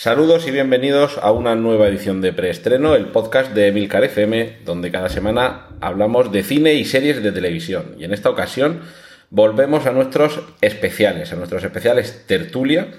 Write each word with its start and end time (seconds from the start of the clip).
Saludos 0.00 0.46
y 0.46 0.52
bienvenidos 0.52 1.18
a 1.20 1.32
una 1.32 1.56
nueva 1.56 1.88
edición 1.88 2.20
de 2.20 2.32
Preestreno, 2.32 2.94
el 2.94 3.06
podcast 3.06 3.52
de 3.52 3.66
Emilcar 3.66 4.04
FM, 4.04 4.58
donde 4.64 4.92
cada 4.92 5.08
semana 5.08 5.70
hablamos 5.80 6.30
de 6.30 6.44
cine 6.44 6.74
y 6.74 6.84
series 6.84 7.20
de 7.20 7.32
televisión. 7.32 7.96
Y 7.98 8.04
en 8.04 8.12
esta 8.12 8.30
ocasión 8.30 8.82
volvemos 9.30 9.86
a 9.86 9.90
nuestros 9.90 10.40
especiales, 10.60 11.32
a 11.32 11.34
nuestros 11.34 11.64
especiales 11.64 12.26
tertulia, 12.28 12.92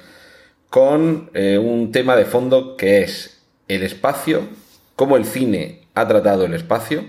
con 0.69 1.29
eh, 1.33 1.57
un 1.57 1.93
tema 1.93 2.17
de 2.17 2.25
fondo 2.25 2.75
que 2.75 3.01
es 3.01 3.43
el 3.69 3.83
espacio, 3.83 4.49
cómo 4.97 5.15
el 5.15 5.23
cine 5.23 5.83
ha 5.95 6.05
tratado 6.05 6.43
el 6.43 6.53
espacio 6.53 7.05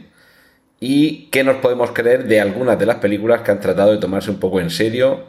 y 0.79 1.27
qué 1.32 1.43
nos 1.43 1.57
podemos 1.57 1.91
creer 1.91 2.29
de 2.29 2.41
algunas 2.41 2.79
de 2.79 2.87
las 2.87 2.98
películas 2.98 3.41
que 3.41 3.51
han 3.51 3.60
tratado 3.60 3.91
de 3.91 3.98
tomarse 3.98 4.30
un 4.30 4.38
poco 4.38 4.60
en 4.60 4.70
serio 4.70 5.24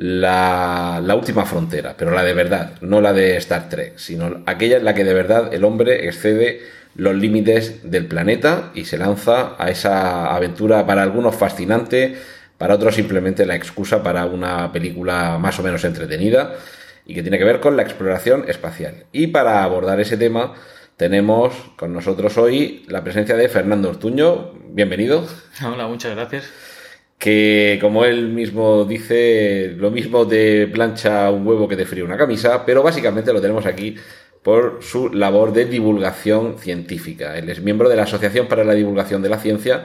la, 0.00 1.14
última 1.14 1.44
frontera, 1.44 1.94
pero 1.94 2.10
la 2.10 2.22
de 2.22 2.32
verdad, 2.32 2.72
no 2.80 3.02
la 3.02 3.12
de 3.12 3.36
Star 3.36 3.68
Trek, 3.68 3.98
sino 3.98 4.42
aquella 4.46 4.78
en 4.78 4.86
la 4.86 4.94
que 4.94 5.04
de 5.04 5.12
verdad 5.12 5.52
el 5.52 5.62
hombre 5.62 6.08
excede 6.08 6.62
los 6.94 7.14
límites 7.14 7.90
del 7.90 8.06
planeta 8.06 8.70
y 8.74 8.86
se 8.86 8.96
lanza 8.96 9.56
a 9.58 9.68
esa 9.68 10.34
aventura 10.34 10.86
para 10.86 11.02
algunos 11.02 11.34
fascinante, 11.34 12.16
para 12.56 12.76
otros 12.76 12.94
simplemente 12.94 13.44
la 13.44 13.56
excusa 13.56 14.02
para 14.02 14.24
una 14.24 14.72
película 14.72 15.36
más 15.38 15.58
o 15.58 15.62
menos 15.62 15.84
entretenida 15.84 16.54
y 17.04 17.12
que 17.12 17.20
tiene 17.20 17.36
que 17.36 17.44
ver 17.44 17.60
con 17.60 17.76
la 17.76 17.82
exploración 17.82 18.46
espacial. 18.48 19.04
Y 19.12 19.26
para 19.26 19.62
abordar 19.62 20.00
ese 20.00 20.16
tema 20.16 20.54
tenemos 20.96 21.52
con 21.76 21.92
nosotros 21.92 22.38
hoy 22.38 22.84
la 22.88 23.04
presencia 23.04 23.36
de 23.36 23.50
Fernando 23.50 23.90
Ortuño. 23.90 24.52
Bienvenido. 24.70 25.26
Hola, 25.62 25.86
muchas 25.88 26.16
gracias 26.16 26.69
que 27.20 27.78
como 27.82 28.06
él 28.06 28.30
mismo 28.30 28.86
dice, 28.86 29.74
lo 29.76 29.90
mismo 29.90 30.24
de 30.24 30.66
plancha 30.72 31.30
un 31.30 31.46
huevo 31.46 31.68
que 31.68 31.76
de 31.76 31.84
frío 31.84 32.06
una 32.06 32.16
camisa, 32.16 32.64
pero 32.64 32.82
básicamente 32.82 33.30
lo 33.32 33.42
tenemos 33.42 33.66
aquí 33.66 33.94
por 34.42 34.78
su 34.80 35.10
labor 35.10 35.52
de 35.52 35.66
divulgación 35.66 36.56
científica. 36.58 37.36
Él 37.36 37.50
es 37.50 37.60
miembro 37.60 37.90
de 37.90 37.96
la 37.96 38.04
Asociación 38.04 38.48
para 38.48 38.64
la 38.64 38.72
Divulgación 38.72 39.20
de 39.20 39.28
la 39.28 39.38
Ciencia 39.38 39.84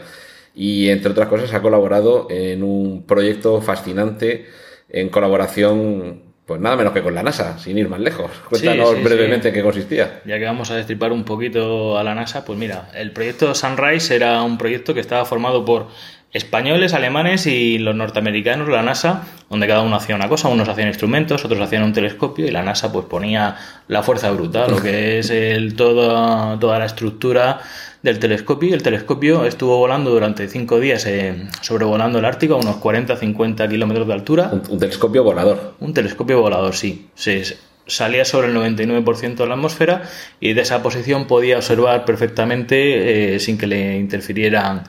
y, 0.56 0.88
entre 0.88 1.12
otras 1.12 1.28
cosas, 1.28 1.54
ha 1.54 1.62
colaborado 1.62 2.28
en 2.30 2.64
un 2.64 3.06
proyecto 3.06 3.62
fascinante 3.62 4.46
en 4.88 5.10
colaboración, 5.10 6.22
pues 6.46 6.62
nada 6.62 6.78
menos 6.78 6.94
que 6.94 7.02
con 7.04 7.16
la 7.16 7.24
NASA, 7.24 7.58
sin 7.60 7.78
ir 7.78 7.90
más 7.90 8.00
lejos. 8.00 8.32
Cuéntanos 8.50 8.92
Sí, 8.92 8.96
sí, 8.96 9.04
brevemente 9.04 9.50
sí. 9.50 9.54
qué 9.54 9.62
consistía. 9.62 10.22
Ya 10.24 10.40
que 10.40 10.46
vamos 10.46 10.72
a 10.72 10.78
destripar 10.78 11.12
un 11.12 11.26
poquito 11.26 11.98
a 11.98 12.04
la 12.06 12.16
NASA, 12.16 12.46
pues 12.46 12.58
mira, 12.58 12.90
el 12.96 13.12
proyecto 13.12 13.54
Sunrise 13.54 14.16
era 14.16 14.42
un 14.42 14.58
proyecto 14.58 14.94
que 14.94 15.02
estaba 15.02 15.26
formado 15.26 15.66
por 15.66 15.88
españoles, 16.36 16.94
alemanes 16.94 17.48
y 17.48 17.78
los 17.78 17.96
norteamericanos, 17.96 18.68
la 18.68 18.84
NASA, 18.84 19.24
donde 19.50 19.68
cada 19.68 19.84
uno 19.84 19.96
hacía 19.96 20.18
una 20.18 20.28
cosa, 20.28 20.50
unos 20.50 20.68
hacían 20.68 20.90
instrumentos, 20.90 21.46
otros 21.46 21.62
hacían 21.62 21.84
un 21.84 21.94
telescopio 21.94 22.46
y 22.46 22.52
la 22.52 22.62
NASA 22.62 22.92
pues 22.92 23.06
ponía 23.06 23.56
la 23.88 24.04
fuerza 24.04 24.30
bruta, 24.32 24.68
lo 24.68 24.82
que 24.82 25.20
es 25.20 25.30
el 25.30 25.76
todo, 25.78 26.60
toda 26.60 26.78
la 26.78 26.88
estructura 26.88 27.62
del 28.04 28.20
telescopio 28.20 28.68
y 28.68 28.74
el 28.74 28.84
telescopio 28.84 29.46
estuvo 29.46 29.78
volando 29.78 30.12
durante 30.12 30.50
cinco 30.50 30.82
días 30.82 31.06
eh, 31.06 31.48
sobrevolando 31.62 32.20
el 32.20 32.26
Ártico 32.26 32.56
a 32.56 32.58
unos 32.58 32.82
40-50 32.82 33.70
kilómetros 33.70 34.06
de 34.06 34.14
altura. 34.14 34.50
Un, 34.52 34.62
un, 34.70 34.78
telescopio 34.78 35.24
volador. 35.24 35.76
Un 35.80 35.94
telescopio 35.94 36.42
volador, 36.42 36.76
sí. 36.76 37.08
sí, 37.16 37.46
sí 37.46 37.56
salía 37.88 38.26
sobre 38.26 38.48
el 38.48 38.56
99% 38.56 39.36
de 39.36 39.46
la 39.46 39.54
atmósfera 39.54 40.04
y 40.40 40.54
de 40.54 40.62
esa 40.62 40.82
posición 40.82 41.28
podía 41.28 41.58
observar 41.58 42.04
perfectamente 42.04 43.36
eh, 43.36 43.40
sin 43.40 43.60
que 43.60 43.68
le 43.68 43.98
interfirieran 43.98 44.84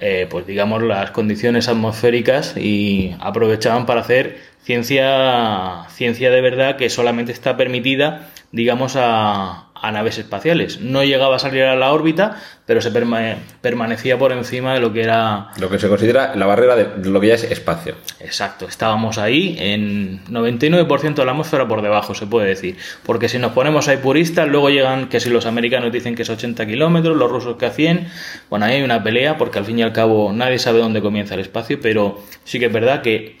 eh, 0.00 0.26
pues 0.30 0.46
digamos 0.46 0.82
las 0.82 1.10
condiciones 1.10 1.68
atmosféricas 1.68 2.56
y 2.56 3.14
aprovechaban 3.20 3.86
para 3.86 4.00
hacer 4.00 4.38
ciencia 4.62 5.84
ciencia 5.90 6.30
de 6.30 6.40
verdad 6.40 6.76
que 6.76 6.88
solamente 6.88 7.32
está 7.32 7.56
permitida 7.56 8.30
digamos 8.50 8.96
a, 8.96 9.69
a 9.82 9.90
naves 9.92 10.18
espaciales. 10.18 10.80
No 10.80 11.04
llegaba 11.04 11.36
a 11.36 11.38
salir 11.38 11.64
a 11.64 11.76
la 11.76 11.92
órbita 11.92 12.36
pero 12.70 12.80
se 12.80 12.92
perma 12.92 13.34
permanecía 13.60 14.16
por 14.16 14.30
encima 14.30 14.74
de 14.74 14.78
lo 14.78 14.92
que 14.92 15.02
era 15.02 15.48
lo 15.58 15.68
que 15.68 15.80
se 15.80 15.88
considera 15.88 16.36
la 16.36 16.46
barrera 16.46 16.76
de 16.76 17.10
lo 17.10 17.20
que 17.20 17.26
ya 17.26 17.34
es 17.34 17.42
espacio. 17.42 17.96
Exacto 18.20 18.66
estábamos 18.68 19.18
ahí 19.18 19.56
en 19.58 20.24
99% 20.26 21.14
de 21.14 21.24
la 21.24 21.32
atmósfera 21.32 21.66
por 21.66 21.82
debajo 21.82 22.14
se 22.14 22.28
puede 22.28 22.46
decir. 22.46 22.76
Porque 23.04 23.28
si 23.28 23.38
nos 23.38 23.50
ponemos 23.50 23.88
ahí 23.88 23.96
puristas 23.96 24.46
luego 24.46 24.70
llegan 24.70 25.08
que 25.08 25.18
si 25.18 25.30
los 25.30 25.46
americanos 25.46 25.90
dicen 25.90 26.14
que 26.14 26.22
es 26.22 26.30
80 26.30 26.64
kilómetros 26.64 27.16
los 27.16 27.28
rusos 27.28 27.56
que 27.56 27.66
a 27.66 27.70
100 27.70 28.06
bueno 28.48 28.66
ahí 28.66 28.76
hay 28.76 28.82
una 28.82 29.02
pelea 29.02 29.36
porque 29.36 29.58
al 29.58 29.64
fin 29.64 29.80
y 29.80 29.82
al 29.82 29.92
cabo 29.92 30.32
nadie 30.32 30.60
sabe 30.60 30.78
dónde 30.78 31.02
comienza 31.02 31.34
el 31.34 31.40
espacio 31.40 31.80
pero 31.82 32.22
sí 32.44 32.60
que 32.60 32.66
es 32.66 32.72
verdad 32.72 33.02
que 33.02 33.36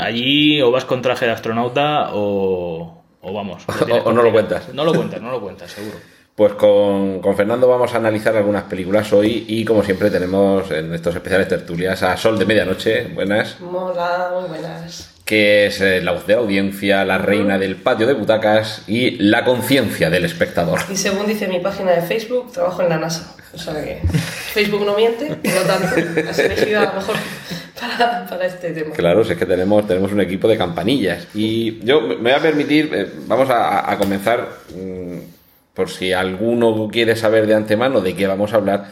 allí 0.00 0.60
o 0.62 0.72
vas 0.72 0.84
con 0.84 1.00
traje 1.00 1.26
de 1.26 1.30
astronauta 1.30 2.10
o, 2.12 3.03
o 3.24 3.32
vamos 3.32 3.64
o, 3.90 3.94
o 3.94 4.12
no 4.12 4.22
lo 4.22 4.30
cuentas 4.30 4.72
no 4.72 4.84
lo 4.84 4.94
cuentas 4.94 5.20
no 5.20 5.30
lo 5.30 5.40
cuentas 5.40 5.70
seguro 5.70 5.96
pues 6.34 6.54
con, 6.54 7.20
con, 7.20 7.36
Fernando 7.36 7.68
vamos 7.68 7.94
a 7.94 7.98
analizar 7.98 8.36
algunas 8.36 8.64
películas 8.64 9.12
hoy 9.12 9.44
y 9.46 9.64
como 9.64 9.84
siempre 9.84 10.10
tenemos 10.10 10.68
en 10.72 10.92
estos 10.92 11.14
especiales 11.14 11.46
tertulias 11.46 12.02
a 12.02 12.16
Sol 12.16 12.36
de 12.40 12.44
Medianoche, 12.44 13.06
buenas. 13.14 13.56
Hola, 13.60 14.32
muy 14.34 14.48
buenas. 14.48 15.14
Que 15.24 15.66
es 15.66 15.80
eh, 15.80 16.02
la 16.02 16.10
voz 16.10 16.26
de 16.26 16.34
la 16.34 16.40
audiencia, 16.40 17.04
la 17.04 17.18
reina 17.18 17.56
del 17.56 17.76
patio 17.76 18.08
de 18.08 18.14
butacas 18.14 18.82
y 18.88 19.12
la 19.12 19.44
conciencia 19.44 20.10
del 20.10 20.24
espectador. 20.24 20.80
Y 20.90 20.96
según 20.96 21.28
dice 21.28 21.46
mi 21.46 21.60
página 21.60 21.92
de 21.92 22.02
Facebook, 22.02 22.50
trabajo 22.50 22.82
en 22.82 22.88
la 22.88 22.98
NASA. 22.98 23.36
O 23.54 23.58
sea 23.58 23.82
que 23.82 24.00
Facebook 24.52 24.84
no 24.84 24.96
miente, 24.96 25.26
por 25.26 25.54
lo 25.54 25.62
tanto, 25.62 26.30
has 26.30 26.38
elegido 26.38 26.80
a 26.80 26.84
lo 26.86 26.94
mejor 26.94 27.16
para, 28.28 28.46
este 28.46 28.70
tema. 28.70 28.94
Claro, 28.94 29.22
es 29.22 29.36
que 29.36 29.46
tenemos, 29.46 29.86
tenemos 29.86 30.12
un 30.12 30.20
equipo 30.20 30.48
de 30.48 30.58
campanillas. 30.58 31.28
Y 31.34 31.78
yo 31.84 32.00
me 32.02 32.16
voy 32.16 32.32
a 32.32 32.40
permitir, 32.40 32.90
eh, 32.92 33.08
vamos 33.26 33.48
a, 33.50 33.96
comenzar... 33.98 34.48
Mmm, 34.74 35.34
por 35.74 35.90
si 35.90 36.12
alguno 36.12 36.88
quiere 36.90 37.16
saber 37.16 37.46
de 37.46 37.54
antemano 37.54 38.00
de 38.00 38.14
qué 38.14 38.26
vamos 38.26 38.52
a 38.52 38.56
hablar, 38.56 38.86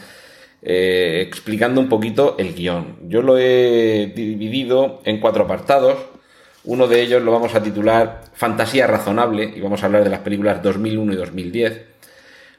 eh, 0.61 1.23
explicando 1.25 1.81
un 1.81 1.89
poquito 1.89 2.35
el 2.37 2.53
guion. 2.53 2.97
Yo 3.07 3.21
lo 3.21 3.37
he 3.37 4.11
dividido 4.13 5.01
en 5.05 5.19
cuatro 5.19 5.45
apartados. 5.45 5.97
Uno 6.65 6.87
de 6.87 7.01
ellos 7.01 7.21
lo 7.23 7.31
vamos 7.31 7.55
a 7.55 7.63
titular 7.63 8.21
Fantasía 8.33 8.87
Razonable 8.87 9.51
y 9.55 9.59
vamos 9.61 9.83
a 9.83 9.87
hablar 9.87 10.03
de 10.03 10.09
las 10.09 10.19
películas 10.19 10.61
2001 10.61 11.13
y 11.13 11.15
2010. 11.15 11.81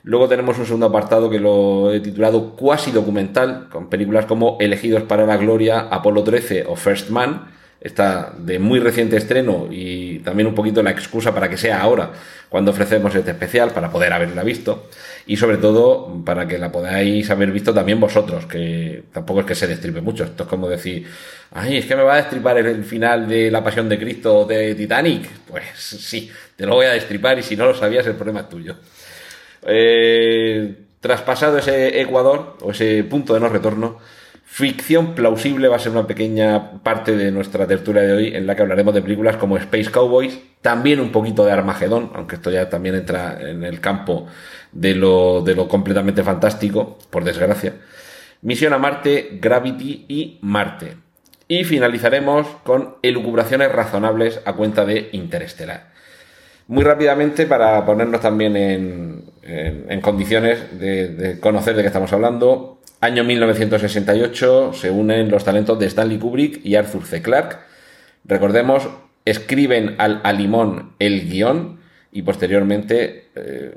Luego 0.04 0.28
tenemos 0.28 0.58
un 0.58 0.66
segundo 0.66 0.84
apartado 0.84 1.30
que 1.30 1.40
lo 1.40 1.90
he 1.90 1.98
titulado 2.00 2.54
Cuasi 2.56 2.90
Documental, 2.90 3.68
con 3.70 3.88
películas 3.88 4.26
como 4.26 4.58
Elegidos 4.60 5.02
para 5.04 5.24
la 5.24 5.38
Gloria, 5.38 5.88
Apolo 5.90 6.22
13 6.22 6.66
o 6.68 6.76
First 6.76 7.08
Man. 7.08 7.46
Está 7.80 8.34
de 8.36 8.58
muy 8.58 8.80
reciente 8.80 9.16
estreno 9.16 9.68
y 9.70 10.18
también 10.18 10.46
un 10.46 10.54
poquito 10.54 10.82
la 10.82 10.90
excusa 10.90 11.34
para 11.34 11.48
que 11.48 11.56
sea 11.56 11.80
ahora 11.80 12.12
cuando 12.50 12.70
ofrecemos 12.70 13.14
este 13.14 13.30
especial 13.30 13.70
para 13.72 13.90
poder 13.90 14.12
haberla 14.12 14.42
visto 14.42 14.88
y 15.26 15.36
sobre 15.36 15.56
todo 15.56 16.22
para 16.24 16.46
que 16.46 16.58
la 16.58 16.70
podáis 16.70 17.28
haber 17.30 17.50
visto 17.50 17.72
también 17.74 17.98
vosotros, 17.98 18.46
que 18.46 19.04
tampoco 19.12 19.40
es 19.40 19.46
que 19.46 19.54
se 19.54 19.66
destripe 19.66 20.00
mucho. 20.02 20.24
Esto 20.24 20.44
es 20.44 20.48
como 20.48 20.68
decir, 20.68 21.06
ay, 21.50 21.78
es 21.78 21.86
que 21.86 21.96
me 21.96 22.02
va 22.02 22.14
a 22.14 22.16
destripar 22.18 22.58
el 22.58 22.84
final 22.84 23.26
de 23.26 23.50
La 23.50 23.64
Pasión 23.64 23.88
de 23.88 23.98
Cristo 23.98 24.44
de 24.44 24.74
Titanic. 24.74 25.28
Pues 25.46 25.64
sí, 25.74 26.30
te 26.56 26.66
lo 26.66 26.74
voy 26.74 26.86
a 26.86 26.92
destripar 26.92 27.38
y 27.38 27.42
si 27.42 27.56
no 27.56 27.66
lo 27.66 27.74
sabías 27.74 28.06
el 28.06 28.14
problema 28.14 28.40
es 28.40 28.48
tuyo. 28.50 28.76
Eh, 29.66 30.76
traspasado 31.00 31.58
ese 31.58 32.00
Ecuador 32.00 32.56
o 32.62 32.70
ese 32.70 33.04
punto 33.04 33.34
de 33.34 33.40
no 33.40 33.48
retorno, 33.48 33.98
Ficción 34.54 35.16
plausible 35.16 35.66
va 35.66 35.74
a 35.74 35.80
ser 35.80 35.90
una 35.90 36.06
pequeña 36.06 36.80
parte 36.82 37.16
de 37.16 37.32
nuestra 37.32 37.66
tertulia 37.66 38.02
de 38.02 38.12
hoy 38.12 38.36
en 38.36 38.46
la 38.46 38.54
que 38.54 38.62
hablaremos 38.62 38.94
de 38.94 39.02
películas 39.02 39.36
como 39.36 39.56
Space 39.56 39.90
Cowboys, 39.90 40.38
también 40.60 41.00
un 41.00 41.10
poquito 41.10 41.44
de 41.44 41.50
Armagedón, 41.50 42.12
aunque 42.14 42.36
esto 42.36 42.52
ya 42.52 42.68
también 42.70 42.94
entra 42.94 43.36
en 43.40 43.64
el 43.64 43.80
campo 43.80 44.28
de 44.70 44.94
lo, 44.94 45.40
de 45.40 45.56
lo 45.56 45.66
completamente 45.66 46.22
fantástico, 46.22 46.98
por 47.10 47.24
desgracia. 47.24 47.74
Misión 48.42 48.72
a 48.74 48.78
Marte, 48.78 49.38
Gravity 49.40 50.04
y 50.06 50.38
Marte. 50.42 50.98
Y 51.48 51.64
finalizaremos 51.64 52.46
con 52.62 52.96
elucubraciones 53.02 53.72
razonables 53.72 54.40
a 54.44 54.52
cuenta 54.52 54.84
de 54.84 55.08
Interestelar. 55.10 55.93
Muy 56.66 56.82
rápidamente, 56.82 57.46
para 57.46 57.84
ponernos 57.84 58.20
también 58.20 58.56
en, 58.56 59.24
en, 59.42 60.00
condiciones 60.00 60.78
de, 60.78 61.38
conocer 61.40 61.76
de 61.76 61.82
qué 61.82 61.88
estamos 61.88 62.12
hablando, 62.12 62.80
Año 63.00 63.22
1968 63.22 64.72
se 64.72 64.90
unen 64.90 65.30
los 65.30 65.44
talentos 65.44 65.78
de 65.78 65.86
Stanley 65.86 66.18
Kubrick 66.18 66.64
y 66.64 66.76
Arthur 66.76 67.04
C. 67.04 67.20
Clarke. 67.20 67.58
Recordemos, 68.24 68.88
escriben 69.26 69.96
al 69.98 70.22
a 70.24 70.32
limón 70.32 70.94
el 70.98 71.28
guion 71.28 71.80
y 72.12 72.22
posteriormente, 72.22 73.28
eh, 73.34 73.74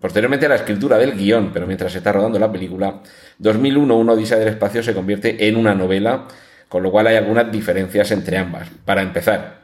posteriormente 0.00 0.46
a 0.46 0.48
la 0.48 0.54
escritura 0.54 0.96
del 0.96 1.12
guion, 1.12 1.50
pero 1.52 1.66
mientras 1.66 1.92
se 1.92 1.98
está 1.98 2.12
rodando 2.12 2.38
la 2.38 2.50
película, 2.50 3.02
2001, 3.38 3.98
Una 3.98 4.12
Odisea 4.12 4.38
del 4.38 4.48
Espacio 4.48 4.82
se 4.82 4.94
convierte 4.94 5.46
en 5.46 5.56
una 5.56 5.74
novela, 5.74 6.26
con 6.68 6.82
lo 6.82 6.90
cual 6.90 7.08
hay 7.08 7.16
algunas 7.16 7.52
diferencias 7.52 8.10
entre 8.12 8.38
ambas. 8.38 8.70
Para 8.86 9.02
empezar, 9.02 9.59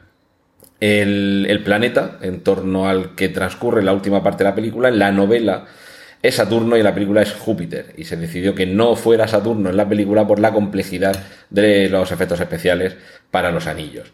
el, 0.79 1.61
planeta 1.63 2.17
en 2.21 2.41
torno 2.41 2.87
al 2.87 3.15
que 3.15 3.29
transcurre 3.29 3.83
la 3.83 3.93
última 3.93 4.23
parte 4.23 4.43
de 4.43 4.49
la 4.49 4.55
película, 4.55 4.89
en 4.89 4.99
la 4.99 5.11
novela 5.11 5.65
es 6.21 6.35
Saturno 6.35 6.77
y 6.77 6.83
la 6.83 6.93
película 6.93 7.21
es 7.21 7.33
Júpiter. 7.33 7.93
Y 7.97 8.05
se 8.05 8.17
decidió 8.17 8.55
que 8.55 8.65
no 8.65 8.95
fuera 8.95 9.27
Saturno 9.27 9.69
en 9.69 9.77
la 9.77 9.87
película 9.87 10.27
por 10.27 10.39
la 10.39 10.51
complejidad 10.51 11.15
de 11.49 11.89
los 11.89 12.11
efectos 12.11 12.39
especiales 12.39 12.95
para 13.31 13.51
los 13.51 13.67
anillos. 13.67 14.11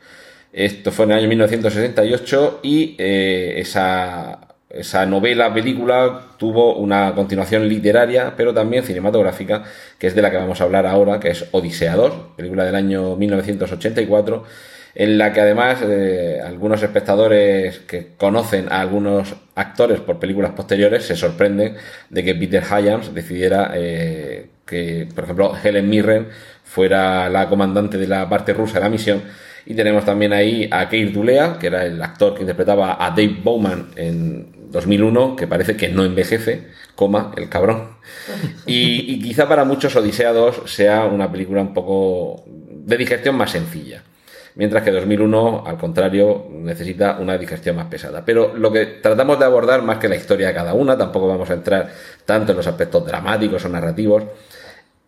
Esto 0.51 0.91
fue 0.91 1.05
en 1.05 1.11
el 1.11 1.17
año 1.19 1.27
1968 1.29 2.59
y 2.61 2.95
eh, 2.99 3.55
esa, 3.57 4.55
esa 4.69 5.05
novela, 5.05 5.53
película, 5.53 6.27
tuvo 6.37 6.75
una 6.75 7.15
continuación 7.15 7.67
literaria, 7.67 8.33
pero 8.37 8.53
también 8.53 8.83
cinematográfica, 8.83 9.63
que 9.97 10.07
es 10.07 10.15
de 10.15 10.21
la 10.21 10.29
que 10.29 10.37
vamos 10.37 10.61
a 10.61 10.65
hablar 10.65 10.85
ahora, 10.85 11.19
que 11.19 11.29
es 11.29 11.45
Odisea 11.51 11.95
2, 11.95 12.13
película 12.35 12.65
del 12.65 12.75
año 12.75 13.15
1984 13.15 14.43
en 14.95 15.17
la 15.17 15.33
que 15.33 15.41
además 15.41 15.79
eh, 15.81 16.39
algunos 16.45 16.83
espectadores 16.83 17.79
que 17.79 18.13
conocen 18.17 18.71
a 18.71 18.81
algunos 18.81 19.35
actores 19.55 19.99
por 19.99 20.19
películas 20.19 20.51
posteriores 20.51 21.05
se 21.05 21.15
sorprenden 21.15 21.75
de 22.09 22.23
que 22.23 22.35
Peter 22.35 22.63
Hyams 22.63 23.13
decidiera 23.13 23.71
eh, 23.73 24.49
que, 24.65 25.07
por 25.13 25.23
ejemplo, 25.23 25.53
Helen 25.61 25.89
Mirren 25.89 26.27
fuera 26.63 27.29
la 27.29 27.49
comandante 27.49 27.97
de 27.97 28.07
la 28.07 28.29
parte 28.29 28.53
rusa 28.53 28.75
de 28.75 28.79
la 28.81 28.89
misión 28.89 29.21
y 29.65 29.75
tenemos 29.75 30.05
también 30.05 30.33
ahí 30.33 30.67
a 30.71 30.89
Keir 30.89 31.13
Dulea, 31.13 31.57
que 31.59 31.67
era 31.67 31.85
el 31.85 32.01
actor 32.01 32.35
que 32.35 32.41
interpretaba 32.41 32.97
a 32.99 33.09
Dave 33.11 33.37
Bowman 33.41 33.91
en 33.95 34.69
2001, 34.69 35.35
que 35.35 35.47
parece 35.47 35.77
que 35.77 35.87
no 35.87 36.03
envejece, 36.03 36.67
coma, 36.95 37.31
el 37.37 37.47
cabrón. 37.47 37.97
Y, 38.65 39.13
y 39.13 39.19
quizá 39.21 39.47
para 39.47 39.63
muchos 39.63 39.95
Odisea 39.95 40.33
2 40.33 40.63
sea 40.65 41.05
una 41.05 41.31
película 41.31 41.61
un 41.61 41.73
poco 41.73 42.43
de 42.45 42.97
digestión 42.97 43.35
más 43.35 43.51
sencilla. 43.51 44.03
Mientras 44.55 44.83
que 44.83 44.91
2001, 44.91 45.63
al 45.65 45.77
contrario, 45.77 46.47
necesita 46.51 47.17
una 47.19 47.37
digestión 47.37 47.75
más 47.75 47.87
pesada. 47.87 48.23
Pero 48.23 48.55
lo 48.55 48.71
que 48.71 48.85
tratamos 48.85 49.39
de 49.39 49.45
abordar, 49.45 49.81
más 49.81 49.97
que 49.97 50.07
la 50.07 50.15
historia 50.15 50.47
de 50.47 50.53
cada 50.53 50.73
una, 50.73 50.97
tampoco 50.97 51.27
vamos 51.27 51.49
a 51.49 51.53
entrar 51.53 51.89
tanto 52.25 52.51
en 52.51 52.57
los 52.57 52.67
aspectos 52.67 53.05
dramáticos 53.05 53.65
o 53.65 53.69
narrativos, 53.69 54.23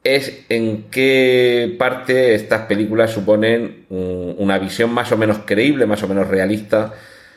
es 0.04 0.46
en 0.50 0.84
qué 0.92 1.76
parte 1.80 2.36
estas 2.36 2.62
películas 2.62 3.12
suponen 3.12 3.86
una 3.90 4.60
visión 4.60 4.92
más 4.92 5.12
o 5.12 5.18
menos 5.18 5.40
creíble, 5.46 5.88
más 5.88 6.04
o 6.04 6.08
menos 6.08 6.28
realista 6.28 6.94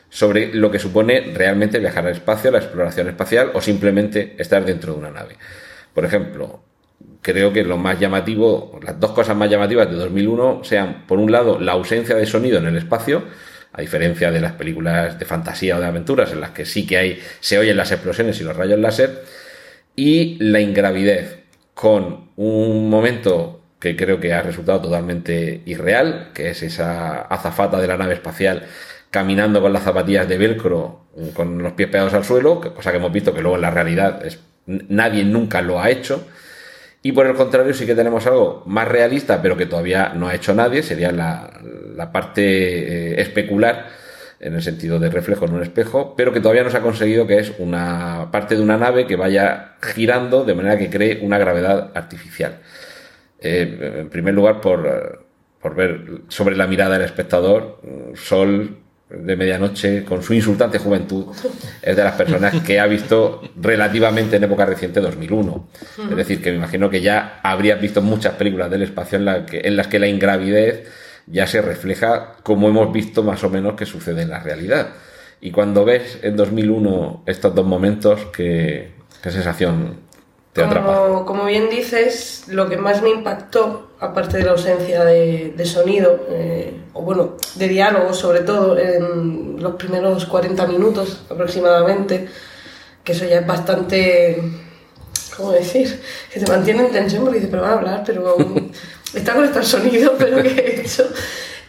sobre 0.09 0.53
lo 0.53 0.69
que 0.71 0.79
supone 0.79 1.31
realmente 1.33 1.79
viajar 1.79 2.05
al 2.05 2.13
espacio, 2.13 2.51
la 2.51 2.59
exploración 2.59 3.07
espacial 3.07 3.51
o 3.53 3.61
simplemente 3.61 4.35
estar 4.37 4.65
dentro 4.65 4.93
de 4.93 4.99
una 4.99 5.11
nave. 5.11 5.35
Por 5.93 6.05
ejemplo, 6.05 6.61
creo 7.21 7.51
que 7.53 7.63
lo 7.63 7.77
más 7.77 7.99
llamativo, 7.99 8.79
las 8.83 8.99
dos 8.99 9.11
cosas 9.11 9.35
más 9.35 9.49
llamativas 9.49 9.89
de 9.89 9.95
2001 9.95 10.63
sean, 10.63 11.05
por 11.07 11.19
un 11.19 11.31
lado, 11.31 11.59
la 11.59 11.73
ausencia 11.73 12.15
de 12.15 12.25
sonido 12.25 12.59
en 12.59 12.67
el 12.67 12.77
espacio, 12.77 13.23
a 13.73 13.81
diferencia 13.81 14.31
de 14.31 14.41
las 14.41 14.53
películas 14.53 15.19
de 15.19 15.25
fantasía 15.25 15.77
o 15.77 15.79
de 15.79 15.85
aventuras 15.85 16.31
en 16.31 16.41
las 16.41 16.51
que 16.51 16.65
sí 16.65 16.87
que 16.87 16.97
hay, 16.97 17.19
se 17.39 17.57
oyen 17.59 17.77
las 17.77 17.91
explosiones 17.91 18.39
y 18.41 18.43
los 18.43 18.55
rayos 18.55 18.79
láser, 18.79 19.23
y 19.95 20.37
la 20.43 20.61
ingravidez 20.61 21.43
con 21.73 22.29
un 22.35 22.89
momento 22.89 23.61
que 23.79 23.95
creo 23.95 24.19
que 24.19 24.33
ha 24.33 24.41
resultado 24.41 24.81
totalmente 24.81 25.61
irreal, 25.65 26.31
que 26.33 26.49
es 26.49 26.63
esa 26.63 27.21
azafata 27.21 27.79
de 27.79 27.87
la 27.87 27.97
nave 27.97 28.15
espacial 28.15 28.67
caminando 29.09 29.61
con 29.61 29.73
las 29.73 29.83
zapatillas 29.83 30.27
de 30.27 30.37
velcro, 30.37 31.05
con 31.33 31.61
los 31.63 31.73
pies 31.73 31.89
pegados 31.89 32.13
al 32.13 32.23
suelo, 32.23 32.61
cosa 32.61 32.91
que 32.91 32.97
hemos 32.97 33.11
visto 33.11 33.33
que 33.33 33.41
luego 33.41 33.55
en 33.55 33.61
la 33.61 33.71
realidad 33.71 34.21
nadie 34.65 35.23
nunca 35.23 35.61
lo 35.61 35.81
ha 35.81 35.89
hecho. 35.89 36.27
Y 37.01 37.13
por 37.13 37.25
el 37.27 37.35
contrario, 37.35 37.73
sí 37.73 37.85
que 37.85 37.95
tenemos 37.95 38.27
algo 38.27 38.63
más 38.65 38.87
realista, 38.87 39.41
pero 39.41 39.55
que 39.55 39.65
todavía 39.65 40.13
no 40.15 40.27
ha 40.27 40.35
hecho 40.35 40.53
nadie, 40.53 40.83
sería 40.83 41.11
la, 41.11 41.49
la 41.95 42.11
parte 42.11 42.41
eh, 42.41 43.21
especular, 43.21 43.87
en 44.41 44.55
el 44.55 44.61
sentido 44.61 44.99
de 44.99 45.09
reflejo 45.09 45.45
en 45.45 45.53
un 45.53 45.61
espejo, 45.61 46.15
pero 46.15 46.31
que 46.31 46.39
todavía 46.39 46.63
no 46.63 46.69
se 46.69 46.77
ha 46.77 46.81
conseguido, 46.81 47.27
que 47.27 47.39
es 47.39 47.53
una 47.59 48.29
parte 48.31 48.55
de 48.55 48.61
una 48.61 48.77
nave 48.77 49.05
que 49.05 49.17
vaya 49.17 49.75
girando 49.81 50.45
de 50.45 50.55
manera 50.55 50.77
que 50.77 50.89
cree 50.89 51.19
una 51.21 51.37
gravedad 51.37 51.91
artificial. 51.93 52.59
Eh, 53.41 53.95
en 53.99 54.09
primer 54.09 54.33
lugar, 54.33 54.61
por, 54.61 55.25
por 55.61 55.75
ver 55.75 56.21
sobre 56.29 56.55
la 56.55 56.67
mirada 56.67 56.97
del 56.97 57.05
espectador, 57.05 57.81
Sol 58.15 58.77
de 59.09 59.35
medianoche 59.35 60.03
con 60.03 60.21
su 60.21 60.33
insultante 60.35 60.77
juventud 60.77 61.25
es 61.81 61.95
de 61.95 62.03
las 62.03 62.13
personas 62.13 62.61
que 62.61 62.79
ha 62.79 62.85
visto 62.85 63.41
relativamente 63.59 64.35
en 64.35 64.43
época 64.43 64.65
reciente 64.65 65.01
2001. 65.01 65.67
Es 66.11 66.15
decir, 66.15 66.41
que 66.41 66.51
me 66.51 66.57
imagino 66.57 66.89
que 66.89 67.01
ya 67.01 67.39
habrías 67.41 67.81
visto 67.81 68.01
muchas 68.01 68.35
películas 68.35 68.69
del 68.69 68.83
espacio 68.83 69.17
en, 69.17 69.25
la 69.25 69.45
que, 69.45 69.61
en 69.63 69.75
las 69.75 69.87
que 69.87 69.97
la 69.97 70.07
ingravidez 70.07 70.87
ya 71.25 71.47
se 71.47 71.61
refleja 71.61 72.35
como 72.43 72.69
hemos 72.69 72.93
visto 72.93 73.23
más 73.23 73.43
o 73.43 73.49
menos 73.49 73.73
que 73.73 73.85
sucede 73.85 74.21
en 74.21 74.29
la 74.29 74.39
realidad. 74.39 74.89
Y 75.41 75.51
cuando 75.51 75.85
ves 75.85 76.19
en 76.21 76.35
2001 76.35 77.23
estos 77.25 77.55
dos 77.55 77.65
momentos, 77.65 78.27
¿qué, 78.31 78.91
qué 79.23 79.31
sensación 79.31 80.08
te 80.53 80.63
atrapa? 80.63 80.95
Como, 81.07 81.25
como 81.25 81.45
bien 81.45 81.69
dices, 81.69 82.43
lo 82.47 82.67
que 82.69 82.77
más 82.77 83.01
me 83.01 83.09
impactó, 83.09 83.91
aparte 83.99 84.37
de 84.37 84.43
la 84.43 84.51
ausencia 84.51 85.03
de, 85.05 85.53
de 85.55 85.65
sonido, 85.65 86.25
eh, 86.29 86.73
o 86.93 87.01
bueno, 87.03 87.37
de 87.55 87.67
diálogo 87.67 88.13
sobre 88.13 88.41
todo, 88.41 88.77
en 88.77 89.61
los 89.61 89.75
primeros 89.75 90.25
40 90.25 90.65
minutos 90.67 91.21
aproximadamente, 91.29 92.27
que 93.03 93.11
eso 93.13 93.25
ya 93.25 93.39
es 93.39 93.47
bastante, 93.47 94.41
¿cómo 95.37 95.51
decir? 95.51 96.01
Que 96.31 96.39
te 96.39 96.51
mantiene 96.51 96.85
en 96.85 96.91
tensión 96.91 97.23
porque 97.23 97.37
dices, 97.37 97.49
pero 97.51 97.63
van 97.63 97.71
a 97.71 97.75
hablar, 97.77 98.03
pero 98.05 98.35
está 99.13 99.33
con 99.35 99.45
el 99.45 99.63
sonido, 99.63 100.15
pero 100.17 100.41
¿qué 100.41 100.49
he 100.49 100.81
hecho? 100.81 101.07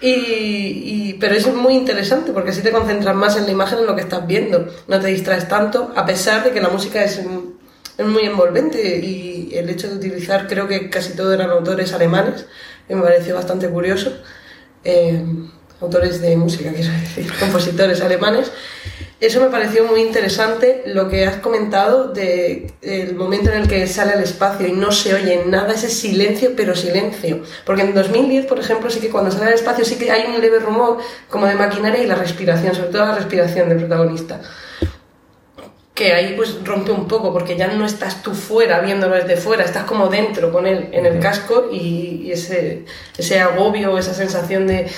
Y, 0.01 0.09
y- 0.15 1.17
pero 1.21 1.35
eso 1.35 1.51
es 1.51 1.55
muy 1.55 1.75
interesante 1.75 2.33
porque 2.33 2.51
así 2.51 2.63
te 2.63 2.71
concentras 2.73 3.15
más 3.15 3.37
en 3.37 3.45
la 3.45 3.51
imagen, 3.53 3.81
en 3.81 3.87
lo 3.87 3.95
que 3.95 4.01
estás 4.01 4.27
viendo. 4.27 4.67
No 4.89 4.99
te 4.99 5.09
distraes 5.09 5.47
tanto, 5.49 5.93
a 5.95 6.07
pesar 6.07 6.43
de 6.45 6.53
que 6.53 6.61
la 6.63 6.71
música 6.71 7.05
es, 7.05 7.21
es 8.01 8.07
muy 8.07 8.25
envolvente 8.25 8.99
y 8.99 9.51
el 9.55 9.69
hecho 9.69 9.89
de 9.89 9.97
utilizar, 9.97 10.47
creo 10.47 10.67
que 10.67 10.89
casi 10.89 11.15
todos 11.15 11.35
eran 11.35 11.51
autores 11.51 11.93
alemanes, 11.93 12.47
me 12.89 13.03
pareció 13.03 13.35
bastante 13.35 13.69
curioso. 13.69 14.13
Eh, 14.85 15.23
autores 15.81 16.21
de 16.21 16.37
música, 16.37 16.73
quiero 16.75 16.93
decir, 16.93 17.33
compositores 17.39 18.01
alemanes. 18.01 18.51
Eso 19.21 19.41
me 19.43 19.49
pareció 19.49 19.85
muy 19.85 20.01
interesante 20.01 20.83
lo 20.87 21.11
que 21.11 21.27
has 21.27 21.37
comentado 21.37 22.09
de 22.09 22.73
momento 23.17 23.51
en 23.51 23.63
el 23.63 23.69
que 23.69 23.87
sale 23.87 24.13
al 24.13 24.23
espacio 24.23 24.67
y 24.67 24.73
no 24.73 24.93
se 24.93 25.13
oye 25.13 25.45
nada, 25.47 25.75
ese 25.75 25.91
silencio, 25.91 26.53
pero 26.57 26.75
silencio. 26.75 27.43
Porque 27.67 27.83
en 27.83 27.95
2010, 27.95 28.47
por 28.47 28.59
ejemplo, 28.59 28.89
sí 28.89 28.99
que 28.99 29.11
cuando 29.11 29.31
sale 29.31 29.49
al 29.49 29.55
espacio 29.55 29.85
sí 29.85 29.97
que 29.97 30.11
hay 30.11 30.25
un 30.35 30.41
leve 30.41 30.59
rumor 30.59 30.99
como 31.29 31.47
de 31.47 31.55
maquinaria 31.55 32.03
y 32.03 32.07
la 32.07 32.15
respiración, 32.15 32.75
sobre 32.75 32.89
todo 32.89 33.05
la 33.05 33.15
respiración 33.15 33.69
del 33.69 33.79
protagonista. 33.79 34.41
Que 36.01 36.15
ahí 36.15 36.33
pues 36.35 36.65
rompe 36.65 36.93
un 36.93 37.07
poco 37.07 37.31
porque 37.31 37.59
ya 37.59 37.69
no 37.69 37.85
estás 37.85 38.23
tú 38.23 38.33
fuera 38.33 38.81
viéndolo 38.81 39.17
desde 39.17 39.37
fuera, 39.37 39.65
estás 39.65 39.85
como 39.85 40.09
dentro 40.09 40.51
con 40.51 40.67
él 40.67 40.89
en 40.93 41.05
el 41.05 41.21
casco 41.21 41.69
y, 41.71 42.23
y 42.25 42.33
ese, 42.33 42.87
ese 43.19 43.39
agobio, 43.39 43.99
esa 43.99 44.15
sensación 44.15 44.67
de 44.67 44.89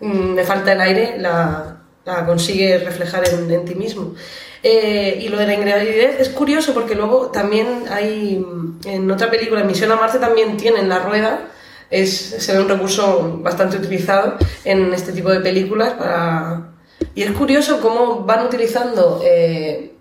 mm, 0.00 0.32
me 0.32 0.44
falta 0.44 0.72
el 0.72 0.80
aire, 0.80 1.16
la, 1.18 1.82
la 2.06 2.24
consigue 2.24 2.78
reflejar 2.78 3.28
en, 3.28 3.50
en 3.50 3.66
ti 3.66 3.74
mismo. 3.74 4.14
Eh, 4.62 5.18
y 5.20 5.28
lo 5.28 5.36
de 5.36 5.46
la 5.46 5.54
ingravidez 5.54 6.18
es 6.18 6.30
curioso 6.30 6.72
porque 6.72 6.94
luego 6.94 7.26
también 7.26 7.84
hay, 7.90 8.38
mm, 8.38 8.80
en 8.86 9.10
otra 9.10 9.30
película, 9.30 9.60
en 9.60 9.66
Misión 9.66 9.92
a 9.92 9.96
Marte, 9.96 10.18
también 10.18 10.56
tienen 10.56 10.88
la 10.88 11.00
rueda. 11.00 11.48
Es, 11.90 12.10
se 12.38 12.52
ve 12.54 12.60
un 12.60 12.68
recurso 12.70 13.40
bastante 13.42 13.76
utilizado 13.76 14.38
en 14.64 14.94
este 14.94 15.12
tipo 15.12 15.30
de 15.30 15.40
películas 15.40 15.92
para... 15.92 16.72
Y 17.14 17.22
es 17.24 17.30
curioso 17.32 17.80
cómo 17.80 18.24
van 18.24 18.46
utilizando 18.46 19.20
eh, 19.22 19.95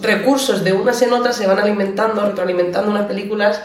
recursos 0.00 0.64
de 0.64 0.72
unas 0.72 1.00
en 1.02 1.12
otras, 1.12 1.36
se 1.36 1.46
van 1.46 1.58
alimentando, 1.58 2.24
retroalimentando 2.24 2.90
unas 2.90 3.06
películas 3.06 3.62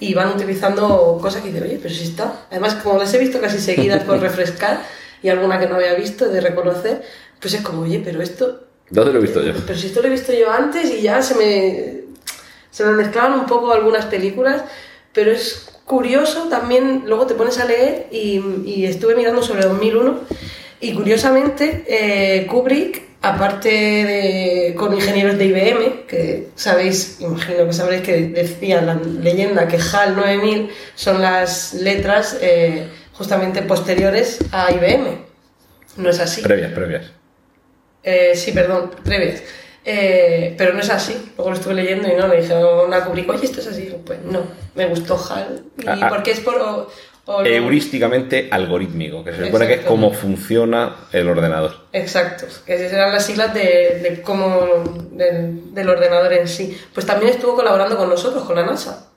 y 0.00 0.14
van 0.14 0.28
utilizando 0.28 1.18
cosas 1.20 1.42
que 1.42 1.48
dices, 1.48 1.62
oye, 1.62 1.78
pero 1.82 1.94
si 1.94 2.04
está. 2.04 2.46
Además, 2.50 2.74
como 2.76 2.98
las 2.98 3.12
he 3.14 3.18
visto 3.18 3.40
casi 3.40 3.60
seguidas 3.60 4.02
por 4.04 4.18
refrescar 4.20 4.82
y 5.22 5.28
alguna 5.28 5.58
que 5.58 5.66
no 5.66 5.76
había 5.76 5.94
visto 5.94 6.28
de 6.28 6.40
reconocer, 6.40 7.02
pues 7.40 7.54
es 7.54 7.62
como, 7.62 7.82
oye, 7.82 8.00
pero 8.04 8.22
esto 8.22 8.64
¿Dónde 8.90 9.12
lo 9.12 9.18
he 9.18 9.22
visto 9.22 9.42
yo? 9.42 9.52
pero 9.66 9.78
si 9.78 9.86
esto 9.86 10.00
lo 10.00 10.08
he 10.08 10.10
visto 10.10 10.32
yo 10.32 10.50
antes 10.50 10.90
y 10.90 11.02
ya 11.02 11.22
se 11.22 11.34
me, 11.34 12.00
se 12.70 12.84
me 12.84 12.92
mezclaban 12.92 13.32
un 13.32 13.46
poco 13.46 13.72
algunas 13.72 14.06
películas, 14.06 14.62
pero 15.12 15.30
es 15.30 15.70
curioso 15.84 16.48
también, 16.48 17.04
luego 17.06 17.26
te 17.26 17.34
pones 17.34 17.58
a 17.58 17.66
leer 17.66 18.06
y, 18.10 18.42
y 18.64 18.86
estuve 18.86 19.14
mirando 19.14 19.42
sobre 19.42 19.64
2001 19.64 20.20
y 20.80 20.94
curiosamente 20.94 21.84
eh, 21.86 22.46
Kubrick, 22.46 23.13
aparte 23.24 23.68
de 23.68 24.74
con 24.76 24.94
ingenieros 24.94 25.38
de 25.38 25.46
IBM, 25.46 26.06
que 26.06 26.48
sabéis, 26.54 27.20
imagino 27.20 27.66
que 27.66 27.72
sabréis 27.72 28.02
que 28.02 28.28
decía 28.28 28.82
la 28.82 28.94
leyenda 28.94 29.66
que 29.66 29.78
HAL 29.78 30.14
9000 30.14 30.70
son 30.94 31.22
las 31.22 31.74
letras 31.74 32.36
eh, 32.40 32.86
justamente 33.14 33.62
posteriores 33.62 34.38
a 34.52 34.70
IBM. 34.72 35.24
No 35.96 36.10
es 36.10 36.20
así. 36.20 36.42
Previas, 36.42 36.72
previas. 36.72 37.12
Eh, 38.02 38.32
sí, 38.34 38.52
perdón, 38.52 38.90
previas. 39.02 39.42
Eh, 39.86 40.54
pero 40.58 40.74
no 40.74 40.80
es 40.80 40.90
así. 40.90 41.32
Luego 41.36 41.50
lo 41.50 41.56
estuve 41.56 41.74
leyendo 41.74 42.08
y 42.08 42.14
no, 42.14 42.28
me 42.28 42.40
dijeron 42.40 42.92
a 42.92 43.04
Kubrick, 43.04 43.28
oye, 43.30 43.46
esto 43.46 43.60
es 43.60 43.68
así. 43.68 43.94
Pues 44.04 44.18
no, 44.22 44.42
me 44.74 44.86
gustó 44.86 45.16
HAL. 45.16 45.64
Y 45.78 45.88
Ah, 45.88 45.98
ah. 46.02 46.08
porque 46.08 46.32
es 46.32 46.40
por... 46.40 46.88
o- 47.26 47.44
Heurísticamente 47.44 48.48
algorítmico, 48.50 49.24
que 49.24 49.32
se 49.32 49.46
supone 49.46 49.66
que 49.66 49.74
es 49.74 49.80
cómo 49.80 50.12
funciona 50.12 50.96
el 51.12 51.28
ordenador. 51.28 51.74
Exacto, 51.92 52.46
que 52.66 52.74
esas 52.74 52.92
eran 52.92 53.12
las 53.12 53.24
siglas 53.24 53.54
de, 53.54 54.00
de 54.02 54.22
cómo, 54.22 54.66
del, 55.12 55.74
del 55.74 55.88
ordenador 55.88 56.32
en 56.34 56.46
sí. 56.48 56.76
Pues 56.92 57.06
también 57.06 57.32
estuvo 57.32 57.54
colaborando 57.54 57.96
con 57.96 58.08
nosotros, 58.10 58.44
con 58.44 58.56
la 58.56 58.64
NASA, 58.66 59.10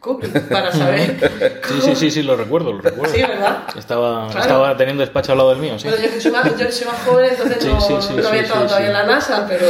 Kubrick, 0.00 0.48
para 0.48 0.72
saber. 0.72 1.60
Sí, 1.70 1.80
sí, 1.82 1.94
sí, 1.94 2.10
sí, 2.10 2.22
lo 2.22 2.36
recuerdo, 2.36 2.72
lo 2.72 2.80
recuerdo. 2.80 3.14
Sí, 3.14 3.20
¿verdad? 3.22 3.64
Estaba, 3.78 4.26
Claro. 4.28 4.40
estaba 4.40 4.76
teniendo 4.76 5.02
despacho 5.02 5.32
al 5.32 5.38
lado 5.38 5.50
del 5.50 5.58
mío, 5.60 5.78
sí. 5.78 5.88
Bueno, 5.88 6.02
yo 6.14 6.20
soy 6.20 6.30
más, 6.32 6.58
yo 6.58 6.72
soy 6.72 6.86
más 6.88 6.96
joven, 7.06 7.26
entonces 7.30 7.56
Sí, 7.60 7.68
no, 7.68 7.80
sí, 7.80 7.86
sí, 8.00 8.14
no 8.16 8.22
sí, 8.22 8.28
había 8.28 8.40
sí, 8.40 8.46
estado 8.46 8.62
sí, 8.62 8.66
todavía 8.68 8.78
sí. 8.78 8.86
en 8.86 8.92
la 8.92 9.04
NASA, 9.04 9.46
pero, 9.46 9.66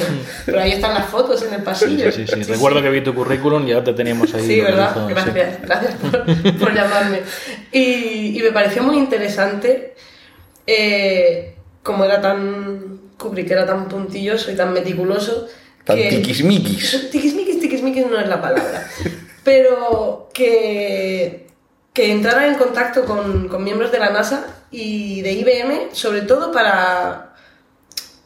pero 0.46 0.60
ahí 0.60 0.72
están 0.72 0.94
las 0.94 1.06
fotos 1.10 1.42
en 1.42 1.52
el 1.54 1.62
pasillo. 1.62 2.10
Sí, 2.12 2.26
sí, 2.26 2.42
recuerdo 2.44 2.80
que 2.80 2.90
vi 2.90 3.00
tu 3.02 3.14
currículum 3.14 3.66
y 3.66 3.70
ya 3.72 3.84
te 3.84 3.92
teníamos 3.92 4.32
ahí. 4.34 4.46
Sí, 4.46 4.60
¿verdad? 4.60 4.94
sí. 4.94 5.00
Gracias, 5.12 5.62
gracias 5.62 5.94
por, 5.96 6.58
por 6.58 6.74
llamarme. 6.74 7.20
Y, 7.72 8.38
y 8.38 8.42
me 8.42 8.52
pareció 8.52 8.82
muy 8.82 8.96
interesante 8.96 9.94
eh, 10.66 11.56
como 11.82 12.04
era 12.04 12.20
tan 12.20 13.00
Kubrick, 13.18 13.50
era 13.50 13.66
tan 13.66 13.88
puntilloso 13.88 14.50
y 14.50 14.54
tan 14.56 14.72
meticuloso. 14.72 15.48
Tan 15.84 15.96
que- 15.96 16.08
tiquismiquis. 16.08 17.08
Tiquismiquis, 17.12 17.60
tiquismiquis 17.60 18.06
no 18.06 18.18
es 18.18 18.28
la 18.28 18.40
palabra. 18.40 18.86
Pero 19.44 20.28
que, 20.32 21.46
que 21.92 22.12
entrara 22.12 22.46
en 22.46 22.54
contacto 22.54 23.04
con, 23.04 23.48
con 23.48 23.64
miembros 23.64 23.90
de 23.92 23.98
la 23.98 24.10
NASA 24.10 24.46
y 24.70 25.22
de 25.22 25.32
IBM, 25.32 25.94
sobre 25.94 26.22
todo 26.22 26.52
para, 26.52 27.34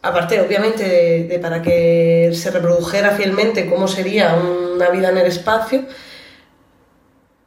aparte 0.02 0.40
obviamente 0.40 0.88
de, 0.88 1.24
de 1.24 1.38
para 1.38 1.62
que 1.62 2.30
se 2.34 2.50
reprodujera 2.50 3.12
fielmente 3.12 3.68
cómo 3.68 3.88
sería 3.88 4.34
una 4.34 4.90
vida 4.90 5.10
en 5.10 5.18
el 5.18 5.26
espacio, 5.26 5.84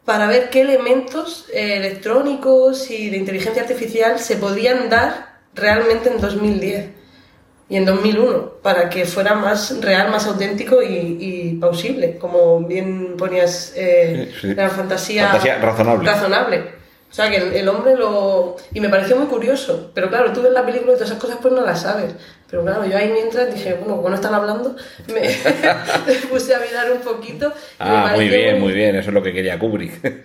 para 0.08 0.26
ver 0.28 0.50
qué 0.50 0.62
elementos 0.62 1.48
eh, 1.54 1.76
electrónicos 1.76 2.90
y 2.90 3.10
de 3.10 3.18
inteligencia 3.18 3.64
artificial 3.64 4.20
se 4.20 4.38
podían 4.38 4.90
dar 4.90 5.42
realmente 5.54 6.08
en 6.08 6.22
2010 6.22 6.97
y 7.70 7.76
en 7.76 7.86
2001 7.86 8.54
para 8.64 8.90
que 8.90 9.06
fuera 9.06 9.34
más 9.36 9.82
real, 9.82 10.10
más 10.10 10.26
auténtico 10.28 10.82
y, 10.82 11.18
y 11.20 11.58
plausible, 11.60 12.18
como 12.18 12.62
bien 12.62 13.16
ponías 13.18 13.74
eh, 13.76 14.32
Sí, 14.40 14.48
sí. 14.50 14.56
la 14.56 14.70
fantasía, 14.70 15.28
Fantasía 15.28 15.58
razonable. 15.60 16.10
razonable. 16.10 16.64
O 17.10 17.14
sea, 17.18 17.30
que 17.32 17.38
el, 17.38 17.54
el 17.54 17.68
hombre 17.70 17.96
lo... 17.96 18.58
Y 18.74 18.80
me 18.82 18.90
pareció 18.90 19.16
muy 19.16 19.28
curioso. 19.28 19.92
Pero 19.94 20.10
claro, 20.10 20.34
tú 20.34 20.42
ves 20.42 20.52
la 20.52 20.66
película 20.66 20.92
y 20.92 20.96
todas 20.96 21.10
esas 21.10 21.22
cosas 21.22 21.38
pues 21.42 21.54
no 21.54 21.62
las 21.66 21.82
sabes. 21.82 22.14
Pero 22.50 22.64
claro, 22.64 22.86
yo 22.86 22.98
ahí 22.98 23.10
mientras 23.12 23.54
dije, 23.54 23.74
bueno, 23.76 23.96
como 23.98 24.10
no 24.10 24.16
están 24.16 24.34
hablando, 24.34 24.76
me, 25.14 25.22
puse 26.30 26.54
a 26.54 26.60
mirar 26.60 26.92
un 26.92 27.00
poquito. 27.00 27.52
Ah, 27.80 28.12
muy 28.16 28.28
bien, 28.28 28.60
muy 28.60 28.74
bien. 28.74 28.96
Eso 28.98 29.10
es 29.10 29.14
lo 29.14 29.24
que 29.24 29.34
quería 29.34 29.58
Kubrick. 29.58 30.02
que 30.02 30.24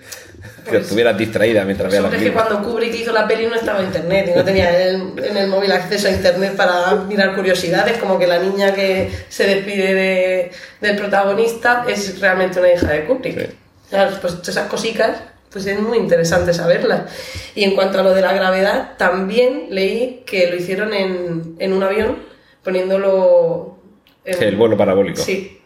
Pues- 0.71 0.83
estuvieras 0.83 1.17
distraída 1.17 1.65
mientras 1.65 1.89
veía 1.91 2.01
la 2.03 2.09
Hombre, 2.09 2.19
es 2.19 2.25
que 2.25 2.31
película. 2.33 2.49
cuando 2.59 2.69
Kubrick 2.73 2.95
hizo 2.95 3.13
la 3.13 3.27
peli 3.29 3.47
no 3.47 3.55
estaba 3.55 3.81
internet 3.83 4.31
y 4.33 4.37
no 4.39 4.45
tenía 4.45 4.71
en 4.89 5.17
el, 5.19 5.25
en 5.25 5.37
el 5.37 5.47
móvil 5.49 5.73
acceso 5.73 6.09
a 6.09 6.11
internet 6.11 6.55
para 6.57 6.95
mirar 6.97 7.35
curiosidades, 7.35 7.97
como 7.99 8.19
que 8.19 8.27
la 8.27 8.39
niña 8.41 8.75
que 8.75 9.11
se 9.29 9.47
despide 9.47 9.95
de- 9.95 10.51
del 10.81 10.97
protagonista 10.97 11.85
es 11.89 12.19
realmente 12.21 12.59
una 12.59 12.73
hija 12.73 12.89
de 12.89 13.05
Kubrick. 13.05 13.39
Sí. 13.41 13.57
Claro, 13.91 14.17
pues 14.21 14.35
todas 14.35 14.49
esas 14.49 14.69
cositas, 14.69 15.17
pues 15.53 15.67
es 15.67 15.79
muy 15.81 15.99
interesante 15.99 16.55
saberlas. 16.55 17.13
Y 17.55 17.65
en 17.65 17.75
cuanto 17.75 18.01
a 18.01 18.03
lo 18.03 18.15
de 18.15 18.23
la 18.23 18.33
gravedad, 18.33 18.93
también 18.97 19.67
leí 19.71 20.23
que 20.27 20.49
lo 20.51 20.57
hicieron 20.57 20.93
en, 20.95 21.57
en 21.59 21.73
un 21.73 21.83
avión, 21.83 22.17
poniéndolo... 22.65 23.77
en- 24.25 24.35
Sí, 24.39 24.45
el 24.45 24.57
vuelo 24.57 24.77
parabólico. 24.77 25.21
Sí, 25.23 25.61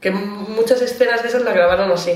que 0.00 0.10
muchas 0.10 0.80
escenas 0.82 1.22
de 1.22 1.28
esas 1.28 1.42
las 1.42 1.54
grabaron 1.54 1.90
así. 1.90 2.12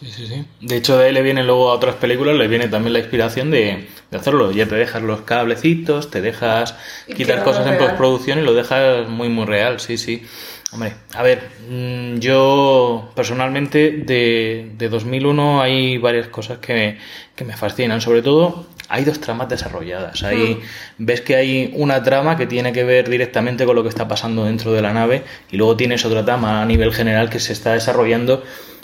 Sí, 0.00 0.06
sí, 0.10 0.26
sí. 0.26 0.44
De 0.60 0.76
hecho, 0.76 0.96
de 0.98 1.06
ahí 1.06 1.12
le 1.12 1.22
viene 1.22 1.42
luego 1.42 1.70
a 1.70 1.74
otras 1.74 1.96
películas, 1.96 2.36
le 2.36 2.46
viene 2.46 2.68
también 2.68 2.92
la 2.92 2.98
inspiración 3.00 3.50
de, 3.50 3.88
de 4.10 4.16
hacerlo. 4.16 4.52
Ya 4.52 4.66
te 4.66 4.76
dejas 4.76 5.02
los 5.02 5.22
cablecitos, 5.22 6.10
te 6.10 6.20
dejas 6.20 6.76
quitar 7.16 7.42
cosas 7.42 7.66
en 7.66 7.72
real. 7.74 7.86
postproducción 7.86 8.38
y 8.38 8.42
lo 8.42 8.54
dejas 8.54 9.08
muy, 9.08 9.28
muy 9.28 9.46
real, 9.46 9.80
sí, 9.80 9.96
sí. 9.98 10.22
Hombre, 10.70 10.92
a 11.14 11.22
ver, 11.22 11.48
mm, 11.68 12.18
yo 12.18 13.10
personalmente 13.14 14.02
de, 14.04 14.72
de 14.76 14.88
2001 14.90 15.62
hay 15.62 15.96
varias 15.96 16.28
cosas 16.28 16.58
que, 16.58 16.98
que 17.34 17.44
me 17.44 17.56
fascinan. 17.56 18.02
Sobre 18.02 18.20
todo, 18.20 18.66
hay 18.88 19.04
dos 19.04 19.20
tramas 19.20 19.48
desarrolladas. 19.48 20.22
Ahí 20.22 20.60
ves 20.98 21.20
que 21.20 21.36
hay 21.36 21.72
una 21.74 22.02
trama 22.02 22.36
que 22.36 22.46
tiene 22.46 22.72
que 22.72 22.84
ver 22.84 23.08
directamente 23.08 23.64
con 23.66 23.76
lo 23.76 23.82
que 23.82 23.90
está 23.90 24.08
pasando 24.08 24.44
dentro 24.44 24.72
de 24.72 24.82
la 24.82 24.92
nave 24.92 25.22
y 25.50 25.56
luego 25.56 25.76
tienes 25.76 26.04
otra 26.04 26.24
trama 26.24 26.62
a 26.62 26.66
nivel 26.66 26.92
general 26.92 27.30
que 27.30 27.38
se 27.38 27.52
está 27.52 27.72
desarrollando 27.74 28.42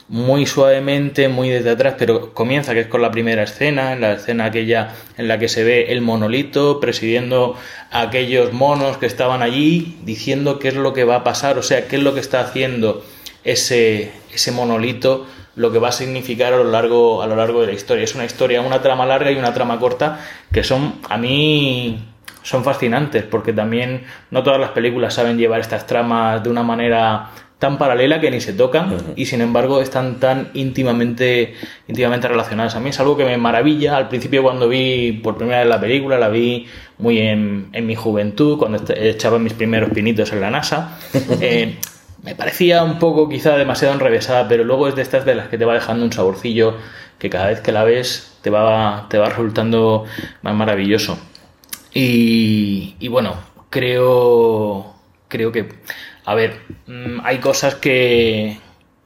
muy 0.09 0.47
suavemente, 0.47 1.29
muy 1.29 1.49
desde 1.49 1.71
atrás, 1.71 1.95
pero 1.99 2.35
comienza 2.35 2.75
que 2.75 2.81
es 2.81 2.87
con 2.89 3.01
la 3.01 3.11
primera 3.11 3.43
escena, 3.43 3.93
en 3.93 4.03
la 4.03 4.15
escena 4.15 4.47
aquella 4.47 4.95
en 5.17 5.29
la 5.29 5.39
que 5.39 5.49
se 5.49 5.65
ve 5.65 5.93
el 5.93 6.03
monolito 6.03 6.79
presidiendo 6.79 7.57
a 7.91 8.03
aquellos 8.03 8.53
monos 8.53 8.99
que 8.99 9.07
estaban 9.07 9.43
allí, 9.43 9.99
diciendo 10.05 10.59
qué 10.59 10.69
es 10.69 10.75
lo 10.75 10.93
que 10.93 11.05
va 11.05 11.17
a 11.17 11.25
pasar, 11.25 11.59
o 11.59 11.63
sea, 11.63 11.89
qué 11.89 11.97
es 11.97 12.03
lo 12.03 12.13
que 12.13 12.21
está 12.21 12.41
haciendo 12.41 13.03
ese, 13.45 14.13
ese 14.33 14.53
monolito, 14.53 15.27
lo 15.57 15.73
que 15.73 15.79
va 15.79 15.89
a 15.89 15.93
significar 15.93 16.53
a 16.53 16.57
lo 16.57 16.65
largo 16.65 17.23
a 17.23 17.27
lo 17.27 17.37
largo 17.37 17.61
de 17.61 17.69
la 17.69 17.73
historia. 17.73 18.05
Es 18.05 18.15
una 18.15 18.25
historia, 18.25 18.61
una 18.61 18.83
trama 18.83 19.07
larga 19.07 19.31
y 19.31 19.37
una 19.37 19.55
trama 19.55 19.79
corta 19.79 20.21
que 20.53 20.65
son 20.65 21.01
a 21.09 21.17
mí 21.17 21.99
son 22.43 22.63
fascinantes 22.63 23.25
porque 23.25 23.53
también 23.53 24.05
no 24.31 24.43
todas 24.43 24.61
las 24.61 24.71
películas 24.71 25.15
saben 25.15 25.39
llevar 25.39 25.61
estas 25.61 25.87
tramas 25.87 26.43
de 26.43 26.51
una 26.51 26.63
manera 26.63 27.31
tan 27.59 27.79
paralela 27.79 28.21
que 28.21 28.31
ni 28.31 28.41
se 28.41 28.53
tocan 28.53 28.97
y 29.17 29.27
sin 29.27 29.41
embargo 29.41 29.81
están 29.81 30.21
tan 30.21 30.51
íntimamente 30.55 31.55
íntimamente 31.89 32.29
relacionadas. 32.29 32.75
A 32.75 32.81
mí 32.81 32.91
es 32.91 33.01
algo 33.01 33.17
que 33.17 33.25
me 33.25 33.37
maravilla. 33.39 33.97
Al 33.97 34.09
principio 34.09 34.43
cuando 34.43 34.69
vi 34.69 35.13
por 35.13 35.37
primera 35.37 35.61
vez 35.61 35.69
la 35.69 35.81
película, 35.81 36.19
la 36.19 36.29
vi 36.29 36.67
muy 36.99 37.19
en, 37.21 37.69
en 37.73 37.87
mi 37.87 37.95
juventud, 37.95 38.59
cuando 38.59 38.83
echaba 38.95 39.39
mis 39.39 39.55
primeros 39.55 39.91
pinitos 39.91 40.33
en 40.33 40.41
la 40.41 40.51
NASA. 40.51 40.99
Eh, 41.41 41.77
me 42.23 42.35
parecía 42.35 42.83
un 42.85 42.99
poco 42.99 43.29
quizá 43.29 43.57
demasiado 43.57 43.93
enrevesada, 43.93 44.49
pero 44.49 44.65
luego 44.65 44.89
es 44.89 44.95
de 44.95 45.03
estas 45.03 45.27
de 45.27 45.35
las 45.35 45.49
que 45.49 45.59
te 45.59 45.67
va 45.67 45.75
dejando 45.75 46.05
un 46.05 46.13
saborcillo 46.13 46.77
que 47.19 47.29
cada 47.29 47.49
vez 47.49 47.61
que 47.61 47.71
la 47.71 47.85
ves 47.85 48.39
te 48.41 48.51
va, 48.51 49.07
te 49.11 49.19
va 49.19 49.29
resultando 49.29 50.05
más 50.43 50.55
maravilloso. 50.55 51.19
Y, 51.93 52.97
y 52.99 53.09
bueno, 53.09 53.37
creo, 53.69 54.95
creo 55.29 55.53
que, 55.53 55.69
a 56.25 56.35
ver, 56.35 56.61
mm, 56.87 57.21
hay 57.25 57.39
cosas 57.39 57.77
que, 57.77 58.59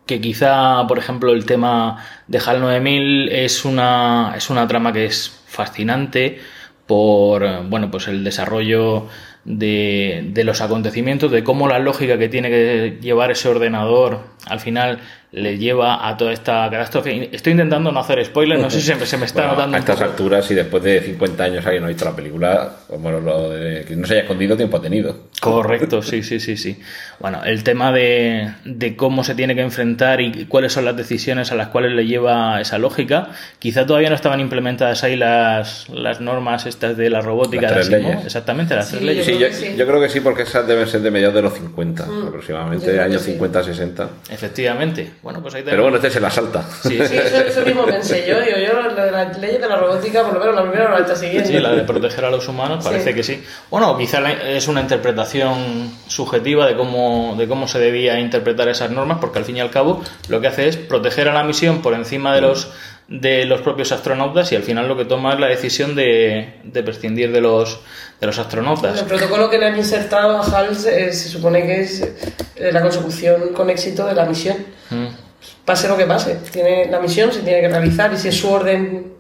que 0.07 0.21
quizá, 0.21 0.87
por 0.87 0.99
ejemplo, 0.99 1.33
el 1.33 1.45
tema 1.45 2.05
de 2.27 2.39
HAL 2.39 2.61
9000 2.61 3.29
es 3.31 3.65
una, 3.65 4.35
es 4.37 4.51
una 4.51 4.67
trama 4.67 4.93
que 4.93 5.07
es 5.07 5.43
fascinante 5.47 6.41
por, 6.87 7.65
bueno, 7.69 7.91
pues 7.91 8.09
el 8.09 8.25
desarrollo 8.25 9.09
de, 9.45 10.31
de 10.33 10.45
los 10.45 10.61
acontecimientos, 10.61 11.31
de 11.31 11.45
cómo 11.45 11.69
la 11.69 11.79
lógica 11.79 12.19
que 12.19 12.29
tiene 12.29 12.49
que 12.51 12.99
llevar 13.01 13.31
ese 13.31 13.49
ordenador 13.49 14.21
al 14.47 14.61
final 14.61 15.01
le 15.31 15.59
lleva 15.59 16.09
a 16.09 16.17
toda 16.17 16.33
esta 16.33 16.69
catástrofe. 16.71 17.29
Estoy 17.33 17.53
intentando 17.53 17.93
no 17.93 18.01
hacer 18.01 18.25
spoilers, 18.25 18.61
no 18.63 18.71
sé 18.71 18.81
si 18.81 18.87
se 18.87 18.95
me, 18.95 19.05
se 19.05 19.17
me 19.19 19.27
está 19.27 19.41
Bueno, 19.43 19.53
notando 19.57 19.77
a 19.77 19.81
estas 19.81 20.01
alturas 20.01 20.51
y 20.51 20.55
después 20.55 20.83
de 20.83 21.01
50 21.03 21.45
años 21.45 21.67
alguien 21.67 21.83
no 21.83 21.87
ha 21.87 21.91
visto 21.91 22.05
la 22.07 22.17
película, 22.17 22.73
bueno, 22.99 23.21
lo 23.21 23.51
de 23.51 23.85
que 23.85 23.95
no 23.95 24.07
se 24.07 24.15
haya 24.15 24.23
escondido 24.23 24.57
tiempo 24.57 24.79
ha 24.79 24.81
tenido. 24.83 25.29
Correcto, 25.41 26.01
sí, 26.03 26.23
sí, 26.23 26.41
sí, 26.41 26.57
sí. 26.57 26.81
Bueno, 27.21 27.45
el 27.45 27.63
tema 27.63 27.93
de, 27.93 28.53
de 28.65 28.97
cómo 28.97 29.23
se 29.23 29.35
tiene 29.35 29.55
que 29.55 29.61
enfrentar 29.61 30.21
y 30.21 30.47
cuáles 30.47 30.73
son 30.73 30.85
las 30.87 30.97
decisiones 30.97 31.53
a 31.53 31.57
las 31.57 31.69
cuales 31.69 31.93
le 31.93 32.07
lleva 32.07 32.61
esa 32.61 32.79
lógica, 32.79 33.29
quizá 33.59 33.85
todavía 33.85 34.09
no 34.09 34.15
estaban 34.15 34.41
implementadas 34.41 35.05
ahí 35.05 35.17
las, 35.17 35.89
las 35.91 36.21
normas 36.23 36.65
estas 36.67 36.97
de 36.97 37.11
la 37.11 37.21
robótica 37.21 37.71
Las 37.71 37.89
de 37.89 37.97
Asimov. 37.97 38.11
leyes. 38.13 38.25
Exactamente, 38.27 38.75
las 38.75 38.87
Sí, 38.89 38.93
tres 38.97 39.03
leyes. 39.05 39.27
Sí, 39.27 39.33
yo, 39.39 39.47
que 39.49 39.53
sí. 39.53 39.75
yo 39.77 39.87
creo 39.87 40.01
que 40.01 40.09
sí, 40.09 40.21
porque 40.21 40.43
esas 40.43 40.67
deben 40.67 40.87
ser 40.89 41.03
de 41.03 41.11
mediados 41.11 41.35
de 41.35 41.43
los 41.43 41.53
50, 41.53 42.07
yo 42.07 42.29
aproximadamente, 42.29 42.99
años 43.01 43.21
sí. 43.23 43.37
50-60. 43.39 44.07
Efectivamente. 44.31 45.11
Bueno, 45.23 45.43
pues 45.43 45.55
ahí 45.55 45.63
Pero 45.65 45.83
bueno, 45.83 45.97
este 45.97 46.11
se 46.11 46.21
la 46.21 46.31
salta. 46.31 46.63
Sí, 46.83 46.91
Sí, 46.91 47.17
eso, 47.17 47.39
eso 47.39 47.61
mismo 47.67 47.85
pensé 47.85 48.25
yo. 48.29 48.41
Digo, 48.41 48.57
yo 48.57 48.81
lo 48.83 48.95
de 48.95 49.11
las 49.11 49.37
leyes 49.39 49.61
de 49.61 49.69
la 49.69 49.77
robótica, 49.77 50.23
por 50.23 50.35
lo 50.35 50.41
menos 50.41 50.55
la 50.55 50.63
primera 50.63 50.87
o 50.87 50.91
la 50.93 50.99
está 51.01 51.17
siguiendo. 51.17 51.49
Sí, 51.49 51.59
la 51.59 51.73
de 51.73 51.83
proteger 51.83 52.25
a 52.25 52.31
los 52.31 52.47
humanos, 52.49 52.85
parece 52.85 53.11
Sí. 53.11 53.15
que 53.17 53.23
sí. 53.25 53.45
Bueno, 53.71 53.97
quizá 53.99 54.21
la- 54.21 54.33
es 54.33 54.69
una 54.69 54.81
interpretación 54.81 55.91
subjetiva 56.07 56.67
de 56.67 56.77
cómo, 56.77 57.35
de 57.37 57.49
cómo 57.49 57.67
se 57.67 57.79
debía 57.81 58.19
interpretar 58.21 58.69
esas 58.69 58.91
normas, 58.91 59.19
porque 59.21 59.39
al 59.41 59.45
fin 59.45 59.57
y 59.57 59.61
al 59.61 59.71
cabo 59.71 60.03
lo 60.29 60.41
que 60.41 60.47
hace 60.47 60.69
es 60.69 60.77
proteger 60.77 61.29
a 61.29 61.35
la 61.35 61.43
misión 61.43 61.83
por 61.83 61.95
encima 61.95 62.35
de 62.35 62.41
los 62.43 62.71
de 63.09 63.47
los 63.47 63.63
propios 63.63 63.91
astronautas 63.91 64.53
y 64.53 64.57
al 64.57 64.63
final 64.63 64.87
lo 64.87 64.97
que 64.97 65.07
toma 65.07 65.33
es 65.33 65.41
la 65.41 65.49
decisión 65.49 65.95
de, 65.95 66.61
de 66.63 66.83
prescindir 66.83 67.33
de 67.33 67.41
los 67.41 67.81
de 68.21 68.27
los 68.27 68.39
astronautas. 68.39 69.01
El 69.01 69.07
protocolo 69.07 69.49
que 69.49 69.59
le 69.59 69.67
han 69.67 69.77
insertado 69.77 70.39
a 70.39 70.43
HAL 70.43 70.77
se, 70.77 71.13
se 71.13 71.29
supone 71.29 71.63
que 71.63 71.81
es 71.81 72.01
eh, 72.57 72.73
la 72.73 72.83
consecución 72.83 73.53
con 73.55 73.71
éxito 73.71 74.07
de 74.07 74.15
la 74.15 74.25
misión. 74.25 74.57
Mm. 74.91 75.07
Pase 75.65 75.89
lo 75.89 75.97
que 75.97 76.05
pase, 76.05 76.37
tiene, 76.51 76.87
la 76.87 76.99
misión 76.99 77.33
se 77.33 77.41
tiene 77.41 77.61
que 77.61 77.69
realizar 77.69 78.13
y 78.13 78.17
si 78.17 78.29
es 78.29 78.37
su 78.37 78.51
orden. 78.51 79.13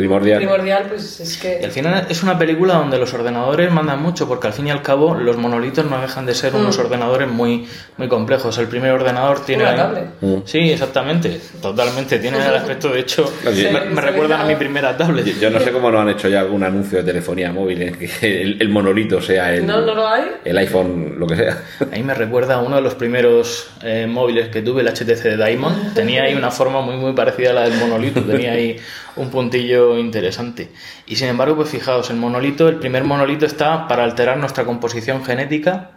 Primordial. 0.00 0.38
primordial, 0.38 0.84
pues 0.88 1.20
es 1.20 1.36
que... 1.36 1.58
Y 1.60 1.64
al 1.64 1.70
final 1.70 2.06
es 2.08 2.22
una 2.22 2.38
película 2.38 2.74
donde 2.74 2.98
los 2.98 3.12
ordenadores 3.14 3.70
mandan 3.70 4.02
mucho, 4.02 4.26
porque 4.26 4.46
al 4.46 4.52
fin 4.52 4.66
y 4.66 4.70
al 4.70 4.82
cabo 4.82 5.14
los 5.14 5.36
monolitos 5.36 5.84
no 5.84 6.00
dejan 6.00 6.26
de 6.26 6.34
ser 6.34 6.54
unos 6.54 6.78
ordenadores 6.78 7.28
muy, 7.28 7.66
muy 7.96 8.08
complejos. 8.08 8.56
El 8.58 8.66
primer 8.68 8.92
ordenador 8.92 9.44
tiene... 9.44 9.64
Una 9.64 9.76
tablet. 9.76 10.04
Mm. 10.20 10.34
Sí, 10.44 10.70
exactamente, 10.72 11.40
totalmente. 11.60 12.18
Tiene 12.18 12.38
el 12.38 12.54
aspecto, 12.54 12.88
de 12.90 13.00
hecho, 13.00 13.30
Sí. 13.52 13.66
me, 13.72 13.80
me 13.94 14.00
recuerdan 14.00 14.40
a 14.40 14.44
mi 14.44 14.56
primera 14.56 14.96
tablet. 14.96 15.24
Yo, 15.26 15.32
yo 15.40 15.50
no 15.50 15.60
sé 15.60 15.70
cómo 15.72 15.90
no 15.90 16.00
han 16.00 16.08
hecho 16.08 16.28
ya 16.28 16.40
algún 16.40 16.62
anuncio 16.62 16.98
de 16.98 17.04
telefonía 17.04 17.52
móvil 17.52 17.82
en 17.82 17.94
que 17.96 18.42
el, 18.42 18.60
el 18.60 18.68
monolito 18.68 19.20
sea 19.20 19.54
el, 19.54 19.66
No, 19.66 19.80
no 19.82 19.94
lo 19.94 20.08
hay. 20.08 20.24
el 20.44 20.56
iPhone, 20.58 21.14
lo 21.18 21.26
que 21.26 21.36
sea. 21.36 21.58
Ahí 21.92 22.02
me 22.02 22.14
recuerda 22.14 22.54
a 22.56 22.58
uno 22.62 22.76
de 22.76 22.82
los 22.82 22.94
primeros 22.94 23.68
eh, 23.82 24.06
móviles 24.08 24.48
que 24.48 24.62
tuve, 24.62 24.82
el 24.82 24.88
HTC 24.88 25.22
de 25.22 25.36
Diamond. 25.36 25.94
Tenía 25.94 26.22
ahí 26.22 26.34
una 26.34 26.50
forma 26.50 26.80
muy 26.80 26.96
muy 26.96 27.12
parecida 27.12 27.50
a 27.50 27.52
la 27.54 27.62
del 27.68 27.78
monolito, 27.78 28.20
tenía 28.22 28.52
ahí 28.52 28.76
un 29.16 29.30
puntillo 29.30 29.89
interesante. 29.98 30.68
Y 31.06 31.16
sin 31.16 31.28
embargo, 31.28 31.56
pues 31.56 31.68
fijaos, 31.70 32.10
el 32.10 32.16
monolito, 32.16 32.68
el 32.68 32.76
primer 32.76 33.04
monolito 33.04 33.46
está 33.46 33.88
para 33.88 34.04
alterar 34.04 34.36
nuestra 34.38 34.64
composición 34.64 35.24
genética 35.24 35.90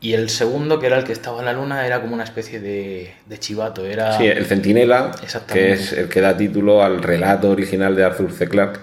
y 0.00 0.14
el 0.14 0.30
segundo, 0.30 0.80
que 0.80 0.86
era 0.86 0.98
el 0.98 1.04
que 1.04 1.12
estaba 1.12 1.38
en 1.38 1.44
la 1.44 1.52
luna, 1.52 1.86
era 1.86 2.00
como 2.00 2.14
una 2.14 2.24
especie 2.24 2.58
de, 2.58 3.12
de 3.26 3.38
chivato. 3.38 3.86
Era... 3.86 4.18
Sí, 4.18 4.26
el 4.26 4.46
Centinela, 4.46 5.12
que 5.52 5.72
es 5.72 5.92
el 5.92 6.08
que 6.08 6.20
da 6.20 6.36
título 6.36 6.82
al 6.82 7.02
relato 7.02 7.50
original 7.50 7.94
de 7.94 8.04
Arthur 8.04 8.32
C. 8.32 8.48
Clarke. 8.48 8.80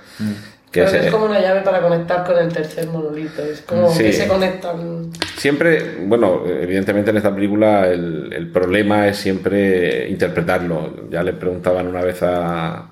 Que 0.72 0.84
Pero 0.84 0.98
es, 0.98 1.06
es 1.08 1.12
como 1.12 1.26
una 1.26 1.42
llave 1.42 1.62
para 1.62 1.82
conectar 1.82 2.24
con 2.24 2.38
el 2.38 2.54
tercer 2.54 2.88
monolito. 2.88 3.42
Es 3.44 3.62
como 3.62 3.90
Sí. 3.90 4.04
que 4.04 4.14
se 4.14 4.28
conectan. 4.28 5.10
Siempre, 5.36 5.96
bueno, 6.06 6.44
evidentemente 6.48 7.10
en 7.10 7.18
esta 7.18 7.34
película 7.34 7.88
el, 7.88 8.32
el 8.32 8.52
problema 8.52 9.08
es 9.08 9.18
siempre 9.18 10.08
interpretarlo. 10.10 11.10
Ya 11.10 11.24
le 11.24 11.34
preguntaban 11.34 11.88
una 11.88 12.02
vez 12.02 12.22
a. 12.22 12.92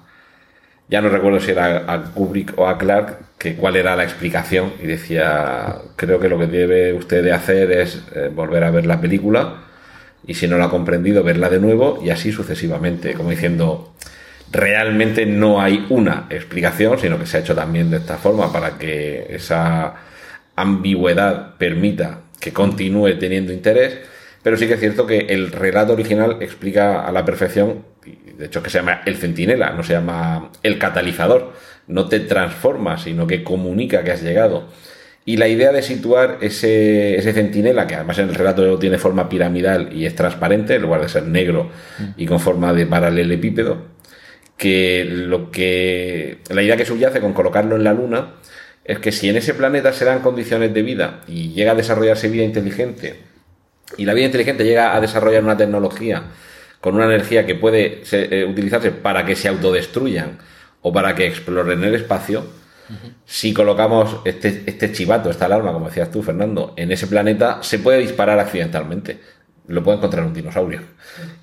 Ya 0.89 1.01
no 1.01 1.09
recuerdo 1.09 1.39
si 1.39 1.51
era 1.51 1.91
a 1.91 2.03
Kubrick 2.13 2.53
o 2.57 2.67
a 2.67 2.77
Clark, 2.77 3.19
que 3.37 3.55
cuál 3.55 3.75
era 3.75 3.95
la 3.95 4.03
explicación. 4.03 4.73
Y 4.81 4.87
decía: 4.87 5.75
Creo 5.95 6.19
que 6.19 6.29
lo 6.29 6.39
que 6.39 6.47
debe 6.47 6.93
usted 6.93 7.23
de 7.23 7.33
hacer 7.33 7.71
es 7.71 8.03
eh, 8.15 8.29
volver 8.33 8.63
a 8.63 8.71
ver 8.71 8.85
la 8.85 9.01
película. 9.01 9.63
Y 10.25 10.33
si 10.33 10.47
no 10.47 10.57
la 10.57 10.65
ha 10.65 10.69
comprendido, 10.69 11.23
verla 11.23 11.49
de 11.49 11.59
nuevo 11.59 11.99
y 12.03 12.09
así 12.09 12.31
sucesivamente. 12.31 13.13
Como 13.13 13.29
diciendo, 13.29 13.93
realmente 14.51 15.25
no 15.25 15.61
hay 15.61 15.85
una 15.89 16.27
explicación, 16.29 16.99
sino 16.99 17.17
que 17.19 17.25
se 17.25 17.37
ha 17.37 17.39
hecho 17.41 17.55
también 17.55 17.89
de 17.89 17.97
esta 17.97 18.17
forma 18.17 18.51
para 18.51 18.77
que 18.77 19.27
esa 19.29 19.95
ambigüedad 20.55 21.55
permita 21.57 22.21
que 22.39 22.53
continúe 22.53 23.17
teniendo 23.19 23.53
interés, 23.53 23.97
pero 24.43 24.57
sí 24.57 24.67
que 24.67 24.73
es 24.73 24.79
cierto 24.79 25.05
que 25.05 25.19
el 25.29 25.51
relato 25.51 25.93
original 25.93 26.37
explica 26.41 27.05
a 27.05 27.11
la 27.11 27.25
perfección, 27.25 27.83
de 28.37 28.45
hecho 28.45 28.61
que 28.61 28.69
se 28.69 28.79
llama 28.79 29.01
el 29.05 29.15
centinela, 29.15 29.71
no 29.71 29.83
se 29.83 29.93
llama 29.93 30.51
el 30.63 30.77
catalizador, 30.77 31.53
no 31.87 32.07
te 32.07 32.19
transforma, 32.19 32.97
sino 32.97 33.25
que 33.25 33.43
comunica 33.43 34.03
que 34.03 34.11
has 34.11 34.21
llegado. 34.21 34.67
Y 35.25 35.37
la 35.37 35.47
idea 35.47 35.71
de 35.73 35.81
situar 35.81 36.37
ese, 36.41 37.17
ese 37.17 37.33
centinela, 37.33 37.87
que 37.87 37.95
además 37.95 38.19
en 38.19 38.29
el 38.29 38.35
relato 38.35 38.79
tiene 38.79 38.97
forma 38.97 39.27
piramidal 39.27 39.91
y 39.91 40.05
es 40.05 40.15
transparente, 40.15 40.75
en 40.75 40.83
lugar 40.83 41.01
de 41.01 41.09
ser 41.09 41.23
negro 41.23 41.69
y 42.15 42.25
con 42.25 42.39
forma 42.39 42.73
de 42.73 42.85
paralelepípedo, 42.85 43.87
que 44.55 45.05
lo 45.05 45.51
que 45.51 46.39
la 46.49 46.63
idea 46.63 46.77
que 46.77 46.85
subyace 46.85 47.19
con 47.19 47.33
colocarlo 47.33 47.75
en 47.75 47.83
la 47.83 47.93
luna 47.93 48.35
es 48.85 48.99
que 48.99 49.11
si 49.11 49.27
en 49.27 49.35
ese 49.35 49.53
planeta 49.53 49.91
se 49.91 50.05
dan 50.05 50.21
condiciones 50.21 50.73
de 50.73 50.81
vida 50.81 51.21
y 51.27 51.49
llega 51.49 51.73
a 51.73 51.75
desarrollarse 51.75 52.29
vida 52.29 52.43
inteligente 52.43 53.17
y 53.97 54.05
la 54.05 54.13
vida 54.13 54.25
inteligente 54.27 54.63
llega 54.63 54.95
a 54.95 55.01
desarrollar 55.01 55.43
una 55.43 55.57
tecnología 55.57 56.23
con 56.81 56.95
una 56.95 57.05
energía 57.05 57.45
que 57.45 57.55
puede 57.55 58.03
eh, 58.11 58.45
utilizarse 58.45 58.91
para 58.91 59.25
que 59.25 59.35
se 59.35 59.47
autodestruyan 59.47 60.37
o 60.81 60.93
para 60.93 61.15
que 61.15 61.27
exploren 61.27 61.83
el 61.83 61.95
espacio, 61.95 62.45
si 63.25 63.53
colocamos 63.53 64.17
este, 64.23 64.63
este 64.65 64.93
chivato, 64.93 65.29
esta 65.29 65.45
alarma, 65.45 65.73
como 65.73 65.87
decías 65.87 66.09
tú, 66.09 66.23
Fernando, 66.23 66.73
en 66.77 66.91
ese 66.91 67.07
planeta, 67.07 67.61
se 67.61 67.79
puede 67.79 67.99
disparar 67.99 68.39
accidentalmente. 68.39 69.19
Lo 69.67 69.83
puede 69.83 69.97
encontrar 69.97 70.25
un 70.25 70.33
dinosaurio. 70.33 70.81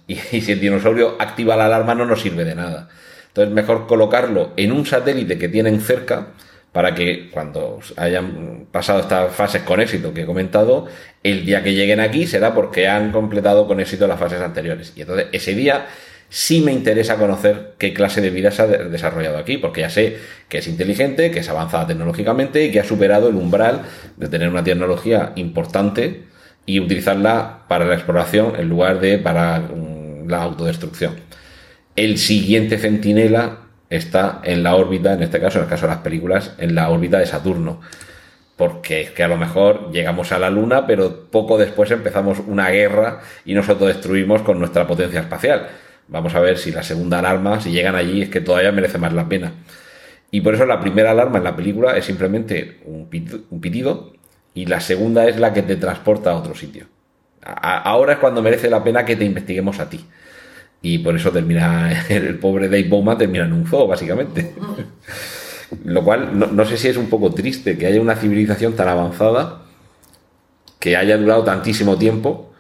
Y, 0.07 0.15
y 0.33 0.43
si 0.43 0.53
el 0.53 0.61
dinosaurio 0.61 1.17
activa 1.19 1.57
la 1.57 1.65
alarma, 1.65 1.95
no 1.95 2.05
nos 2.05 2.21
sirve 2.21 2.45
de 2.45 2.55
nada. 2.55 2.91
Entonces, 3.29 3.55
mejor 3.55 3.87
colocarlo 3.87 4.53
en 4.55 4.71
un 4.71 4.85
satélite 4.85 5.39
que 5.39 5.49
tienen 5.49 5.81
cerca 5.81 6.27
para 6.75 6.93
que 6.97 7.31
cuando 7.31 7.79
hayan 7.97 8.67
pasado 8.73 8.99
estas 8.99 9.33
fases 9.33 9.63
con 9.63 9.81
éxito 9.81 10.13
que 10.13 10.23
he 10.23 10.27
comentado, 10.27 10.89
el 11.23 11.47
día 11.47 11.63
que 11.63 11.73
lleguen 11.73 12.01
aquí 12.01 12.27
será 12.27 12.53
porque 12.53 12.89
han 12.89 13.13
completado 13.13 13.69
con 13.69 13.79
éxito 13.79 14.09
las 14.09 14.19
fases 14.19 14.41
anteriores. 14.41 14.93
Y 14.97 15.03
entonces, 15.03 15.29
ese 15.31 15.55
día 15.55 15.87
sí 16.29 16.63
me 16.63 16.73
interesa 16.73 17.15
conocer 17.15 17.75
qué 17.79 17.95
clase 17.95 18.21
de 18.21 18.31
vida 18.31 18.51
se 18.51 18.63
ha 18.63 18.67
de- 18.67 18.89
desarrollado 18.91 19.39
aquí, 19.39 19.57
porque 19.57 19.83
ya 19.83 19.89
sé 19.89 20.17
que 20.49 20.59
es 20.59 20.67
inteligente, 20.67 21.31
que 21.31 21.39
es 21.39 21.49
avanzada 21.49 21.87
tecnológicamente 21.87 22.65
y 22.65 22.73
que 22.73 22.81
ha 22.81 22.85
superado 22.85 23.29
el 23.29 23.37
umbral 23.37 23.83
de 24.17 24.27
tener 24.29 24.49
una 24.49 24.65
tecnología 24.65 25.31
importante 25.37 26.25
y 26.67 26.81
utilizarla 26.81 27.61
para 27.69 27.85
la 27.85 27.95
exploración 27.95 28.55
en 28.59 28.69
lugar 28.69 28.99
de 28.99 29.19
para 29.19 29.61
mm, 29.61 30.29
la 30.29 30.43
autodestrucción. 30.43 31.15
El 31.95 32.19
siguiente 32.19 32.79
centinela 32.79 33.59
está 33.91 34.41
en 34.45 34.63
la 34.63 34.75
órbita, 34.77 35.13
en 35.13 35.23
este 35.23 35.41
caso, 35.41 35.59
en 35.59 35.65
el 35.65 35.71
caso 35.71 35.87
de 35.87 35.93
las 35.93 36.03
películas, 36.03 36.55
en 36.59 36.75
la 36.75 36.91
órbita 36.91 37.19
de 37.19 37.27
Saturno. 37.27 37.81
Porque 38.57 39.01
es 39.01 39.11
que 39.11 39.25
a 39.25 39.29
lo 39.29 39.37
mejor 39.37 39.91
llegamos 39.93 40.31
a 40.31 40.39
la 40.39 40.49
Luna, 40.49 40.87
pero 40.87 41.25
poco 41.31 41.59
después 41.59 41.91
empezamos 41.91 42.39
una 42.47 42.71
guerra 42.71 43.21
y 43.45 43.55
nos 43.55 43.69
autodestruimos 43.69 44.43
con 44.43 44.59
nuestra 44.59 44.87
potencia 44.87 45.21
espacial. 45.21 45.69
Vamos 46.07 46.35
a 46.35 46.41
ver 46.41 46.59
si 46.59 46.71
la 46.71 46.83
segunda 46.83 47.19
alarma, 47.19 47.61
si 47.61 47.73
llegan 47.73 47.97
allí, 47.97 48.23
es 48.23 48.29
que 48.29 48.41
todavía 48.41 48.71
merece 48.71 48.99
más 48.99 49.13
la 49.13 49.29
pena. 49.29 49.53
Y 50.31 50.41
por 50.41 50.55
eso 50.55 50.67
la 50.67 50.81
primera 50.81 51.13
alarma 51.13 51.39
en 51.39 51.45
la 51.45 51.57
película 51.57 51.97
es 51.97 52.05
simplemente 52.05 52.81
un 52.85 53.09
pit- 53.09 53.45
un 53.51 53.61
pitido 53.61 54.13
y 54.53 54.67
la 54.67 54.81
segunda 54.81 55.27
es 55.27 55.39
la 55.39 55.53
que 55.53 55.63
te 55.63 55.77
transporta 55.77 56.31
a 56.31 56.37
otro 56.37 56.55
sitio. 56.55 56.87
Ahora 57.43 58.15
es 58.15 58.19
cuando 58.19 58.43
merece 58.43 58.71
la 58.71 58.83
pena 58.83 59.05
que 59.05 59.17
te 59.17 59.25
investiguemos 59.25 59.79
a 59.81 59.89
ti. 59.89 60.05
Y 60.85 60.99
por 60.99 61.17
eso 61.17 61.31
termina, 61.33 62.05
el 62.11 62.39
pobre 62.39 62.69
Dave 62.69 62.85
Bowman 62.85 63.17
termina 63.17 63.47
en 63.47 63.55
un 63.55 63.67
zoo, 63.67 63.89
básicamente. 63.89 64.53
Lo 65.87 66.05
cual, 66.05 66.39
no, 66.39 66.47
no 66.47 66.65
sé 66.67 66.77
si 66.77 66.89
es 66.89 66.99
un 66.99 67.09
poco 67.09 67.33
triste 67.33 67.79
que 67.79 67.87
haya 67.87 68.01
una 68.03 68.15
civilización 68.15 68.75
tan 68.75 68.89
avanzada, 68.89 69.63
que 70.79 70.95
haya 70.95 71.17
durado 71.17 71.43
tantísimo 71.43 71.97
tiempo, 71.97 72.53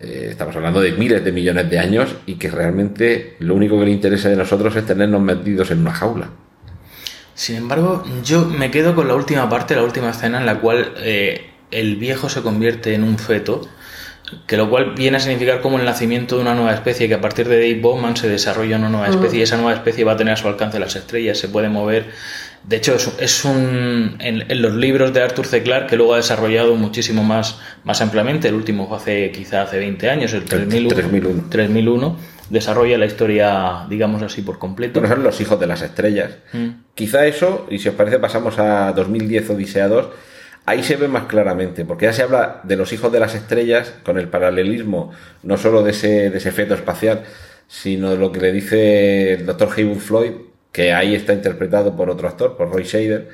eh, 0.00 0.26
estamos 0.32 0.56
hablando 0.56 0.80
de 0.80 0.90
miles 0.90 1.24
de 1.24 1.30
millones 1.30 1.70
de 1.70 1.78
años, 1.78 2.16
y 2.26 2.34
que 2.34 2.50
realmente 2.50 3.36
lo 3.38 3.54
único 3.54 3.78
que 3.78 3.84
le 3.84 3.92
interesa 3.92 4.28
de 4.28 4.34
nosotros 4.34 4.74
es 4.74 4.84
tenernos 4.84 5.22
metidos 5.22 5.70
en 5.70 5.78
una 5.78 5.94
jaula. 5.94 6.30
Sin 7.34 7.54
embargo, 7.54 8.02
yo 8.24 8.44
me 8.44 8.72
quedo 8.72 8.96
con 8.96 9.06
la 9.06 9.14
última 9.14 9.48
parte, 9.48 9.76
la 9.76 9.84
última 9.84 10.10
escena 10.10 10.40
en 10.40 10.46
la 10.46 10.58
cual 10.58 10.94
eh, 10.96 11.50
el 11.70 11.94
viejo 11.94 12.28
se 12.28 12.42
convierte 12.42 12.94
en 12.94 13.04
un 13.04 13.18
feto, 13.18 13.68
que 14.46 14.56
lo 14.56 14.68
cual 14.68 14.94
viene 14.94 15.16
a 15.16 15.20
significar 15.20 15.60
como 15.60 15.78
el 15.78 15.84
nacimiento 15.84 16.36
de 16.36 16.42
una 16.42 16.54
nueva 16.54 16.74
especie, 16.74 17.08
que 17.08 17.14
a 17.14 17.20
partir 17.20 17.48
de 17.48 17.56
Dave 17.56 17.80
Bowman 17.80 18.16
se 18.16 18.28
desarrolla 18.28 18.76
una 18.76 18.88
nueva 18.88 19.08
especie 19.08 19.40
y 19.40 19.42
esa 19.42 19.56
nueva 19.56 19.74
especie 19.74 20.04
va 20.04 20.12
a 20.12 20.16
tener 20.16 20.34
a 20.34 20.36
su 20.36 20.48
alcance 20.48 20.78
las 20.78 20.96
estrellas, 20.96 21.38
se 21.38 21.48
puede 21.48 21.68
mover. 21.68 22.06
De 22.64 22.76
hecho, 22.76 22.94
es, 22.94 23.10
es 23.18 23.44
un. 23.44 24.16
En, 24.18 24.50
en 24.50 24.62
los 24.62 24.74
libros 24.74 25.14
de 25.14 25.22
Arthur 25.22 25.46
C. 25.46 25.62
Clarke, 25.62 25.90
que 25.90 25.96
luego 25.96 26.14
ha 26.14 26.16
desarrollado 26.18 26.74
muchísimo 26.74 27.22
más, 27.22 27.58
más 27.84 28.00
ampliamente, 28.02 28.48
el 28.48 28.54
último 28.54 28.88
fue 28.88 28.96
hace 28.96 29.30
quizá 29.30 29.62
hace 29.62 29.78
20 29.78 30.10
años, 30.10 30.32
el 30.34 30.44
3001, 30.44 30.88
3001. 30.94 31.44
3001, 31.48 32.16
desarrolla 32.50 32.98
la 32.98 33.06
historia, 33.06 33.86
digamos 33.88 34.22
así, 34.22 34.42
por 34.42 34.58
completo. 34.58 35.00
Bueno, 35.00 35.14
son 35.14 35.24
los 35.24 35.40
hijos 35.40 35.58
de 35.58 35.66
las 35.66 35.82
estrellas. 35.82 36.32
Mm. 36.52 36.68
Quizá 36.94 37.26
eso, 37.26 37.66
y 37.70 37.78
si 37.78 37.88
os 37.88 37.94
parece, 37.94 38.18
pasamos 38.18 38.58
a 38.58 38.92
2010 38.92 39.50
Odisea 39.50 39.88
2. 39.88 40.06
Ahí 40.68 40.82
se 40.82 40.96
ve 40.96 41.08
más 41.08 41.24
claramente, 41.24 41.86
porque 41.86 42.04
ya 42.04 42.12
se 42.12 42.22
habla 42.22 42.60
de 42.62 42.76
los 42.76 42.92
hijos 42.92 43.10
de 43.10 43.18
las 43.18 43.34
estrellas 43.34 43.94
con 44.02 44.18
el 44.18 44.28
paralelismo, 44.28 45.12
no 45.42 45.56
solo 45.56 45.82
de 45.82 45.92
ese, 45.92 46.28
de 46.28 46.36
ese 46.36 46.52
feto 46.52 46.74
espacial, 46.74 47.22
sino 47.66 48.10
de 48.10 48.18
lo 48.18 48.30
que 48.30 48.40
le 48.40 48.52
dice 48.52 49.32
el 49.32 49.46
doctor 49.46 49.70
Haywood 49.74 49.96
Floyd, 49.96 50.32
que 50.70 50.92
ahí 50.92 51.14
está 51.14 51.32
interpretado 51.32 51.96
por 51.96 52.10
otro 52.10 52.28
actor, 52.28 52.58
por 52.58 52.70
Roy 52.70 52.82
Shader, 52.82 53.30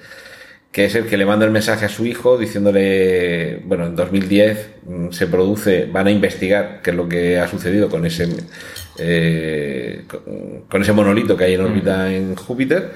que 0.70 0.84
es 0.84 0.94
el 0.94 1.06
que 1.06 1.16
le 1.16 1.26
manda 1.26 1.44
el 1.44 1.50
mensaje 1.50 1.86
a 1.86 1.88
su 1.88 2.06
hijo 2.06 2.38
diciéndole, 2.38 3.60
bueno, 3.64 3.86
en 3.86 3.96
2010 3.96 4.70
mm, 4.86 5.10
se 5.10 5.26
produce, 5.26 5.86
van 5.86 6.06
a 6.06 6.12
investigar 6.12 6.82
qué 6.84 6.90
es 6.90 6.96
lo 6.96 7.08
que 7.08 7.40
ha 7.40 7.48
sucedido 7.48 7.88
con 7.88 8.06
ese, 8.06 8.28
eh, 8.96 10.04
con, 10.06 10.66
con 10.70 10.82
ese 10.82 10.92
monolito 10.92 11.36
que 11.36 11.44
hay 11.44 11.54
en 11.54 11.62
órbita 11.62 12.14
en 12.14 12.36
Júpiter. 12.36 12.92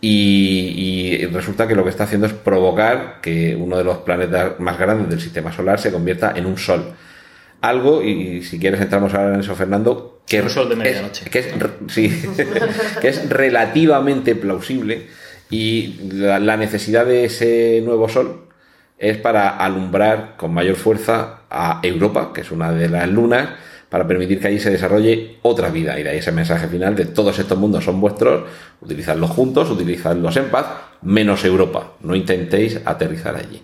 Y, 0.00 1.18
y 1.22 1.26
resulta 1.26 1.66
que 1.66 1.74
lo 1.74 1.82
que 1.84 1.90
está 1.90 2.04
haciendo 2.04 2.26
es 2.26 2.32
provocar 2.32 3.20
que 3.20 3.56
uno 3.56 3.76
de 3.76 3.84
los 3.84 3.98
planetas 3.98 4.58
más 4.60 4.78
grandes 4.78 5.08
del 5.08 5.20
sistema 5.20 5.52
solar 5.52 5.80
se 5.80 5.90
convierta 5.90 6.32
en 6.36 6.46
un 6.46 6.56
sol. 6.56 6.92
Algo, 7.60 8.02
y 8.04 8.42
si 8.44 8.60
quieres 8.60 8.80
entramos 8.80 9.12
ahora 9.14 9.34
en 9.34 9.40
eso, 9.40 9.56
Fernando, 9.56 10.20
que 10.26 10.40
Un 10.42 10.50
sol 10.50 10.68
de 10.68 10.74
es- 10.74 10.78
medianoche. 10.78 11.24
que 11.28 11.38
es, 11.40 11.48
sí, 11.88 12.22
que 13.00 13.08
es 13.08 13.28
relativamente 13.28 14.36
plausible 14.36 15.06
y 15.50 15.96
la, 16.12 16.38
la 16.38 16.56
necesidad 16.56 17.04
de 17.06 17.24
ese 17.24 17.82
nuevo 17.84 18.08
sol 18.08 18.42
es 18.98 19.16
para 19.16 19.56
alumbrar 19.56 20.36
con 20.36 20.52
mayor 20.54 20.76
fuerza 20.76 21.40
a 21.50 21.80
Europa, 21.82 22.30
que 22.32 22.42
es 22.42 22.50
una 22.52 22.70
de 22.72 22.88
las 22.88 23.08
lunas, 23.08 23.48
para 23.88 24.06
permitir 24.06 24.40
que 24.40 24.48
allí 24.48 24.58
se 24.58 24.70
desarrolle 24.70 25.36
otra 25.42 25.70
vida. 25.70 25.98
Y 25.98 26.02
de 26.02 26.10
ahí 26.10 26.18
ese 26.18 26.32
mensaje 26.32 26.68
final 26.68 26.94
de 26.94 27.06
todos 27.06 27.38
estos 27.38 27.58
mundos 27.58 27.84
son 27.84 28.00
vuestros, 28.00 28.44
utilizadlos 28.80 29.30
juntos, 29.30 29.70
utilizadlos 29.70 30.36
en 30.36 30.50
paz, 30.50 30.66
menos 31.02 31.44
Europa. 31.44 31.94
No 32.00 32.14
intentéis 32.14 32.80
aterrizar 32.84 33.36
allí. 33.36 33.62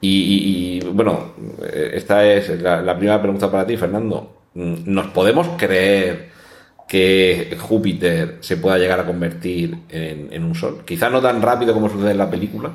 Y, 0.00 0.80
bueno, 0.92 1.32
esta 1.72 2.24
es 2.24 2.60
la, 2.60 2.80
la 2.82 2.96
primera 2.96 3.20
pregunta 3.20 3.50
para 3.50 3.66
ti, 3.66 3.76
Fernando. 3.76 4.36
¿Nos 4.54 5.06
podemos 5.08 5.48
creer 5.56 6.28
que 6.88 7.56
Júpiter 7.60 8.38
se 8.40 8.56
pueda 8.56 8.78
llegar 8.78 8.98
a 8.98 9.04
convertir 9.04 9.76
en, 9.90 10.42
un 10.42 10.54
sol. 10.54 10.82
Quizá 10.86 11.10
no 11.10 11.20
tan 11.20 11.42
rápido 11.42 11.74
como 11.74 11.90
sucede 11.90 12.12
en 12.12 12.18
la 12.18 12.30
película. 12.30 12.72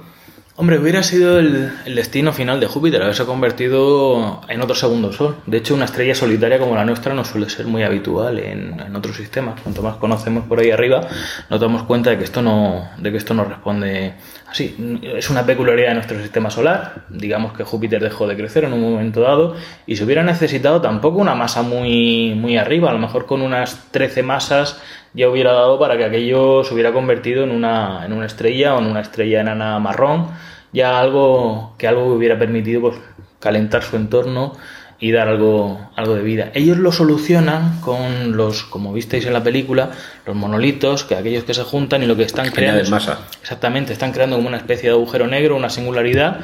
Hombre, 0.56 0.78
hubiera 0.78 1.02
sido 1.02 1.40
el, 1.40 1.72
destino 1.96 2.32
final 2.32 2.60
de 2.60 2.68
Júpiter, 2.68 3.02
haberse 3.02 3.26
convertido 3.26 4.42
en 4.48 4.62
otro 4.62 4.76
segundo 4.76 5.12
sol. 5.12 5.38
De 5.48 5.58
hecho, 5.58 5.74
una 5.74 5.86
estrella 5.86 6.14
solitaria 6.14 6.60
como 6.60 6.76
la 6.76 6.86
nuestra 6.86 7.16
no 7.16 7.26
suele 7.26 7.50
ser 7.50 7.66
muy 7.66 7.82
habitual 7.82 8.38
en, 8.38 8.80
en 8.80 8.96
otros 8.96 9.18
sistemas. 9.18 9.60
Cuanto 9.62 9.82
más 9.82 9.96
conocemos 9.96 10.46
por 10.46 10.60
ahí 10.60 10.70
arriba, 10.70 11.08
nos 11.50 11.60
damos 11.60 11.84
cuenta 11.84 12.12
de 12.12 12.20
que 12.20 12.24
esto 12.24 12.44
no, 12.44 12.88
de 13.00 13.12
que 13.12 13.18
esto 13.18 13.34
no 13.34 13.46
responde 13.46 14.14
así. 14.48 15.02
Es 15.02 15.32
una 15.32 15.44
peculiaridad 15.44 15.88
de 15.88 15.96
nuestro 15.96 16.22
sistema 16.22 16.52
solar. 16.52 17.06
Digamos 17.10 17.54
que 17.54 17.64
Júpiter 17.64 18.04
dejó 18.04 18.28
de 18.28 18.38
crecer 18.38 18.64
en 18.66 18.74
un 18.74 18.82
momento 18.82 19.22
dado 19.22 19.56
y 19.88 19.96
se 19.96 20.04
hubiera 20.04 20.22
necesitado 20.22 20.82
tampoco 20.82 21.18
una 21.18 21.34
masa 21.34 21.64
muy, 21.64 22.36
muy 22.36 22.58
arriba, 22.58 22.92
a 22.92 22.94
lo 22.94 23.00
mejor 23.00 23.26
con 23.26 23.42
unas 23.42 23.90
13 23.90 24.22
masas 24.22 24.80
ya 25.14 25.30
hubiera 25.30 25.54
dado 25.54 25.80
para 25.80 25.98
que 25.98 26.06
aquello 26.06 26.64
se 26.64 26.74
hubiera 26.74 26.92
convertido 26.92 27.44
en 27.44 27.52
una, 27.52 28.06
en 28.06 28.14
una 28.14 28.26
estrella 28.26 28.76
o 28.76 28.80
en 28.80 28.86
una 28.86 29.02
estrella 29.02 29.42
enana 29.42 29.80
marrón, 29.80 30.30
ya 30.72 31.00
algo 31.00 31.76
que 31.78 31.88
algo 31.88 32.14
hubiera 32.14 32.38
permitido 32.38 32.82
pues, 32.82 32.96
calentar 33.40 33.84
su 33.84 33.96
entorno 33.96 34.54
y 35.00 35.12
dar 35.12 35.28
algo, 35.28 35.92
algo 35.96 36.16
de 36.16 36.22
vida. 36.22 36.52
Ellos 36.54 36.78
lo 36.78 36.92
solucionan 36.92 37.82
con 37.82 38.38
los, 38.38 38.64
como 38.64 38.94
visteis 38.94 39.26
en 39.26 39.34
la 39.34 39.44
película, 39.44 39.92
los 40.26 40.36
monolitos, 40.36 41.04
que 41.04 41.16
aquellos 41.16 41.44
que 41.44 41.54
se 41.54 41.64
juntan 41.64 42.04
y 42.04 42.06
lo 42.06 42.16
que 42.16 42.24
están 42.24 42.50
creando. 42.52 42.90
masa. 42.90 43.20
Exactamente, 43.42 43.92
están 43.92 44.14
creando 44.14 44.38
como 44.38 44.48
una 44.48 44.58
especie 44.58 44.90
de 44.90 44.96
agujero 44.96 45.28
negro, 45.28 45.58
una 45.58 45.70
singularidad, 45.70 46.40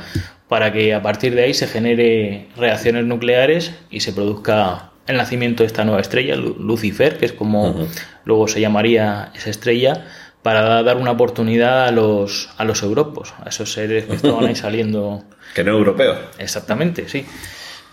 para 0.49 0.73
que 0.73 0.93
a 0.93 1.01
partir 1.01 1.35
de 1.35 1.43
ahí 1.43 1.53
se 1.53 1.67
genere 1.67 2.49
reacciones 2.57 3.05
nucleares 3.05 3.73
y 3.89 4.01
se 4.01 4.11
produzca 4.11 4.91
el 5.09 5.17
nacimiento 5.17 5.63
de 5.63 5.67
esta 5.67 5.83
nueva 5.83 6.01
estrella, 6.01 6.35
Lucifer, 6.35 7.17
que 7.17 7.25
es 7.25 7.33
como 7.33 7.87
luego 8.25 8.47
se 8.47 8.61
llamaría 8.61 9.31
esa 9.33 9.49
estrella, 9.49 10.05
para 10.43 10.83
dar 10.83 10.97
una 10.97 11.11
oportunidad 11.11 11.87
a 11.87 11.91
los, 11.91 12.49
a 12.57 12.63
los 12.63 12.83
europos, 12.83 13.33
a 13.43 13.49
esos 13.49 13.73
seres 13.73 14.05
que 14.05 14.15
estaban 14.15 14.45
ahí 14.45 14.55
saliendo. 14.67 15.23
Que 15.55 15.63
no 15.63 15.71
europeos. 15.71 16.17
Exactamente, 16.37 17.09
sí. 17.09 17.25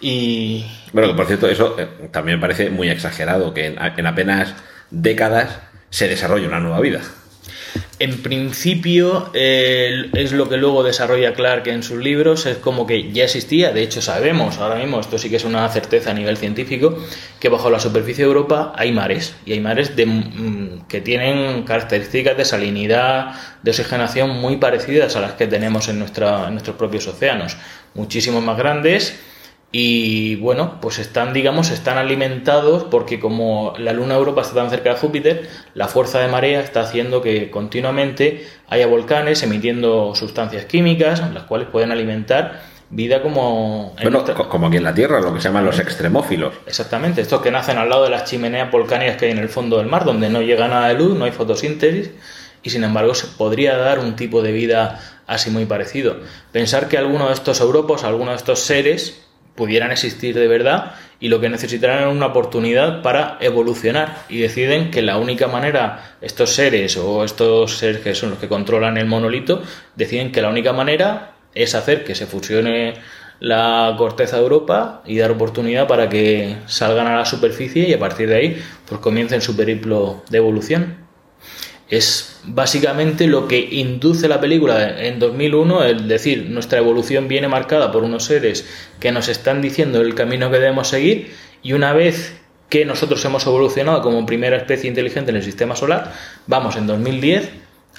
Y. 0.01 0.67
Bueno, 0.93 1.09
que 1.09 1.15
por 1.15 1.27
cierto, 1.27 1.49
eso 1.49 1.75
eh, 1.79 1.89
también 2.11 2.39
me 2.39 2.43
parece 2.43 2.69
muy 2.69 2.91
exagerado, 2.91 3.55
que 3.55 3.67
en 3.67 4.07
apenas 4.07 4.55
décadas 4.91 5.59
se 5.89 6.09
desarrolle 6.09 6.47
una 6.47 6.61
nueva 6.61 6.81
vida. 6.81 7.01
En 7.99 8.23
principio, 8.23 9.31
es 9.33 10.33
lo 10.33 10.49
que 10.49 10.57
luego 10.57 10.83
desarrolla 10.83 11.35
Clark 11.35 11.67
en 11.69 11.83
sus 11.83 11.99
libros, 11.99 12.47
es 12.47 12.59
como 12.59 12.87
que 12.87 13.13
ya 13.13 13.25
existía, 13.25 13.73
de 13.73 13.83
hecho 13.83 14.03
sabemos 14.03 14.59
ahora 14.59 14.77
mismo, 14.77 15.01
esto 15.01 15.19
sí 15.19 15.31
que 15.31 15.37
es 15.37 15.45
una 15.45 15.69
certeza 15.69 16.11
a 16.11 16.15
nivel 16.15 16.37
científico, 16.37 16.99
que 17.41 17.49
bajo 17.49 17.71
la 17.71 17.81
superficie 17.81 18.25
de 18.25 18.29
Europa 18.29 18.73
hay 18.77 18.93
mares, 18.93 19.35
y 19.47 19.53
hay 19.53 19.61
mares 19.61 19.97
de, 19.97 20.07
mm, 20.07 20.87
que 20.89 21.01
tienen 21.01 21.63
características 21.63 22.37
de 22.37 22.45
salinidad, 22.45 23.35
de 23.63 23.71
oxigenación 23.71 24.31
muy 24.31 24.57
parecidas 24.57 25.17
a 25.17 25.21
las 25.21 25.33
que 25.33 25.47
tenemos 25.47 25.89
en, 25.89 25.99
nuestros 25.99 26.77
propios 26.77 27.07
océanos, 27.09 27.57
muchísimos 27.95 28.43
más 28.43 28.57
grandes, 28.57 29.19
y 29.73 30.37
bueno, 30.37 30.81
pues 30.81 30.99
están, 30.99 31.33
digamos, 31.33 31.71
están 31.71 31.99
alimentados 31.99 32.85
porque 32.85 33.21
como 33.21 33.75
la 33.79 33.93
luna 33.93 34.15
Europa 34.15 34.43
está 34.43 34.55
tan 34.55 34.71
cerca 34.71 34.91
de 34.91 34.97
Júpiter, 34.97 35.49
la 35.75 35.89
fuerza 35.89 36.21
de 36.21 36.29
marea 36.29 36.61
está 36.61 36.81
haciendo 36.81 37.21
que 37.21 37.51
continuamente 37.51 38.47
haya 38.69 38.87
volcanes 38.87 39.43
emitiendo 39.43 40.15
sustancias 40.15 40.65
químicas, 40.67 41.21
las 41.33 41.45
cuales 41.45 41.69
pueden 41.69 41.93
alimentar 41.93 42.63
vida 42.89 43.21
como... 43.21 43.95
bueno, 44.01 44.25
como 44.49 44.69
aquí 44.69 44.77
en 44.77 44.85
la 44.85 44.95
Tierra, 44.95 45.21
lo 45.21 45.35
que 45.35 45.41
se 45.41 45.49
llaman 45.49 45.65
los 45.65 45.79
extremófilos. 45.81 46.55
Exactamente, 46.67 47.21
estos 47.21 47.43
que 47.43 47.51
nacen 47.51 47.79
al 47.79 47.89
lado 47.89 48.05
de 48.05 48.11
las 48.11 48.25
chimeneas 48.25 48.71
volcánicas 48.71 49.17
que 49.17 49.27
hay 49.27 49.33
en 49.33 49.39
el 49.39 49.49
fondo 49.49 49.79
del 49.79 49.87
mar, 49.87 50.05
donde 50.05 50.29
no 50.29 50.41
llega 50.41 50.69
nada 50.69 50.89
de 50.89 50.95
luz, 50.95 51.17
no 51.17 51.25
hay 51.25 51.33
fotosíntesis, 51.33 52.11
y 52.63 52.71
sin 52.71 52.85
embargo 52.85 53.15
se 53.15 53.27
podría 53.27 53.77
dar 53.77 53.99
un 53.99 54.17
tipo 54.17 54.43
de 54.43 54.53
vida 54.53 55.01
así 55.27 55.51
muy 55.51 55.67
parecido. 55.67 56.19
Pensar 56.53 56.89
que 56.89 56.97
alguno 56.97 57.27
de 57.27 57.35
estos 57.35 57.61
europos, 57.61 58.05
alguno 58.05 58.31
de 58.31 58.37
estos 58.37 58.61
seres, 58.61 59.26
pudieran 59.57 59.91
existir 59.91 60.35
de 60.35 60.47
verdad 60.47 60.95
y 61.19 61.29
lo 61.29 61.41
que 61.41 61.49
necesitarán 61.49 62.09
es 62.09 62.15
una 62.15 62.27
oportunidad 62.27 63.03
para 63.03 63.39
evolucionar. 63.41 64.19
Y 64.29 64.39
deciden 64.39 64.91
que 64.91 65.03
la 65.03 65.17
única 65.17 65.49
manera, 65.49 66.17
estos 66.21 66.51
seres 66.51 66.97
o 66.97 67.25
estos 67.25 67.79
seres 67.79 68.03
que 68.03 68.15
son 68.15 68.31
los 68.31 68.39
que 68.39 68.49
controlan 68.49 68.97
el 68.99 69.07
monolito, 69.07 69.63
deciden 69.95 70.31
que 70.31 70.43
la 70.43 70.51
única 70.51 70.73
manera 70.73 71.33
es 71.55 71.75
hacer 71.75 72.05
que 72.05 72.15
se 72.15 72.27
fusione 72.27 72.95
la 73.41 73.95
corteza 73.99 74.37
de 74.37 74.43
Europa 74.43 75.03
y 75.05 75.19
dar 75.19 75.31
oportunidad 75.31 75.87
para 75.87 76.09
que 76.09 76.57
salgan 76.67 77.07
a 77.07 77.17
la 77.17 77.25
superficie 77.25 77.89
y 77.89 77.93
a 77.93 77.99
partir 77.99 78.29
de 78.29 78.37
ahí 78.37 78.63
pues 78.89 79.01
comiencen 79.01 79.41
su 79.41 79.57
periplo 79.57 80.23
de 80.31 80.39
evolución. 80.39 80.97
Es 81.89 82.36
básicamente 82.47 83.27
lo 83.27 83.49
que 83.49 83.59
induce 83.59 84.29
la 84.29 84.41
película 84.41 85.05
en 85.05 85.19
2001, 85.19 85.85
es 85.85 86.09
decir, 86.09 86.47
nuestra 86.49 86.79
evolución 86.79 87.29
viene 87.29 87.49
marcada 87.49 87.93
por 87.93 88.05
unos 88.05 88.25
seres 88.25 88.67
que 89.01 89.13
nos 89.13 89.29
están 89.29 89.61
diciendo 89.61 90.01
el 90.01 90.15
camino 90.15 90.51
que 90.51 90.59
debemos 90.59 90.89
seguir 90.89 91.35
y 91.63 91.73
una 91.73 91.93
vez 91.93 92.41
que 92.69 92.85
nosotros 92.85 93.25
hemos 93.25 93.47
evolucionado 93.47 94.03
como 94.03 94.27
primera 94.27 94.57
especie 94.57 94.89
inteligente 94.89 95.31
en 95.31 95.37
el 95.37 95.43
sistema 95.43 95.77
solar, 95.77 96.13
vamos 96.47 96.77
en 96.77 96.87
2010 96.87 97.51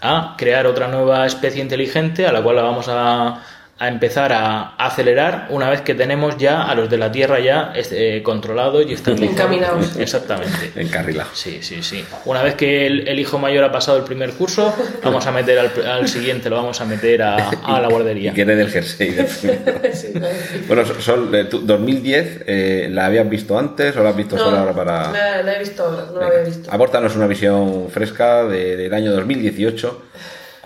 a 0.01 0.35
crear 0.37 0.67
otra 0.67 0.87
nueva 0.87 1.25
especie 1.25 1.61
inteligente 1.61 2.25
a 2.25 2.31
la 2.31 2.41
cual 2.41 2.57
la 2.57 2.63
vamos 2.63 2.87
a 2.89 3.43
a 3.79 3.87
empezar 3.87 4.33
a 4.33 4.75
acelerar 4.75 5.47
una 5.49 5.69
vez 5.69 5.81
que 5.81 5.93
tenemos 5.93 6.37
ya 6.37 6.63
a 6.63 6.73
los 6.73 6.89
de 6.89 6.97
la 6.97 7.11
Tierra 7.11 7.39
ya 7.39 7.73
eh, 7.75 8.21
controlados 8.23 8.85
y 8.87 8.93
están 8.93 9.21
encaminados. 9.21 9.95
Exactamente. 9.97 10.71
Encarrilados. 10.75 11.37
Sí, 11.37 11.59
sí, 11.61 11.83
sí. 11.83 12.03
Una 12.25 12.41
vez 12.41 12.55
que 12.55 12.87
el, 12.87 13.19
hijo 13.19 13.37
mayor 13.37 13.63
ha 13.63 13.71
pasado 13.71 13.97
el 13.97 14.03
primer 14.03 14.31
curso, 14.31 14.73
vamos 15.03 15.25
a 15.27 15.31
meter 15.31 15.59
al, 15.59 16.07
siguiente, 16.07 16.49
lo 16.49 16.55
vamos 16.55 16.81
a 16.81 16.85
meter 16.85 17.21
a, 17.21 17.51
la 17.79 17.87
guardería. 17.87 18.31
Y 18.31 18.33
que 18.33 18.45
del 18.45 18.69
jersey. 18.69 19.15
bueno, 20.67 20.83
son, 20.99 21.31
2010, 21.31 22.43
eh, 22.47 22.87
¿la 22.91 23.05
habías 23.05 23.29
visto 23.29 23.59
antes 23.59 23.95
o 23.95 24.03
la 24.03 24.09
has 24.09 24.15
visto 24.15 24.37
solo 24.37 24.57
ahora 24.57 24.73
para...? 24.73 25.43
La, 25.43 25.53
he 25.53 25.59
visto 25.59 25.83
ahora, 25.83 26.05
no 26.11 26.19
la 26.19 26.27
había 26.27 26.41
visto. 26.41 26.71
Apórtanos 26.71 27.15
una 27.15 27.27
visión 27.27 27.89
fresca 27.89 28.45
del 28.45 28.93
año 28.93 29.11
2018 29.11 30.03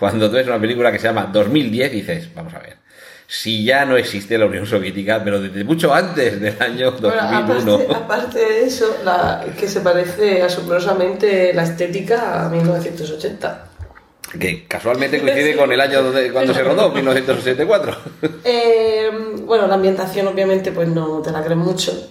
cuando 0.02 0.28
tú 0.28 0.34
ves 0.34 0.48
una 0.48 0.60
película 0.60 0.90
que 0.90 0.98
se 0.98 1.06
llama 1.06 1.30
2010 1.32 1.92
dices, 1.92 2.34
vamos 2.34 2.52
a 2.54 2.58
ver, 2.58 2.81
si 3.32 3.64
ya 3.64 3.86
no 3.86 3.96
existe 3.96 4.36
la 4.36 4.44
Unión 4.44 4.66
Soviética, 4.66 5.24
pero 5.24 5.40
desde 5.40 5.64
mucho 5.64 5.94
antes 5.94 6.38
del 6.38 6.54
año 6.60 6.90
2001. 6.90 7.80
aparte, 7.96 8.38
de 8.38 8.64
eso, 8.64 8.94
la, 9.06 9.42
que 9.58 9.66
se 9.66 9.80
parece 9.80 10.42
asombrosamente 10.42 11.54
la 11.54 11.62
estética 11.62 12.44
a 12.44 12.50
1980. 12.50 13.64
Que 14.38 14.66
casualmente 14.68 15.18
coincide 15.18 15.56
con 15.56 15.72
el 15.72 15.80
año 15.80 16.02
donde, 16.02 16.30
cuando 16.30 16.52
se 16.52 16.62
rodó, 16.62 16.90
1964. 16.92 17.96
Eh, 18.44 19.10
bueno, 19.46 19.66
la 19.66 19.76
ambientación 19.76 20.26
obviamente 20.26 20.70
pues 20.70 20.88
no 20.88 21.22
te 21.22 21.32
la 21.32 21.42
crees 21.42 21.58
mucho. 21.58 22.10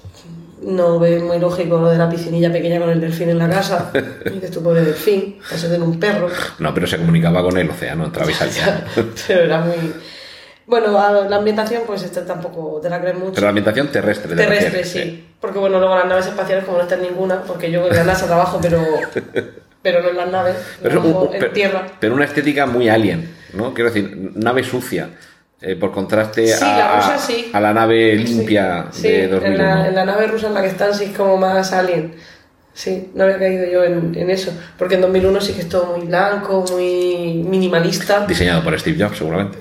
No 0.63 0.97
ves 0.97 1.21
muy 1.21 1.37
lógico 1.37 1.77
lo 1.77 1.89
de 1.89 1.99
la 1.99 2.09
piscinilla 2.09 2.51
pequeña 2.51 2.79
con 2.79 2.89
el 2.89 2.99
delfín 2.99 3.29
en 3.29 3.37
la 3.37 3.47
casa. 3.47 3.91
Y 4.25 4.39
tu 4.51 4.63
pobre 4.63 4.81
delfín, 4.81 5.37
eso 5.53 5.69
de 5.69 5.77
un 5.77 5.99
perro. 5.99 6.29
No, 6.57 6.73
pero 6.73 6.87
se 6.87 6.97
comunicaba 6.97 7.43
con 7.43 7.55
el 7.59 7.69
océano, 7.69 8.07
y 8.07 9.01
pero 9.27 9.43
era 9.43 9.61
muy 9.61 9.75
bueno, 10.71 11.27
la 11.27 11.35
ambientación, 11.35 11.83
pues 11.85 12.01
esta 12.01 12.25
tampoco 12.25 12.79
te 12.81 12.89
la 12.89 13.01
crees 13.01 13.17
mucho. 13.17 13.33
Pero 13.33 13.43
la 13.43 13.49
ambientación 13.49 13.89
terrestre. 13.89 14.33
Terrestre, 14.37 14.85
sí. 14.85 15.27
Porque 15.41 15.59
bueno, 15.59 15.79
luego 15.79 15.97
las 15.97 16.05
naves 16.05 16.27
espaciales, 16.27 16.63
como 16.63 16.77
no 16.77 16.83
están 16.83 17.01
ninguna, 17.01 17.41
porque 17.41 17.69
yo 17.69 17.89
en 17.89 17.93
la 17.93 18.05
NASA 18.05 18.25
trabajo, 18.25 18.57
pero, 18.61 18.81
pero 19.81 20.01
no 20.01 20.09
en 20.11 20.15
las 20.15 20.31
naves, 20.31 20.55
pero, 20.81 21.29
en 21.33 21.51
tierra. 21.51 21.87
Pero 21.99 22.15
una 22.15 22.23
estética 22.23 22.67
muy 22.67 22.87
alien, 22.87 23.29
¿no? 23.51 23.73
Quiero 23.73 23.91
decir, 23.91 24.31
nave 24.35 24.63
sucia. 24.63 25.09
Eh, 25.61 25.75
por 25.75 25.91
contraste 25.91 26.55
a, 26.55 27.15
a, 27.53 27.59
la 27.59 27.71
nave 27.71 28.15
limpia 28.15 28.87
de 28.99 29.27
2001. 29.27 29.45
En 29.45 29.57
la, 29.57 29.87
en 29.89 29.93
la 29.93 30.05
nave 30.05 30.25
rusa 30.25 30.47
en 30.47 30.55
la 30.55 30.61
que 30.61 30.69
están 30.69 30.91
sí 30.91 31.03
es 31.03 31.15
como 31.15 31.37
más 31.37 31.71
alien. 31.73 32.15
Sí, 32.73 33.11
no 33.13 33.25
había 33.25 33.37
caído 33.37 33.69
yo 33.69 33.83
en, 33.83 34.15
en, 34.15 34.29
eso. 34.29 34.53
Porque 34.77 34.95
en 34.95 35.01
2001 35.01 35.41
sí 35.41 35.53
que 35.53 35.61
es 35.61 35.69
todo 35.69 35.97
muy 35.97 36.07
blanco, 36.07 36.65
muy 36.71 37.43
minimalista. 37.45 38.25
Diseñado 38.25 38.63
por 38.63 38.79
Steve 38.79 39.03
Jobs, 39.03 39.17
seguramente. 39.17 39.59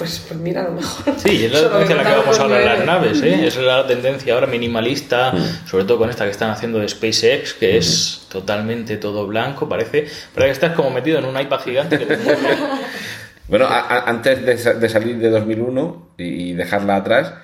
Pues, 0.00 0.24
pues, 0.26 0.40
mira, 0.40 0.62
a 0.62 0.64
lo 0.64 0.76
mejor. 0.76 1.14
Sí, 1.18 1.44
es 1.44 1.52
la 1.52 1.60
tendencia 1.60 1.92
en 1.92 1.96
la 1.98 2.04
que 2.04 2.16
vamos 2.16 2.38
a 2.40 2.42
hablar 2.44 2.60
de 2.60 2.64
las 2.64 2.86
naves, 2.86 3.20
¿eh? 3.20 3.46
Es 3.46 3.58
la 3.58 3.86
tendencia 3.86 4.32
ahora 4.32 4.46
minimalista, 4.46 5.32
mm. 5.32 5.68
sobre 5.68 5.84
todo 5.84 5.98
con 5.98 6.08
esta 6.08 6.24
que 6.24 6.30
están 6.30 6.48
haciendo 6.48 6.78
de 6.78 6.88
SpaceX, 6.88 7.52
que 7.52 7.76
es 7.76 8.22
mm. 8.24 8.32
totalmente 8.32 8.96
todo 8.96 9.26
blanco, 9.26 9.68
parece. 9.68 10.06
Pero 10.34 10.46
que 10.46 10.52
estás 10.52 10.72
como 10.72 10.88
metido 10.88 11.18
en 11.18 11.26
un 11.26 11.38
iPad 11.38 11.60
gigante. 11.60 11.98
bueno, 13.48 13.66
antes 13.68 14.80
de, 14.80 14.88
salir 14.88 15.18
de 15.18 15.28
2001 15.28 16.12
y 16.16 16.54
dejarla 16.54 16.96
atrás, 16.96 17.34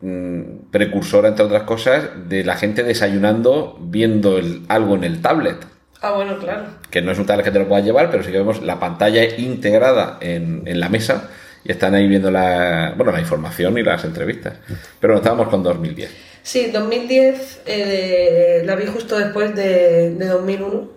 mm, 0.00 0.70
precursora, 0.70 1.28
entre 1.28 1.44
otras 1.44 1.64
cosas, 1.64 2.04
de 2.26 2.42
la 2.42 2.56
gente 2.56 2.84
desayunando 2.84 3.76
viendo 3.82 4.38
el- 4.38 4.62
algo 4.68 4.94
en 4.94 5.04
el 5.04 5.20
tablet. 5.20 5.58
Ah, 6.00 6.12
bueno, 6.12 6.38
claro. 6.38 6.68
Que 6.90 7.02
no 7.02 7.12
es 7.12 7.18
un 7.18 7.26
tablet 7.26 7.44
que 7.44 7.50
te 7.50 7.58
lo 7.58 7.68
puedas 7.68 7.84
llevar, 7.84 8.10
pero 8.10 8.22
sí 8.22 8.32
que 8.32 8.38
vemos 8.38 8.62
la 8.62 8.80
pantalla 8.80 9.22
integrada 9.36 10.16
en, 10.22 10.62
en 10.64 10.80
la 10.80 10.88
mesa 10.88 11.28
y 11.66 11.72
están 11.72 11.94
ahí 11.94 12.06
viendo 12.08 12.30
la, 12.30 12.94
bueno, 12.96 13.12
la 13.12 13.20
información 13.20 13.76
y 13.78 13.82
las 13.82 14.04
entrevistas. 14.04 14.54
Pero 15.00 15.14
no 15.14 15.18
estábamos 15.18 15.48
con 15.48 15.62
2010. 15.62 16.10
Sí, 16.42 16.70
2010 16.70 17.62
eh, 17.66 18.62
la 18.64 18.76
vi 18.76 18.86
justo 18.86 19.18
después 19.18 19.54
de, 19.56 20.10
de 20.14 20.26
2001 20.26 20.88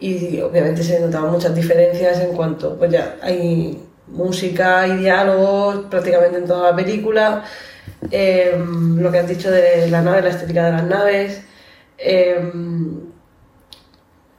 y 0.00 0.40
obviamente 0.40 0.82
se 0.82 0.98
notaban 1.00 1.30
muchas 1.32 1.54
diferencias 1.54 2.20
en 2.20 2.32
cuanto, 2.32 2.76
pues 2.78 2.90
ya 2.90 3.16
hay 3.20 3.78
música 4.08 4.86
y 4.88 4.96
diálogos 4.96 5.84
prácticamente 5.90 6.38
en 6.38 6.46
toda 6.46 6.70
la 6.70 6.76
película, 6.76 7.44
eh, 8.10 8.54
lo 8.96 9.12
que 9.12 9.18
has 9.18 9.28
dicho 9.28 9.50
de 9.50 9.88
la 9.90 10.00
nave, 10.00 10.22
la 10.22 10.30
estética 10.30 10.66
de 10.66 10.72
las 10.72 10.84
naves. 10.84 11.42
eh, 11.98 12.40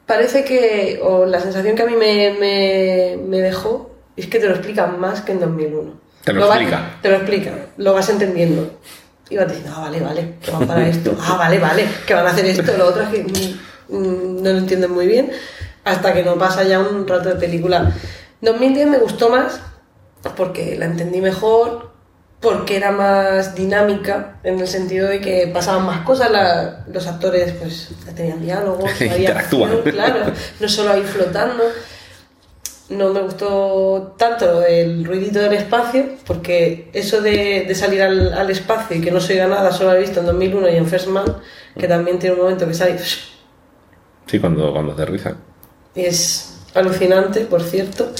parece 0.05 0.43
que, 0.43 0.99
o 1.03 1.25
la 1.25 1.39
sensación 1.39 1.75
que 1.75 1.83
a 1.83 1.85
mí 1.85 1.95
me, 1.95 2.35
me- 2.39 3.17
me 3.27 3.39
dejó, 3.41 3.90
es 4.15 4.27
que 4.27 4.39
te 4.39 4.47
lo 4.47 4.51
explican 4.55 4.99
más 4.99 5.21
que 5.21 5.31
en 5.33 5.39
2001. 5.39 5.93
Te 6.23 6.33
lo 6.33 6.47
vas- 6.47 6.57
explican. 6.57 6.97
te 7.01 7.09
lo 7.09 7.15
explican, 7.15 7.53
lo 7.77 7.93
vas 7.93 8.09
entendiendo. 8.09 8.79
Y 9.29 9.37
vas 9.37 9.47
diciendo, 9.47 9.73
ah, 9.75 9.81
vale, 9.81 9.99
vale, 10.01 10.33
que 10.43 10.51
van 10.51 10.67
para 10.67 10.87
esto, 10.87 11.15
ah, 11.21 11.37
vale, 11.37 11.57
vale, 11.57 11.85
que 12.05 12.13
van 12.13 12.27
a 12.27 12.31
hacer 12.31 12.45
esto, 12.45 12.71
lo 12.77 12.87
otro 12.87 13.03
es 13.03 13.09
que 13.09 13.23
mm, 13.23 14.41
no 14.43 14.51
lo 14.51 14.57
entienden 14.57 14.91
muy 14.91 15.07
bien, 15.07 15.31
hasta 15.85 16.13
que 16.13 16.23
no 16.23 16.35
pasa 16.37 16.63
ya 16.63 16.79
un 16.79 17.07
rato 17.07 17.29
de 17.29 17.35
película. 17.35 17.91
2010 18.41 18.87
me 18.87 18.97
gustó 18.97 19.29
más 19.29 19.61
porque 20.35 20.75
la 20.77 20.85
entendí 20.85 21.21
mejor, 21.21 21.91
porque 22.41 22.75
era 22.75 22.91
más 22.91 23.55
dinámica, 23.55 24.35
en 24.43 24.59
el 24.59 24.67
sentido 24.67 25.07
de 25.07 25.21
que 25.21 25.47
pasaban 25.53 25.85
más 25.85 26.01
cosas, 26.01 26.29
la- 26.29 26.83
los 26.91 27.07
actores 27.07 27.53
pues 27.53 27.89
tenían 28.15 28.41
diálogos, 28.41 28.89
Interactúan. 29.01 29.81
claro, 29.83 30.25
no 30.59 30.67
solo 30.69 30.91
ahí 30.91 31.03
flotando. 31.03 31.63
No 32.91 33.09
me 33.13 33.21
gustó 33.21 34.15
tanto 34.17 34.45
lo 34.45 34.59
del 34.61 35.05
ruidito 35.05 35.39
del 35.39 35.53
espacio, 35.53 36.05
porque 36.25 36.89
eso 36.93 37.21
de, 37.21 37.65
de 37.67 37.75
salir 37.75 38.01
al, 38.01 38.33
al 38.33 38.49
espacio 38.49 38.97
y 38.97 39.01
que 39.01 39.11
no 39.11 39.19
se 39.19 39.33
oiga 39.33 39.47
nada, 39.47 39.71
solo 39.71 39.91
lo 39.91 39.97
he 39.97 40.01
visto 40.01 40.19
en 40.19 40.25
2001 40.27 40.69
y 40.69 40.75
en 40.75 40.85
First 40.87 41.07
Man, 41.07 41.25
que 41.77 41.87
también 41.87 42.19
tiene 42.19 42.35
un 42.35 42.41
momento 42.43 42.67
que 42.67 42.73
sale 42.73 42.97
Sí, 44.27 44.39
cuando, 44.39 44.71
cuando 44.71 44.93
aterrizan. 44.93 45.37
y 45.95 46.01
es 46.05 46.59
alucinante, 46.73 47.41
por 47.41 47.61
cierto. 47.63 48.11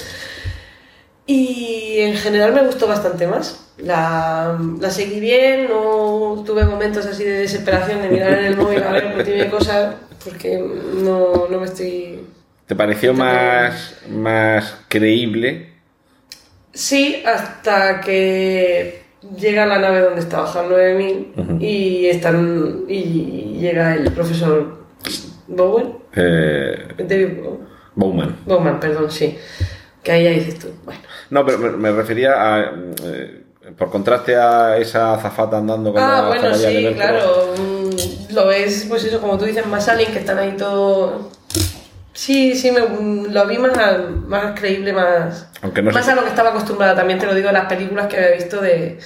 Y 1.25 1.97
en 1.99 2.15
general 2.15 2.53
me 2.53 2.63
gustó 2.65 2.87
bastante 2.87 3.27
más. 3.27 3.67
La, 3.77 4.57
la 4.79 4.89
seguí 4.89 5.19
bien, 5.19 5.67
no 5.69 6.43
tuve 6.45 6.65
momentos 6.65 7.05
así 7.05 7.23
de 7.23 7.39
desesperación 7.39 8.01
de 8.01 8.09
mirar 8.09 8.33
en 8.33 8.45
el 8.45 8.57
móvil 8.57 8.83
a 8.83 8.91
ver 8.91 9.13
por 9.13 9.23
tiene 9.23 9.49
cosas, 9.49 9.95
porque 10.23 10.57
no, 11.03 11.47
no 11.49 11.59
me 11.59 11.65
estoy 11.65 12.25
¿Te 12.71 12.75
pareció 12.77 13.13
más, 13.13 13.95
más 14.09 14.77
creíble? 14.87 15.73
Sí, 16.71 17.21
hasta 17.25 17.99
que 17.99 19.01
llega 19.37 19.65
la 19.65 19.77
nave 19.77 19.99
donde 19.99 20.21
está 20.21 20.45
Han 20.45 20.69
9000 20.69 21.33
y 21.59 22.05
están 22.05 22.85
y 22.87 23.57
llega 23.59 23.93
el 23.95 24.09
profesor 24.13 24.85
Bowen, 25.49 25.97
Eh, 26.15 26.93
David 26.97 27.39
Bowman. 27.93 28.37
Bowman, 28.45 28.79
perdón, 28.79 29.11
sí. 29.11 29.37
Que 30.01 30.13
ahí 30.13 30.23
ya 30.23 30.29
dices 30.29 30.57
tú, 30.59 30.69
bueno. 30.85 31.01
No, 31.29 31.45
pero 31.45 31.57
me, 31.57 31.71
me 31.71 31.91
refería 31.91 32.35
a. 32.55 32.71
eh, 33.03 33.43
por 33.77 33.91
contraste 33.91 34.37
a 34.37 34.77
esa 34.77 35.15
azafata 35.15 35.57
andando 35.57 35.91
con 35.91 36.01
Ah, 36.01 36.21
la 36.21 36.27
bueno, 36.29 36.55
sí, 36.55 36.89
claro. 36.95 37.53
mm, 37.57 38.33
Lo 38.33 38.47
ves, 38.47 38.85
pues 38.87 39.03
eso, 39.03 39.19
como 39.19 39.37
tú 39.37 39.43
dices, 39.43 39.65
más 39.67 39.89
aliens 39.89 40.13
que 40.13 40.19
están 40.19 40.37
ahí 40.37 40.55
todo. 40.57 41.40
Sí, 42.13 42.55
sí, 42.55 42.71
me, 42.71 42.81
mm, 42.81 43.31
lo 43.31 43.47
vi 43.47 43.57
más, 43.57 43.71
más 44.27 44.59
creíble, 44.59 44.93
más. 44.93 45.49
Aunque 45.61 45.81
no 45.81 45.91
más 45.91 46.07
a 46.07 46.15
lo 46.15 46.23
que 46.23 46.29
estaba 46.29 46.49
acostumbrada, 46.49 46.95
también 46.95 47.19
te 47.19 47.25
lo 47.25 47.33
digo, 47.33 47.51
las 47.51 47.65
películas 47.65 48.07
que 48.07 48.17
había 48.17 48.31
visto 48.31 48.61
de 48.61 48.99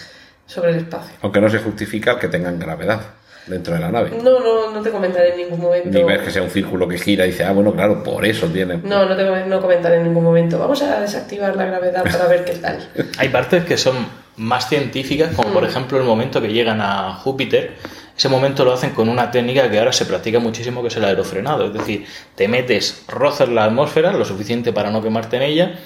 sobre 0.47 0.71
el 0.71 0.77
espacio. 0.77 1.15
Aunque 1.21 1.41
no 1.41 1.49
se 1.49 1.59
justifica 1.59 2.11
el 2.11 2.19
que 2.19 2.27
tengan 2.27 2.59
gravedad 2.59 3.01
dentro 3.47 3.73
de 3.73 3.79
la 3.79 3.91
nave. 3.91 4.11
No, 4.23 4.39
no, 4.39 4.71
no 4.71 4.81
te 4.81 4.89
comentaré 4.89 5.33
en 5.33 5.37
ningún 5.37 5.59
momento. 5.59 5.89
Ni 5.89 6.03
ves 6.03 6.21
que 6.21 6.31
sea 6.31 6.41
un 6.41 6.49
círculo 6.49 6.87
que 6.87 6.97
gira 6.97 7.25
y 7.25 7.31
dice, 7.31 7.43
ah, 7.43 7.51
bueno, 7.51 7.73
claro, 7.73 8.03
por 8.03 8.25
eso 8.25 8.47
tiene. 8.47 8.77
No, 8.77 9.05
no 9.05 9.15
te 9.15 9.23
no 9.45 9.61
comentaré 9.61 9.97
en 9.97 10.03
ningún 10.03 10.23
momento. 10.23 10.57
Vamos 10.57 10.81
a 10.81 10.99
desactivar 10.99 11.55
la 11.55 11.65
gravedad 11.65 12.03
para 12.03 12.27
ver 12.27 12.45
qué 12.45 12.55
tal. 12.55 12.89
Hay 13.17 13.29
partes 13.29 13.65
que 13.65 13.77
son 13.77 13.95
más 14.37 14.67
científicas, 14.67 15.33
como 15.35 15.49
por 15.49 15.63
ejemplo 15.63 15.97
el 15.97 16.03
momento 16.03 16.41
que 16.41 16.49
llegan 16.49 16.81
a 16.81 17.13
Júpiter. 17.13 17.75
Ese 18.17 18.29
momento 18.29 18.63
lo 18.63 18.71
hacen 18.73 18.91
con 18.91 19.09
una 19.09 19.29
técnica 19.31 19.69
que 19.69 19.77
ahora 19.79 19.91
se 19.91 20.05
practica 20.05 20.39
muchísimo, 20.39 20.81
que 20.81 20.87
es 20.87 20.95
el 20.95 21.03
aerofrenado. 21.05 21.65
Es 21.67 21.73
decir, 21.73 22.05
te 22.35 22.47
metes, 22.47 23.03
rozas 23.07 23.49
la 23.49 23.65
atmósfera 23.65 24.13
lo 24.13 24.23
suficiente 24.25 24.71
para 24.71 24.89
no 24.91 25.01
quemarte 25.03 25.35
en 25.37 25.43
ella, 25.43 25.79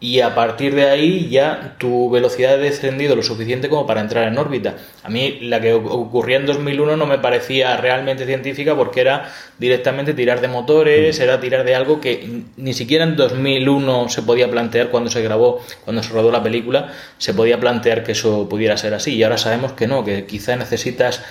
y 0.00 0.20
a 0.20 0.34
partir 0.34 0.74
de 0.74 0.90
ahí 0.90 1.28
ya 1.30 1.76
tu 1.78 2.10
velocidad 2.10 2.54
ha 2.54 2.56
descendido 2.58 3.16
lo 3.16 3.22
suficiente 3.22 3.70
como 3.70 3.86
para 3.86 4.02
entrar 4.02 4.28
en 4.28 4.36
órbita. 4.36 4.74
A 5.02 5.08
mí 5.08 5.38
la 5.42 5.60
que 5.62 5.74
oc- 5.74 5.88
ocurría 5.88 6.36
en 6.36 6.44
2001 6.46 6.96
no 6.96 7.06
me 7.06 7.18
parecía 7.18 7.74
realmente 7.78 8.26
científica 8.26 8.74
porque 8.74 9.00
era 9.00 9.30
directamente 9.58 10.12
tirar 10.12 10.42
de 10.42 10.48
motores, 10.48 11.18
era 11.20 11.40
tirar 11.40 11.64
de 11.64 11.74
algo 11.74 12.00
que 12.02 12.42
ni 12.56 12.74
siquiera 12.74 13.04
en 13.04 13.16
2001 13.16 14.08
se 14.10 14.20
podía 14.22 14.50
plantear 14.50 14.88
cuando 14.90 15.08
se 15.10 15.22
grabó, 15.22 15.60
cuando 15.84 16.02
se 16.02 16.12
rodó 16.12 16.30
la 16.30 16.42
película, 16.42 16.92
se 17.16 17.32
podía 17.32 17.58
plantear 17.58 18.02
que 18.04 18.12
eso 18.12 18.46
pudiera 18.48 18.76
ser 18.76 18.92
así. 18.92 19.14
Y 19.14 19.22
ahora 19.22 19.38
sabemos 19.38 19.72
que 19.72 19.86
no, 19.86 20.04
que 20.04 20.26
quizá 20.26 20.54
necesitas 20.56 21.22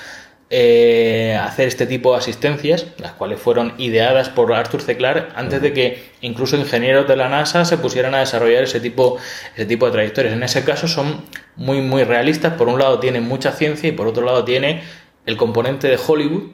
eh, 0.56 1.36
hacer 1.42 1.68
este 1.68 1.88
tipo 1.88 2.12
de 2.12 2.20
asistencias, 2.20 2.86
las 3.00 3.14
cuales 3.14 3.40
fueron 3.40 3.74
ideadas 3.80 4.30
por 4.30 4.54
Arthur 4.54 4.82
C. 4.84 4.96
Clarke 4.98 5.32
antes 5.36 5.64
de 5.64 5.74
que 5.74 6.04
incluso 6.22 6.56
ingenieros 6.58 7.08
de 7.08 7.16
la 7.16 7.28
NASA 7.28 7.66
se 7.66 7.78
pusieran 7.80 8.14
a 8.14 8.20
desarrollar 8.20 8.62
ese 8.64 8.80
tipo, 8.80 9.18
ese 9.56 9.66
tipo 9.66 9.88
de 9.88 9.94
trayectorias. 9.94 10.34
En 10.36 10.44
ese 10.44 10.64
caso 10.64 10.88
son 10.88 11.26
muy, 11.56 11.82
muy 11.82 12.04
realistas. 12.04 12.54
Por 12.54 12.68
un 12.68 12.78
lado 12.78 13.00
tiene 13.00 13.20
mucha 13.20 13.52
ciencia 13.52 13.90
y 13.90 13.94
por 13.94 14.06
otro 14.08 14.24
lado 14.24 14.44
tiene 14.44 14.84
el 15.26 15.38
componente 15.38 15.88
de 15.88 15.98
Hollywood 15.98 16.52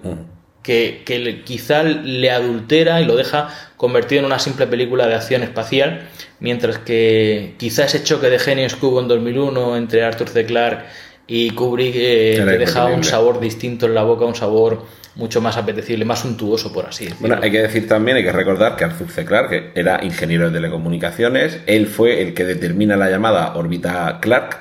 que, 0.63 1.03
que 1.05 1.19
le- 1.19 1.41
quizá 1.43 1.83
le 1.83 2.31
adultera 2.31 3.01
y 3.01 3.05
lo 3.05 3.17
deja 3.17 3.49
convertido 3.75 4.19
en 4.19 4.25
una 4.27 4.39
simple 4.39 4.65
película 4.67 5.07
de 5.07 5.15
acción 5.15 5.43
espacial, 5.43 6.07
mientras 6.39 6.77
que 6.77 7.55
quizá 7.57 7.83
ese 7.85 8.01
choque 8.03 8.29
de 8.29 8.39
genios 8.39 8.75
que 8.75 8.85
hubo 8.85 9.01
en 9.01 9.09
2001 9.09 9.75
entre 9.75 10.03
Arthur 10.03 10.29
C. 10.29 10.45
Clarke 10.45 10.85
y 11.29 11.51
Kubrick 11.51 11.93
eh, 11.95 12.41
te 12.43 12.57
deja 12.57 12.85
un 12.85 13.03
sabor 13.03 13.39
distinto 13.39 13.85
en 13.85 13.93
la 13.95 14.03
boca, 14.03 14.25
un 14.25 14.35
sabor 14.35 14.83
mucho 15.15 15.41
más 15.41 15.57
apetecible, 15.57 16.05
más 16.05 16.19
suntuoso, 16.19 16.71
por 16.73 16.85
así 16.87 17.05
decirlo. 17.05 17.27
Bueno, 17.27 17.43
hay 17.43 17.51
que 17.51 17.61
decir 17.61 17.87
también, 17.87 18.17
hay 18.17 18.23
que 18.23 18.31
recordar 18.31 18.75
que 18.75 18.85
Arthur 18.85 19.09
C. 19.09 19.25
Clarke 19.25 19.71
era 19.75 20.03
ingeniero 20.03 20.47
de 20.49 20.55
telecomunicaciones, 20.55 21.59
él 21.65 21.87
fue 21.87 22.21
el 22.21 22.33
que 22.33 22.45
determina 22.45 22.95
la 22.97 23.09
llamada 23.09 23.53
órbita 23.55 24.19
Clarke, 24.21 24.57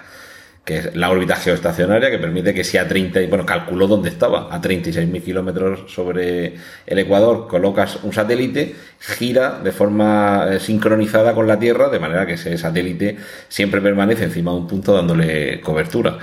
que 0.64 0.76
es 0.78 0.94
la 0.96 1.10
órbita 1.10 1.36
geoestacionaria 1.36 2.10
que 2.10 2.18
permite 2.18 2.52
que 2.52 2.62
si 2.64 2.76
a 2.76 2.86
30, 2.86 3.22
y- 3.22 3.26
bueno, 3.26 3.46
calculó 3.46 3.86
dónde 3.86 4.10
estaba, 4.10 4.54
a 4.54 4.60
36.000 4.60 5.22
kilómetros 5.22 5.90
sobre 5.90 6.54
el 6.86 6.98
Ecuador, 6.98 7.46
colocas 7.48 8.00
un 8.02 8.12
satélite, 8.12 8.74
gira 9.00 9.60
de 9.64 9.72
forma 9.72 10.46
eh, 10.50 10.60
sincronizada 10.60 11.32
con 11.34 11.46
la 11.46 11.58
Tierra, 11.58 11.88
de 11.88 11.98
manera 11.98 12.26
que 12.26 12.34
ese 12.34 12.58
satélite 12.58 13.16
siempre 13.48 13.80
permanece 13.80 14.24
encima 14.24 14.50
de 14.50 14.58
un 14.58 14.66
punto 14.66 14.92
dándole 14.92 15.60
cobertura. 15.62 16.18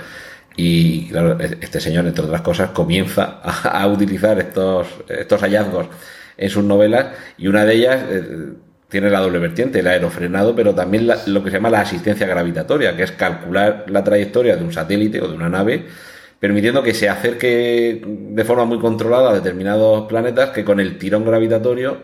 Y 0.56 1.08
claro, 1.08 1.38
este 1.40 1.80
señor, 1.80 2.06
entre 2.06 2.24
otras 2.24 2.40
cosas, 2.40 2.70
comienza 2.70 3.40
a, 3.42 3.82
a 3.82 3.86
utilizar 3.88 4.38
estos, 4.38 4.86
estos 5.08 5.40
hallazgos 5.42 5.86
en 6.36 6.50
sus 6.50 6.64
novelas 6.64 7.08
y 7.38 7.48
una 7.48 7.64
de 7.64 7.74
ellas 7.74 8.02
eh, 8.08 8.52
tiene 8.88 9.10
la 9.10 9.20
doble 9.20 9.38
vertiente, 9.38 9.80
el 9.80 9.86
aerofrenado, 9.86 10.54
pero 10.54 10.74
también 10.74 11.06
la- 11.06 11.18
lo 11.26 11.42
que 11.44 11.50
se 11.50 11.56
llama 11.56 11.70
la 11.70 11.80
asistencia 11.80 12.26
gravitatoria, 12.26 12.96
que 12.96 13.02
es 13.02 13.12
calcular 13.12 13.84
la 13.88 14.02
trayectoria 14.04 14.56
de 14.56 14.64
un 14.64 14.72
satélite 14.72 15.20
o 15.20 15.28
de 15.28 15.34
una 15.34 15.48
nave, 15.50 15.86
permitiendo 16.40 16.82
que 16.82 16.94
se 16.94 17.08
acerque 17.08 18.02
de 18.06 18.44
forma 18.44 18.64
muy 18.64 18.78
controlada 18.78 19.30
a 19.30 19.34
determinados 19.34 20.06
planetas 20.08 20.50
que 20.50 20.64
con 20.64 20.80
el 20.80 20.98
tirón 20.98 21.24
gravitatorio 21.24 22.02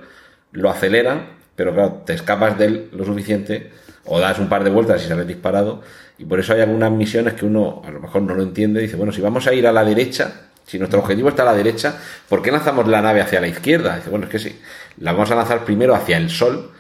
lo 0.53 0.71
aceleran, 0.71 1.37
pero 1.57 1.73
claro, 1.73 2.03
te 2.07 2.15
escapas 2.15 2.59
de 2.59 2.65
él 2.67 2.89
lo 2.93 3.05
suficiente 3.05 3.71
o 4.05 4.19
das 4.21 4.39
un 4.39 4.49
par 4.49 4.65
de 4.65 4.71
vueltas 4.71 5.05
y 5.05 5.09
sales 5.09 5.27
disparado. 5.27 5.83
Y 6.19 6.25
por 6.25 6.41
eso 6.41 6.53
hay 6.53 6.61
algunas 6.61 6.91
misiones 6.91 7.35
que 7.35 7.45
uno 7.45 7.83
a 7.85 7.91
lo 7.91 8.01
mejor 8.01 8.23
no 8.23 8.35
lo 8.35 8.43
entiende. 8.43 8.81
Dice, 8.81 8.97
bueno, 8.97 9.13
si 9.13 9.21
vamos 9.21 9.47
a 9.47 9.55
ir 9.55 9.67
a 9.67 9.73
la 9.73 9.85
derecha, 9.85 10.33
si 10.67 10.79
nuestro 10.79 11.01
objetivo 11.01 11.29
está 11.29 11.43
a 11.43 11.47
la 11.47 11.55
derecha, 11.55 11.97
¿por 12.29 12.43
qué 12.43 12.51
lanzamos 12.51 12.87
la 12.89 13.03
nave 13.03 13.21
hacia 13.21 13.41
la 13.41 13.49
izquierda? 13.49 13.97
Dice, 13.97 14.11
bueno, 14.11 14.27
es 14.27 14.31
que 14.31 14.39
sí, 14.39 14.61
la 14.99 15.13
vamos 15.13 15.31
a 15.31 15.35
lanzar 15.35 15.65
primero 15.65 15.95
hacia 15.95 16.17
el 16.17 16.31
Sol, 16.31 16.71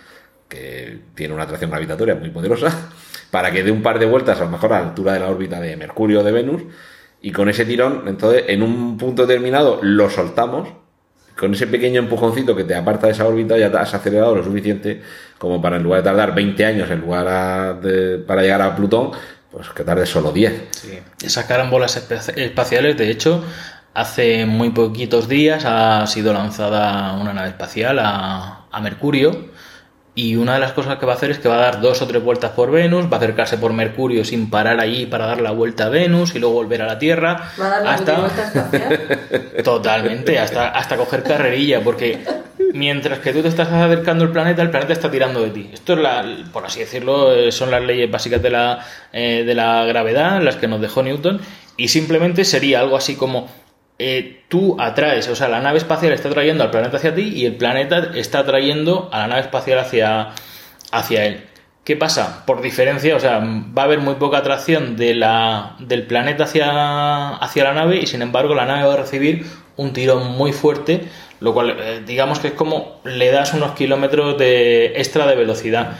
que 0.48 0.98
tiene 1.14 1.34
una 1.34 1.44
atracción 1.44 1.70
gravitatoria 1.70 2.14
muy 2.14 2.30
poderosa, 2.30 2.90
para 3.30 3.50
que 3.50 3.62
dé 3.62 3.70
un 3.70 3.82
par 3.82 3.98
de 3.98 4.06
vueltas 4.06 4.40
a 4.40 4.44
lo 4.44 4.50
mejor 4.50 4.72
a 4.72 4.80
la 4.80 4.88
altura 4.88 5.14
de 5.14 5.20
la 5.20 5.28
órbita 5.28 5.60
de 5.60 5.76
Mercurio 5.76 6.20
o 6.20 6.24
de 6.24 6.32
Venus, 6.32 6.62
y 7.20 7.30
con 7.30 7.48
ese 7.48 7.64
tirón, 7.64 8.04
entonces, 8.06 8.44
en 8.48 8.62
un 8.62 8.96
punto 8.98 9.26
determinado, 9.26 9.78
lo 9.82 10.10
soltamos, 10.10 10.68
con 11.38 11.54
ese 11.54 11.66
pequeño 11.66 12.00
empujoncito 12.00 12.54
que 12.54 12.64
te 12.64 12.74
aparta 12.74 13.06
de 13.06 13.12
esa 13.12 13.26
órbita 13.26 13.56
ya 13.56 13.70
te 13.70 13.78
has 13.78 13.92
acelerado 13.94 14.34
lo 14.36 14.44
suficiente 14.44 15.02
como 15.38 15.60
para 15.60 15.76
en 15.76 15.82
lugar 15.82 16.02
de 16.02 16.04
tardar 16.10 16.34
20 16.34 16.64
años 16.64 16.90
en 16.90 17.00
lugar 17.00 17.26
a- 17.28 17.72
de- 17.74 18.18
para 18.18 18.42
llegar 18.42 18.62
a 18.62 18.76
Plutón, 18.76 19.10
pues 19.50 19.68
que 19.70 19.82
tarde 19.84 20.06
solo 20.06 20.30
10. 20.32 20.68
Sí. 20.70 20.98
Esas 21.22 21.44
carambolas 21.46 21.96
espa- 21.96 22.32
espaciales, 22.36 22.96
de 22.96 23.10
hecho, 23.10 23.42
hace 23.94 24.46
muy 24.46 24.70
poquitos 24.70 25.28
días 25.28 25.64
ha 25.66 26.06
sido 26.06 26.32
lanzada 26.32 27.12
una 27.14 27.32
nave 27.32 27.48
espacial 27.48 27.98
a 28.00 28.80
Mercurio. 28.82 29.51
Y 30.14 30.36
una 30.36 30.54
de 30.54 30.60
las 30.60 30.72
cosas 30.72 30.98
que 30.98 31.06
va 31.06 31.14
a 31.14 31.16
hacer 31.16 31.30
es 31.30 31.38
que 31.38 31.48
va 31.48 31.54
a 31.56 31.60
dar 31.60 31.80
dos 31.80 32.02
o 32.02 32.06
tres 32.06 32.22
vueltas 32.22 32.50
por 32.50 32.70
Venus, 32.70 33.06
va 33.06 33.14
a 33.14 33.16
acercarse 33.16 33.56
por 33.56 33.72
Mercurio 33.72 34.26
sin 34.26 34.50
parar 34.50 34.78
allí 34.78 35.06
para 35.06 35.24
dar 35.26 35.40
la 35.40 35.52
vuelta 35.52 35.86
a 35.86 35.88
Venus 35.88 36.34
y 36.34 36.38
luego 36.38 36.54
volver 36.56 36.82
a 36.82 36.86
la 36.86 36.98
Tierra. 36.98 37.50
Va 37.58 37.66
a 37.66 37.70
dar 37.70 37.82
la 37.82 37.94
hasta- 37.94 38.20
vuelta 38.20 38.42
espacial. 38.46 39.18
Totalmente, 39.64 40.38
hasta, 40.38 40.68
hasta 40.68 40.96
coger 40.98 41.22
carrerilla, 41.22 41.80
porque 41.82 42.18
mientras 42.74 43.20
que 43.20 43.32
tú 43.32 43.40
te 43.40 43.48
estás 43.48 43.68
acercando 43.72 44.24
al 44.24 44.32
planeta, 44.32 44.60
el 44.60 44.68
planeta 44.70 44.92
está 44.92 45.10
tirando 45.10 45.40
de 45.42 45.48
ti. 45.50 45.70
Esto 45.72 45.94
es 45.94 46.00
la, 46.00 46.24
por 46.52 46.66
así 46.66 46.80
decirlo, 46.80 47.34
eh, 47.34 47.50
son 47.50 47.70
las 47.70 47.82
leyes 47.82 48.10
básicas 48.10 48.42
de 48.42 48.50
la, 48.50 48.80
eh, 49.14 49.44
de 49.46 49.54
la 49.54 49.84
gravedad, 49.86 50.42
las 50.42 50.56
que 50.56 50.68
nos 50.68 50.80
dejó 50.82 51.02
Newton, 51.02 51.40
y 51.78 51.88
simplemente 51.88 52.44
sería 52.44 52.80
algo 52.80 52.96
así 52.98 53.16
como 53.16 53.48
eh, 54.04 54.42
tú 54.48 54.76
atraes, 54.80 55.28
o 55.28 55.36
sea, 55.36 55.48
la 55.48 55.60
nave 55.60 55.78
espacial 55.78 56.12
está 56.12 56.28
trayendo 56.28 56.64
al 56.64 56.70
planeta 56.72 56.96
hacia 56.96 57.14
ti 57.14 57.32
y 57.36 57.46
el 57.46 57.54
planeta 57.54 58.10
está 58.16 58.40
atrayendo 58.40 59.08
a 59.12 59.20
la 59.20 59.26
nave 59.28 59.42
espacial 59.42 59.78
hacia, 59.78 60.30
hacia 60.90 61.24
él. 61.24 61.44
¿Qué 61.84 61.94
pasa? 61.94 62.44
Por 62.44 62.62
diferencia, 62.62 63.14
o 63.14 63.20
sea, 63.20 63.38
va 63.38 63.82
a 63.82 63.84
haber 63.84 64.00
muy 64.00 64.14
poca 64.14 64.38
atracción 64.38 64.96
del 64.96 66.04
planeta 66.08 66.44
hacia, 66.44 67.36
hacia 67.36 67.62
la 67.62 67.74
nave 67.74 67.98
y 67.98 68.06
sin 68.08 68.22
embargo 68.22 68.56
la 68.56 68.66
nave 68.66 68.88
va 68.88 68.94
a 68.94 68.96
recibir 68.96 69.46
un 69.76 69.92
tirón 69.92 70.32
muy 70.32 70.52
fuerte, 70.52 71.02
lo 71.38 71.54
cual 71.54 71.76
eh, 71.78 72.02
digamos 72.04 72.40
que 72.40 72.48
es 72.48 72.54
como 72.54 73.00
le 73.04 73.30
das 73.30 73.54
unos 73.54 73.72
kilómetros 73.72 74.36
de 74.36 74.94
extra 74.96 75.28
de 75.28 75.36
velocidad. 75.36 75.92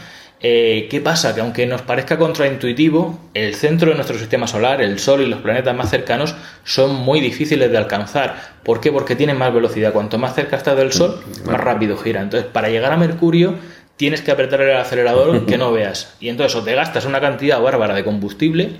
Eh, 0.44 0.88
¿Qué 0.90 1.00
pasa? 1.00 1.34
Que 1.34 1.40
aunque 1.40 1.66
nos 1.66 1.82
parezca 1.82 2.18
contraintuitivo, 2.18 3.18
el 3.32 3.54
centro 3.54 3.90
de 3.90 3.94
nuestro 3.94 4.18
sistema 4.18 4.48
solar, 4.48 4.82
el 4.82 4.98
Sol 4.98 5.22
y 5.22 5.26
los 5.26 5.40
planetas 5.40 5.76
más 5.76 5.88
cercanos 5.88 6.34
son 6.64 6.96
muy 6.96 7.20
difíciles 7.20 7.70
de 7.70 7.78
alcanzar. 7.78 8.34
¿Por 8.64 8.80
qué? 8.80 8.90
Porque 8.90 9.14
tienen 9.14 9.38
más 9.38 9.54
velocidad. 9.54 9.92
Cuanto 9.92 10.18
más 10.18 10.34
cerca 10.34 10.56
estás 10.56 10.76
del 10.76 10.92
Sol, 10.92 11.22
más 11.46 11.60
rápido 11.60 11.96
gira. 11.96 12.20
Entonces, 12.20 12.50
para 12.50 12.70
llegar 12.70 12.92
a 12.92 12.96
Mercurio, 12.96 13.54
tienes 13.96 14.20
que 14.20 14.32
apretar 14.32 14.60
el 14.62 14.76
acelerador 14.76 15.46
que 15.46 15.58
no 15.58 15.70
veas. 15.70 16.16
Y 16.18 16.28
entonces 16.28 16.56
o 16.56 16.64
te 16.64 16.74
gastas 16.74 17.04
una 17.04 17.20
cantidad 17.20 17.60
bárbara 17.60 17.94
de 17.94 18.02
combustible, 18.02 18.72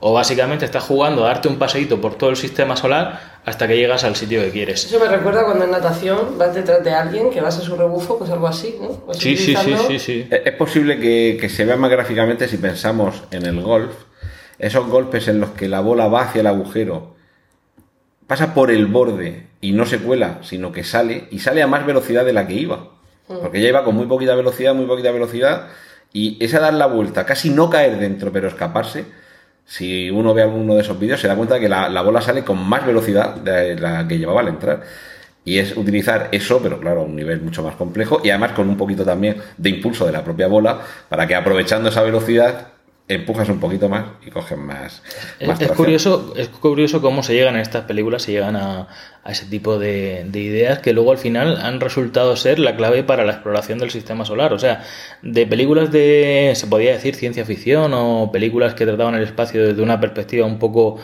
o 0.00 0.12
básicamente 0.12 0.64
estás 0.64 0.84
jugando 0.84 1.24
a 1.24 1.28
darte 1.28 1.48
un 1.48 1.58
paseíto 1.58 2.00
por 2.00 2.14
todo 2.14 2.30
el 2.30 2.36
sistema 2.36 2.76
solar 2.76 3.38
hasta 3.44 3.66
que 3.66 3.76
llegas 3.76 4.04
al 4.04 4.14
sitio 4.14 4.40
que 4.40 4.50
quieres. 4.50 4.84
Eso 4.84 5.00
me 5.00 5.08
recuerda 5.08 5.44
cuando 5.44 5.64
en 5.64 5.70
natación 5.70 6.38
vas 6.38 6.54
detrás 6.54 6.84
de 6.84 6.92
alguien 6.92 7.30
que 7.30 7.40
vas 7.40 7.58
a 7.58 7.62
su 7.62 7.76
rebufo, 7.76 8.18
pues 8.18 8.30
algo 8.30 8.46
así, 8.46 8.76
¿no? 8.80 9.12
Sí, 9.14 9.36
sí, 9.36 9.56
sí, 9.56 9.74
sí, 9.88 9.98
sí. 9.98 10.28
Es 10.30 10.42
es 10.46 10.54
posible 10.54 10.98
que, 10.98 11.36
que 11.40 11.48
se 11.48 11.64
vea 11.64 11.76
más 11.76 11.90
gráficamente 11.90 12.48
si 12.48 12.58
pensamos 12.58 13.22
en 13.30 13.46
el 13.46 13.60
golf, 13.60 13.92
esos 14.58 14.86
golpes 14.86 15.28
en 15.28 15.40
los 15.40 15.50
que 15.50 15.68
la 15.68 15.80
bola 15.80 16.08
va 16.08 16.22
hacia 16.22 16.40
el 16.40 16.46
agujero, 16.46 17.16
pasa 18.26 18.54
por 18.54 18.70
el 18.70 18.86
borde 18.86 19.46
y 19.60 19.72
no 19.72 19.86
se 19.86 19.98
cuela, 19.98 20.38
sino 20.42 20.70
que 20.70 20.84
sale 20.84 21.28
y 21.30 21.40
sale 21.40 21.62
a 21.62 21.66
más 21.66 21.84
velocidad 21.86 22.24
de 22.24 22.32
la 22.32 22.46
que 22.46 22.54
iba. 22.54 22.90
Porque 23.26 23.60
ya 23.60 23.68
iba 23.68 23.84
con 23.84 23.94
muy 23.94 24.06
poquita 24.06 24.34
velocidad, 24.34 24.74
muy 24.74 24.86
poquita 24.86 25.10
velocidad, 25.10 25.68
y 26.12 26.42
esa 26.42 26.60
dar 26.60 26.72
la 26.72 26.86
vuelta, 26.86 27.26
casi 27.26 27.50
no 27.50 27.68
caer 27.68 27.98
dentro, 27.98 28.32
pero 28.32 28.48
escaparse, 28.48 29.04
si 29.68 30.08
uno 30.10 30.32
ve 30.32 30.42
alguno 30.42 30.74
de 30.74 30.80
esos 30.80 30.98
vídeos, 30.98 31.20
se 31.20 31.28
da 31.28 31.36
cuenta 31.36 31.60
que 31.60 31.68
la, 31.68 31.90
la 31.90 32.00
bola 32.00 32.22
sale 32.22 32.42
con 32.42 32.58
más 32.66 32.86
velocidad 32.86 33.34
de 33.36 33.78
la 33.78 34.08
que 34.08 34.18
llevaba 34.18 34.40
al 34.40 34.48
entrar. 34.48 34.82
Y 35.44 35.58
es 35.58 35.76
utilizar 35.76 36.28
eso, 36.32 36.60
pero 36.62 36.80
claro, 36.80 37.02
a 37.02 37.04
un 37.04 37.14
nivel 37.14 37.42
mucho 37.42 37.62
más 37.62 37.76
complejo 37.76 38.20
y 38.24 38.30
además 38.30 38.52
con 38.52 38.68
un 38.68 38.78
poquito 38.78 39.04
también 39.04 39.36
de 39.58 39.70
impulso 39.70 40.06
de 40.06 40.12
la 40.12 40.24
propia 40.24 40.48
bola 40.48 40.80
para 41.08 41.26
que 41.26 41.34
aprovechando 41.34 41.90
esa 41.90 42.02
velocidad 42.02 42.68
empujas 43.08 43.48
un 43.48 43.58
poquito 43.58 43.88
más 43.88 44.04
y 44.26 44.30
coges 44.30 44.58
más. 44.58 45.02
Es, 45.38 45.48
más 45.48 45.54
es 45.60 45.66
tracción. 45.66 45.76
curioso, 45.76 46.34
es 46.36 46.48
curioso 46.48 47.00
cómo 47.00 47.22
se 47.22 47.34
llegan 47.34 47.54
en 47.54 47.62
estas 47.62 47.84
películas, 47.84 48.22
se 48.22 48.32
llegan 48.32 48.54
a, 48.54 48.88
a 49.24 49.32
ese 49.32 49.46
tipo 49.46 49.78
de, 49.78 50.24
de 50.28 50.40
ideas 50.40 50.80
que 50.80 50.92
luego 50.92 51.12
al 51.12 51.18
final 51.18 51.56
han 51.62 51.80
resultado 51.80 52.36
ser 52.36 52.58
la 52.58 52.76
clave 52.76 53.02
para 53.04 53.24
la 53.24 53.32
exploración 53.32 53.78
del 53.78 53.90
sistema 53.90 54.26
solar. 54.26 54.52
O 54.52 54.58
sea, 54.58 54.82
de 55.22 55.46
películas 55.46 55.90
de, 55.90 56.52
se 56.54 56.66
podía 56.66 56.92
decir, 56.92 57.14
ciencia 57.14 57.46
ficción 57.46 57.92
o 57.94 58.30
películas 58.30 58.74
que 58.74 58.84
trataban 58.84 59.14
el 59.14 59.22
espacio 59.22 59.66
desde 59.66 59.82
una 59.82 60.00
perspectiva 60.00 60.44
un 60.46 60.58
poco 60.58 60.98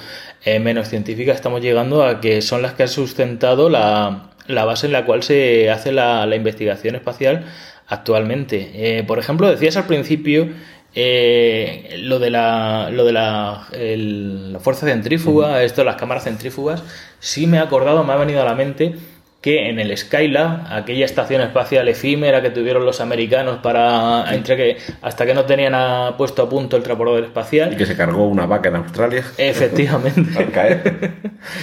eh, 0.45 0.59
menos 0.61 0.89
científica, 0.89 1.33
estamos 1.33 1.63
llegando 1.63 2.05
a 2.05 2.21
que 2.21 2.43
son 2.43 2.61
las 2.61 2.75
que 2.75 2.83
han 2.83 2.91
sustentado 2.91 3.71
la, 3.71 4.31
la 4.47 4.67
base 4.67 4.87
en 4.89 4.93
la 4.93 5.07
cual 5.07 5.23
se 5.23 5.71
hace 5.71 5.91
la, 5.91 6.27
la 6.27 6.37
investigación 6.37 6.97
espacial 6.97 7.47
actualmente. 7.87 8.99
Eh, 8.99 9.05
por 9.05 9.19
ejemplo, 9.19 9.49
decías 9.49 9.79
al 9.79 9.87
principio 9.87 10.49
eh, 10.95 11.97
lo 12.03 12.19
de 12.19 12.31
la, 12.31 12.89
lo 12.91 13.05
de 13.05 13.13
la, 13.13 13.67
el- 13.73 14.53
la 14.53 14.61
fuerza 14.61 14.87
centrífuga, 14.87 15.63
esto 15.63 15.81
de 15.81 15.87
las 15.87 15.97
cámaras 15.97 16.25
centrífugas, 16.25 16.83
sí 17.19 17.47
me 17.47 17.57
he 17.59 17.61
acordado, 17.61 18.05
me 18.05 18.13
ha 18.13 18.17
venido 18.17 18.41
a 18.43 18.45
la 18.45 18.55
mente 18.55 18.95
que 19.41 19.69
en 19.69 19.79
el 19.79 19.95
Skylab, 19.95 20.73
aquella 20.73 21.05
estación 21.05 21.43
espacial 21.43 21.87
efímera 21.89 22.41
que 22.41 22.49
tuvieron 22.49 22.87
los 22.87 23.03
americanos 23.03 23.59
para 23.63 24.25
entre 24.35 24.57
que 24.57 24.77
hasta 25.03 25.27
que 25.27 25.35
no 25.35 25.45
tenían 25.45 25.75
a- 25.75 26.15
puesto 26.17 26.43
a 26.43 26.49
punto 26.49 26.79
el 26.79 26.83
transbordador 26.83 27.25
Y 27.25 27.27
espacial, 27.27 27.77
que 27.77 27.85
se 27.85 27.95
cargó 27.95 28.27
una 28.27 28.47
vaca 28.47 28.71
en 28.71 28.77
Australia 28.77 29.23
efectivamente. 29.37 30.39
al 30.39 30.51
caer. 30.51 31.13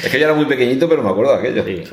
es 0.03 0.09
que 0.11 0.19
yo 0.19 0.25
era 0.25 0.35
muy 0.35 0.45
pequeñito, 0.45 0.87
pero 0.87 1.01
me 1.01 1.09
acuerdo 1.09 1.31
de 1.35 1.39
aquello. 1.39 1.63
Sí. 1.65 1.83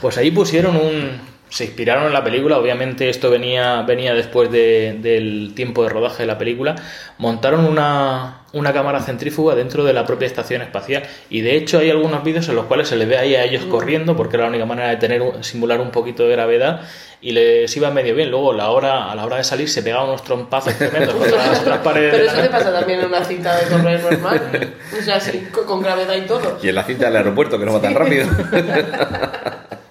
Pues 0.00 0.16
ahí 0.18 0.30
pusieron 0.30 0.76
un. 0.76 1.31
Se 1.52 1.66
inspiraron 1.66 2.06
en 2.06 2.14
la 2.14 2.24
película, 2.24 2.56
obviamente 2.56 3.10
esto 3.10 3.28
venía, 3.28 3.82
venía 3.82 4.14
después 4.14 4.50
de- 4.50 4.96
del 5.02 5.52
tiempo 5.54 5.82
de 5.82 5.90
rodaje 5.90 6.22
de 6.22 6.26
la 6.26 6.38
película. 6.38 6.76
Montaron 7.18 7.66
una, 7.66 8.44
una 8.54 8.72
cámara 8.72 9.00
centrífuga 9.02 9.54
dentro 9.54 9.84
de 9.84 9.92
la 9.92 10.06
propia 10.06 10.24
estación 10.24 10.62
espacial. 10.62 11.02
Y 11.28 11.42
de 11.42 11.56
hecho 11.56 11.78
hay 11.80 11.90
algunos 11.90 12.24
vídeos 12.24 12.48
en 12.48 12.54
los 12.56 12.64
cuales 12.64 12.88
se 12.88 12.96
les 12.96 13.06
ve 13.06 13.18
ahí 13.18 13.34
a 13.34 13.44
ellos 13.44 13.66
corriendo, 13.66 14.16
porque 14.16 14.36
era 14.36 14.44
la 14.44 14.48
única 14.48 14.64
manera 14.64 14.88
de 14.88 14.96
tener 14.96 15.22
simular 15.44 15.78
un 15.82 15.90
poquito 15.90 16.22
de 16.26 16.32
gravedad. 16.32 16.80
Y 17.20 17.32
les 17.32 17.76
iba 17.76 17.90
medio 17.90 18.14
bien. 18.14 18.30
Luego 18.30 18.54
la 18.54 18.70
hora, 18.70 19.12
a 19.12 19.14
la 19.14 19.26
hora 19.26 19.36
de 19.36 19.44
salir 19.44 19.68
se 19.68 19.82
pegaban 19.82 20.08
unos 20.08 20.24
trompazos 20.24 20.72
tremendos 20.78 21.14
contra 21.14 21.36
las 21.48 21.60
otras 21.60 21.78
paredes. 21.84 22.12
Pero 22.14 22.24
eso 22.32 22.40
te 22.40 22.48
pasa 22.48 22.72
también 22.72 23.00
en 23.00 23.06
una 23.08 23.24
cinta 23.26 23.54
de 23.58 23.66
correr 23.68 24.02
normal. 24.02 24.72
O 24.98 25.02
sea, 25.02 25.20
sí, 25.20 25.48
con 25.66 25.82
gravedad 25.82 26.16
y 26.16 26.22
todo. 26.22 26.58
Y 26.62 26.70
en 26.70 26.74
la 26.76 26.84
cinta 26.84 27.04
del 27.06 27.16
aeropuerto, 27.16 27.58
que 27.58 27.66
no 27.66 27.74
va 27.74 27.80
tan 27.82 27.94
rápido. 27.94 28.26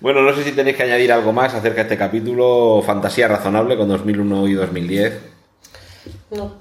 bueno, 0.00 0.22
no 0.22 0.34
sé 0.34 0.44
si 0.44 0.52
tenéis 0.52 0.76
que 0.76 0.82
añadir 0.84 1.12
algo 1.12 1.32
más 1.32 1.54
acerca 1.54 1.76
de 1.76 1.82
este 1.82 1.96
capítulo. 1.96 2.82
Fantasía 2.84 3.28
razonable 3.28 3.76
con 3.76 3.88
2001 3.88 4.48
y 4.48 4.54
2010. 4.54 5.12
No, 6.32 6.54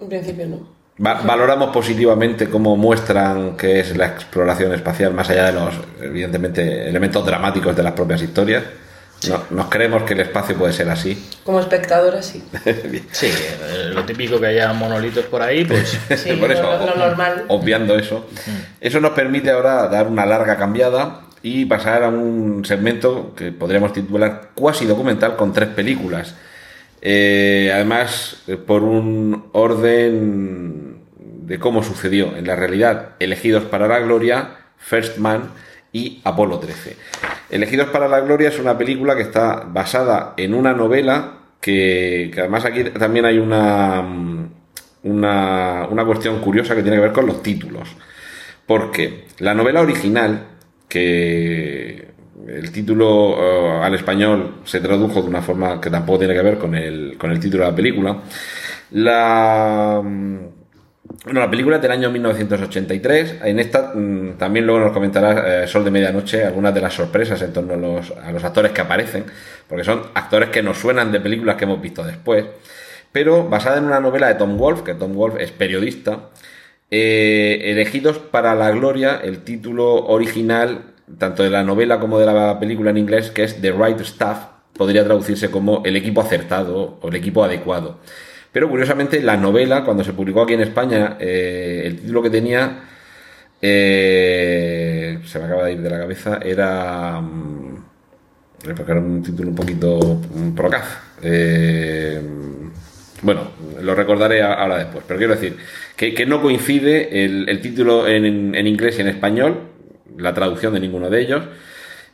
en 0.00 0.08
principio 0.08 0.46
no. 0.46 0.74
Va- 1.04 1.22
valoramos 1.22 1.70
positivamente 1.70 2.48
cómo 2.48 2.76
muestran 2.76 3.56
que 3.56 3.80
es 3.80 3.96
la 3.96 4.06
exploración 4.06 4.72
espacial, 4.74 5.12
más 5.12 5.28
allá 5.30 5.46
de 5.46 5.52
los, 5.52 5.74
evidentemente, 6.00 6.88
elementos 6.88 7.24
dramáticos 7.26 7.74
de 7.74 7.82
las 7.82 7.92
propias 7.94 8.22
historias. 8.22 8.62
No- 9.28 9.42
nos 9.50 9.66
creemos 9.70 10.02
que 10.02 10.12
el 10.12 10.20
espacio 10.20 10.54
puede 10.56 10.72
ser 10.72 10.88
así. 10.90 11.30
Como 11.44 11.58
espectadora, 11.58 12.22
sí. 12.22 12.44
Sí, 13.10 13.30
lo 13.92 14.04
típico 14.04 14.38
que 14.38 14.46
haya 14.48 14.72
monolitos 14.74 15.24
por 15.24 15.40
ahí, 15.42 15.64
pues 15.64 15.98
Sí, 16.16 16.32
Por 16.34 16.52
eso, 16.52 16.62
lo, 16.62 16.86
lo 16.86 16.96
normal. 16.96 17.44
obviando 17.48 17.96
eso. 17.98 18.26
Eso 18.80 19.00
nos 19.00 19.12
permite 19.12 19.50
ahora 19.50 19.88
dar 19.88 20.06
una 20.08 20.26
larga 20.26 20.56
cambiada 20.58 21.22
y 21.44 21.66
pasar 21.66 22.02
a 22.02 22.08
un 22.08 22.64
segmento 22.64 23.34
que 23.36 23.52
podríamos 23.52 23.92
titular 23.92 24.52
cuasi 24.54 24.86
documental 24.86 25.36
con 25.36 25.52
tres 25.52 25.68
películas. 25.68 26.34
Eh, 27.02 27.70
además, 27.72 28.42
por 28.66 28.82
un 28.82 29.50
orden 29.52 31.00
de 31.18 31.58
cómo 31.58 31.82
sucedió 31.82 32.34
en 32.34 32.46
la 32.46 32.56
realidad, 32.56 33.10
elegidos 33.18 33.64
para 33.64 33.86
la 33.86 33.98
gloria, 33.98 34.56
First 34.78 35.18
Man 35.18 35.50
y 35.92 36.22
Apolo 36.24 36.58
13. 36.58 36.96
Elegidos 37.50 37.88
para 37.88 38.08
la 38.08 38.20
gloria 38.20 38.48
es 38.48 38.58
una 38.58 38.78
película 38.78 39.14
que 39.14 39.22
está 39.22 39.64
basada 39.68 40.32
en 40.38 40.54
una 40.54 40.72
novela 40.72 41.40
que, 41.60 42.30
que 42.32 42.40
además 42.40 42.64
aquí 42.64 42.84
también 42.84 43.26
hay 43.26 43.38
una, 43.38 44.00
mm, 44.00 44.48
una, 45.02 45.88
una 45.90 46.06
cuestión 46.06 46.40
curiosa 46.40 46.74
que 46.74 46.80
tiene 46.80 46.96
que 46.96 47.02
ver 47.02 47.12
con 47.12 47.26
los 47.26 47.42
títulos. 47.42 47.90
Porque 48.64 49.26
la 49.40 49.52
novela 49.52 49.82
original, 49.82 50.53
que 50.98 52.14
el 52.48 52.72
título 52.72 53.36
eh, 53.38 53.80
al 53.82 53.94
español 53.94 54.60
se 54.64 54.80
tradujo 54.80 55.22
de 55.22 55.28
una 55.28 55.42
forma 55.42 55.80
que 55.80 55.90
tampoco 55.90 56.20
tiene 56.20 56.34
que 56.34 56.42
ver 56.42 56.58
con 56.58 56.74
el, 56.74 57.16
con 57.18 57.30
el 57.30 57.40
título 57.40 57.64
de 57.64 57.70
la 57.70 57.76
película, 57.76 58.22
la... 58.90 60.00
mm, 60.04 60.38
Bueno, 61.24 61.40
la 61.40 61.50
película 61.50 61.76
es 61.76 61.82
del 61.82 61.90
año 61.92 62.10
1983. 62.10 63.36
En 63.44 63.58
esta 63.58 63.92
mm, 63.94 64.36
también 64.38 64.66
luego 64.66 64.80
nos 64.80 64.92
comentará 64.92 65.64
eh, 65.64 65.66
Sol 65.66 65.84
de 65.84 65.90
Medianoche 65.90 66.44
algunas 66.44 66.74
de 66.74 66.80
las 66.80 66.94
sorpresas 66.94 67.40
en 67.42 67.52
torno 67.52 67.74
a 67.74 67.76
los, 67.76 68.10
a 68.12 68.32
los 68.32 68.44
actores 68.44 68.72
que 68.72 68.80
aparecen, 68.82 69.26
porque 69.68 69.84
son 69.84 70.02
actores 70.14 70.50
que 70.50 70.62
nos 70.62 70.78
suenan 70.78 71.12
de 71.12 71.20
películas 71.20 71.56
que 71.56 71.64
hemos 71.64 71.80
visto 71.80 72.04
después. 72.04 72.44
Pero 73.12 73.48
basada 73.48 73.78
en 73.78 73.84
una 73.84 74.00
novela 74.00 74.28
de 74.28 74.34
Tom 74.34 74.56
Wolfe, 74.58 74.84
que 74.84 74.94
Tom 74.94 75.14
Wolfe 75.14 75.42
es 75.44 75.52
periodista, 75.52 76.30
eh, 76.96 77.72
elegidos 77.72 78.18
para 78.18 78.54
la 78.54 78.70
gloria, 78.70 79.20
el 79.20 79.42
título 79.42 80.06
original, 80.06 80.94
tanto 81.18 81.42
de 81.42 81.50
la 81.50 81.64
novela 81.64 81.98
como 81.98 82.20
de 82.20 82.26
la 82.26 82.60
película 82.60 82.90
en 82.90 82.98
inglés, 82.98 83.32
que 83.32 83.42
es 83.42 83.60
The 83.60 83.72
Right 83.72 83.98
Stuff, 83.98 84.38
podría 84.76 85.02
traducirse 85.02 85.50
como 85.50 85.82
el 85.84 85.96
equipo 85.96 86.20
acertado 86.20 86.98
o 87.02 87.08
el 87.08 87.16
equipo 87.16 87.42
adecuado. 87.42 87.98
Pero 88.52 88.70
curiosamente, 88.70 89.20
la 89.20 89.36
novela, 89.36 89.82
cuando 89.84 90.04
se 90.04 90.12
publicó 90.12 90.42
aquí 90.42 90.52
en 90.54 90.60
España, 90.60 91.16
eh, 91.18 91.82
el 91.84 91.96
título 91.98 92.22
que 92.22 92.30
tenía, 92.30 92.84
eh, 93.60 95.18
se 95.24 95.38
me 95.40 95.46
acaba 95.46 95.64
de 95.64 95.72
ir 95.72 95.80
de 95.80 95.90
la 95.90 95.98
cabeza, 95.98 96.38
era... 96.44 97.20
mm, 97.20 97.84
porque 98.76 98.92
era 98.92 99.00
un 99.00 99.20
título 99.20 99.48
un 99.48 99.56
poquito 99.56 100.20
mm, 100.32 100.54
procaz. 100.54 100.84
Eh, 101.22 102.22
bueno, 103.24 103.50
lo 103.82 103.94
recordaré 103.94 104.42
ahora 104.42 104.78
después, 104.78 105.04
pero 105.08 105.18
quiero 105.18 105.34
decir 105.34 105.56
que, 105.96 106.26
no 106.26 106.42
coincide 106.42 107.24
el, 107.24 107.48
el 107.48 107.60
título 107.60 108.06
en, 108.06 108.54
en 108.54 108.66
inglés 108.66 108.98
y 108.98 109.00
en 109.00 109.08
español, 109.08 109.60
la 110.18 110.34
traducción 110.34 110.74
de 110.74 110.80
ninguno 110.80 111.08
de 111.08 111.22
ellos, 111.22 111.42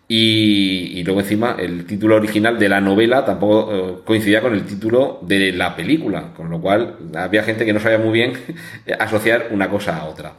y, 0.06 0.98
y 0.98 1.04
luego 1.04 1.20
encima 1.20 1.56
el 1.58 1.84
título 1.86 2.16
original 2.16 2.58
de 2.58 2.68
la 2.68 2.80
novela 2.80 3.24
tampoco 3.24 3.72
eh, 3.72 3.94
coincidía 4.04 4.40
con 4.40 4.54
el 4.54 4.64
título 4.64 5.18
de 5.22 5.52
la 5.52 5.74
película, 5.74 6.32
con 6.34 6.48
lo 6.48 6.60
cual 6.60 6.96
había 7.14 7.42
gente 7.42 7.64
que 7.64 7.72
no 7.72 7.80
sabía 7.80 7.98
muy 7.98 8.12
bien 8.12 8.32
asociar 8.98 9.48
una 9.50 9.68
cosa 9.68 9.96
a 9.96 10.06
otra. 10.06 10.32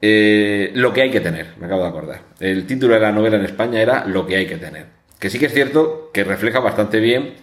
Eh, 0.00 0.70
lo 0.74 0.92
que 0.92 1.02
hay 1.02 1.10
que 1.10 1.20
tener, 1.20 1.48
me 1.58 1.66
acabo 1.66 1.82
de 1.82 1.88
acordar. 1.88 2.20
El 2.38 2.66
título 2.66 2.94
de 2.94 3.00
la 3.00 3.12
novela 3.12 3.36
en 3.36 3.44
España 3.44 3.80
era 3.80 4.06
Lo 4.06 4.26
que 4.26 4.36
hay 4.36 4.46
que 4.46 4.56
tener. 4.56 4.86
Que 5.18 5.30
sí 5.30 5.38
que 5.38 5.46
es 5.46 5.52
cierto 5.52 6.10
que 6.14 6.24
refleja 6.24 6.60
bastante 6.60 7.00
bien 7.00 7.34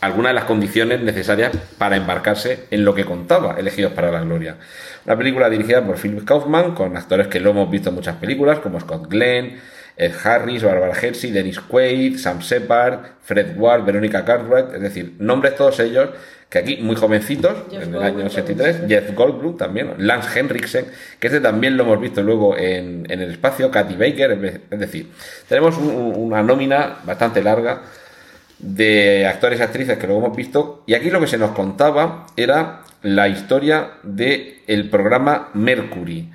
algunas 0.00 0.30
de 0.30 0.34
las 0.34 0.44
condiciones 0.44 1.00
necesarias 1.00 1.52
para 1.78 1.96
embarcarse 1.96 2.64
en 2.70 2.84
lo 2.84 2.94
que 2.94 3.04
contaba 3.04 3.56
Elegidos 3.58 3.92
para 3.92 4.10
la 4.12 4.20
Gloria. 4.20 4.56
Una 5.06 5.16
película 5.16 5.48
dirigida 5.50 5.84
por 5.84 5.96
Philip 5.98 6.24
Kaufman, 6.24 6.74
con 6.74 6.96
actores 6.96 7.26
que 7.28 7.40
lo 7.40 7.50
hemos 7.50 7.70
visto 7.70 7.88
en 7.88 7.96
muchas 7.96 8.16
películas, 8.16 8.58
como 8.60 8.78
Scott 8.80 9.08
Glenn, 9.10 9.58
Ed 9.96 10.12
Harris, 10.22 10.62
Barbara 10.62 10.92
Hershey, 11.00 11.32
Dennis 11.32 11.58
Quaid, 11.60 12.18
Sam 12.18 12.38
Shepard, 12.38 13.00
Fred 13.22 13.56
Ward, 13.58 13.84
Verónica 13.84 14.24
Cartwright, 14.24 14.74
es 14.74 14.80
decir, 14.80 15.14
nombres 15.18 15.56
todos 15.56 15.80
ellos 15.80 16.10
que 16.48 16.58
aquí 16.60 16.78
muy 16.80 16.94
jovencitos, 16.96 17.64
Jeff 17.70 17.82
en 17.82 17.88
el 17.88 17.92
Goldblum 17.94 18.02
año 18.04 18.08
también, 18.10 18.26
83, 18.28 18.76
sí. 18.76 18.82
Jeff 18.88 19.14
Goldblum 19.14 19.56
también, 19.58 19.94
Lance 19.98 20.38
Henriksen, 20.38 20.86
que 21.18 21.26
este 21.26 21.40
también 21.40 21.76
lo 21.76 21.82
hemos 21.82 22.00
visto 22.00 22.22
luego 22.22 22.56
en, 22.56 23.04
en 23.10 23.20
el 23.20 23.32
espacio, 23.32 23.70
Katy 23.70 23.94
Baker, 23.96 24.30
es 24.32 24.40
de- 24.40 24.60
es 24.70 24.78
decir, 24.78 25.10
tenemos 25.48 25.76
un- 25.76 26.12
una 26.16 26.42
nómina 26.42 26.98
bastante 27.04 27.42
larga 27.42 27.82
de 28.58 29.26
actores 29.26 29.60
y 29.60 29.62
actrices 29.62 29.98
que 29.98 30.06
luego 30.06 30.24
hemos 30.26 30.36
visto, 30.36 30.82
y 30.86 30.94
aquí 30.94 31.10
lo 31.10 31.20
que 31.20 31.26
se 31.26 31.38
nos 31.38 31.52
contaba 31.52 32.26
era 32.36 32.82
la 33.02 33.28
historia 33.28 33.92
del 34.02 34.58
el 34.66 34.90
programa 34.90 35.50
Mercury, 35.54 36.30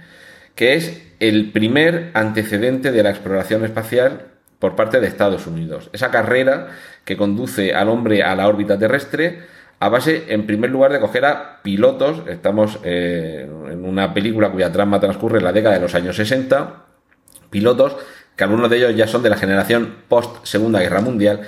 que 0.55 0.75
es 0.75 1.01
el 1.19 1.51
primer 1.51 2.11
antecedente 2.13 2.91
de 2.91 3.03
la 3.03 3.09
exploración 3.09 3.65
espacial 3.65 4.27
por 4.59 4.75
parte 4.75 4.99
de 4.99 5.07
Estados 5.07 5.47
Unidos. 5.47 5.89
Esa 5.91 6.09
carrera 6.09 6.69
que 7.03 7.17
conduce 7.17 7.73
al 7.73 7.89
hombre 7.89 8.23
a 8.23 8.35
la 8.35 8.47
órbita 8.47 8.79
terrestre 8.79 9.41
a 9.79 9.89
base, 9.89 10.23
en 10.29 10.45
primer 10.45 10.69
lugar, 10.69 10.93
de 10.93 11.01
coger 11.01 11.25
a 11.25 11.61
pilotos. 11.61 12.23
Estamos 12.29 12.79
eh, 12.85 13.45
en 13.69 13.83
una 13.83 14.13
película 14.13 14.49
cuya 14.49 14.71
trama 14.71 15.01
transcurre 15.01 15.39
en 15.39 15.43
la 15.43 15.51
década 15.51 15.75
de 15.75 15.81
los 15.81 15.93
años 15.93 16.15
60. 16.15 16.85
Pilotos 17.49 17.97
que 18.37 18.43
algunos 18.45 18.69
de 18.69 18.77
ellos 18.77 18.95
ya 18.95 19.07
son 19.07 19.21
de 19.21 19.29
la 19.29 19.35
generación 19.35 19.97
post 20.07 20.45
Segunda 20.45 20.79
Guerra 20.79 21.01
Mundial 21.01 21.41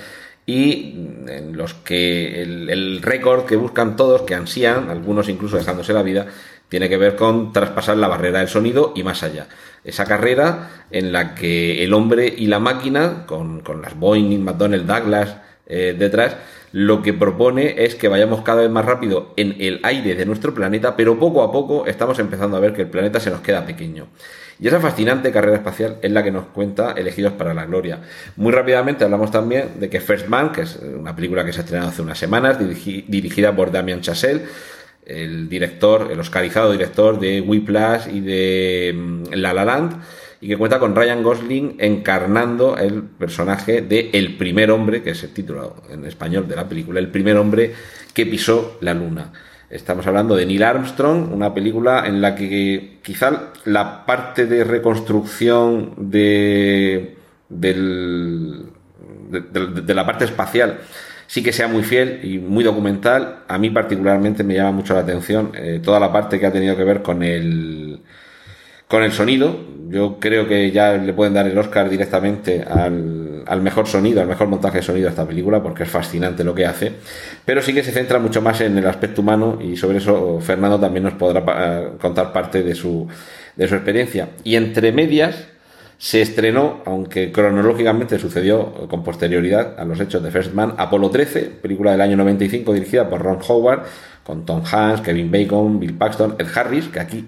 y 0.46 0.94
en 1.28 1.58
los 1.58 1.74
que 1.74 2.42
el, 2.42 3.02
récord 3.02 3.46
que 3.46 3.56
buscan 3.56 3.96
todos, 3.96 4.22
que 4.22 4.36
ansían, 4.36 4.90
algunos 4.90 5.28
incluso 5.28 5.58
dejándose 5.58 5.94
la 5.94 6.04
vida, 6.04 6.28
tiene 6.70 6.90
que 6.90 6.98
ver 6.98 7.16
con 7.16 7.52
traspasar 7.54 7.98
la 7.98 8.08
barrera 8.08 8.40
del 8.40 8.48
sonido 8.48 8.94
y 8.96 9.04
más 9.04 9.24
allá. 9.24 9.48
Esa 9.84 10.06
carrera 10.06 10.86
en 10.92 11.12
la 11.12 11.36
que 11.36 11.84
el 11.84 11.94
hombre 11.94 12.34
y 12.36 12.48
la 12.48 12.60
máquina, 12.60 13.26
con, 13.26 13.62
con 13.62 13.82
las 13.82 13.98
Boeing, 13.98 14.44
McDonnell, 14.44 14.86
Douglas 14.86 15.38
eh, 15.68 15.96
detrás, 15.98 16.38
lo 16.72 17.02
que 17.02 17.14
propone 17.14 17.86
es 17.86 17.96
que 17.96 18.08
vayamos 18.08 18.42
cada 18.42 18.62
vez 18.62 18.70
más 18.70 18.86
rápido 18.86 19.34
en 19.38 19.56
el 19.60 19.80
aire 19.84 20.14
de 20.16 20.26
nuestro 20.26 20.54
planeta, 20.54 20.96
pero 20.96 21.18
poco 21.18 21.42
a 21.42 21.52
poco 21.52 21.88
estamos 21.88 22.20
empezando 22.20 22.58
a 22.58 22.60
ver 22.60 22.74
que 22.74 22.84
el 22.84 22.90
planeta 22.90 23.20
se 23.20 23.30
nos 23.32 23.42
queda 23.42 23.66
pequeño. 23.66 24.08
Y 24.60 24.68
esa 24.68 24.80
fascinante 24.80 25.32
carrera 25.32 25.58
espacial 25.58 25.98
es 26.02 26.12
la 26.12 26.24
que 26.24 26.32
nos 26.32 26.46
cuenta 26.46 26.94
Elegidos 26.94 27.34
para 27.34 27.54
la 27.54 27.66
Gloria. 27.66 28.00
Muy 28.38 28.52
rápidamente 28.54 29.04
hablamos 29.04 29.30
también 29.32 29.80
de 29.80 29.90
que 29.90 30.00
First 30.00 30.28
Man, 30.28 30.52
que 30.52 30.62
es 30.62 30.78
una 30.78 31.16
película 31.16 31.44
que 31.46 31.52
se 31.52 31.60
ha 31.60 31.64
estrenado 31.64 31.90
hace 31.90 32.02
unas 32.02 32.18
semanas, 32.18 32.58
dirigi- 32.60 33.06
dirigida 33.08 33.56
por 33.56 33.72
Damien 33.72 34.02
Chazelle, 34.02 34.44
el 35.06 35.50
director, 35.50 36.10
el 36.12 36.20
oscarizado 36.20 36.72
director 36.72 37.20
de 37.20 37.42
Whiplash 37.42 38.08
y 38.14 38.22
de 38.22 38.94
mm, 38.96 39.24
La 39.34 39.54
La 39.54 39.66
Land, 39.66 40.02
y 40.42 40.48
que 40.48 40.58
cuenta 40.58 40.80
con 40.80 40.96
Ryan 40.96 41.22
Gosling 41.24 41.76
encarnando 41.80 42.78
el 42.78 43.04
personaje 43.04 43.82
de 43.82 44.10
El 44.14 44.38
primer 44.38 44.72
hombre, 44.72 45.02
que 45.02 45.12
es 45.12 45.24
el 45.24 45.34
título 45.34 45.84
en 45.90 46.06
español 46.06 46.48
de 46.48 46.56
la 46.56 46.68
película, 46.68 47.00
el 47.00 47.10
primer 47.10 47.38
hombre 47.38 47.74
que 48.14 48.26
pisó 48.26 48.78
la 48.82 48.94
luna. 48.94 49.32
Estamos 49.70 50.06
hablando 50.06 50.36
de 50.36 50.46
Neil 50.46 50.64
Armstrong, 50.64 51.34
una 51.34 51.54
película 51.54 52.06
en 52.06 52.22
la 52.22 52.36
que 52.36 53.00
quizá 53.02 53.52
la 53.66 54.06
parte 54.06 54.46
de 54.46 54.64
reconstrucción 54.64 55.94
de, 55.98 57.18
del, 57.50 58.66
de, 59.30 59.94
la 59.94 60.06
parte 60.06 60.26
espacial 60.26 60.80
sí 61.26 61.42
que 61.42 61.52
sea 61.52 61.68
muy 61.68 61.84
fiel 61.84 62.20
y 62.24 62.38
muy 62.38 62.64
documental. 62.64 63.44
A 63.48 63.58
mí 63.58 63.72
particularmente 63.72 64.44
me 64.44 64.54
llama 64.54 64.72
mucho 64.72 64.94
la 64.94 65.00
atención 65.00 65.52
eh, 65.56 65.82
toda 65.84 66.00
la 66.00 66.12
parte 66.12 66.40
que 66.40 66.46
ha 66.46 66.52
tenido 66.52 66.78
que 66.78 66.84
ver 66.84 67.02
con 67.02 67.24
el 67.24 68.02
con 68.88 69.02
el 69.02 69.12
sonido. 69.12 69.60
Yo 69.88 70.18
creo 70.20 70.48
que 70.48 70.72
ya 70.72 70.94
le 70.98 71.14
pueden 71.14 71.34
dar 71.34 71.46
el 71.48 71.58
Oscar 71.58 71.90
directamente 71.90 72.64
al, 72.64 73.44
al 73.46 73.62
mejor 73.62 73.88
sonido, 73.88 74.22
al 74.22 74.28
mejor 74.28 74.48
montaje 74.48 74.78
de 74.80 74.84
sonido 74.84 75.06
de 75.06 75.10
esta 75.12 75.28
película, 75.28 75.62
porque 75.62 75.84
es 75.84 75.90
fascinante 75.90 76.44
lo 76.44 76.56
que 76.56 76.66
hace. 76.66 76.94
Pero 77.46 77.62
sí 77.62 77.74
que 77.74 77.84
se 77.84 77.92
centra 77.92 78.18
mucho 78.20 78.42
más 78.42 78.62
en 78.62 78.78
el 78.78 78.88
aspecto 78.88 79.22
humano 79.22 79.60
y 79.62 79.76
sobre 79.78 79.98
eso 80.00 80.40
Fernando 80.42 80.80
también 80.80 81.04
nos 81.04 81.14
podrá 81.14 81.46
pa- 81.46 81.92
contar 82.02 82.32
parte 82.34 82.64
de 82.64 82.74
su, 82.74 83.08
de 83.56 83.68
su 83.68 83.76
experiencia. 83.76 84.30
Y 84.44 84.56
entre 84.56 84.92
medias 84.92 85.48
se 85.98 86.22
estrenó, 86.22 86.82
aunque 86.86 87.32
cronológicamente 87.32 88.18
sucedió 88.18 88.88
con 88.90 89.04
posterioridad 89.04 89.76
a 89.80 89.86
los 89.86 90.00
hechos 90.00 90.24
de 90.24 90.32
First 90.32 90.54
Man, 90.54 90.74
Apolo 90.78 91.10
13, 91.10 91.42
película 91.62 91.92
del 91.92 92.02
año 92.02 92.18
95 92.18 92.74
dirigida 92.74 93.08
por 93.10 93.22
Ron 93.22 93.40
Howard, 93.48 93.84
con 94.24 94.46
Tom 94.46 94.64
Hanks, 94.70 95.02
Kevin 95.02 95.30
Bacon, 95.32 95.80
Bill 95.80 95.94
Paxton, 95.94 96.36
Ed 96.40 96.48
Harris, 96.56 96.88
que 96.88 97.00
aquí 97.00 97.26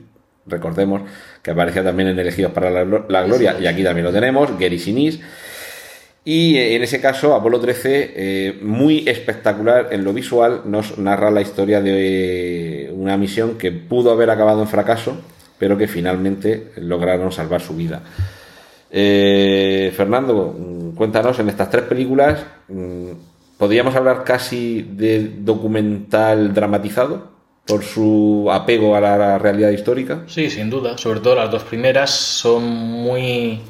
recordemos 0.48 1.02
que 1.42 1.52
aparecía 1.52 1.84
también 1.84 2.10
en 2.10 2.20
Elegidos 2.20 2.52
para 2.52 2.70
la, 2.70 2.84
Glo- 2.84 3.06
la 3.10 3.24
Gloria, 3.24 3.56
y 3.60 3.68
aquí 3.68 3.84
también 3.84 4.06
lo 4.06 4.12
tenemos, 4.12 4.58
Gary 4.60 4.80
Sinise. 4.80 5.20
Y 6.26 6.58
eh, 6.58 6.76
en 6.76 6.84
ese 6.84 7.00
caso, 7.00 7.34
Apolo 7.36 7.60
13, 7.60 8.14
eh, 8.16 8.60
muy 8.62 9.08
espectacular 9.08 9.88
en 9.92 10.04
lo 10.04 10.12
visual, 10.14 10.62
nos 10.66 10.98
narra 10.98 11.32
la 11.32 11.42
historia 11.42 11.82
de 11.82 12.92
una 12.94 13.16
misión 13.18 13.58
que 13.58 13.72
pudo 13.72 14.12
haber 14.12 14.30
acabado 14.30 14.62
en 14.62 14.68
fracaso, 14.68 15.18
pero 15.58 15.78
que 15.78 15.88
finalmente 15.88 16.72
lograron 16.78 17.32
salvar 17.32 17.62
su 17.62 17.76
vida. 17.76 18.02
Eh, 18.92 19.92
Fernando, 19.96 20.56
mm, 20.58 20.96
cuéntanos, 20.96 21.40
en 21.40 21.50
estas 21.50 21.70
tres 21.70 21.84
películas, 21.84 22.40
mm, 22.70 23.12
¿podríamos 23.58 23.96
hablar 23.96 24.24
casi 24.24 24.82
de 24.94 25.32
documental 25.40 26.54
dramatizado 26.54 27.37
por 27.68 27.84
su 27.84 28.48
apego 28.52 28.96
a 28.96 29.02
la, 29.02 29.38
realidad 29.38 29.70
histórica? 29.70 30.24
Sí, 30.28 30.50
sin 30.50 30.70
duda. 30.70 30.98
Sobre 30.98 31.20
todo 31.20 31.36
las 31.36 31.52
dos 31.52 31.64
primeras 31.64 32.10
son 32.10 32.64
muy 32.64 33.62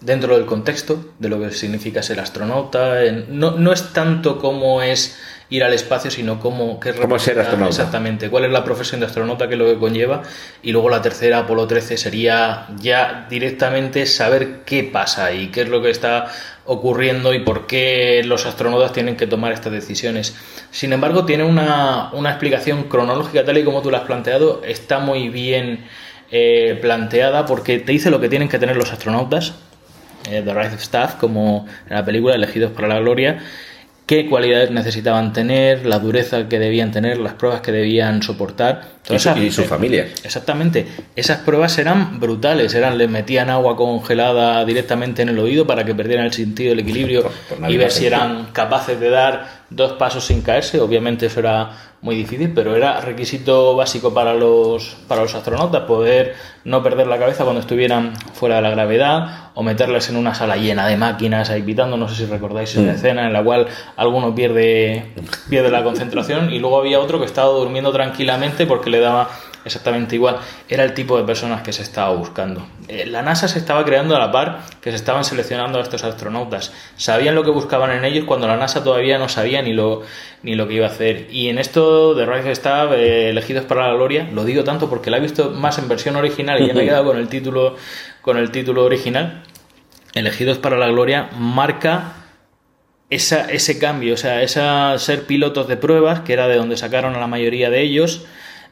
dentro 0.00 0.36
del 0.36 0.44
contexto 0.44 1.12
de 1.18 1.28
lo 1.28 1.40
que 1.40 1.50
significa 1.50 2.02
ser 2.02 2.20
astronauta. 2.20 3.00
No, 3.28 3.52
no 3.52 3.72
es 3.72 3.92
tanto 3.92 4.38
cómo 4.38 4.82
es 4.82 5.18
ir 5.52 5.62
al 5.62 5.74
espacio, 5.74 6.10
sino 6.10 6.40
cómo, 6.40 6.80
qué 6.80 6.94
Cómo 6.94 7.18
ser 7.18 7.38
astronauta. 7.38 7.68
Exactamente, 7.68 8.30
cuál 8.30 8.46
es 8.46 8.50
la 8.50 8.64
profesión 8.64 9.00
de 9.00 9.06
astronauta, 9.06 9.48
qué 9.48 9.54
es 9.54 9.60
lo 9.60 9.66
que 9.66 9.78
conlleva. 9.78 10.22
Y 10.62 10.72
luego 10.72 10.88
la 10.88 11.02
tercera, 11.02 11.40
Apolo 11.40 11.66
13, 11.66 11.98
sería 11.98 12.68
ya 12.78 13.26
directamente 13.28 14.06
saber 14.06 14.60
qué 14.64 14.84
pasa 14.84 15.32
y 15.32 15.48
qué 15.48 15.62
es 15.62 15.68
lo 15.68 15.82
que 15.82 15.90
está 15.90 16.26
ocurriendo 16.64 17.34
y 17.34 17.40
por 17.40 17.66
qué 17.66 18.22
los 18.24 18.46
astronautas 18.46 18.94
tienen 18.94 19.16
que 19.16 19.26
tomar 19.26 19.52
estas 19.52 19.72
decisiones. 19.72 20.34
Sin 20.70 20.94
embargo, 20.94 21.26
tiene 21.26 21.44
una, 21.44 22.10
una 22.14 22.30
explicación 22.30 22.84
cronológica 22.84 23.44
tal 23.44 23.58
y 23.58 23.64
como 23.64 23.82
tú 23.82 23.90
la 23.90 23.98
has 23.98 24.04
planteado, 24.04 24.62
está 24.64 25.00
muy 25.00 25.28
bien 25.28 25.84
eh, 26.30 26.78
planteada 26.80 27.44
porque 27.44 27.78
te 27.78 27.92
dice 27.92 28.10
lo 28.10 28.20
que 28.20 28.30
tienen 28.30 28.48
que 28.48 28.58
tener 28.58 28.76
los 28.76 28.90
astronautas, 28.90 29.52
eh, 30.30 30.40
The 30.42 30.54
Right 30.54 30.72
of 30.72 30.80
Staff, 30.80 31.16
como 31.16 31.66
en 31.86 31.94
la 31.94 32.02
película 32.02 32.36
Elegidos 32.36 32.72
para 32.72 32.88
la 32.88 33.00
Gloria, 33.00 33.42
qué 34.06 34.28
cualidades 34.28 34.70
necesitaban 34.70 35.32
tener, 35.32 35.86
la 35.86 35.98
dureza 35.98 36.48
que 36.48 36.58
debían 36.58 36.90
tener, 36.90 37.18
las 37.18 37.34
pruebas 37.34 37.60
que 37.60 37.72
debían 37.72 38.22
soportar. 38.22 38.82
Y, 39.08 39.14
esas- 39.14 39.36
y 39.38 39.50
sus 39.50 39.66
familias. 39.66 40.08
Exactamente. 40.24 40.86
Esas 41.16 41.38
pruebas 41.38 41.76
eran 41.78 42.20
brutales. 42.20 42.74
Eran, 42.74 42.98
les 42.98 43.08
metían 43.08 43.50
agua 43.50 43.76
congelada 43.76 44.64
directamente 44.64 45.22
en 45.22 45.30
el 45.30 45.38
oído 45.38 45.66
para 45.66 45.84
que 45.84 45.94
perdieran 45.94 46.26
el 46.26 46.32
sentido 46.32 46.70
del 46.70 46.80
equilio 46.80 47.22
Por- 47.22 47.32
por 47.32 47.60
nadie 47.60 47.74
y 47.74 47.78
ver 47.78 47.90
si 47.90 48.06
eran 48.06 48.46
capaces 48.52 48.98
de 49.00 49.08
dar 49.10 49.62
dos 49.70 49.92
pasos 49.92 50.24
sin 50.24 50.42
caerse. 50.42 50.78
Obviamente 50.80 51.26
eso 51.26 51.40
era 51.40 51.70
muy 52.02 52.16
difícil, 52.16 52.52
pero 52.52 52.74
era 52.74 53.00
requisito 53.00 53.76
básico 53.76 54.12
para 54.12 54.34
los, 54.34 54.96
para 55.06 55.22
los 55.22 55.34
astronautas 55.36 55.82
poder 55.82 56.34
no 56.64 56.82
perder 56.82 57.06
la 57.06 57.16
cabeza 57.16 57.44
cuando 57.44 57.60
estuvieran 57.60 58.14
fuera 58.34 58.56
de 58.56 58.62
la 58.62 58.70
gravedad 58.70 59.50
o 59.54 59.62
meterles 59.62 60.08
en 60.10 60.16
una 60.16 60.34
sala 60.34 60.56
llena 60.56 60.88
de 60.88 60.96
máquinas 60.96 61.48
ahí 61.50 61.62
pitando. 61.62 61.96
No 61.96 62.08
sé 62.08 62.16
si 62.16 62.24
recordáis 62.26 62.74
esa 62.74 62.92
escena 62.92 63.26
en 63.26 63.32
la 63.32 63.44
cual 63.44 63.68
alguno 63.96 64.34
pierde, 64.34 65.12
pierde 65.48 65.70
la 65.70 65.84
concentración 65.84 66.52
y 66.52 66.58
luego 66.58 66.80
había 66.80 66.98
otro 66.98 67.20
que 67.20 67.26
estaba 67.26 67.48
durmiendo 67.50 67.92
tranquilamente 67.92 68.66
porque 68.66 68.90
le 68.90 68.98
daba 68.98 69.30
exactamente 69.64 70.14
igual. 70.14 70.38
Era 70.68 70.84
el 70.84 70.94
tipo 70.94 71.16
de 71.16 71.24
personas 71.24 71.62
que 71.62 71.72
se 71.72 71.82
estaba 71.82 72.14
buscando. 72.14 72.66
Eh, 72.88 73.06
la 73.06 73.22
NASA 73.22 73.48
se 73.48 73.58
estaba 73.58 73.84
creando 73.84 74.16
a 74.16 74.18
la 74.18 74.32
par 74.32 74.60
que 74.80 74.90
se 74.90 74.96
estaban 74.96 75.24
seleccionando 75.24 75.78
a 75.78 75.82
estos 75.82 76.04
astronautas. 76.04 76.72
Sabían 76.96 77.34
lo 77.34 77.44
que 77.44 77.50
buscaban 77.50 77.90
en 77.90 78.04
ellos 78.04 78.24
cuando 78.24 78.46
la 78.46 78.56
NASA 78.56 78.82
todavía 78.82 79.18
no 79.18 79.28
sabía 79.28 79.62
ni 79.62 79.72
lo, 79.72 80.02
ni 80.42 80.54
lo 80.54 80.68
que 80.68 80.74
iba 80.74 80.86
a 80.86 80.90
hacer. 80.90 81.28
Y 81.30 81.48
en 81.48 81.58
esto 81.58 82.14
de 82.14 82.26
Rise 82.26 82.52
Staff, 82.52 82.92
eh, 82.92 83.30
elegidos 83.30 83.64
para 83.64 83.88
la 83.88 83.94
gloria, 83.94 84.28
lo 84.32 84.44
digo 84.44 84.64
tanto 84.64 84.88
porque 84.88 85.10
la 85.10 85.18
he 85.18 85.20
visto 85.20 85.50
más 85.50 85.78
en 85.78 85.88
versión 85.88 86.16
original 86.16 86.62
y 86.62 86.66
ya 86.68 86.74
me 86.74 86.82
he 86.82 86.86
quedado 86.86 87.04
con 87.04 87.18
el 87.18 87.28
título, 87.28 87.76
con 88.20 88.36
el 88.36 88.50
título 88.50 88.84
original. 88.84 89.42
Elegidos 90.14 90.58
para 90.58 90.76
la 90.76 90.88
gloria 90.88 91.30
marca 91.38 92.14
esa, 93.12 93.50
ese 93.50 93.78
cambio, 93.78 94.14
o 94.14 94.16
sea, 94.16 94.42
esa 94.42 94.98
ser 94.98 95.24
pilotos 95.24 95.68
de 95.68 95.76
pruebas, 95.76 96.20
que 96.20 96.32
era 96.32 96.48
de 96.48 96.56
donde 96.56 96.78
sacaron 96.78 97.14
a 97.14 97.20
la 97.20 97.26
mayoría 97.26 97.68
de 97.68 97.82
ellos, 97.82 98.24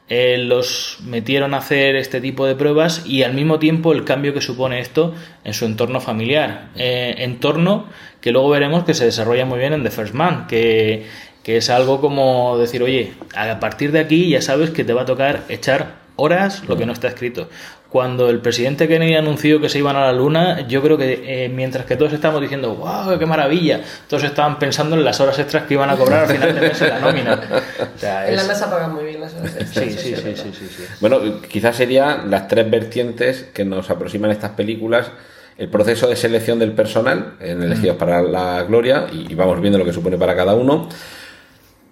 eh, 0.09 0.37
los 0.37 0.97
metieron 1.05 1.53
a 1.53 1.57
hacer 1.57 1.95
este 1.95 2.19
tipo 2.19 2.45
de 2.45 2.55
pruebas 2.55 3.05
y 3.05 3.23
al 3.23 3.33
mismo 3.33 3.59
tiempo 3.59 3.93
el 3.93 4.03
cambio 4.03 4.33
que 4.33 4.41
supone 4.41 4.79
esto 4.79 5.13
en 5.43 5.53
su 5.53 5.65
entorno 5.65 6.01
familiar. 6.01 6.69
Eh, 6.75 7.15
entorno 7.19 7.87
que 8.19 8.31
luego 8.31 8.49
veremos 8.49 8.83
que 8.83 8.93
se 8.93 9.05
desarrolla 9.05 9.45
muy 9.45 9.59
bien 9.59 9.73
en 9.73 9.83
The 9.83 9.91
First 9.91 10.13
Man, 10.13 10.47
que, 10.47 11.05
que 11.43 11.57
es 11.57 11.69
algo 11.69 12.01
como 12.01 12.57
decir, 12.57 12.83
oye, 12.83 13.13
a 13.35 13.59
partir 13.59 13.91
de 13.91 13.99
aquí 13.99 14.29
ya 14.29 14.41
sabes 14.41 14.69
que 14.71 14.83
te 14.83 14.93
va 14.93 15.03
a 15.03 15.05
tocar 15.05 15.43
echar 15.49 16.01
horas 16.17 16.63
lo 16.67 16.77
que 16.77 16.85
no 16.85 16.93
está 16.93 17.07
escrito. 17.07 17.49
Cuando 17.91 18.29
el 18.29 18.39
presidente 18.39 18.87
Kennedy 18.87 19.15
anunció 19.15 19.59
que 19.59 19.67
se 19.67 19.79
iban 19.79 19.97
a 19.97 20.05
la 20.05 20.13
luna, 20.13 20.65
yo 20.65 20.81
creo 20.81 20.97
que 20.97 21.23
eh, 21.25 21.49
mientras 21.49 21.85
que 21.85 21.97
todos 21.97 22.13
estamos 22.13 22.39
diciendo, 22.39 22.73
wow, 22.75 23.19
qué 23.19 23.25
maravilla, 23.25 23.81
todos 24.07 24.23
estaban 24.23 24.57
pensando 24.59 24.95
en 24.95 25.03
las 25.03 25.19
horas 25.19 25.37
extras 25.39 25.63
que 25.63 25.73
iban 25.73 25.89
a 25.89 25.97
cobrar 25.97 26.23
al 26.23 26.29
final 26.29 26.55
de 26.55 26.61
mes 26.61 26.81
en 26.81 26.87
la 26.87 26.99
nómina. 26.99 27.41
En 28.01 28.35
la 28.37 28.43
NASA 28.43 28.69
pagan 28.71 28.95
muy 28.95 29.03
bien 29.03 29.19
las 29.19 29.33
horas 29.33 29.57
extras. 29.57 29.85
Sí, 29.85 29.91
sí, 29.91 30.15
sí, 30.15 30.35
sí, 30.35 30.51
sí, 30.53 30.83
Bueno, 31.01 31.41
quizás 31.41 31.75
serían 31.75 32.31
las 32.31 32.47
tres 32.47 32.71
vertientes 32.71 33.49
que 33.53 33.65
nos 33.65 33.89
aproximan 33.89 34.31
estas 34.31 34.51
películas. 34.51 35.11
El 35.57 35.67
proceso 35.67 36.07
de 36.07 36.15
selección 36.15 36.59
del 36.59 36.71
personal, 36.71 37.33
en 37.41 37.61
elegidos 37.61 37.97
para 37.97 38.21
la 38.21 38.63
gloria, 38.63 39.07
y 39.11 39.35
vamos 39.35 39.59
viendo 39.59 39.77
lo 39.77 39.83
que 39.83 39.91
supone 39.91 40.17
para 40.17 40.33
cada 40.33 40.55
uno. 40.55 40.87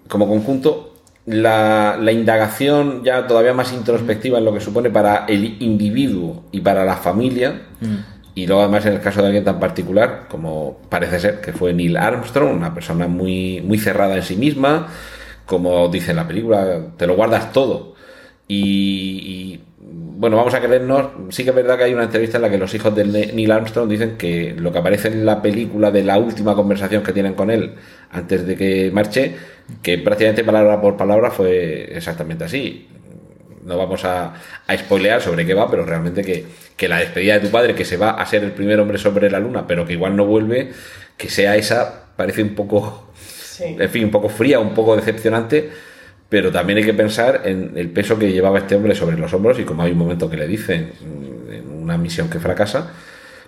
Como 0.08 0.26
conjunto, 0.26 0.89
la, 1.30 1.98
indagación 2.12 3.02
ya 3.04 3.26
todavía 3.26 3.54
más 3.54 3.72
introspectiva 3.72 4.38
en 4.38 4.44
lo 4.44 4.52
que 4.52 4.60
supone 4.60 4.90
para 4.90 5.26
el 5.26 5.62
individuo 5.62 6.44
y 6.52 6.60
para 6.60 6.84
la 6.84 6.96
familia. 6.96 7.62
Mm. 7.80 7.96
Y 8.34 8.46
luego 8.46 8.62
además 8.62 8.86
en 8.86 8.94
el 8.94 9.00
caso 9.00 9.20
de 9.20 9.26
alguien 9.26 9.44
tan 9.44 9.58
particular 9.58 10.26
como 10.28 10.78
parece 10.88 11.18
ser 11.18 11.40
que 11.40 11.52
fue 11.52 11.72
Neil 11.74 11.96
Armstrong, 11.96 12.56
una 12.56 12.72
persona 12.72 13.08
muy, 13.08 13.60
muy 13.60 13.78
cerrada 13.78 14.16
en 14.16 14.22
sí 14.22 14.36
misma, 14.36 14.88
como 15.46 15.88
dice 15.88 16.12
en 16.12 16.16
la 16.16 16.28
película, 16.28 16.80
te 16.96 17.06
lo 17.06 17.16
guardas 17.16 17.52
todo. 17.52 17.94
y 18.48 19.60
bueno, 20.20 20.36
vamos 20.36 20.52
a 20.52 20.60
creernos, 20.60 21.06
sí 21.30 21.44
que 21.44 21.48
es 21.48 21.56
verdad 21.56 21.78
que 21.78 21.84
hay 21.84 21.94
una 21.94 22.02
entrevista 22.02 22.36
en 22.36 22.42
la 22.42 22.50
que 22.50 22.58
los 22.58 22.74
hijos 22.74 22.94
de 22.94 23.06
Neil 23.06 23.50
Armstrong 23.50 23.88
dicen 23.88 24.18
que 24.18 24.54
lo 24.54 24.70
que 24.70 24.78
aparece 24.78 25.08
en 25.08 25.24
la 25.24 25.40
película 25.40 25.90
de 25.90 26.04
la 26.04 26.18
última 26.18 26.54
conversación 26.54 27.02
que 27.02 27.14
tienen 27.14 27.32
con 27.32 27.50
él 27.50 27.72
antes 28.10 28.46
de 28.46 28.54
que 28.54 28.90
marche, 28.92 29.34
que 29.80 29.96
prácticamente 29.96 30.44
palabra 30.44 30.78
por 30.78 30.98
palabra 30.98 31.30
fue 31.30 31.96
exactamente 31.96 32.44
así. 32.44 32.86
No 33.64 33.78
vamos 33.78 34.04
a, 34.04 34.34
a 34.66 34.76
spoilear 34.76 35.22
sobre 35.22 35.46
qué 35.46 35.54
va, 35.54 35.70
pero 35.70 35.86
realmente 35.86 36.20
que, 36.22 36.44
que 36.76 36.86
la 36.86 36.98
despedida 36.98 37.38
de 37.38 37.40
tu 37.40 37.50
padre, 37.50 37.74
que 37.74 37.86
se 37.86 37.96
va 37.96 38.10
a 38.10 38.26
ser 38.26 38.44
el 38.44 38.52
primer 38.52 38.78
hombre 38.78 38.98
sobre 38.98 39.30
la 39.30 39.40
luna, 39.40 39.66
pero 39.66 39.86
que 39.86 39.94
igual 39.94 40.16
no 40.16 40.26
vuelve, 40.26 40.70
que 41.16 41.30
sea 41.30 41.56
esa, 41.56 42.08
parece 42.14 42.42
un 42.42 42.54
poco, 42.54 43.14
en 43.58 43.88
fin, 43.88 44.04
un 44.04 44.10
poco 44.10 44.28
fría, 44.28 44.58
un 44.60 44.74
poco 44.74 44.96
decepcionante 44.96 45.70
pero 46.30 46.50
también 46.50 46.78
hay 46.78 46.84
que 46.84 46.94
pensar 46.94 47.42
en 47.44 47.72
el 47.76 47.90
peso 47.90 48.18
que 48.18 48.32
llevaba 48.32 48.58
este 48.58 48.76
hombre 48.76 48.94
sobre 48.94 49.18
los 49.18 49.34
hombros 49.34 49.58
y 49.58 49.64
como 49.64 49.82
hay 49.82 49.92
un 49.92 49.98
momento 49.98 50.30
que 50.30 50.36
le 50.38 50.46
dicen 50.46 50.92
en 51.50 51.70
una 51.70 51.98
misión 51.98 52.30
que 52.30 52.38
fracasa 52.38 52.92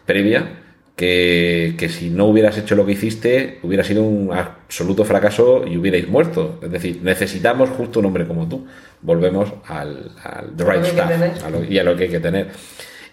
previa 0.04 0.62
que, 0.96 1.88
si 1.90 2.10
no 2.10 2.26
hubieras 2.26 2.58
hecho 2.58 2.74
lo 2.74 2.84
que 2.84 2.92
hiciste 2.92 3.60
hubiera 3.62 3.82
sido 3.84 4.02
un 4.02 4.32
absoluto 4.32 5.04
fracaso 5.04 5.64
y 5.66 5.76
hubierais 5.76 6.06
muerto. 6.08 6.58
Es 6.62 6.70
decir 6.70 7.00
necesitamos 7.02 7.70
justo 7.70 8.00
un 8.00 8.06
hombre 8.06 8.26
como 8.26 8.48
tú. 8.48 8.66
Volvemos 9.00 9.52
al, 9.66 10.10
the 10.56 10.64
right 10.64 10.84
stuff 10.84 11.70
y 11.70 11.78
a 11.78 11.84
lo 11.84 11.96
que 11.96 12.04
hay 12.04 12.10
que 12.10 12.20
tener. 12.20 12.48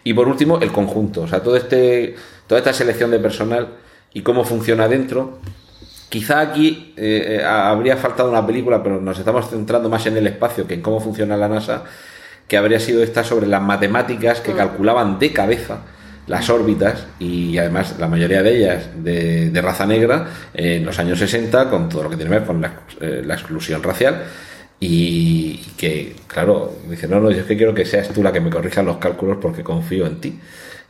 Y 0.03 0.13
por 0.13 0.27
último 0.27 0.59
el 0.59 0.71
conjunto. 0.71 1.21
O 1.21 1.27
sea 1.27 1.41
todo 1.41 1.55
este 1.55 2.15
toda 2.47 2.59
esta 2.59 2.73
selección 2.73 3.11
de 3.11 3.19
personal 3.19 3.69
y 4.13 4.21
cómo 4.21 4.43
funciona 4.43 4.87
dentro 4.87 5.39
Quizá 6.09 6.39
aquí 6.39 6.93
eh, 6.97 7.37
eh, 7.39 7.43
habría 7.45 7.95
faltado 7.95 8.31
una 8.31 8.45
película, 8.45 8.81
pero 8.81 8.99
nos 8.99 9.19
estamos 9.19 9.47
centrando 9.47 9.89
más 9.89 10.05
en 10.07 10.17
el 10.17 10.25
espacio 10.25 10.65
que 10.65 10.73
en 10.73 10.81
cómo 10.81 10.99
funciona 10.99 11.37
la 11.37 11.47
NASA, 11.47 11.83
que 12.47 12.57
habría 12.57 12.79
sido 12.79 13.03
esta 13.03 13.23
sobre 13.23 13.45
las 13.45 13.61
matemáticas 13.61 14.41
que 14.41 14.53
mm. 14.53 14.57
calculaban 14.57 15.19
de 15.19 15.31
cabeza 15.31 15.81
las 16.25 16.49
órbitas 16.49 17.07
y 17.19 17.57
además 17.57 17.95
la 17.99 18.07
mayoría 18.07 18.43
de 18.43 18.55
ellas 18.55 18.89
de, 18.95 19.51
raza 19.61 19.85
negra 19.87 20.27
en 20.53 20.85
los 20.85 20.97
años 20.99 21.17
60 21.17 21.69
con 21.69 21.89
todo 21.89 22.03
lo 22.03 22.09
que 22.09 22.17
tiene 22.17 22.29
que 22.29 22.37
ver 22.37 22.47
con 22.47 22.61
la, 22.61 22.73
eh, 23.01 23.23
exclusión 23.27 23.81
racial. 23.83 24.23
Y 24.79 25.57
que 25.77 26.15
claro 26.27 26.73
dice 26.89 27.07
no 27.07 27.19
no 27.19 27.31
yo 27.31 27.41
es 27.41 27.45
que 27.45 27.57
quiero 27.57 27.73
que 27.73 27.85
seas 27.85 28.07
tú 28.09 28.23
la 28.23 28.31
que 28.31 28.39
me 28.39 28.49
corrija 28.49 28.81
los 28.81 28.97
cálculos 28.97 29.37
porque 29.41 29.61
confío 29.61 30.07
en 30.07 30.21
ti 30.21 30.39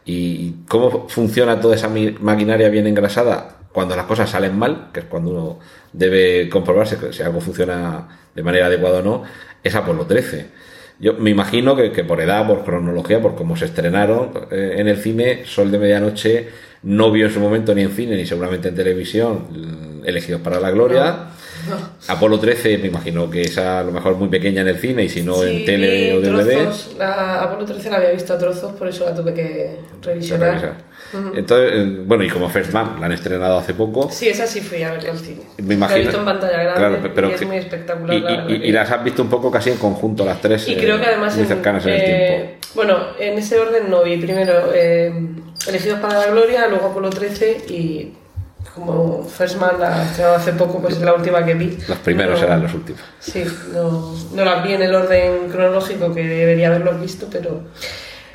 y 0.05 0.57
cómo 0.67 1.09
funciona 1.09 1.59
toda 1.59 1.75
esa 1.75 1.89
maquinaria 2.19 2.69
bien 2.69 2.85
engrasada 2.85 3.58
cuando 3.79 3.95
las 3.95 4.07
cosas 4.07 4.29
salen 4.29 4.59
mal, 4.59 4.89
que 4.91 4.99
es 4.99 5.05
cuando 5.05 5.31
uno 5.31 5.59
debe 5.93 6.49
comprobarse 6.49 7.13
si 7.13 7.23
algo 7.23 7.39
funciona 7.39 8.09
de 8.35 8.43
manera 8.43 8.65
adecuada 8.65 8.99
o 8.99 9.01
no, 9.01 9.23
es 9.63 9.73
Apolo 9.73 10.05
13. 10.05 10.47
Yo 10.99 11.13
me 11.13 11.29
imagino 11.29 11.77
que, 11.77 12.03
por 12.03 12.19
edad, 12.19 12.45
por 12.45 12.65
cronología, 12.65 13.21
por 13.21 13.35
cómo 13.35 13.55
se 13.55 13.63
estrenaron 13.63 14.31
eh, 14.51 14.75
en 14.79 14.89
el 14.89 14.97
cine, 14.97 15.45
Sol 15.45 15.71
de 15.71 15.79
Medianoche 15.79 16.49
no 16.83 17.09
vio 17.09 17.27
en 17.27 17.31
su 17.31 17.39
momento 17.39 17.73
ni 17.73 17.83
en 17.83 17.91
cine 17.91 18.17
ni 18.17 18.25
seguramente 18.25 18.67
en 18.67 18.75
televisión 18.75 20.01
elegidos 20.03 20.41
para 20.41 20.59
la 20.59 20.71
gloria. 20.71 21.29
Apolo 22.07 22.39
13 22.39 22.77
me 22.77 22.87
imagino 22.87 23.29
que 23.29 23.41
es 23.41 23.57
a 23.57 23.83
lo 23.83 23.91
mejor 23.91 24.15
muy 24.15 24.29
pequeña 24.29 24.61
en 24.61 24.67
el 24.69 24.77
cine 24.77 25.03
y 25.03 25.09
si 25.09 25.21
no 25.21 25.43
en 25.43 25.65
tele 25.65 26.15
o 26.15 26.21
DVD. 26.21 26.67
Apolo 27.01 27.65
13 27.65 27.89
la 27.89 27.97
había 27.97 28.11
visto 28.11 28.33
a 28.33 28.37
trozos, 28.37 28.73
por 28.73 28.87
eso 28.87 29.05
la 29.05 29.15
tuve 29.15 29.33
que 29.33 29.79
revisionar. 30.01 30.89
Entonces, 31.33 31.71
eh, 31.73 32.01
bueno, 32.05 32.23
y 32.23 32.29
como 32.29 32.49
First 32.49 32.71
Man 32.71 32.97
la 32.99 33.07
han 33.07 33.11
estrenado 33.13 33.57
hace 33.57 33.73
poco. 33.73 34.09
Sí, 34.11 34.29
esa 34.29 34.45
sí 34.45 34.61
fui 34.61 34.83
a 34.83 34.91
ver 34.91 35.09
al 35.09 35.17
cine. 35.17 35.41
Me 35.57 35.73
imagino. 35.73 35.97
La 35.97 36.01
he 36.01 36.05
visto 36.05 36.19
en 36.19 36.25
pantalla 36.25 36.63
grande 36.63 37.11
pero 37.13 37.29
y 37.29 37.33
es 37.33 37.47
muy 37.47 37.57
espectacular. 37.57 38.49
Y, 38.49 38.71
las 38.71 38.91
has 38.91 39.03
visto 39.03 39.23
un 39.23 39.29
poco 39.29 39.49
casi 39.49 39.71
en 39.71 39.77
conjunto, 39.77 40.23
las 40.25 40.39
tres. 40.39 40.67
Y 40.67 40.75
creo 40.75 40.97
que 40.97 41.03
eh, 41.05 41.09
además. 41.09 41.35
Muy 41.35 41.45
cercanas 41.45 41.85
en, 41.85 41.93
el 41.93 41.99
eh, 41.99 42.05
tiempo. 42.05 42.67
Bueno, 42.75 42.97
en 43.19 43.37
ese 43.37 43.57
orden 43.57 43.89
no 43.89 44.03
vi. 44.03 44.17
Primero, 44.17 44.71
Elegidos 45.67 45.99
para 45.99 46.19
la 46.19 46.27
Gloria, 46.27 46.67
luego 46.67 46.87
Apolo 46.87 47.09
13 47.09 47.65
y 47.69 48.13
como 48.75 49.23
First 49.23 49.57
Man 49.57 49.79
la 49.79 50.01
hace 50.35 50.53
poco, 50.53 50.81
pues 50.81 50.95
es 50.95 51.01
la 51.01 51.13
última 51.13 51.45
que 51.45 51.53
vi. 51.53 51.77
Los 51.87 51.97
primeros 51.99 52.41
eran 52.41 52.63
los 52.63 52.73
últimos. 52.73 53.01
Sí, 53.19 53.43
no, 53.73 54.15
no 54.33 54.45
las 54.45 54.63
vi 54.63 54.73
en 54.73 54.81
el 54.81 54.95
orden 54.95 55.49
cronológico 55.49 56.13
que 56.13 56.25
debería 56.25 56.67
haberlos 56.67 57.01
visto, 57.01 57.27
pero 57.31 57.63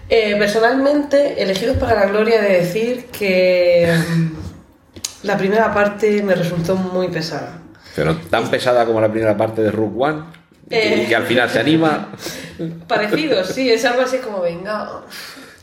eh, 0.08 0.36
personalmente, 0.38 1.42
elegidos 1.42 1.76
para 1.78 1.94
la 1.94 2.06
gloria 2.06 2.40
de 2.40 2.60
decir 2.60 3.06
que 3.06 3.90
mm, 4.08 5.26
la 5.26 5.36
primera 5.38 5.72
parte 5.72 6.22
me 6.22 6.34
resultó 6.34 6.76
muy 6.76 7.08
pesada. 7.08 7.58
Pero 7.96 8.16
tan 8.16 8.50
pesada 8.50 8.84
como 8.84 9.00
la 9.00 9.10
primera 9.10 9.36
parte 9.36 9.62
de 9.62 9.70
Rook 9.70 10.00
One, 10.00 10.24
y 10.66 10.68
que 10.70 11.12
eh. 11.12 11.16
al 11.16 11.24
final 11.24 11.48
se 11.48 11.60
anima. 11.60 12.08
Parecido, 12.88 13.44
sí, 13.44 13.70
es 13.70 13.84
algo 13.84 14.02
así 14.02 14.18
como 14.18 14.40
venga. 14.40 15.02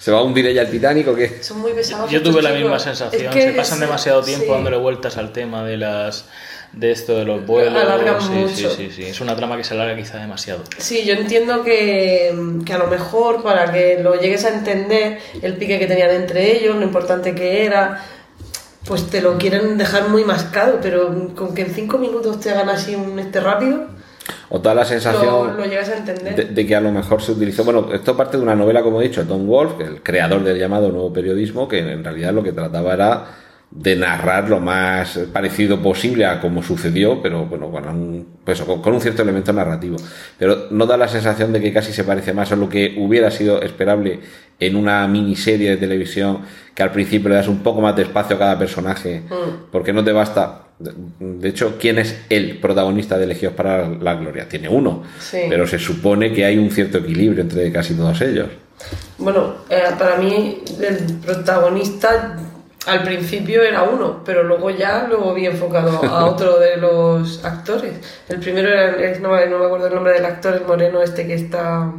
¿Se 0.02 0.10
va 0.10 0.18
a 0.18 0.24
hundir 0.24 0.48
ella 0.48 0.64
el 0.64 0.72
Titanic 0.72 1.08
o 1.10 1.16
qué? 1.16 1.44
Son 1.44 1.60
muy 1.60 1.74
pesados. 1.74 2.10
Yo 2.10 2.24
tuve 2.24 2.42
la 2.42 2.52
misma 2.54 2.80
sensación. 2.80 3.32
se 3.32 3.52
pasan 3.52 3.80
demasiado 3.80 4.24
tiempo 4.24 4.52
dándole 4.52 4.78
vueltas 4.78 5.16
al 5.18 5.32
tema 5.32 5.64
de 5.64 5.78
las 5.78 6.26
de 6.74 6.92
esto 6.92 7.16
de 7.18 7.26
los 7.26 7.46
vuelos. 7.46 7.80
Alargan 7.80 8.20
sí, 8.20 8.30
mucho. 8.30 8.70
Sí, 8.72 8.76
sí, 8.78 8.92
sí, 8.96 9.04
es 9.04 9.22
una 9.22 9.36
trama 9.36 9.58
que 9.58 9.64
se 9.64 9.76
alarga 9.76 9.96
quizá 9.96 10.18
demasiado. 10.18 10.64
Sí, 10.80 11.04
yo 11.06 11.14
entiendo 11.14 11.64
que, 11.64 12.34
que, 12.66 12.74
a 12.74 12.80
lo 12.80 12.88
mejor 12.88 13.44
para 13.44 13.72
que 13.72 14.00
lo 14.02 14.20
llegues 14.20 14.44
a 14.46 14.50
entender, 14.50 15.20
el 15.40 15.58
pique 15.58 15.78
que 15.78 15.86
tenían 15.86 16.10
entre 16.10 16.58
ellos, 16.58 16.76
lo 16.78 16.84
importante 16.84 17.36
que 17.36 17.66
era, 17.66 18.04
pues 18.86 19.08
te 19.08 19.22
lo 19.22 19.38
quieren 19.38 19.78
dejar 19.78 20.10
muy 20.10 20.24
mascado, 20.24 20.80
pero 20.82 21.36
con 21.36 21.54
que 21.54 21.62
en 21.62 21.76
cinco 21.76 22.00
minutos 22.00 22.40
te 22.40 22.50
hagan 22.50 22.70
así 22.70 22.96
un 22.96 23.20
este 23.20 23.40
rápido. 23.40 24.01
O 24.50 24.60
toda 24.60 24.76
la 24.76 24.86
sensación 24.86 25.58
lo, 25.58 25.66
llegas 25.66 25.90
a 25.90 25.98
entender. 25.98 26.36
De, 26.36 26.46
de, 26.46 26.68
que 26.68 26.76
a 26.76 26.82
lo 26.82 26.92
mejor 26.92 27.22
se 27.22 27.32
utilizó. 27.32 27.64
Bueno, 27.64 27.90
esto 27.94 28.16
parte 28.16 28.38
de 28.38 28.44
una 28.44 28.56
novela, 28.56 28.84
como 28.84 29.02
he 29.02 29.08
dicho, 29.08 29.26
Tom 29.26 29.48
Wolfe, 29.48 29.84
el 29.84 30.04
creador 30.04 30.44
del 30.44 30.60
llamado 30.60 30.92
nuevo 30.92 31.12
periodismo, 31.12 31.68
que 31.68 31.80
en 31.80 32.04
realidad 32.04 32.34
lo 32.34 32.44
que 32.44 32.52
trataba 32.52 32.94
era 32.94 33.26
de 33.72 33.96
narrar 33.96 34.50
lo 34.50 34.60
más 34.60 35.18
parecido 35.32 35.82
posible 35.82 36.26
a 36.26 36.42
como 36.42 36.62
sucedió, 36.62 37.22
pero 37.22 37.46
bueno, 37.46 37.72
con 37.72 37.88
un, 37.88 38.28
pues, 38.44 38.62
con, 38.62 38.82
con 38.82 38.94
un 38.94 39.02
cierto 39.02 39.22
elemento 39.22 39.54
narrativo. 39.54 39.96
Pero 40.38 40.68
no 40.72 40.86
da 40.86 40.98
la 40.98 41.08
sensación 41.08 41.54
de 41.54 41.62
que 41.62 41.72
casi 41.72 41.94
se 41.94 42.04
parece 42.04 42.34
más 42.34 42.52
a 42.52 42.58
lo 42.58 42.68
que 42.68 42.96
hubiera 42.98 43.32
sido 43.32 43.62
esperable 43.62 44.20
en 44.60 44.76
una 44.76 45.08
miniserie 45.08 45.72
de 45.72 45.78
televisión 45.78 46.40
que 46.76 46.84
al 46.84 46.92
principio 46.92 47.30
le 47.30 47.36
das 47.36 47.48
un 47.48 47.64
poco 47.64 47.82
más 47.82 47.96
de 47.96 48.04
espacio 48.04 48.36
a 48.36 48.40
cada 48.40 48.60
personaje, 48.60 49.24
porque 49.72 49.94
no 49.94 50.04
te 50.04 50.12
basta. 50.12 50.61
De 51.20 51.50
hecho, 51.50 51.78
¿quién 51.80 52.00
es 52.00 52.16
el 52.30 52.58
protagonista 52.60 53.18
de 53.18 53.26
Elegidos 53.26 53.54
para 53.56 53.88
la 53.88 54.16
Gloria? 54.16 54.48
Tiene 54.50 54.68
uno, 54.70 55.04
Sí. 55.20 55.40
pero 55.50 55.66
se 55.68 55.78
supone 55.80 56.34
que 56.34 56.46
hay 56.46 56.58
un 56.58 56.72
cierto 56.72 56.98
equilibrio 57.00 57.42
entre 57.42 57.72
casi 57.72 57.94
todos 57.94 58.20
ellos. 58.22 58.48
Bueno, 59.18 59.56
eh, 59.70 59.84
para 60.00 60.18
mí 60.18 60.64
el 60.82 61.18
protagonista 61.26 62.38
al 62.88 63.04
principio 63.04 63.62
era 63.62 63.84
uno, 63.84 64.24
pero 64.26 64.44
luego 64.44 64.72
ya 64.72 65.08
lo 65.08 65.34
vi 65.36 65.46
enfocado 65.46 66.04
a 66.04 66.26
otro 66.32 66.58
de 66.60 66.78
los 66.78 67.46
actores. 67.46 67.94
El 68.28 68.40
primero 68.40 68.68
era, 68.70 68.96
es- 69.12 69.20
no, 69.20 69.30
me- 69.30 69.46
no 69.48 69.60
me 69.60 69.66
acuerdo 69.66 69.88
el 69.88 69.94
nombre 69.94 70.14
del 70.14 70.26
actor, 70.26 70.56
el 70.56 70.66
moreno 70.66 71.02
este 71.04 71.28
que 71.28 71.36
está... 71.36 71.92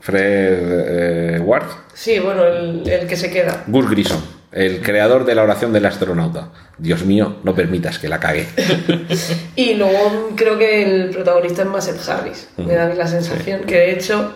Fred 0.00 1.36
eh, 1.36 1.40
Ward, 1.40 1.64
Sí, 1.94 2.18
bueno, 2.20 2.44
el, 2.44 2.86
el 2.88 3.06
que 3.08 3.16
se 3.16 3.30
queda. 3.30 3.64
Gus 3.66 3.88
Grissom, 3.90 4.20
el 4.56 4.80
creador 4.80 5.26
de 5.26 5.34
la 5.34 5.42
oración 5.42 5.72
del 5.74 5.84
astronauta. 5.84 6.48
Dios 6.78 7.04
mío, 7.04 7.36
no 7.44 7.54
permitas 7.54 7.98
que 7.98 8.08
la 8.08 8.18
cague. 8.18 8.48
Y 9.54 9.74
luego 9.74 10.30
creo 10.34 10.58
que 10.58 10.82
el 10.82 11.10
protagonista 11.10 11.62
es 11.62 11.68
Marcel 11.68 11.96
Harris, 12.06 12.48
me 12.56 12.74
da 12.74 12.84
a 12.84 12.88
mí 12.88 12.94
la 12.96 13.06
sensación. 13.06 13.64
Que 13.64 13.76
de 13.76 13.92
hecho, 13.92 14.34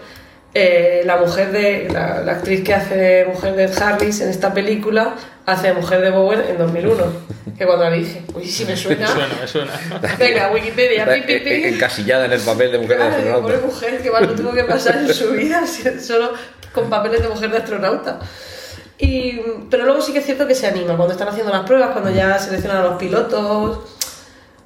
eh, 0.54 1.02
la 1.04 1.16
mujer 1.16 1.52
de. 1.52 1.88
La, 1.90 2.20
la 2.20 2.32
actriz 2.32 2.62
que 2.62 2.74
hace 2.74 3.26
mujer 3.26 3.54
de 3.54 3.64
Harris 3.64 4.20
en 4.20 4.28
esta 4.28 4.52
película 4.52 5.14
hace 5.46 5.72
mujer 5.72 6.00
de 6.00 6.10
Bowen 6.10 6.42
en 6.48 6.58
2001. 6.58 7.04
Que 7.58 7.66
cuando 7.66 7.84
la 7.84 7.90
dije, 7.90 8.22
uy, 8.32 8.46
si 8.46 8.64
me 8.64 8.74
suena. 8.74 9.06
Me 9.06 9.12
suena, 9.12 9.34
me 9.38 9.46
suena. 9.46 9.72
Venga, 10.18 10.50
Wikipedia, 10.50 11.04
pi, 11.04 11.20
pi, 11.20 11.40
pi. 11.40 11.64
Encasillada 11.64 12.24
en 12.24 12.32
el 12.32 12.40
papel 12.40 12.72
de 12.72 12.78
mujer 12.78 12.98
de 12.98 13.04
digo, 13.04 13.40
pobre 13.42 13.56
astronauta. 13.56 13.66
mujer, 13.66 14.02
que 14.02 14.10
mal 14.10 14.26
lo 14.26 14.34
tuvo 14.34 14.52
que 14.52 14.64
pasar 14.64 14.96
en 14.96 15.12
su 15.12 15.32
vida, 15.32 15.64
solo 16.00 16.32
con 16.72 16.88
papeles 16.88 17.20
de 17.22 17.28
mujer 17.28 17.50
de 17.50 17.58
astronauta. 17.58 18.18
Y, 19.00 19.40
pero 19.70 19.84
luego 19.84 20.02
sí 20.02 20.12
que 20.12 20.18
es 20.18 20.26
cierto 20.26 20.46
que 20.46 20.54
se 20.54 20.66
anima 20.66 20.96
cuando 20.96 21.12
están 21.12 21.28
haciendo 21.28 21.50
las 21.50 21.62
pruebas, 21.62 21.90
cuando 21.90 22.10
ya 22.10 22.38
seleccionan 22.38 22.78
a 22.78 22.82
los 22.82 22.96
pilotos. 22.96 23.78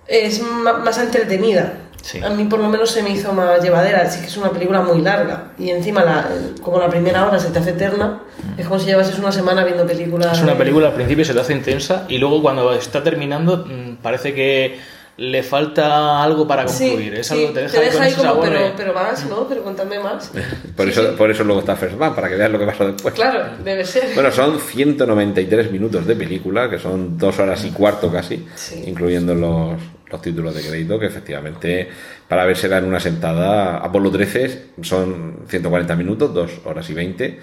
Es 0.07 0.43
más 0.43 0.99
entretenida. 0.99 1.74
Sí. 2.03 2.22
A 2.22 2.28
mí 2.28 2.45
por 2.45 2.59
lo 2.59 2.68
menos 2.68 2.91
se 2.91 3.03
me 3.03 3.11
hizo 3.11 3.32
más 3.32 3.62
llevadera. 3.62 4.11
Sí 4.11 4.20
que 4.20 4.26
es 4.26 4.37
una 4.37 4.51
película 4.51 4.82
muy 4.82 5.01
larga. 5.01 5.53
Y 5.59 5.70
encima, 5.70 6.05
la, 6.05 6.28
como 6.62 6.78
la 6.78 6.89
primera 6.89 7.26
hora 7.26 7.39
se 7.39 7.51
te 7.51 7.59
hace 7.61 7.70
eterna, 7.70 8.20
es 8.59 8.66
como 8.66 8.78
si 8.78 8.87
llevases 8.87 9.18
una 9.18 9.32
semana 9.32 9.64
viendo 9.64 9.87
películas. 9.87 10.37
Es 10.37 10.43
una 10.43 10.59
película 10.59 10.89
al 10.89 10.95
principio 10.95 11.24
se 11.24 11.32
te 11.32 11.41
hace 11.41 11.55
intensa 11.55 12.05
y 12.09 12.18
luego 12.18 12.43
cuando 12.43 12.74
está 12.74 13.03
terminando 13.03 13.64
mm, 13.66 14.03
parece 14.03 14.35
que 14.35 14.78
le 15.16 15.42
falta 15.44 16.22
algo 16.22 16.46
para 16.46 16.66
Sí, 16.66 16.86
concluir. 16.88 17.14
es 17.14 17.26
sí, 17.28 17.34
algo, 17.34 17.52
te 17.52 17.60
deja, 17.62 18.02
ahí 18.02 18.12
como, 18.12 18.22
sabor 18.24 18.48
pero, 18.48 18.72
pero 18.76 18.92
más, 18.94 19.24
¿no? 19.26 19.46
Pero 19.48 19.62
contadme 19.62 20.00
más. 20.00 20.32
Por 20.76 20.88
eso, 20.88 21.14
por 21.16 21.30
eso 21.30 21.44
luego 21.44 21.60
está 21.60 21.76
First 21.76 21.96
Man, 21.96 22.14
para 22.16 22.28
que 22.28 22.34
veas 22.34 22.50
lo 22.50 22.58
que 22.58 22.66
pasó 22.66 22.84
después. 22.90 23.14
Claro, 23.14 23.44
debe 23.62 23.84
ser. 23.84 24.12
Bueno, 24.14 24.32
son 24.32 24.58
193 24.58 25.70
minutos 25.70 26.04
de 26.06 26.16
película, 26.16 26.68
que 26.68 26.78
son 26.80 27.16
dos 27.16 27.38
horas 27.38 27.64
y 27.64 27.70
cuarto 27.70 28.10
casi, 28.10 28.44
Sí. 28.56 28.82
incluyendo 28.86 29.34
los, 29.36 29.80
los 30.10 30.20
títulos 30.20 30.52
de 30.54 30.62
crédito, 30.62 30.98
que 30.98 31.06
efectivamente 31.06 31.88
para 32.28 32.44
vérsela 32.44 32.78
en 32.78 32.84
una 32.86 32.98
sentada, 32.98 33.76
Apolo 33.78 34.10
13 34.10 34.70
son 34.82 35.44
140 35.46 35.94
minutos, 35.94 36.34
dos 36.34 36.50
horas 36.64 36.90
y 36.90 36.94
20, 36.94 37.38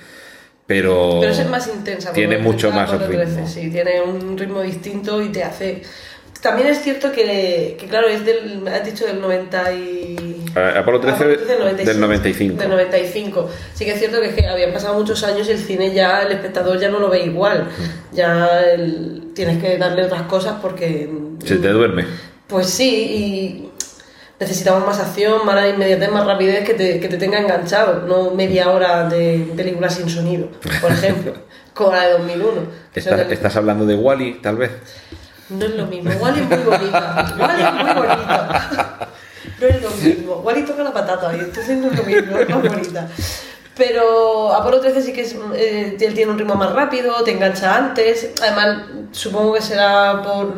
pero, 0.67 1.17
Pero 1.21 1.31
es 1.31 1.49
más 1.49 1.67
intensa. 1.67 2.11
tiene 2.11 2.37
mucho 2.37 2.67
Apolo 2.69 2.81
más 2.97 3.07
13, 3.07 3.25
ritmo. 3.25 3.47
sí, 3.47 3.69
tiene 3.71 4.01
un 4.01 4.37
ritmo 4.37 4.61
distinto 4.61 5.21
y 5.21 5.29
te 5.29 5.43
hace... 5.43 5.81
También 6.41 6.67
es 6.69 6.81
cierto 6.81 7.11
que, 7.11 7.77
que 7.79 7.85
claro, 7.87 8.07
es 8.07 8.25
del, 8.25 8.67
has 8.67 8.83
dicho 8.83 9.05
del 9.05 9.21
90 9.21 9.73
y... 9.73 10.43
Eh, 10.55 10.73
Apolo 10.77 10.99
13 10.99 11.25
del 11.27 11.99
95. 11.99 12.57
Del 12.59 12.69
95. 12.69 13.49
Sí 13.75 13.85
que 13.85 13.91
es 13.91 13.99
cierto 13.99 14.19
que, 14.21 14.47
habían 14.47 14.73
pasado 14.73 14.95
muchos 14.95 15.23
años 15.23 15.47
y 15.47 15.51
el 15.51 15.59
cine 15.59 15.93
ya, 15.93 16.23
el 16.23 16.31
espectador 16.31 16.79
ya 16.79 16.89
no 16.89 16.99
lo 16.99 17.09
ve 17.09 17.23
igual. 17.25 17.65
Mm. 17.65 18.15
Ya 18.15 18.61
el- 18.71 19.31
tienes 19.35 19.61
que 19.61 19.77
darle 19.77 20.03
otras 20.05 20.23
cosas 20.23 20.55
porque... 20.61 21.09
Se 21.45 21.57
te 21.57 21.67
duerme. 21.69 22.05
Pues 22.47 22.67
sí, 22.67 22.89
y 22.89 23.71
necesitamos 24.39 24.85
más 24.85 24.99
acción, 24.99 25.45
más 25.45 25.69
inmediatez, 25.69 26.09
más 26.11 26.25
rapidez 26.25 26.65
que 26.65 26.73
te, 26.73 26.99
que 26.99 27.07
te 27.07 27.17
tenga 27.17 27.39
enganchado, 27.39 28.07
no 28.07 28.31
media 28.31 28.71
hora 28.71 29.07
de 29.07 29.47
película 29.55 29.89
sin 29.89 30.09
sonido, 30.09 30.49
por 30.81 30.91
ejemplo, 30.91 31.33
como 31.73 31.91
la 31.91 32.07
de 32.07 32.13
2001. 32.13 32.51
que 32.93 32.99
Estás, 32.99 33.17
son 33.19 33.23
del- 33.27 33.31
estás 33.33 33.55
hablando 33.55 33.85
de 33.85 33.95
Wally, 33.95 34.39
tal 34.41 34.57
vez. 34.57 34.71
No 35.51 35.65
es 35.65 35.75
lo 35.75 35.85
mismo, 35.85 36.11
Wally 36.11 36.41
es 36.41 36.47
muy 36.47 36.57
bonita, 36.57 37.35
Wally 37.37 37.61
es 37.61 37.73
muy 37.73 37.93
bonita. 37.93 39.09
No 39.59 39.67
es 39.67 39.81
lo 39.81 39.89
mismo, 39.91 40.35
Wally 40.37 40.63
toca 40.63 40.83
la 40.83 40.93
patata 40.93 41.35
y 41.35 41.39
entonces 41.39 41.77
no 41.77 41.91
es 41.91 41.97
lo 41.97 42.03
mismo, 42.03 42.37
es 42.37 42.49
más 42.49 42.61
bonita. 42.61 43.07
Pero 43.75 44.53
Apolo 44.53 44.79
13 44.79 45.01
sí 45.01 45.13
que 45.13 45.21
es, 45.21 45.35
eh, 45.55 45.97
él 45.99 46.13
tiene 46.13 46.31
un 46.31 46.37
ritmo 46.37 46.55
más 46.55 46.71
rápido, 46.73 47.23
te 47.23 47.31
engancha 47.31 47.75
antes. 47.75 48.31
Además, 48.41 48.83
supongo 49.11 49.53
que 49.53 49.61
será 49.61 50.21
por, 50.23 50.53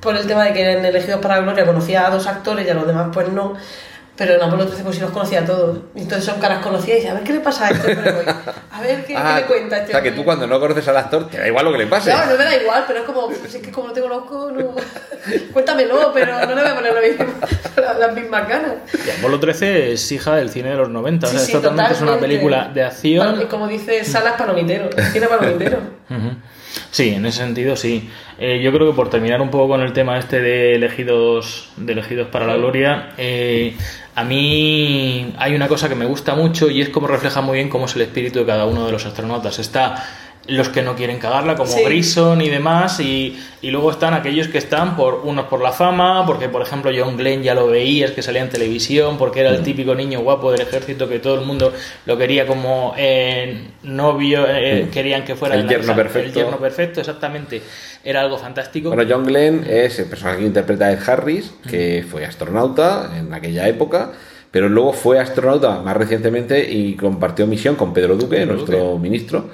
por 0.00 0.16
el 0.16 0.26
tema 0.26 0.44
de 0.44 0.52
que 0.52 0.72
en 0.72 0.84
Elegidos 0.84 1.20
para 1.20 1.36
la 1.36 1.42
Gloria 1.42 1.66
conocía 1.66 2.06
a 2.06 2.10
dos 2.10 2.26
actores 2.26 2.66
y 2.66 2.70
a 2.70 2.74
los 2.74 2.86
demás 2.86 3.08
pues 3.12 3.28
no. 3.28 3.54
Pero 4.16 4.34
en 4.34 4.42
Apolo 4.42 4.64
13 4.66 4.84
pues 4.84 4.94
sí 4.94 5.00
los 5.02 5.10
conocía 5.10 5.40
a 5.40 5.44
todos. 5.44 5.78
Entonces 5.96 6.24
son 6.24 6.38
caras 6.40 6.62
conocidas 6.62 6.98
y 6.98 7.00
dice, 7.00 7.10
a 7.10 7.14
ver 7.14 7.24
qué 7.24 7.32
le 7.32 7.40
pasa 7.40 7.66
a 7.66 7.70
este 7.70 7.92
hombre 7.96 8.12
hoy. 8.12 8.24
A 8.70 8.80
ver 8.80 9.00
qué, 9.00 9.06
qué 9.08 9.16
Ah, 9.16 9.40
le 9.40 9.46
cuenta 9.46 9.74
a 9.74 9.78
este 9.80 9.90
o 9.90 9.94
sea, 9.94 10.02
que 10.02 10.12
tú 10.12 10.24
cuando 10.24 10.46
no 10.46 10.60
conoces 10.60 10.86
al 10.86 10.96
actor, 10.98 11.28
te 11.28 11.38
da 11.38 11.48
igual 11.48 11.64
lo 11.64 11.72
que 11.72 11.78
le 11.78 11.86
pase. 11.88 12.12
No, 12.12 12.24
no 12.26 12.36
me 12.38 12.44
da 12.44 12.56
igual, 12.56 12.84
pero 12.86 13.00
es 13.00 13.04
como, 13.06 13.26
pues 13.26 13.52
es 13.56 13.60
que 13.60 13.72
como 13.72 13.88
no 13.88 13.92
te 13.92 14.00
conozco, 14.02 14.52
no... 14.52 14.74
cuéntamelo, 15.52 16.12
pero 16.12 16.46
no 16.46 16.54
le 16.54 16.62
voy 16.62 16.70
a 16.70 16.74
poner 16.76 16.94
mismo- 17.02 17.34
la- 17.76 17.94
las 17.94 18.14
mismas 18.14 18.48
ganas. 18.48 18.72
Y 19.04 19.10
Apolo 19.18 19.40
13 19.40 19.92
es 19.92 20.12
hija 20.12 20.36
del 20.36 20.50
cine 20.50 20.70
de 20.70 20.76
los 20.76 20.88
90. 20.90 21.26
o 21.26 21.30
sea, 21.30 21.38
Sí, 21.40 21.42
es 21.44 21.46
sí, 21.48 21.52
totalmente 21.54 21.92
es 21.94 22.00
una 22.00 22.12
totalmente. 22.12 22.36
película 22.36 22.70
de 22.72 22.84
acción. 22.84 23.26
Palo- 23.34 23.48
Como 23.48 23.66
dice 23.68 24.04
Salas 24.04 24.34
Palomitero, 24.34 24.90
tiene 25.12 25.26
Palomitero. 25.26 25.78
Ujú. 26.10 26.36
Sí, 26.90 27.10
en 27.10 27.26
ese 27.26 27.38
sentido 27.38 27.76
sí. 27.76 28.08
Eh, 28.38 28.60
yo 28.62 28.72
creo 28.72 28.90
que 28.90 28.96
por 28.96 29.10
terminar 29.10 29.40
un 29.40 29.50
poco 29.50 29.68
con 29.68 29.80
el 29.80 29.92
tema 29.92 30.18
este 30.18 30.40
de 30.40 30.74
elegidos, 30.74 31.68
de 31.76 31.92
elegidos 31.92 32.28
para 32.28 32.46
la 32.46 32.56
gloria, 32.56 33.10
eh, 33.16 33.76
a 34.14 34.24
mí 34.24 35.34
hay 35.38 35.54
una 35.54 35.68
cosa 35.68 35.88
que 35.88 35.94
me 35.94 36.06
gusta 36.06 36.34
mucho 36.34 36.70
y 36.70 36.80
es 36.80 36.88
como 36.88 37.06
refleja 37.06 37.40
muy 37.40 37.56
bien 37.56 37.68
cómo 37.68 37.86
es 37.86 37.94
el 37.96 38.02
espíritu 38.02 38.40
de 38.40 38.46
cada 38.46 38.66
uno 38.66 38.86
de 38.86 38.92
los 38.92 39.04
astronautas. 39.06 39.58
Está 39.58 40.04
los 40.46 40.68
que 40.68 40.82
no 40.82 40.94
quieren 40.94 41.18
cagarla, 41.18 41.54
como 41.56 41.70
Sí. 41.70 41.82
Grison 41.84 42.40
y 42.42 42.50
demás, 42.50 43.00
y, 43.00 43.38
y 43.62 43.70
luego 43.70 43.90
están 43.90 44.12
aquellos 44.12 44.48
que 44.48 44.58
están 44.58 44.94
por 44.94 45.22
unos 45.24 45.46
por 45.46 45.62
la 45.62 45.72
fama, 45.72 46.26
porque 46.26 46.50
por 46.50 46.60
ejemplo 46.60 46.90
John 46.94 47.16
Glenn 47.16 47.42
ya 47.42 47.54
lo 47.54 47.66
veías 47.66 48.10
que 48.10 48.20
salía 48.20 48.42
en 48.42 48.50
televisión, 48.50 49.16
porque 49.16 49.40
era 49.40 49.50
el 49.50 49.62
típico 49.62 49.94
niño 49.94 50.20
guapo 50.20 50.52
del 50.52 50.60
ejército 50.60 51.08
que 51.08 51.18
todo 51.18 51.40
el 51.40 51.46
mundo 51.46 51.72
lo 52.04 52.18
quería 52.18 52.46
como 52.46 52.94
eh, 52.98 53.68
novio, 53.84 54.44
eh, 54.48 54.88
querían 54.92 55.24
que 55.24 55.34
fuera 55.34 55.54
El 55.54 55.66
yerno 55.66 55.94
perfecto. 55.96 56.28
El 56.28 56.34
yerno 56.34 56.58
perfecto, 56.58 57.00
exactamente. 57.00 57.62
Era 58.04 58.20
algo 58.20 58.36
fantástico. 58.36 58.90
Bueno, 58.90 59.04
John 59.08 59.24
Glenn 59.24 59.64
es 59.66 59.98
el 59.98 60.04
personaje 60.06 60.40
que 60.40 60.46
interpreta 60.46 60.86
a 60.86 60.92
Ed 60.92 60.98
Harris, 61.06 61.54
que 61.66 62.04
fue 62.08 62.26
astronauta 62.26 63.10
en 63.18 63.32
aquella 63.32 63.66
época, 63.66 64.12
pero 64.50 64.68
luego 64.68 64.92
fue 64.92 65.18
astronauta 65.18 65.80
más 65.80 65.96
recientemente 65.96 66.70
y 66.70 66.94
compartió 66.96 67.46
misión 67.46 67.76
con 67.76 67.94
Pedro 67.94 68.14
Duque, 68.16 68.36
Pedro 68.36 68.52
nuestro 68.54 68.78
Duque. 68.78 68.98
ministro. 69.02 69.48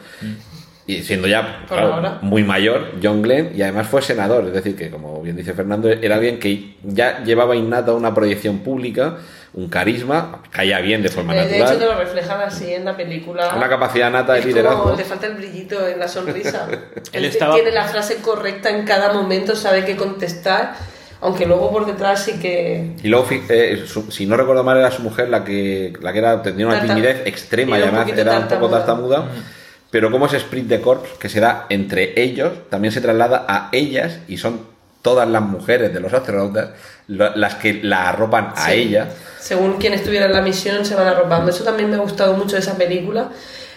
Y 0.99 1.03
siendo 1.03 1.29
ya 1.29 1.65
claro, 1.69 2.19
muy 2.23 2.43
mayor, 2.45 2.93
John 3.03 3.23
Glenn, 3.23 3.53
y 3.55 3.63
además 3.63 3.87
fue 3.87 4.03
senador, 4.03 4.47
es 4.47 4.53
decir, 4.53 4.75
que 4.77 4.91
como 4.91 5.21
bien 5.23 5.37
dice 5.37 5.53
Fernando, 5.55 5.89
era 5.91 6.17
alguien 6.17 6.39
que 6.39 6.75
ya 6.83 7.23
llevaba 7.23 7.55
innata 7.57 7.93
una 7.93 8.13
proyección 8.15 8.59
pública, 8.61 9.17
un 9.53 9.69
carisma, 9.69 10.43
caía 10.51 10.81
bien 10.81 11.03
de 11.03 11.09
forma 11.09 11.35
Eh, 11.35 11.47
de 11.49 11.57
hecho, 11.57 11.67
te 11.67 11.73
natural, 11.75 11.89
lo 11.99 12.05
reflejan 12.05 12.41
así 12.41 12.73
en 12.73 12.85
la 12.85 12.97
película. 12.97 13.53
una 13.57 13.69
capacidad 13.69 14.11
nata 14.11 14.33
de 14.35 14.39
Es 14.41 14.45
como 14.47 14.57
liderazgo. 14.57 14.95
le 14.97 15.05
falta 15.05 15.27
el 15.27 15.35
brillito 15.35 15.87
en 15.89 15.99
la 15.99 16.07
sonrisa. 16.09 16.69
Él 17.13 17.25
estaba- 17.25 17.55
tiene 17.55 17.73
la 17.73 17.85
frase 17.85 18.17
correcta 18.17 18.71
en 18.71 18.85
cada 18.85 19.13
momento, 19.13 19.57
sabe 19.57 19.85
qué 19.85 19.97
contestar, 19.97 20.75
aunque 21.21 21.47
luego 21.47 21.71
por 21.73 21.85
detrás 21.87 22.23
sí 22.25 22.39
que... 22.41 22.93
Y 23.03 23.09
luego, 23.09 23.27
fi- 23.27 23.43
eh, 23.49 23.83
su- 23.87 24.11
si 24.11 24.25
no 24.25 24.37
recuerdo 24.37 24.63
mal, 24.65 24.79
era 24.79 24.91
su 24.91 25.03
mujer 25.03 25.29
la 25.29 25.45
que, 25.45 25.93
la 26.01 26.13
que 26.13 26.19
era, 26.21 26.41
tenía 26.43 26.67
una 26.67 26.77
Tarta- 26.79 26.95
timidez 26.95 27.23
extrema 27.27 27.77
y 27.77 27.83
era 27.83 27.91
un 27.91 27.97
además 27.99 28.19
era 28.19 28.39
un 28.39 28.49
poco 28.49 28.69
tartamuda. 28.71 29.17
tartamuda. 29.17 29.45
Pero 29.91 30.11
como 30.11 30.27
ese 30.27 30.37
split 30.37 30.67
de 30.67 30.81
corps 30.81 31.03
que 31.19 31.29
se 31.29 31.41
da 31.41 31.67
entre 31.69 32.21
ellos, 32.23 32.53
también 32.71 32.93
se 32.93 33.01
traslada 33.01 33.45
a 33.49 33.69
ellas 33.73 34.19
y 34.29 34.39
son 34.39 34.61
todas 35.03 35.29
las 35.29 35.43
mujeres 35.43 35.93
de 35.93 36.01
los 36.01 36.13
astronautas 36.13 36.71
las 37.09 37.55
que 37.57 37.81
la 37.83 38.09
arropan 38.11 38.53
a 38.55 38.67
Sí. 38.67 38.73
ella. 38.73 39.09
según 39.41 39.79
quien 39.79 39.95
estuviera 39.95 40.27
en 40.27 40.33
la 40.33 40.43
misión 40.43 40.85
se 40.85 40.95
van 40.95 41.09
arropando. 41.09 41.51
Eso 41.51 41.65
también 41.65 41.89
me 41.91 41.97
ha 41.97 42.01
gustado 42.01 42.35
mucho 42.35 42.55
de 42.57 42.61
esa 42.61 42.77
película. 42.77 43.31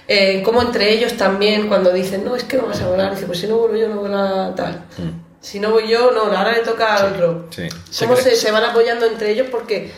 Eh, 0.08 0.44
como 0.44 0.62
entre 0.62 0.92
ellos 0.92 1.14
también, 1.14 1.68
cuando 1.70 1.92
dicen, 1.94 2.26
no, 2.26 2.36
es 2.36 2.44
que 2.44 2.58
no 2.58 2.68
vas 2.68 2.82
a 2.82 2.88
volar, 2.90 3.12
dice, 3.16 3.26
pues 3.26 3.40
si 3.40 3.48
no 3.48 3.58
vuelo 3.58 3.78
yo, 3.78 3.88
no 3.88 4.02
vuela 4.02 4.54
tal. 4.56 4.82
Si 5.40 5.60
no 5.62 5.72
voy 5.72 5.88
yo, 5.88 6.12
no, 6.12 6.24
ahora 6.24 6.52
le 6.52 6.60
toca 6.60 6.96
al 6.98 7.14
otro. 7.14 7.48
Sí. 7.50 7.68
Se 7.90 8.06
Cómo 8.06 8.18
cre- 8.18 8.22
se, 8.24 8.36
se 8.36 8.52
van 8.52 8.66
apoyando 8.66 9.06
entre 9.06 9.32
ellos 9.32 9.48
porque 9.50 9.92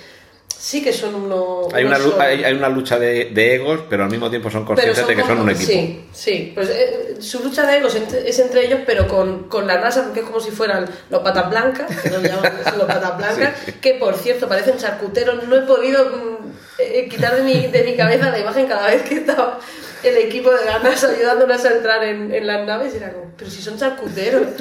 sí 0.57 0.83
que 0.83 0.93
son 0.93 1.15
unos. 1.15 1.73
Hay 1.73 1.85
una, 1.85 1.97
hay, 2.19 2.43
hay 2.43 2.53
una 2.53 2.69
lucha 2.69 2.97
de, 2.97 3.25
de 3.25 3.55
egos, 3.55 3.81
pero 3.89 4.03
al 4.03 4.09
mismo 4.09 4.29
tiempo 4.29 4.49
son 4.49 4.65
conscientes 4.65 5.07
de 5.07 5.15
que 5.15 5.23
son 5.23 5.39
un 5.39 5.49
equipo. 5.49 5.71
Sí, 5.71 6.05
sí. 6.11 6.51
Pues 6.53 6.69
eh, 6.69 7.17
su 7.19 7.43
lucha 7.43 7.65
de 7.65 7.77
egos 7.77 7.95
es 7.95 8.39
entre 8.39 8.65
ellos, 8.65 8.79
pero 8.85 9.07
con, 9.07 9.43
con 9.43 9.67
la 9.67 9.79
NASA, 9.79 10.03
porque 10.03 10.21
es 10.21 10.25
como 10.25 10.39
si 10.39 10.51
fueran 10.51 10.85
los 11.09 11.21
patas 11.21 11.49
blancas, 11.49 11.87
que 12.01 12.09
llaman 12.09 12.53
los 12.77 12.87
patas 12.87 13.17
blancas, 13.17 13.53
que 13.81 13.93
por 13.95 14.15
cierto 14.15 14.47
parecen 14.47 14.77
charcuteros. 14.77 15.47
No 15.47 15.55
he 15.55 15.61
podido 15.61 16.05
mm, 16.05 16.35
eh, 16.79 17.07
quitar 17.09 17.35
de 17.35 17.43
mi, 17.43 17.67
de 17.67 17.83
mi 17.83 17.95
cabeza 17.95 18.29
la 18.29 18.39
imagen 18.39 18.67
cada 18.67 18.87
vez 18.87 19.03
que 19.03 19.15
estaba 19.15 19.59
el 20.05 20.17
equipo 20.17 20.51
de 20.51 20.65
la 20.65 20.79
NASA 20.79 21.09
ayudándonos 21.09 21.63
a 21.65 21.71
entrar 21.71 22.03
en, 22.03 22.33
en 22.33 22.47
las 22.47 22.65
naves. 22.65 22.93
Y 22.93 22.97
era 22.97 23.11
como, 23.11 23.31
pero 23.37 23.49
si 23.49 23.61
son 23.61 23.77
charcuteros. 23.77 24.43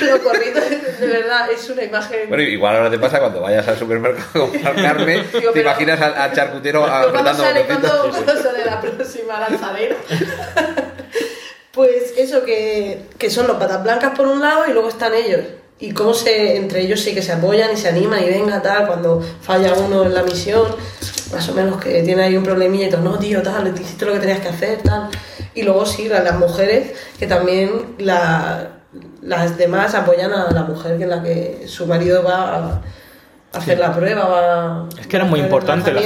Los 0.00 0.18
corridos, 0.20 0.62
de 1.00 1.06
verdad, 1.06 1.50
es 1.52 1.70
una 1.70 1.82
imagen. 1.84 2.28
Bueno, 2.28 2.42
igual 2.42 2.76
ahora 2.76 2.90
te 2.90 2.98
pasa 2.98 3.20
cuando 3.20 3.40
vayas 3.40 3.66
al 3.68 3.78
supermercado 3.78 4.44
a 4.44 4.48
comprar 4.50 4.74
carne, 4.74 5.24
Digo, 5.32 5.52
te 5.52 5.60
pero- 5.60 5.60
imaginas 5.70 6.00
al, 6.00 6.14
al 6.14 6.32
charcutero 6.32 6.80
¿Cuándo 6.80 7.08
apretando 7.08 7.42
sale, 7.42 7.64
cuándo- 7.64 8.10
cuándo 8.10 8.42
sale 8.42 8.64
la 8.64 8.80
próxima 8.80 9.40
lanzadera? 9.40 9.96
pues 11.72 12.14
eso, 12.16 12.44
que, 12.44 13.02
que 13.18 13.30
son 13.30 13.46
los 13.46 13.56
patas 13.56 13.82
blancas 13.82 14.12
por 14.16 14.26
un 14.26 14.40
lado 14.40 14.64
y 14.68 14.72
luego 14.72 14.88
están 14.88 15.14
ellos. 15.14 15.40
Y 15.80 15.92
cómo 15.92 16.14
se, 16.14 16.56
entre 16.56 16.82
ellos 16.82 17.00
sí 17.00 17.14
que 17.14 17.22
se 17.22 17.32
apoyan 17.32 17.72
y 17.72 17.76
se 17.76 17.88
animan 17.88 18.22
y 18.22 18.26
venga, 18.26 18.62
tal, 18.62 18.86
cuando 18.86 19.20
falla 19.42 19.74
uno 19.74 20.04
en 20.04 20.14
la 20.14 20.22
misión, 20.22 20.62
más 21.32 21.48
o 21.48 21.52
menos 21.54 21.82
que 21.82 22.02
tiene 22.02 22.22
ahí 22.22 22.36
un 22.36 22.44
problemilla 22.44 22.86
y 22.86 22.90
todo, 22.90 23.00
no, 23.02 23.18
tío, 23.18 23.42
tal, 23.42 23.74
te 23.74 23.82
hiciste 23.82 24.04
lo 24.06 24.12
que 24.14 24.20
tenías 24.20 24.40
que 24.40 24.48
hacer, 24.48 24.82
tal. 24.82 25.08
Y 25.54 25.62
luego 25.62 25.84
sí, 25.84 26.08
las, 26.08 26.22
las 26.24 26.38
mujeres, 26.38 26.92
que 27.18 27.26
también 27.26 27.96
la- 27.98 28.70
las 29.20 29.56
demás 29.58 29.94
apoyan 29.94 30.32
a 30.32 30.50
la 30.52 30.62
mujer 30.62 30.96
que 30.98 31.02
es 31.04 31.08
la 31.08 31.22
que 31.22 31.64
su 31.66 31.86
marido 31.86 32.22
va 32.22 32.56
a 32.56 32.82
hacer 33.56 33.78
la 33.78 33.94
prueba, 33.94 34.24
va 34.26 34.88
Es 35.00 35.06
que 35.06 35.16
era 35.16 35.24
muy 35.24 35.40
importante 35.40 35.92
la, 35.92 36.00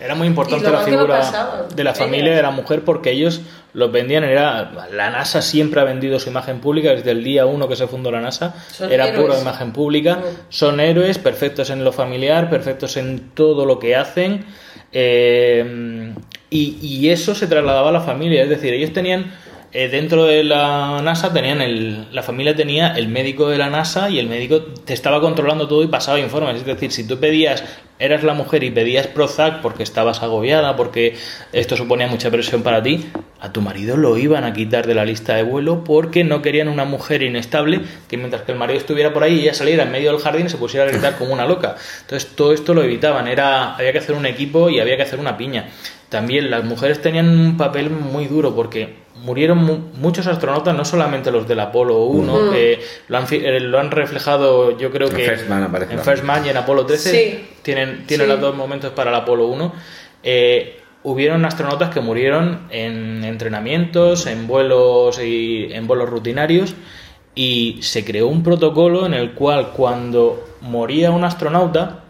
era 0.00 0.14
muy 0.14 0.26
importante 0.26 0.70
la 0.70 0.78
figura 0.80 1.66
de 1.74 1.84
la 1.84 1.94
familia 1.94 2.34
de 2.34 2.42
la 2.42 2.50
mujer 2.50 2.84
porque 2.84 3.10
ellos 3.10 3.40
los 3.74 3.90
vendían 3.90 4.24
era 4.24 4.70
la 4.92 5.10
NASA 5.10 5.40
siempre 5.40 5.80
ha 5.80 5.84
vendido 5.84 6.18
su 6.20 6.28
imagen 6.28 6.60
pública 6.60 6.90
desde 6.90 7.10
el 7.12 7.24
día 7.24 7.46
uno 7.46 7.68
que 7.68 7.76
se 7.76 7.86
fundó 7.86 8.10
la 8.10 8.20
NASA 8.20 8.54
Son 8.70 8.92
era 8.92 9.08
héroes. 9.08 9.22
pura 9.26 9.40
imagen 9.40 9.72
pública 9.72 10.16
Mm. 10.16 10.24
son 10.50 10.78
héroes 10.80 11.18
perfectos 11.18 11.70
en 11.70 11.82
lo 11.82 11.92
familiar 11.92 12.50
perfectos 12.50 12.96
en 12.98 13.30
todo 13.34 13.64
lo 13.64 13.78
que 13.78 13.96
hacen 13.96 14.44
eh, 14.92 16.12
y, 16.50 16.78
y 16.82 17.08
eso 17.10 17.34
se 17.34 17.46
trasladaba 17.46 17.88
a 17.88 17.92
la 17.92 18.00
familia 18.02 18.42
es 18.42 18.50
decir 18.50 18.74
ellos 18.74 18.92
tenían 18.92 19.32
eh, 19.74 19.88
dentro 19.88 20.24
de 20.24 20.44
la 20.44 21.00
NASA 21.02 21.32
tenían 21.32 21.62
el, 21.62 22.14
la 22.14 22.22
familia 22.22 22.54
tenía 22.54 22.88
el 22.94 23.08
médico 23.08 23.48
de 23.48 23.56
la 23.56 23.70
NASA 23.70 24.10
y 24.10 24.18
el 24.18 24.26
médico 24.26 24.60
te 24.62 24.92
estaba 24.92 25.20
controlando 25.20 25.66
todo 25.66 25.82
y 25.82 25.86
pasaba 25.86 26.20
informes. 26.20 26.56
Es 26.56 26.66
decir, 26.66 26.92
si 26.92 27.06
tú 27.06 27.18
pedías, 27.18 27.64
eras 27.98 28.22
la 28.22 28.34
mujer 28.34 28.64
y 28.64 28.70
pedías 28.70 29.06
Prozac 29.06 29.62
porque 29.62 29.82
estabas 29.82 30.22
agobiada, 30.22 30.76
porque 30.76 31.16
esto 31.52 31.76
suponía 31.76 32.06
mucha 32.06 32.30
presión 32.30 32.62
para 32.62 32.82
ti, 32.82 33.06
a 33.40 33.50
tu 33.50 33.62
marido 33.62 33.96
lo 33.96 34.18
iban 34.18 34.44
a 34.44 34.52
quitar 34.52 34.86
de 34.86 34.94
la 34.94 35.06
lista 35.06 35.36
de 35.36 35.42
vuelo 35.42 35.84
porque 35.84 36.22
no 36.22 36.42
querían 36.42 36.68
una 36.68 36.84
mujer 36.84 37.22
inestable 37.22 37.80
que 38.08 38.18
mientras 38.18 38.42
que 38.42 38.52
el 38.52 38.58
marido 38.58 38.78
estuviera 38.78 39.14
por 39.14 39.22
ahí 39.22 39.40
ella 39.40 39.54
saliera 39.54 39.84
en 39.84 39.90
medio 39.90 40.12
del 40.12 40.20
jardín 40.20 40.46
y 40.46 40.48
se 40.50 40.58
pusiera 40.58 40.86
a 40.86 40.90
gritar 40.90 41.16
como 41.16 41.32
una 41.32 41.46
loca. 41.46 41.76
Entonces 42.02 42.30
todo 42.36 42.52
esto 42.52 42.74
lo 42.74 42.82
evitaban, 42.82 43.26
era 43.26 43.74
había 43.74 43.92
que 43.92 43.98
hacer 43.98 44.14
un 44.14 44.26
equipo 44.26 44.68
y 44.68 44.80
había 44.80 44.98
que 44.98 45.02
hacer 45.02 45.18
una 45.18 45.38
piña. 45.38 45.70
También 46.10 46.50
las 46.50 46.62
mujeres 46.62 47.00
tenían 47.00 47.26
un 47.26 47.56
papel 47.56 47.88
muy 47.88 48.26
duro 48.26 48.54
porque 48.54 49.01
murieron 49.22 49.58
mu- 49.58 49.78
muchos 49.94 50.26
astronautas, 50.26 50.74
no 50.76 50.84
solamente 50.84 51.30
los 51.30 51.46
del 51.48 51.60
Apolo 51.60 52.04
1, 52.04 52.50
que 52.52 52.80
lo 53.08 53.18
han, 53.18 53.26
fi- 53.26 53.40
eh, 53.44 53.60
lo 53.60 53.78
han 53.78 53.90
reflejado 53.90 54.76
yo 54.78 54.90
creo 54.90 55.08
En 55.08 55.16
que 55.16 55.24
First 55.24 55.48
Man 55.48 55.62
aparece 55.64 55.94
en. 55.94 56.00
First 56.00 56.24
Man 56.24 56.44
y 56.46 56.48
en 56.50 56.56
Apolo 56.56 56.84
13 56.86 57.10
Sí. 57.10 57.48
tienen, 57.62 58.06
tienen 58.06 58.26
Sí. 58.26 58.32
los 58.32 58.40
dos 58.40 58.54
momentos 58.56 58.92
para 58.92 59.10
el 59.10 59.16
Apolo 59.16 59.46
1. 59.46 59.72
Eh, 60.22 60.78
hubieron 61.04 61.44
astronautas 61.44 61.90
que 61.90 62.00
murieron 62.00 62.66
en 62.70 63.24
entrenamientos, 63.24 64.26
en 64.26 64.46
vuelos 64.46 65.20
y 65.22 65.68
en 65.72 65.86
vuelos 65.86 66.08
rutinarios 66.08 66.74
y 67.34 67.78
se 67.82 68.04
creó 68.04 68.28
un 68.28 68.42
protocolo 68.42 69.06
en 69.06 69.14
el 69.14 69.32
cual 69.32 69.70
cuando 69.76 70.44
moría 70.60 71.10
un 71.10 71.24
astronauta 71.24 72.01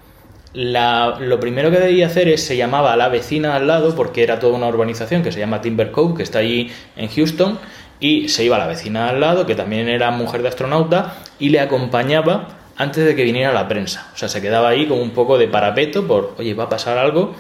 la- 0.55 1.17
lo 1.21 1.41
primero 1.41 1.71
que 1.71 1.79
debía 1.79 2.07
hacer 2.07 2.29
es 2.29 2.45
se 2.45 2.57
llamaba 2.57 2.93
a 2.93 2.97
la 2.97 3.09
vecina 3.09 3.57
al 3.57 3.67
lado 3.67 3.95
porque 3.95 4.23
era 4.23 4.39
toda 4.39 4.55
una 4.57 4.69
urbanización 4.69 5.23
que 5.23 5.33
se 5.33 5.39
llama 5.41 5.61
Timber 5.61 5.91
Cove 5.91 6.15
que 6.17 6.23
está 6.23 6.41
allí 6.41 6.71
en 6.97 7.09
Houston 7.09 7.59
y 8.01 8.29
se 8.29 8.45
iba 8.45 8.57
a 8.57 8.59
la 8.59 8.67
vecina 8.67 9.09
al 9.09 9.21
lado 9.21 9.47
que 9.47 9.55
también 9.55 9.89
era 9.89 10.11
mujer 10.11 10.43
de 10.43 10.49
astronauta 10.49 11.15
y 11.39 11.49
le 11.51 11.61
acompañaba 11.61 12.49
antes 12.77 13.05
de 13.05 13.15
que 13.15 13.23
viniera 13.25 13.53
la 13.53 13.69
prensa. 13.69 14.11
O 14.15 14.17
sea 14.19 14.29
se 14.29 14.41
quedaba 14.43 14.69
ahí 14.69 14.87
como 14.87 15.01
un 15.03 15.11
poco 15.11 15.39
de 15.39 15.49
parapeto 15.49 16.07
por 16.07 16.35
oye 16.39 16.55
va 16.55 16.65
a 16.65 16.69
pasar 16.69 16.99
algo 16.99 17.35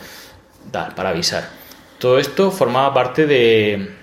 tal 0.71 0.95
para 0.95 1.11
avisar. 1.11 1.45
Todo 1.99 2.19
esto 2.19 2.51
formaba 2.51 2.95
parte 2.95 3.27
de 3.27 3.95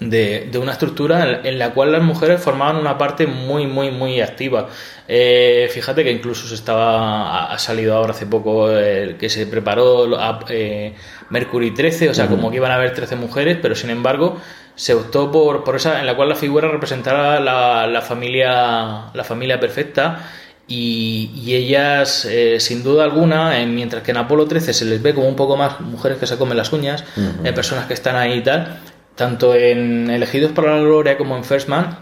de, 0.00 0.48
de 0.52 0.58
una 0.58 0.72
estructura 0.72 1.22
en, 1.40 1.46
en 1.46 1.58
la 1.58 1.70
cual 1.72 1.90
las 1.92 2.02
mujeres 2.02 2.40
formaban 2.40 2.76
una 2.76 2.98
parte 2.98 3.26
muy, 3.26 3.66
muy, 3.66 3.90
muy 3.90 4.20
activa. 4.20 4.68
Eh, 5.08 5.68
fíjate 5.72 6.04
que 6.04 6.10
incluso 6.10 6.46
se 6.46 6.54
estaba, 6.54 7.52
ha- 7.52 7.58
salido 7.58 7.96
ahora 7.96 8.10
hace 8.12 8.26
poco 8.26 8.70
eh, 8.70 9.16
que 9.18 9.28
se 9.30 9.46
preparó 9.46 10.18
a- 10.20 10.40
eh, 10.50 10.94
Mercury 11.30 11.72
13, 11.72 12.10
o 12.10 12.14
sea, 12.14 12.26
como 12.28 12.50
que 12.50 12.56
iban 12.56 12.70
a 12.72 12.74
haber 12.74 12.92
13 12.92 13.16
mujeres, 13.16 13.58
pero 13.62 13.74
sin 13.74 13.90
embargo 13.90 14.38
se 14.74 14.92
optó 14.92 15.32
por, 15.32 15.64
por 15.64 15.76
esa 15.76 15.98
en 16.00 16.06
la 16.06 16.14
cual 16.14 16.28
la 16.28 16.34
figura 16.34 16.68
representara 16.68 17.40
la, 17.40 17.86
la 17.86 18.02
familia, 18.02 19.04
la 19.14 19.24
familia 19.24 19.58
perfecta. 19.58 20.28
Y, 20.68 21.30
y 21.36 21.54
ellas, 21.54 22.24
eh, 22.28 22.58
sin 22.58 22.82
duda 22.82 23.04
alguna, 23.04 23.60
eh, 23.62 23.66
mientras 23.66 24.02
que 24.02 24.10
en 24.10 24.16
Apolo 24.16 24.46
13 24.46 24.72
se 24.74 24.84
les 24.84 25.00
ve 25.00 25.14
como 25.14 25.28
un 25.28 25.36
poco 25.36 25.56
más 25.56 25.80
mujeres 25.80 26.18
que 26.18 26.26
se 26.26 26.36
comen 26.36 26.56
las 26.56 26.72
uñas, 26.72 27.04
eh, 27.44 27.52
personas 27.52 27.86
que 27.86 27.94
están 27.94 28.16
ahí 28.16 28.38
y 28.38 28.42
tal, 28.42 28.76
tanto 29.16 29.54
en 29.54 30.10
Elegidos 30.10 30.52
para 30.52 30.76
la 30.76 30.82
Gloria 30.82 31.18
como 31.18 31.36
en 31.36 31.44
First 31.44 31.68
Man, 31.68 31.98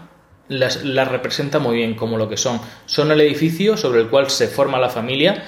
las, 0.47 0.83
las 0.83 1.07
representa 1.07 1.59
muy 1.59 1.77
bien 1.77 1.95
como 1.95 2.17
lo 2.17 2.29
que 2.29 2.37
son. 2.37 2.59
Son 2.85 3.11
el 3.11 3.21
edificio 3.21 3.77
sobre 3.77 4.01
el 4.01 4.09
cual 4.09 4.29
se 4.29 4.47
forma 4.47 4.79
la 4.79 4.89
familia 4.89 5.43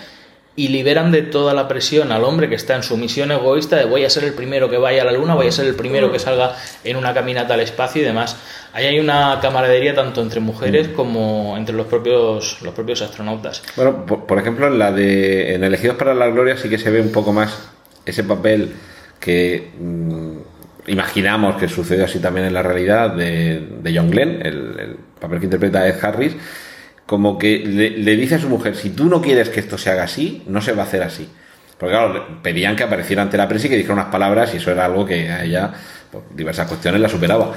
y 0.58 0.70
liberan 0.70 1.12
de 1.12 1.22
toda 1.22 1.54
la 1.54 1.68
presión 1.68 2.12
al 2.12 2.24
hombre 2.24 2.50
que 2.50 2.56
está 2.56 2.76
en 2.76 2.82
su 2.82 2.98
misión 2.98 3.32
egoísta 3.32 3.76
de 3.76 3.86
voy 3.86 4.06
a 4.06 4.10
ser 4.10 4.24
el 4.24 4.34
primero 4.34 4.68
que 4.68 4.78
vaya 4.78 5.04
a 5.04 5.06
la 5.06 5.12
luna, 5.12 5.36
voy 5.36 5.48
a 5.48 5.52
ser 5.52 5.68
el 5.68 5.76
primero 5.76 6.12
que 6.12 6.18
salga 6.18 6.56
en 6.84 6.98
una 6.98 7.14
caminata 7.14 7.54
al 7.54 7.60
espacio 7.60 8.02
y 8.02 8.06
demás. 8.06 8.36
Ahí 8.74 8.86
hay 8.86 9.00
una 9.00 9.38
camaradería 9.40 9.94
tanto 9.94 10.20
entre 10.20 10.40
mujeres 10.40 10.88
como 10.88 11.56
entre 11.58 11.76
los 11.76 11.86
propios, 11.86 12.60
los 12.64 12.74
propios 12.74 13.04
astronautas. 13.04 13.62
Bueno, 13.76 14.04
por, 14.04 14.26
por 14.26 14.40
ejemplo, 14.40 14.66
en 14.66 14.80
la 14.80 14.92
de 14.92 15.54
en 15.54 15.64
Elegidos 15.64 15.96
para 15.96 16.16
la 16.16 16.28
Gloria 16.28 16.58
sí 16.58 16.70
que 16.70 16.80
se 16.80 16.90
ve 16.90 17.02
un 17.02 17.12
poco 17.12 17.32
más 17.32 17.70
ese 18.04 18.24
papel 18.24 18.74
que 19.20 19.74
mm, 19.80 20.38
imaginamos 20.88 21.56
que 21.56 21.68
sucedió 21.68 22.06
así 22.06 22.20
también 22.20 22.48
en 22.48 22.54
la 22.54 22.64
realidad 22.64 23.12
de, 23.12 23.92
John 23.94 24.10
Glenn, 24.10 24.42
el, 24.42 24.80
el 24.80 24.98
papel 25.20 25.40
que 25.40 25.46
interpreta 25.46 25.88
Ed 25.88 26.04
Harris, 26.04 26.36
como 27.08 27.38
que 27.38 27.60
le, 27.60 28.16
dice 28.18 28.36
a 28.36 28.40
su 28.40 28.50
mujer, 28.50 28.76
si 28.76 28.90
tú 28.90 29.06
no 29.06 29.22
quieres 29.22 29.50
que 29.50 29.62
esto 29.62 29.78
se 29.78 29.90
haga 29.90 30.04
así, 30.04 30.44
no 30.48 30.62
se 30.62 30.74
va 30.74 30.84
a 30.84 30.86
hacer 30.86 31.02
así. 31.02 31.28
Porque 31.80 31.94
claro, 31.94 32.42
pedían 32.44 32.76
que 32.76 32.84
apareciera 32.84 33.22
ante 33.22 33.38
la 33.38 33.48
prensa 33.48 33.68
y 33.68 33.70
que 33.70 33.78
dijera 33.78 33.94
unas 33.94 34.08
palabras 34.08 34.54
y 34.54 34.58
eso 34.58 34.72
era 34.72 34.86
algo 34.86 35.06
que 35.06 35.30
a 35.30 35.44
ella, 35.44 35.72
por 36.12 36.24
diversas 36.36 36.68
cuestiones, 36.68 37.00
la 37.00 37.08
superaba. 37.08 37.54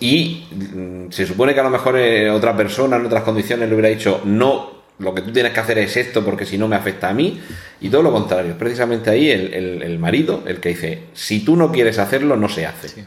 Y 0.00 0.48
mm, 0.50 1.10
se 1.10 1.24
supone 1.24 1.54
que 1.54 1.60
a 1.60 1.62
lo 1.62 1.70
mejor 1.70 1.96
eh, 1.98 2.28
otra 2.30 2.56
persona 2.56 2.96
en 2.96 3.06
otras 3.06 3.22
condiciones 3.22 3.68
le 3.68 3.74
hubiera 3.74 3.90
dicho, 3.90 4.22
no, 4.24 4.79
lo 5.00 5.14
que 5.14 5.22
tú 5.22 5.32
tienes 5.32 5.52
que 5.52 5.60
hacer 5.60 5.78
es 5.78 5.96
esto 5.96 6.24
porque 6.24 6.44
si 6.46 6.58
no 6.58 6.68
me 6.68 6.76
afecta 6.76 7.08
a 7.08 7.14
mí. 7.14 7.40
Y 7.80 7.88
todo 7.88 8.02
lo 8.02 8.12
contrario, 8.12 8.52
es 8.52 8.56
precisamente 8.58 9.10
ahí 9.10 9.30
el, 9.30 9.52
el- 9.54 9.82
el 9.82 9.98
marido 9.98 10.42
el 10.46 10.60
que 10.60 10.68
dice, 10.70 11.04
si 11.14 11.44
tú 11.44 11.56
no 11.56 11.72
quieres 11.72 11.98
hacerlo, 11.98 12.36
no 12.36 12.48
se 12.48 12.66
hace. 12.66 13.04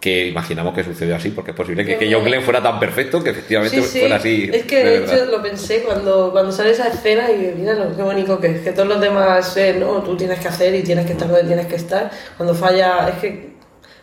Que 0.00 0.28
imaginamos 0.28 0.72
que 0.74 0.82
sucedió 0.82 1.14
así, 1.14 1.28
porque 1.28 1.50
es 1.50 1.56
posible 1.58 1.84
que, 1.84 1.98
que 1.98 2.10
John 2.10 2.24
Glenn 2.24 2.42
fuera 2.42 2.62
tan 2.62 2.80
perfecto 2.80 3.22
que 3.22 3.30
efectivamente 3.30 3.82
Sí, 3.82 3.86
sí. 3.86 3.98
fuera 4.00 4.16
así. 4.16 4.48
Es 4.50 4.64
que 4.64 4.82
de 4.82 5.04
hecho 5.04 5.26
lo 5.26 5.42
pensé 5.42 5.82
cuando, 5.82 6.30
cuando 6.32 6.50
sale 6.52 6.70
esa 6.70 6.88
escena 6.88 7.30
y 7.30 7.52
mira 7.54 7.74
lo 7.74 7.94
qué 7.94 8.00
bonito 8.02 8.40
que 8.40 8.46
es, 8.46 8.60
que 8.62 8.72
todos 8.72 8.88
los 8.88 8.98
demás, 8.98 9.54
eh, 9.58 9.76
no, 9.78 10.02
tú 10.02 10.16
tienes 10.16 10.38
que 10.40 10.48
hacer 10.48 10.74
y 10.74 10.82
tienes 10.82 11.04
que 11.04 11.12
estar 11.12 11.28
donde 11.28 11.44
tienes 11.44 11.66
que 11.66 11.76
estar. 11.76 12.10
Cuando 12.38 12.54
falla, 12.54 13.10
es 13.10 13.14
que 13.16 13.49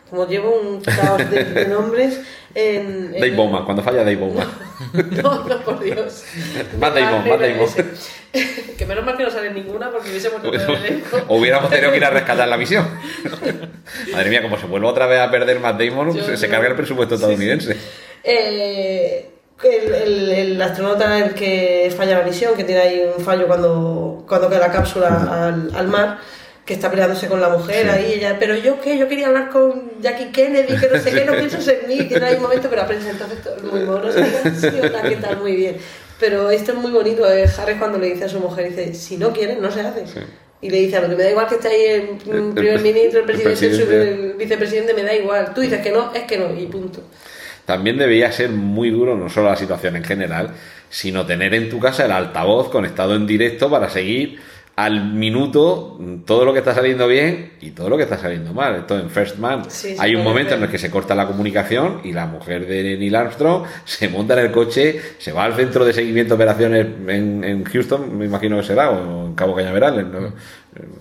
como 0.10 0.28
llevo 0.28 0.60
un 0.60 0.82
caos 0.82 1.30
de, 1.30 1.44
de 1.44 1.66
nombres 1.70 2.20
en... 2.56 2.86
en- 2.86 3.12
Dave 3.14 3.32
Bowman, 3.36 3.66
cuando 3.66 3.84
falla 3.84 4.00
Dave 4.00 4.16
Bowman. 4.16 4.48
No, 5.24 5.44
no, 5.44 5.58
por 5.64 5.80
Dios. 5.80 6.24
Matt 6.80 6.94
Damon, 6.96 7.28
Matt 7.28 7.40
da 7.40 7.48
Damon. 7.48 7.68
Que 8.78 8.86
menos 8.86 9.04
mal 9.04 9.18
que 9.18 9.24
no 9.24 9.32
sale 9.32 9.52
ninguna 9.52 9.90
porque 9.90 10.16
el 10.16 10.24
elenco. 10.46 11.18
Hubiéramos 11.30 11.70
tenido 11.72 11.92
que 11.92 11.98
ir 11.98 12.06
a 12.06 12.12
rescatar 12.12 12.48
la 12.48 12.58
misión. 12.58 12.88
Madre 14.14 14.30
mía, 14.30 14.42
como 14.44 14.58
se 14.58 14.68
vuelve 14.68 14.88
otra 14.88 15.08
vez 15.08 15.20
a 15.20 15.32
perder 15.32 15.60
Matt 15.60 15.80
Damon, 15.82 16.14
Yo 16.16 16.38
se, 16.38 16.48
carga 16.48 16.68
el 16.70 16.76
presupuesto 16.76 17.16
estadounidense. 17.16 17.76
Eh, 18.24 19.30
el, 19.64 19.94
el- 19.94 20.30
el 20.32 20.62
astronauta 20.62 21.18
el 21.20 21.34
que 21.34 21.92
falla 21.98 22.20
la 22.20 22.26
misión, 22.26 22.56
que 22.56 22.64
tiene 22.64 22.82
ahí 22.82 23.10
un 23.18 23.24
fallo 23.24 23.48
cuando, 23.48 24.24
cuando 24.28 24.50
cae 24.50 24.60
la 24.60 24.72
cápsula 24.72 25.48
al, 25.48 25.72
al 25.76 25.88
mar, 25.88 26.20
que 26.68 26.74
está 26.76 26.92
peleándose 26.92 27.28
con 27.28 27.40
la 27.42 27.50
mujer 27.50 27.90
ahí, 27.90 28.14
ella, 28.16 28.36
pero 28.40 28.54
yo 28.56 28.80
qué, 28.82 28.98
yo 28.98 29.08
quería 29.08 29.28
hablar 29.28 29.50
con 29.50 29.94
Jackie 30.02 30.32
Kennedy, 30.32 30.78
que 30.78 30.90
no 30.94 31.00
sé 31.00 31.12
qué, 31.12 31.24
no 31.26 31.34
pienso 31.38 31.58
en 31.72 31.88
mí, 31.88 32.04
tiene 32.04 32.26
ahí 32.26 32.36
un 32.36 32.42
momento, 32.44 32.68
pero 32.70 32.82
la 32.84 32.88
prensa 32.88 33.10
entonces 33.10 33.40
muy 33.64 33.80
mono, 33.86 34.12
sí, 34.12 34.68
hola, 34.84 35.02
¿qué 35.04 35.16
tal? 35.16 35.38
Muy 35.38 35.56
bien. 35.56 35.78
Pero 36.20 36.50
esto 36.52 36.74
es 36.74 36.78
muy 36.78 36.92
bonito. 36.92 37.32
eh, 37.32 37.46
Harry 37.58 37.76
cuando 37.76 37.98
le 37.98 38.08
dice 38.08 38.26
a 38.26 38.30
su 38.30 38.40
mujer, 38.40 38.70
dice, 38.70 38.94
si 38.94 39.18
no 39.18 39.32
quieres, 39.32 39.60
no 39.60 39.72
se 39.72 39.82
hace. 39.82 40.04
Y 40.62 40.70
le 40.70 40.78
dice, 40.82 40.98
a 40.98 41.02
lo 41.02 41.10
que 41.10 41.16
me 41.16 41.24
da 41.24 41.30
igual 41.30 41.48
que 41.48 41.56
esté 41.56 41.68
ahí 41.70 41.86
el, 41.86 42.36
El- 42.36 42.54
primer 42.54 42.82
ministro, 42.82 43.20
el 43.22 43.26
presidente, 43.28 43.66
el, 43.66 43.72
presidente. 43.78 44.10
el 44.12 44.34
vicepresidente, 44.34 44.94
me 44.94 45.04
da 45.04 45.14
igual. 45.16 45.54
Tú 45.54 45.62
dices 45.62 45.80
que 45.82 45.92
no, 45.92 46.12
es 46.14 46.24
que 46.24 46.38
no, 46.38 46.54
y 46.60 46.66
punto. 46.66 47.02
También 47.66 47.98
debía 47.98 48.32
ser 48.32 48.50
muy 48.50 48.90
duro 48.90 49.16
no 49.16 49.30
solo 49.30 49.50
la 49.50 49.56
situación 49.56 49.96
en 49.96 50.04
general, 50.04 50.52
sino 50.90 51.26
tener 51.26 51.54
en 51.54 51.70
tu 51.70 51.80
casa 51.80 52.06
el 52.06 52.12
altavoz 52.12 52.70
conectado 52.70 53.14
en 53.16 53.28
directo 53.28 53.70
para 53.70 53.90
seguir 53.90 54.40
al 54.78 55.12
minuto 55.12 56.00
todo 56.24 56.46
lo 56.46 56.54
que 56.54 56.60
está 56.60 56.76
saliendo 56.76 57.08
bien 57.08 57.54
y 57.62 57.72
todo 57.72 57.90
lo 57.90 57.98
que 57.98 58.04
está 58.04 58.16
saliendo 58.16 58.54
mal. 58.54 58.76
Esto 58.76 59.00
en 59.00 59.10
First 59.10 59.40
Man 59.40 59.64
Sí, 59.70 59.96
hay 59.98 60.16
un 60.16 60.24
momento 60.24 60.54
en 60.54 60.62
el 60.62 60.70
que 60.70 60.78
se 60.78 60.92
corta 60.92 61.16
la 61.16 61.26
comunicación 61.26 62.02
y 62.04 62.14
la 62.14 62.28
mujer 62.28 62.68
de 62.68 62.96
Neil 62.96 63.16
Armstrong 63.16 63.64
se 63.86 64.08
monta 64.08 64.36
en 64.36 64.46
el 64.46 64.52
coche, 64.52 65.02
se 65.18 65.32
va 65.32 65.46
al 65.46 65.56
centro 65.56 65.84
de 65.84 65.94
seguimiento 65.94 66.36
de 66.38 66.44
operaciones 66.44 66.86
en, 67.08 67.44
en 67.44 67.64
Houston, 67.64 68.20
me 68.20 68.26
imagino 68.26 68.58
que 68.58 68.64
será, 68.64 68.92
o 68.92 69.26
en 69.26 69.34
Cabo 69.34 69.56
Cañaveral. 69.56 70.12
¿no? 70.12 70.34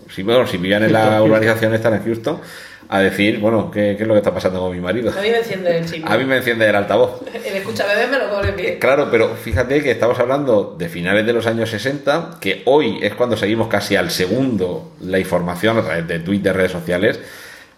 Si, 0.09 0.23
bueno, 0.23 0.47
si 0.47 0.57
vivían 0.57 0.85
en 0.85 0.95
la 0.95 1.23
urbanización 1.23 1.75
están 1.75 1.93
en 1.97 2.05
Houston, 2.05 2.41
a 2.89 3.01
decir, 3.01 3.39
bueno, 3.39 3.71
¿qué, 3.71 3.95
qué 3.97 4.03
es 4.03 4.09
lo 4.09 4.15
que 4.15 4.19
está 4.19 4.33
pasando 4.33 4.61
con 4.61 4.73
mi 4.73 4.81
marido? 4.81 5.11
A 5.11 5.23
mí 5.23 5.31
me 5.31 5.39
enciende 5.39 5.79
el 5.79 5.91
chip. 5.91 6.05
A 6.07 6.17
mí 6.17 6.25
me 6.25 6.37
enciende 6.37 6.69
el 6.69 6.75
altavoz. 6.75 7.23
El 7.35 7.57
escucha 7.57 7.87
bebé 7.87 8.07
me 8.07 8.19
lo 8.19 8.31
pone 8.31 8.53
bien. 8.53 8.79
Claro, 8.79 9.09
pero 9.11 9.35
fíjate 9.35 9.83
que 9.83 9.91
estamos 9.91 10.19
hablando 10.19 10.77
de 10.79 10.89
finales 10.89 11.27
de 11.27 11.33
los 11.33 11.47
años 11.47 11.71
60, 11.71 12.39
que 12.41 12.63
hoy 12.67 12.99
es 13.03 13.15
cuando 13.15 13.37
seguimos 13.37 13.69
casi 13.69 13.97
al 13.97 14.11
segundo 14.11 14.93
la 15.01 15.19
información 15.19 15.79
a 15.79 15.83
través 15.83 16.07
de 16.07 16.21
Twitter, 16.21 16.55
redes 16.55 16.73
sociales, 16.73 17.19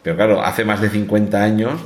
pero 0.02 0.16
claro, 0.16 0.42
hace 0.42 0.64
más 0.64 0.80
de 0.80 0.90
50 0.90 1.42
años 1.42 1.80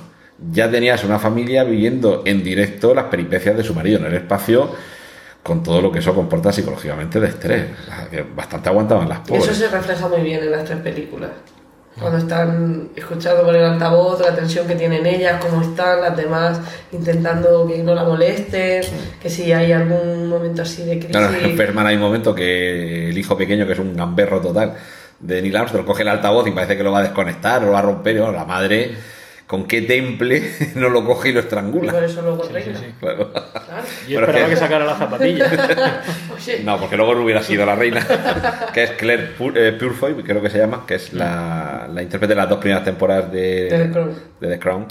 ya 0.51 0.71
tenías 0.71 1.05
una 1.05 1.19
familia 1.19 1.65
viviendo 1.65 2.23
en 2.25 2.43
directo 2.43 2.95
las 2.95 3.05
peripecias 3.05 3.57
de 3.57 3.63
su 3.63 3.75
marido 3.75 3.99
en 3.99 4.07
el 4.07 4.15
espacio 4.15 4.71
con 5.43 5.63
todo 5.63 5.81
lo 5.83 5.91
que 5.91 5.99
eso 5.99 6.15
comporta 6.15 6.53
psicológicamente 6.53 7.19
de 7.19 7.29
estrés. 7.29 7.67
Bastante 8.35 8.69
aguantaban 8.69 9.09
las 9.09 9.21
pobres. 9.21 9.45
Eso 9.45 9.55
se 9.55 9.69
refleja 9.69 10.09
muy 10.09 10.21
bien 10.21 10.43
en 10.43 10.51
las 10.53 10.65
tres 10.65 10.79
películas. 10.81 11.31
Cuando 11.99 12.19
están 12.19 12.89
escuchando 12.97 13.45
por 13.45 13.55
el 13.55 13.65
altavoz, 13.65 14.21
la 14.21 14.35
tensión 14.35 14.67
que 14.67 14.75
tienen 14.75 15.05
ellas, 15.05 15.45
cómo 15.45 15.61
están 15.63 16.01
las 16.01 16.17
demás, 16.17 16.59
intentando 16.91 17.67
que 17.67 17.83
no 17.83 17.95
la 17.95 18.05
molesten, 18.05 18.83
que 19.21 19.29
si 19.29 19.53
hay 19.53 19.73
algún 19.73 20.27
momento 20.27 20.63
así 20.63 20.85
de 20.85 20.99
crisis. 20.99 21.11
Claro, 21.11 21.35
en 21.35 21.57
Ferman 21.57 21.87
hay 21.87 21.97
un 21.97 22.03
momento 22.03 22.35
que 22.35 23.11
el 23.11 23.19
hijo 23.19 23.37
pequeño, 23.37 23.67
que 23.67 23.75
es 23.75 23.79
un 23.79 23.95
gamberro 23.95 24.41
total, 24.41 24.75
de 25.21 25.43
Neil 25.43 25.57
Armstrong, 25.57 25.85
coge 25.85 26.03
el 26.03 26.09
altavoz 26.09 26.49
y 26.49 26.51
parece 26.51 26.77
que 26.77 26.83
lo 26.83 26.93
va 26.93 27.01
a 27.01 27.03
desconectar 27.03 27.63
o 27.63 27.67
lo 27.67 27.73
va 27.73 27.81
a 27.81 27.83
romper. 27.83 28.17
Y 28.17 28.19
bueno, 28.21 28.35
la 28.35 28.45
madre, 28.45 28.91
¿con 29.53 29.67
qué 29.67 29.83
temple 29.83 30.43
no 30.77 30.89
lo 30.89 31.05
coge 31.05 31.29
y 31.29 31.33
lo 31.33 31.41
y 31.41 31.43
estrangula? 31.43 31.93
por 31.93 32.03
eso 32.05 32.23
luego 32.23 32.43
reina. 32.51 32.81
Claro. 32.99 33.31
Claro. 33.33 33.43
Yo 34.09 34.15
Pero 34.19 34.21
esperaba 34.23 34.49
que- 34.49 34.55
que 34.55 34.57
sacara 34.61 34.85
la 34.87 34.97
zapatilla. 34.97 35.47
Oye, 36.35 36.63
No, 36.65 36.81
porque 36.81 36.97
luego 36.97 37.15
no 37.15 37.23
hubiera 37.23 37.43
sido 37.43 37.67
la 37.67 37.75
reina, 37.77 38.07
que 38.73 38.83
es 38.85 38.91
Claire 38.93 39.37
Pur- 39.39 39.57
eh, 39.57 39.73
Purfoy, 39.73 40.15
creo 40.23 40.41
que 40.41 40.49
se 40.51 40.57
llama, 40.59 40.85
que 40.87 40.95
es 40.95 41.13
la, 41.13 41.87
la 41.93 42.03
intérprete 42.03 42.33
de 42.35 42.41
las 42.41 42.49
dos 42.49 42.59
primeras 42.59 42.83
temporadas 42.83 43.31
de, 43.31 43.65
De 43.69 43.79
The 43.87 43.91
Crown. 43.91 44.15
de 44.41 44.49
The 44.49 44.59
Crown. 44.59 44.87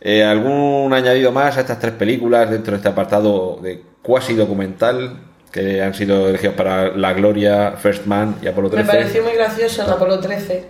Eh, 0.00 0.24
¿Algún 0.24 0.92
añadido 0.94 1.30
más 1.30 1.58
a 1.58 1.60
estas 1.60 1.78
tres 1.78 1.92
películas 1.92 2.50
dentro 2.50 2.70
de 2.72 2.78
este 2.78 2.88
apartado 2.88 3.58
de 3.62 3.82
cuasi 4.00 4.34
documental 4.34 5.18
que 5.52 5.82
han 5.82 5.92
sido 5.94 6.28
elegidos 6.28 6.54
para 6.54 6.88
La 6.96 7.12
Gloria, 7.12 7.72
First 7.72 8.06
Man 8.06 8.36
y 8.40 8.46
Apolo 8.48 8.68
me 8.70 8.76
13? 8.76 8.90
pareció 8.90 9.22
muy 9.22 9.32
gracioso 9.32 9.84
en 9.84 9.90
Apolo 9.90 10.18
13, 10.20 10.64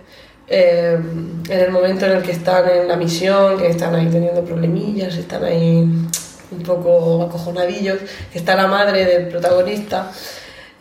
eh, 0.53 0.99
en 1.49 1.59
el 1.59 1.71
momento 1.71 2.05
en 2.05 2.11
el 2.11 2.21
que 2.21 2.31
están 2.31 2.69
en 2.69 2.87
la 2.87 2.97
misión, 2.97 3.57
que 3.57 3.67
están 3.67 3.95
ahí 3.95 4.07
teniendo 4.07 4.43
problemillas, 4.43 5.15
están 5.15 5.45
ahí 5.45 5.77
un 6.51 6.63
poco 6.65 7.23
acojonadillos, 7.23 7.99
está 8.33 8.55
la 8.55 8.67
madre 8.67 9.05
del 9.05 9.29
protagonista 9.29 10.11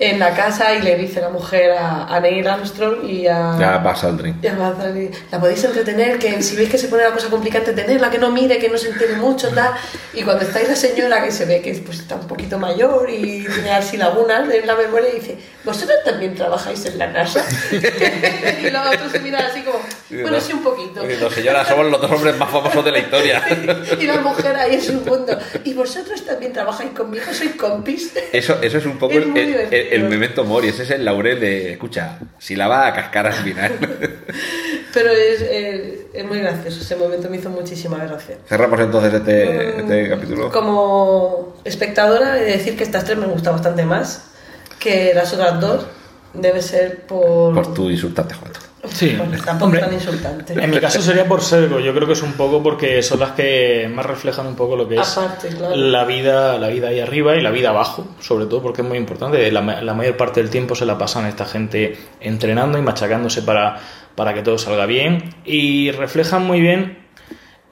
en 0.02 0.18
la 0.18 0.34
casa 0.34 0.74
y 0.74 0.80
le 0.80 0.96
dice 0.96 1.20
la 1.20 1.28
mujer 1.28 1.72
a, 1.72 2.04
a 2.06 2.20
Neil 2.20 2.48
Armstrong 2.48 3.04
y 3.04 3.26
a... 3.26 3.54
Ya 3.60 3.76
Buzz 3.78 4.02
Aldrin. 4.02 4.38
y 4.42 4.46
a 4.46 4.54
Buzz 4.54 4.82
Aldrin, 4.82 5.10
la 5.30 5.38
podéis 5.38 5.62
entretener, 5.62 6.18
que 6.18 6.40
si 6.42 6.56
veis 6.56 6.70
que 6.70 6.78
se 6.78 6.88
pone 6.88 7.02
la 7.02 7.10
cosa 7.12 7.28
complicada, 7.28 7.66
entretenerla, 7.68 8.10
que 8.10 8.16
no 8.18 8.30
mire, 8.30 8.56
que 8.58 8.70
no 8.70 8.78
se 8.78 8.88
entere 8.88 9.16
mucho, 9.16 9.48
tal. 9.50 9.74
Y 10.14 10.22
cuando 10.22 10.42
está 10.44 10.58
ahí 10.60 10.66
la 10.66 10.74
señora 10.74 11.22
que 11.22 11.30
se 11.30 11.44
ve 11.44 11.60
que 11.60 11.74
pues, 11.84 11.98
está 12.00 12.14
un 12.14 12.26
poquito 12.26 12.58
mayor 12.58 13.10
y 13.10 13.44
tiene 13.46 13.72
así 13.72 13.98
lagunas 13.98 14.48
en 14.50 14.66
la 14.66 14.74
memoria, 14.74 15.10
y 15.10 15.16
dice, 15.20 15.36
¿vosotros 15.64 15.98
también 16.02 16.34
trabajáis 16.34 16.86
en 16.86 16.96
la 16.98 17.06
NASA? 17.08 17.44
y 17.70 18.70
los 18.70 18.86
otros 18.86 19.12
se 19.12 19.18
miran 19.20 19.44
así 19.44 19.60
como, 19.60 19.80
bueno, 20.22 20.40
sí, 20.40 20.54
un 20.54 20.62
poquito. 20.62 21.02
Diciendo, 21.02 21.30
señora, 21.30 21.62
somos 21.66 21.90
los 21.90 22.00
dos 22.00 22.10
hombres 22.10 22.36
más 22.38 22.48
famosos 22.50 22.82
de 22.84 22.90
la 22.90 22.98
historia. 23.00 23.42
y 24.00 24.06
la 24.06 24.16
mujer 24.22 24.56
ahí 24.56 24.76
en 24.76 24.82
su 24.82 24.92
mundo, 24.94 25.38
¿y 25.62 25.74
vosotros 25.74 26.24
también 26.24 26.54
trabajáis 26.54 26.90
conmigo? 26.92 27.24
¿Sois 27.32 27.54
compis? 27.56 28.12
Eso, 28.32 28.58
eso 28.62 28.78
es 28.78 28.86
un 28.86 28.98
poco 28.98 29.12
Es 29.12 29.18
el, 29.18 29.26
muy 29.28 29.40
el- 29.40 29.46
divertido. 29.48 29.89
El 29.90 30.04
memento 30.04 30.44
mori, 30.44 30.68
ese 30.68 30.82
es 30.84 30.90
el 30.90 31.04
laurel 31.04 31.40
de, 31.40 31.72
escucha, 31.72 32.18
si 32.38 32.56
la 32.56 32.68
va 32.68 32.86
a 32.86 32.94
cascar 32.94 33.26
al 33.26 33.32
final. 33.32 33.72
Pero 34.94 35.10
es, 35.10 35.42
eh, 35.42 36.06
es 36.12 36.24
muy 36.24 36.38
gracioso, 36.38 36.80
ese 36.80 36.96
momento 36.96 37.28
me 37.30 37.36
hizo 37.36 37.50
muchísima 37.50 37.98
gracia. 38.04 38.36
Cerramos 38.48 38.80
entonces 38.80 39.14
este, 39.14 39.78
este 39.80 40.04
Mm, 40.04 40.10
capítulo. 40.10 40.50
Como 40.50 41.56
espectadora, 41.64 42.38
he 42.38 42.44
de 42.44 42.52
decir 42.52 42.76
que 42.76 42.84
estas 42.84 43.04
tres 43.04 43.18
me 43.18 43.26
gustan 43.26 43.54
bastante 43.54 43.84
más 43.84 44.30
que 44.78 45.12
las 45.14 45.32
otras 45.32 45.60
dos. 45.60 45.86
Debe 46.34 46.62
ser 46.62 47.06
por. 47.06 47.54
Por 47.54 47.74
tu 47.74 47.90
insultante 47.90 48.34
Juato. 48.34 48.60
Sí, 48.92 49.14
tampoco 49.44 49.64
hombre, 49.66 49.80
tan 49.80 49.92
insultante. 49.92 50.54
En 50.54 50.70
mi 50.70 50.78
caso 50.80 51.02
sería 51.02 51.26
por 51.28 51.42
sesgo. 51.42 51.80
Yo 51.80 51.92
creo 51.94 52.06
que 52.06 52.14
es 52.14 52.22
un 52.22 52.32
poco 52.32 52.62
porque 52.62 53.02
son 53.02 53.20
las 53.20 53.32
que 53.32 53.90
más 53.94 54.06
reflejan 54.06 54.46
un 54.46 54.56
poco 54.56 54.74
lo 54.74 54.88
que 54.88 54.96
es 54.96 55.18
Aparte, 55.18 55.48
claro. 55.48 55.76
la 55.76 56.04
vida, 56.04 56.56
la 56.58 56.68
vida 56.68 56.88
ahí 56.88 56.98
arriba 56.98 57.36
y 57.36 57.42
la 57.42 57.50
vida 57.50 57.70
abajo, 57.70 58.06
sobre 58.20 58.46
todo 58.46 58.62
porque 58.62 58.80
es 58.80 58.88
muy 58.88 58.96
importante. 58.96 59.52
La, 59.52 59.60
ma- 59.60 59.82
la 59.82 59.92
mayor 59.92 60.16
parte 60.16 60.40
del 60.40 60.48
tiempo 60.48 60.74
se 60.74 60.86
la 60.86 60.96
pasan 60.96 61.26
esta 61.26 61.44
gente 61.44 61.98
entrenando 62.20 62.78
y 62.78 62.82
machacándose 62.82 63.42
para, 63.42 63.78
para 64.14 64.32
que 64.32 64.40
todo 64.42 64.56
salga 64.56 64.86
bien 64.86 65.34
y 65.44 65.90
reflejan 65.90 66.46
muy 66.46 66.60
bien. 66.62 66.99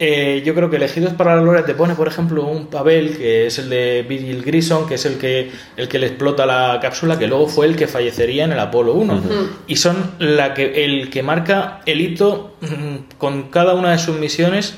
Eh, 0.00 0.42
yo 0.44 0.54
creo 0.54 0.70
que 0.70 0.76
elegidos 0.76 1.12
para 1.14 1.34
la 1.34 1.42
gloria 1.42 1.64
te 1.64 1.74
pone, 1.74 1.94
por 1.94 2.06
ejemplo, 2.06 2.46
un 2.46 2.66
papel 2.66 3.16
que 3.16 3.46
es 3.46 3.58
el 3.58 3.68
de 3.68 4.06
Virgil 4.08 4.44
Grison, 4.44 4.86
que 4.86 4.94
es 4.94 5.04
el 5.06 5.18
que, 5.18 5.50
el 5.76 5.88
que 5.88 5.98
le 5.98 6.06
explota 6.06 6.46
la 6.46 6.78
cápsula, 6.80 7.18
que 7.18 7.26
luego 7.26 7.48
fue 7.48 7.66
el 7.66 7.74
que 7.74 7.88
fallecería 7.88 8.44
en 8.44 8.52
el 8.52 8.60
Apolo 8.60 8.94
1. 8.94 9.22
Y 9.66 9.76
son 9.76 10.12
la 10.20 10.54
que, 10.54 10.84
el 10.84 11.10
que 11.10 11.24
marca 11.24 11.80
el 11.84 12.00
hito 12.00 12.54
mm, 12.60 13.16
con 13.18 13.50
cada 13.50 13.74
una 13.74 13.90
de 13.90 13.98
sus 13.98 14.16
misiones 14.18 14.76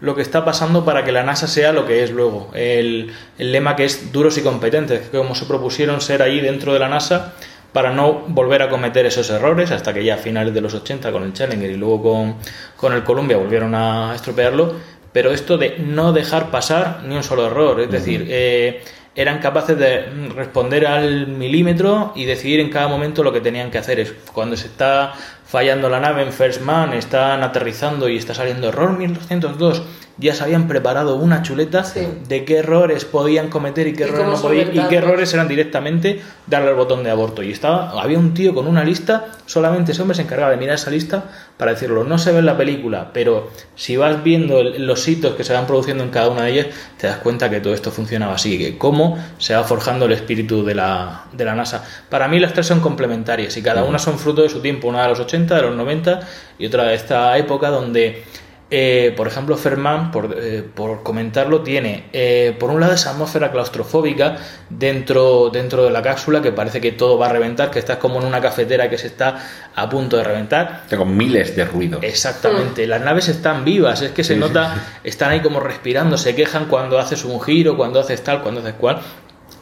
lo 0.00 0.14
que 0.14 0.22
está 0.22 0.44
pasando 0.44 0.84
para 0.84 1.04
que 1.04 1.12
la 1.12 1.22
NASA 1.22 1.46
sea 1.46 1.72
lo 1.72 1.86
que 1.86 2.02
es 2.02 2.10
luego. 2.10 2.50
El, 2.54 3.12
el 3.38 3.52
lema 3.52 3.76
que 3.76 3.84
es 3.84 4.12
duros 4.12 4.38
y 4.38 4.40
competentes, 4.40 5.08
que 5.08 5.18
como 5.18 5.34
se 5.34 5.44
propusieron 5.44 6.00
ser 6.00 6.22
ahí 6.22 6.40
dentro 6.40 6.72
de 6.72 6.78
la 6.78 6.88
NASA 6.88 7.34
para 7.72 7.92
no 7.92 8.24
volver 8.28 8.62
a 8.62 8.68
cometer 8.68 9.06
esos 9.06 9.30
errores, 9.30 9.70
hasta 9.70 9.92
que 9.92 10.04
ya 10.04 10.14
a 10.14 10.18
finales 10.18 10.54
de 10.54 10.60
los 10.60 10.74
80 10.74 11.12
con 11.12 11.22
el 11.22 11.32
Challenger 11.32 11.70
y 11.70 11.76
luego 11.76 12.02
con, 12.02 12.36
con 12.76 12.92
el 12.92 13.04
Columbia 13.04 13.36
volvieron 13.36 13.74
a 13.74 14.14
estropearlo, 14.14 14.74
pero 15.12 15.32
esto 15.32 15.58
de 15.58 15.78
no 15.78 16.12
dejar 16.12 16.50
pasar 16.50 17.02
ni 17.06 17.16
un 17.16 17.22
solo 17.22 17.46
error, 17.46 17.80
es 17.80 17.90
decir, 17.90 18.26
eh, 18.28 18.82
eran 19.14 19.38
capaces 19.38 19.76
de 19.76 20.06
responder 20.34 20.86
al 20.86 21.26
milímetro 21.26 22.12
y 22.14 22.24
decidir 22.24 22.60
en 22.60 22.70
cada 22.70 22.88
momento 22.88 23.22
lo 23.22 23.32
que 23.32 23.40
tenían 23.40 23.70
que 23.70 23.78
hacer. 23.78 23.98
Es 23.98 24.14
cuando 24.32 24.56
se 24.56 24.68
está 24.68 25.12
fallando 25.44 25.88
la 25.88 25.98
nave 25.98 26.22
en 26.22 26.32
First 26.32 26.62
Man, 26.62 26.92
están 26.92 27.42
aterrizando 27.42 28.08
y 28.08 28.16
está 28.16 28.34
saliendo 28.34 28.68
error 28.68 28.96
1202, 28.96 29.82
ya 30.20 30.34
se 30.34 30.44
habían 30.44 30.68
preparado 30.68 31.16
una 31.16 31.42
chuleta 31.42 31.82
Sí. 31.82 32.06
de 32.28 32.44
qué 32.44 32.58
errores 32.58 33.04
podían 33.04 33.48
cometer 33.48 33.86
y 33.88 33.94
qué 33.94 34.04
Y 34.04 34.08
errores 34.08 34.26
no 34.26 34.40
podían, 34.40 34.76
y 34.76 34.80
qué 34.88 34.96
errores 34.96 35.32
eran 35.34 35.48
directamente 35.48 36.20
darle 36.46 36.68
al 36.68 36.74
botón 36.76 37.02
de 37.02 37.10
aborto. 37.10 37.42
Y 37.42 37.50
estaba, 37.50 37.90
había 38.00 38.18
un 38.18 38.34
tío 38.34 38.54
con 38.54 38.66
una 38.66 38.84
lista, 38.84 39.26
solamente 39.46 39.92
ese 39.92 40.02
hombre 40.02 40.14
se 40.14 40.22
encargaba 40.22 40.50
de 40.50 40.58
mirar 40.58 40.74
esa 40.76 40.90
lista 40.90 41.24
para 41.56 41.72
decirlo. 41.72 42.04
No 42.04 42.18
se 42.18 42.32
ve 42.32 42.38
en 42.38 42.46
la 42.46 42.56
película, 42.56 43.10
pero 43.12 43.50
si 43.74 43.96
vas 43.96 44.22
viendo 44.22 44.60
el- 44.60 44.86
los 44.86 45.06
hitos 45.08 45.34
que 45.34 45.44
se 45.44 45.52
van 45.52 45.66
produciendo 45.66 46.04
en 46.04 46.10
cada 46.10 46.28
una 46.28 46.42
de 46.42 46.50
ellas, 46.52 46.66
te 46.98 47.06
das 47.06 47.16
cuenta 47.18 47.48
que 47.50 47.60
todo 47.60 47.72
esto 47.74 47.90
funcionaba 47.90 48.34
así, 48.34 48.58
que 48.58 48.78
cómo 48.78 49.18
se 49.38 49.54
va 49.54 49.64
forjando 49.64 50.04
el 50.06 50.12
espíritu 50.12 50.64
de 50.64 50.74
la, 50.74 51.24
de 51.32 51.44
la 51.44 51.54
NASA. 51.54 51.82
Para 52.08 52.28
mí 52.28 52.38
las 52.38 52.52
tres 52.52 52.66
son 52.66 52.80
complementarias 52.80 53.56
y 53.56 53.62
cada 53.62 53.84
una 53.84 53.98
son 53.98 54.18
fruto 54.18 54.42
de 54.42 54.48
su 54.50 54.60
tiempo, 54.60 54.88
una 54.88 55.02
de 55.02 55.08
los 55.08 55.20
80, 55.20 55.56
de 55.56 55.62
los 55.62 55.74
90 55.76 56.20
y 56.58 56.66
otra 56.66 56.84
de 56.84 56.94
esta 56.94 57.36
época 57.38 57.70
donde 57.70 58.22
eh, 58.72 59.12
por 59.16 59.26
ejemplo, 59.26 59.56
Ferman, 59.56 60.12
por, 60.12 60.36
eh, 60.38 60.62
por 60.62 61.02
comentarlo, 61.02 61.62
tiene 61.62 62.04
eh, 62.12 62.54
por 62.58 62.70
un 62.70 62.80
lado 62.80 62.92
esa 62.92 63.10
atmósfera 63.10 63.50
claustrofóbica 63.50 64.36
dentro, 64.68 65.50
dentro 65.50 65.82
de 65.82 65.90
la 65.90 66.00
cápsula 66.02 66.40
que 66.40 66.52
parece 66.52 66.80
que 66.80 66.92
todo 66.92 67.18
va 67.18 67.26
a 67.26 67.32
reventar, 67.32 67.72
que 67.72 67.80
estás 67.80 67.96
como 67.96 68.20
en 68.20 68.26
una 68.26 68.40
cafetera 68.40 68.88
que 68.88 68.96
se 68.96 69.08
está 69.08 69.38
a 69.74 69.90
punto 69.90 70.16
de 70.16 70.22
reventar. 70.22 70.84
Con 70.96 71.16
miles 71.16 71.56
de 71.56 71.64
ruidos. 71.64 72.00
Exactamente, 72.04 72.86
las 72.86 73.00
naves 73.00 73.28
están 73.28 73.64
vivas, 73.64 74.02
es 74.02 74.12
que 74.12 74.22
se 74.22 74.36
nota, 74.36 75.00
están 75.02 75.32
ahí 75.32 75.40
como 75.40 75.58
respirando, 75.58 76.16
se 76.16 76.36
quejan 76.36 76.66
cuando 76.66 77.00
haces 77.00 77.24
un 77.24 77.40
giro, 77.40 77.76
cuando 77.76 77.98
haces 77.98 78.22
tal, 78.22 78.40
cuando 78.40 78.60
haces 78.60 78.74
cual. 78.74 79.00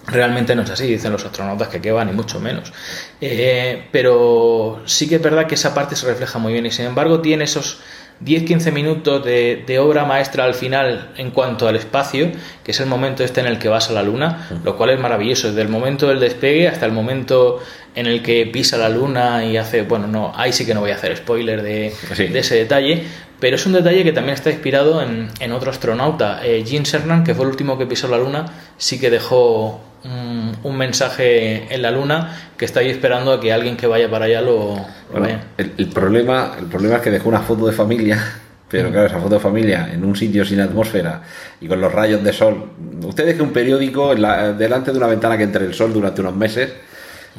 Realmente 0.07 0.55
no 0.55 0.63
es 0.63 0.71
así, 0.71 0.87
dicen 0.87 1.13
los 1.13 1.23
astronautas 1.25 1.69
que 1.69 1.83
qué 1.83 1.93
va, 1.93 2.03
ni 2.03 2.13
mucho 2.13 2.41
menos. 2.41 2.73
Eh, 3.21 3.89
pero 3.93 4.81
sí 4.87 5.07
que 5.07 5.17
es 5.17 5.23
verdad 5.23 5.47
que 5.47 5.55
esa 5.55 5.75
parte 5.75 5.97
se 5.97 6.07
refleja 6.07 6.39
muy 6.39 6.53
bien 6.53 6.65
y 6.65 6.71
sin 6.71 6.87
embargo 6.87 7.21
tiene 7.21 7.45
esos 7.45 7.81
10-15 8.25 8.73
minutos 8.73 9.25
de, 9.25 9.63
de 9.67 9.79
obra 9.79 10.05
maestra 10.05 10.45
al 10.45 10.55
final 10.55 11.11
en 11.17 11.31
cuanto 11.31 11.69
al 11.69 11.77
espacio, 11.77 12.31
que 12.65 12.73
es 12.73 12.81
el 12.81 12.87
momento 12.87 13.23
este 13.25 13.41
en 13.41 13.47
el 13.47 13.59
que 13.59 13.69
vas 13.69 13.91
a 13.91 13.93
la 13.93 14.03
luna, 14.03 14.49
lo 14.65 14.77
cual 14.77 14.91
es 14.91 14.99
maravilloso, 15.01 15.49
desde 15.49 15.63
el 15.63 15.69
momento 15.69 16.09
del 16.09 16.19
despegue 16.21 16.69
hasta 16.69 16.87
el 16.87 16.93
momento 16.93 17.61
en 17.95 18.07
el 18.07 18.23
que 18.23 18.47
pisa 18.47 18.77
la 18.77 18.89
luna 18.89 19.45
y 19.45 19.57
hace, 19.57 19.83
bueno, 19.83 20.07
no, 20.07 20.33
ahí 20.37 20.53
sí 20.53 20.67
que 20.67 20.75
no 20.75 20.81
voy 20.81 20.91
a 20.91 20.95
hacer 20.95 21.17
spoiler 21.17 21.63
de, 21.63 21.93
Sí. 22.15 22.27
de 22.27 22.39
ese 22.41 22.57
detalle, 22.57 23.05
pero 23.41 23.57
es 23.57 23.67
un 23.67 23.73
detalle 23.73 24.03
que 24.05 24.13
también 24.13 24.35
está 24.35 24.51
inspirado 24.51 25.01
en, 25.03 25.29
en 25.41 25.53
otro 25.53 25.71
astronauta, 25.71 26.41
eh, 26.45 26.65
Gene 26.67 26.85
Cernan, 26.87 27.23
que 27.25 27.35
fue 27.35 27.45
el 27.45 27.51
último 27.51 27.79
que 27.79 27.87
pisó 27.87 28.09
la 28.09 28.19
luna, 28.19 28.47
sí 28.77 28.99
que 29.01 29.11
dejó 29.11 29.81
un, 30.05 30.57
un 30.63 30.77
mensaje 30.77 31.73
en 31.75 31.83
la 31.83 31.91
luna 31.91 32.37
que 32.57 32.65
está 32.65 32.81
ahí 32.81 32.91
esperando 32.91 33.33
a 33.33 33.41
que 33.41 33.53
alguien 33.53 33.77
que 33.77 33.87
vaya 33.87 34.11
para 34.11 34.27
allá 34.27 34.41
lo, 34.41 34.75
lo 35.13 35.21
Bueno, 35.21 35.41
el, 35.57 35.73
el 35.79 35.89
problema, 35.89 36.53
el 36.59 36.67
problema 36.67 36.97
es 36.97 37.03
que 37.03 37.11
dejó 37.11 37.29
una 37.29 37.41
foto 37.41 37.67
de 37.67 37.73
familia, 37.73 38.23
pero 38.69 38.91
claro, 38.91 39.07
esa 39.07 39.19
foto 39.19 39.35
de 39.35 39.41
familia 39.41 39.89
en 39.93 40.05
un 40.05 40.15
sitio 40.17 40.45
sin 40.45 40.61
atmósfera 40.61 41.23
y 41.61 41.67
con 41.67 41.81
los 41.81 41.93
rayos 41.93 42.23
de 42.23 42.33
sol. 42.33 42.71
Usted 43.05 43.27
deje 43.27 43.43
un 43.43 43.53
periódico 43.53 44.13
en 44.13 44.23
la- 44.23 44.53
delante 44.53 44.93
de 44.93 44.99
una 44.99 45.07
ventana 45.07 45.37
que 45.37 45.45
entre 45.45 45.65
el 45.65 45.75
sol 45.75 45.93
durante 45.93 46.21
unos 46.21 46.37
meses 46.37 46.71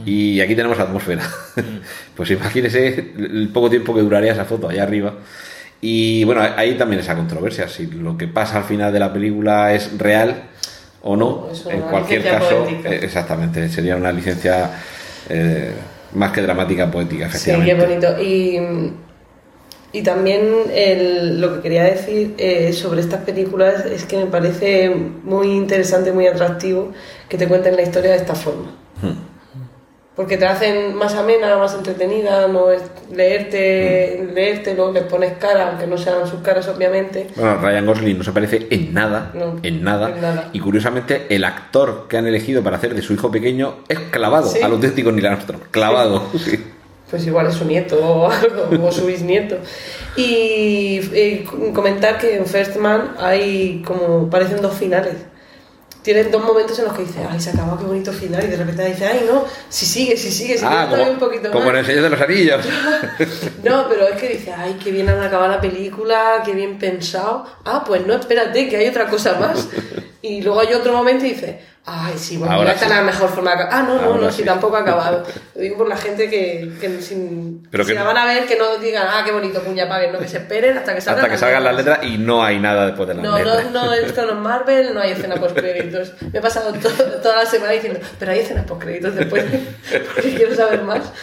y 0.05 0.39
aquí 0.41 0.55
tenemos 0.55 0.79
atmósfera. 0.79 1.23
pues 2.15 2.31
imagínese 2.31 3.13
el 3.17 3.49
poco 3.53 3.69
tiempo 3.69 3.93
que 3.93 4.01
duraría 4.01 4.31
esa 4.33 4.45
foto 4.45 4.69
allá 4.69 4.83
arriba. 4.83 5.13
Y 5.81 6.23
bueno, 6.25 6.41
hay 6.57 6.73
también 6.77 6.99
esa 6.99 7.15
controversia, 7.15 7.69
si 7.69 7.85
lo 7.87 8.17
que 8.17 8.27
pasa 8.27 8.57
al 8.57 8.63
final 8.65 8.91
de 8.91 8.99
la 8.99 9.13
película 9.13 9.73
es 9.73 9.97
real 9.97 10.43
o 11.03 11.15
no. 11.15 11.47
En 11.69 11.81
cualquier 11.81 12.23
caso, 12.23 12.63
poética. 12.65 12.89
eh, 12.89 12.99
exactamente, 13.03 13.69
sería 13.69 13.95
una 13.95 14.11
licencia 14.11 14.71
eh, 15.29 15.71
más 16.13 16.31
que 16.31 16.41
dramática 16.41 16.89
poética, 16.91 17.29
Sí, 17.29 17.51
efectivamente. 17.51 17.75
qué 17.75 17.81
bonito. 18.09 18.21
Y, 18.21 18.93
y 19.91 20.01
también 20.03 20.41
el- 20.73 21.39
lo 21.41 21.55
que 21.55 21.61
quería 21.61 21.83
decir 21.83 22.35
eh, 22.37 22.73
sobre 22.73 23.01
estas 23.01 23.21
películas 23.21 23.85
es 23.85 24.05
que 24.05 24.17
me 24.17 24.25
parece 24.27 24.89
muy 25.23 25.47
interesante, 25.51 26.11
muy 26.11 26.27
atractivo 26.27 26.91
que 27.27 27.37
te 27.37 27.47
cuenten 27.47 27.75
la 27.75 27.81
historia 27.83 28.11
de 28.11 28.17
esta 28.17 28.35
forma. 28.35 28.71
Hmm. 29.01 29.28
Porque 30.19 30.35
te 30.35 30.45
hacen 30.45 30.95
más 30.95 31.15
amena, 31.15 31.55
más 31.57 31.73
entretenida, 31.75 32.45
no 32.49 32.71
es 32.71 32.81
leerte, 33.15 34.19
Hmm. 34.21 34.33
leértelo, 34.33 34.91
les 34.91 35.03
pones 35.03 35.37
cara, 35.39 35.69
aunque 35.69 35.87
no 35.87 35.97
sean 35.97 36.27
sus 36.27 36.41
caras 36.41 36.67
obviamente. 36.67 37.27
Bueno, 37.37 37.55
Ryan 37.61 37.85
Gosling 37.85 38.17
no 38.17 38.23
se 38.25 38.33
parece 38.33 38.67
en 38.69 38.93
nada, 38.93 39.31
No, 39.33 39.55
en 39.63 39.81
nada. 39.81 40.09
en 40.09 40.19
nada. 40.21 40.49
Y 40.51 40.59
curiosamente, 40.59 41.25
el 41.29 41.45
actor 41.45 42.07
que 42.09 42.17
han 42.17 42.27
elegido 42.27 42.61
para 42.61 42.75
hacer 42.75 42.95
de 42.95 43.01
su 43.01 43.13
hijo 43.13 43.31
pequeño 43.31 43.75
es 43.87 43.97
clavado 44.11 44.49
Sí. 44.49 44.61
al 44.61 44.73
auténtico 44.73 45.09
Neil 45.13 45.25
Armstrong. 45.27 45.61
Clavado. 45.71 46.21
sí. 46.37 46.65
pues 47.09 47.25
igual 47.25 47.47
es 47.47 47.53
su 47.55 47.63
nieto 47.65 47.95
o 47.97 48.29
algo, 48.29 48.87
o 48.87 48.91
su 48.91 49.05
bisnieto. 49.05 49.55
Y 50.17 50.99
eh, 51.13 51.45
comentar 51.73 52.17
que 52.17 52.35
en 52.35 52.45
First 52.45 52.75
Man 52.75 53.13
hay 53.19 53.81
como, 53.85 54.29
parecen 54.29 54.61
dos 54.61 54.73
finales. 54.75 55.13
Tienen 56.09 56.31
dos 56.31 56.43
momentos 56.43 56.79
en 56.79 56.85
los 56.85 56.93
que 56.95 57.03
dice, 57.03 57.19
ay, 57.29 57.39
se 57.39 57.51
acabó, 57.51 57.77
qué 57.77 57.83
bonito 57.83 58.11
final, 58.11 58.43
y 58.43 58.47
de 58.47 58.57
repente 58.57 58.83
dice, 58.83 59.05
ay, 59.05 59.25
no, 59.31 59.45
si 59.69 59.85
sigue, 59.85 60.17
si 60.17 60.31
sigue, 60.31 60.57
si 60.57 60.65
Ah, 60.67 60.87
como, 60.89 61.03
un 61.03 61.19
poquito 61.19 61.51
como 61.51 61.65
más. 61.65 61.73
en 61.73 61.79
el 61.81 61.85
Señor 61.85 62.01
de 62.01 62.09
los 62.09 62.21
Anillos. 62.21 62.65
No, 63.63 63.85
pero 63.87 64.07
es 64.07 64.19
que 64.19 64.29
dice, 64.29 64.51
ay, 64.51 64.79
qué 64.83 64.89
bien 64.91 65.07
han 65.07 65.21
acabado 65.21 65.51
la 65.51 65.61
película, 65.61 66.41
qué 66.43 66.53
bien 66.53 66.79
pensado. 66.79 67.45
Ah, 67.63 67.83
pues 67.85 68.07
no, 68.07 68.15
espérate, 68.15 68.67
que 68.67 68.77
hay 68.77 68.87
otra 68.87 69.07
cosa 69.07 69.37
más. 69.39 69.67
Y 70.21 70.41
luego 70.41 70.59
hay 70.59 70.73
otro 70.73 70.91
momento 70.91 71.25
y 71.25 71.29
dice, 71.29 71.61
ay, 71.85 72.13
sí, 72.17 72.35
bueno, 72.35 72.53
Ahora 72.55 72.67
ya 72.67 72.73
está 72.73 72.87
sí. 72.87 72.93
la 72.93 73.01
mejor 73.03 73.29
forma 73.29 73.51
de 73.55 73.63
acabar. 73.63 73.73
Ah, 73.73 73.83
no, 73.87 73.95
no, 73.95 74.01
Ahora 74.01 74.21
no, 74.23 74.31
sí. 74.31 74.39
si 74.39 74.43
tampoco 74.43 74.75
ha 74.75 74.81
acabado. 74.81 75.23
Lo 75.55 75.61
digo 75.61 75.77
por 75.77 75.87
la 75.87 75.95
gente 75.95 76.29
que, 76.29 76.73
que 76.81 77.01
sin, 77.01 77.65
Pero 77.71 77.85
si 77.85 77.91
que- 77.91 77.95
la 77.95 78.03
van 78.03 78.17
a 78.17 78.25
ver, 78.25 78.45
que 78.45 78.57
no 78.57 78.77
digan, 78.79 79.07
ah, 79.09 79.21
qué 79.23 79.31
bonito, 79.31 79.61
puña 79.61 79.87
paguen, 79.87 80.11
no, 80.11 80.19
que 80.19 80.27
se 80.27 80.39
esperen 80.39 80.77
hasta 80.77 80.93
que 80.93 80.99
salgan 80.99 81.23
Hasta 81.23 81.31
que 81.33 81.37
salgan 81.39 81.63
las 81.63 81.75
letras 81.77 81.99
y 82.03 82.17
no 82.17 82.43
hay 82.43 82.59
nada 82.59 82.87
después 82.87 83.07
de 83.07 83.15
las 83.15 83.23
No, 83.23 83.31
no, 83.31 83.37
letras. 83.37 83.71
no, 83.71 83.93
esto 83.93 84.25
no 84.25 84.31
es 84.33 84.37
Marvel, 84.39 84.93
no 84.93 84.99
hay 84.99 85.11
escena 85.11 85.35
post 85.35 85.55
créditos. 85.57 86.11
Me 86.33 86.39
he 86.39 86.41
pasado 86.41 86.73
to- 86.73 86.89
toda 87.21 87.37
la 87.37 87.45
semana 87.45 87.71
diciendo, 87.71 87.99
pero 88.19 88.33
hay 88.33 88.39
escenas 88.39 88.65
post 88.65 88.81
créditos 88.81 89.15
después, 89.15 89.45
porque 90.15 90.35
quiero 90.35 90.53
saber 90.53 90.81
más. 90.83 91.13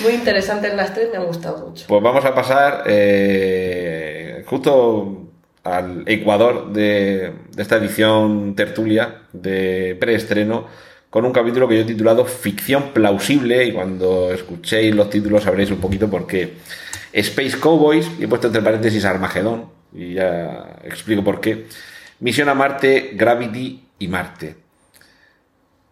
Muy 0.00 0.12
interesantes 0.12 0.74
las 0.74 0.92
tres, 0.92 1.08
me 1.10 1.16
han 1.16 1.24
gustado 1.24 1.68
mucho. 1.68 1.86
Pues 1.88 2.02
vamos 2.02 2.22
a 2.26 2.34
pasar 2.34 2.82
eh, 2.86 4.44
justo 4.46 5.18
al 5.64 6.02
Ecuador 6.06 6.72
de, 6.72 7.32
esta 7.56 7.76
edición 7.76 8.54
tertulia 8.54 9.22
de 9.32 9.96
preestreno 10.00 10.66
con 11.10 11.24
un 11.24 11.32
capítulo 11.32 11.68
que 11.68 11.76
yo 11.76 11.82
he 11.82 11.86
titulado 11.86 12.24
Ficción 12.24 12.92
plausible 12.92 13.66
y 13.66 13.72
cuando 13.72 14.32
escuchéis 14.32 14.94
los 14.94 15.10
títulos 15.10 15.44
sabréis 15.44 15.70
un 15.70 15.78
poquito 15.78 16.08
por 16.08 16.26
qué. 16.26 16.54
Space 17.12 17.58
Cowboys, 17.60 18.10
y 18.18 18.24
he 18.24 18.28
puesto 18.28 18.46
entre 18.46 18.62
paréntesis 18.62 19.04
Armagedón 19.04 19.66
y 19.94 20.14
ya 20.14 20.78
explico 20.84 21.22
por 21.22 21.40
qué. 21.40 21.66
Misión 22.20 22.48
a 22.48 22.54
Marte, 22.54 23.10
Gravity 23.14 23.84
y 23.98 24.08
Marte. 24.08 24.56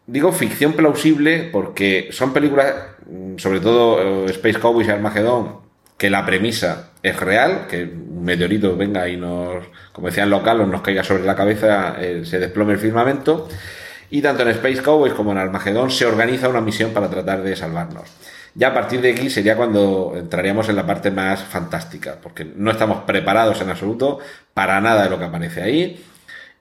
Digo 0.06 0.32
ficción 0.32 0.72
plausible 0.72 1.50
porque 1.52 2.08
son 2.12 2.32
películas, 2.32 2.74
mm, 3.06 3.36
sobre 3.36 3.60
todo 3.60 4.24
eh, 4.26 4.30
Space 4.30 4.58
Cowboys 4.58 4.88
y 4.88 4.90
Armagedón, 4.90 5.58
que 6.00 6.08
la 6.08 6.24
premisa 6.24 6.92
es 7.02 7.14
real, 7.20 7.66
que 7.68 7.82
un 7.82 8.24
meteorito 8.24 8.74
venga 8.74 9.06
y 9.06 9.18
nos, 9.18 9.66
como 9.92 10.06
decían 10.06 10.30
los 10.30 10.42
galos, 10.42 10.66
nos 10.66 10.80
caiga 10.80 11.04
sobre 11.04 11.24
la 11.24 11.36
cabeza, 11.36 11.96
eh, 12.00 12.22
se 12.24 12.38
desplome 12.38 12.72
el 12.72 12.78
firmamento. 12.78 13.46
Y 14.08 14.22
tanto 14.22 14.42
en 14.42 14.48
Space 14.48 14.80
Cowboys 14.80 15.12
como 15.12 15.32
en 15.32 15.36
Armagedón 15.36 15.90
se 15.90 16.06
organiza 16.06 16.48
una 16.48 16.62
misión 16.62 16.92
para 16.92 17.10
tratar 17.10 17.42
de 17.42 17.54
salvarnos. 17.54 18.08
Ya 18.54 18.68
a 18.68 18.74
partir 18.74 19.02
de 19.02 19.12
aquí 19.12 19.28
sería 19.28 19.56
cuando 19.56 20.14
entraríamos 20.16 20.70
en 20.70 20.76
la 20.76 20.86
parte 20.86 21.10
más 21.10 21.42
fantástica, 21.42 22.16
porque 22.22 22.46
no 22.46 22.70
estamos 22.70 23.02
preparados 23.02 23.60
en 23.60 23.68
absoluto 23.68 24.20
para 24.54 24.80
nada 24.80 25.02
de 25.02 25.10
lo 25.10 25.18
que 25.18 25.26
aparece 25.26 25.60
ahí. 25.62 26.02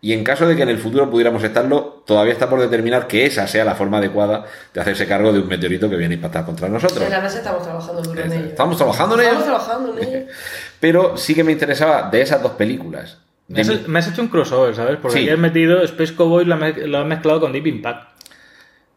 Y 0.02 0.14
en 0.14 0.24
caso 0.24 0.48
de 0.48 0.56
que 0.56 0.64
en 0.64 0.70
el 0.70 0.78
futuro 0.78 1.10
pudiéramos 1.10 1.44
estarlo, 1.44 2.04
todavía 2.06 2.32
está 2.32 2.50
por 2.50 2.62
determinar 2.62 3.06
que 3.08 3.26
esa 3.26 3.48
sea 3.48 3.66
la 3.66 3.76
forma 3.76 3.98
adecuada 3.98 4.46
de 4.74 4.80
hacerse 4.80 5.06
cargo 5.08 5.34
de 5.34 5.40
un 5.40 5.48
meteorito 5.48 5.90
que 5.90 5.98
viene 5.98 6.14
a 6.14 6.18
impactar 6.18 6.46
contra 6.46 6.70
nosotros. 6.70 7.04
En 7.04 7.10
la 7.12 7.20
NASA 7.22 7.40
estamos 7.40 7.64
trabajando 7.64 8.02
duro 8.02 8.22
en 8.24 8.32
ello. 8.32 8.46
Estamos 8.46 8.78
trabajando 8.78 9.16
en 9.16 9.22
ello. 9.22 9.30
Estamos 9.40 9.46
trabajando 9.66 9.98
en 10.02 10.08
ello. 10.08 10.26
Pero 10.80 11.18
sí 11.18 11.36
que 11.36 11.44
me 11.44 11.52
interesaba 11.52 12.10
de 12.10 12.22
esas 12.22 12.42
dos 12.42 12.54
películas. 12.54 13.18
Me 13.50 13.60
has, 13.62 13.88
me 13.90 14.00
has 14.00 14.08
hecho 14.08 14.22
un 14.22 14.30
crossover, 14.30 14.74
¿sabes? 14.76 14.98
Porque 15.02 15.18
Sí. 15.18 15.24
aquí 15.24 15.32
has 15.34 15.40
metido 15.40 15.82
Space 15.84 16.16
Cowboy 16.16 16.46
lo, 16.46 16.54
has 16.54 16.62
me- 16.62 16.88
lo 16.88 17.00
has 17.00 17.06
mezclado 17.06 17.42
con 17.42 17.52
Deep 17.52 17.68
Impact. 17.68 18.10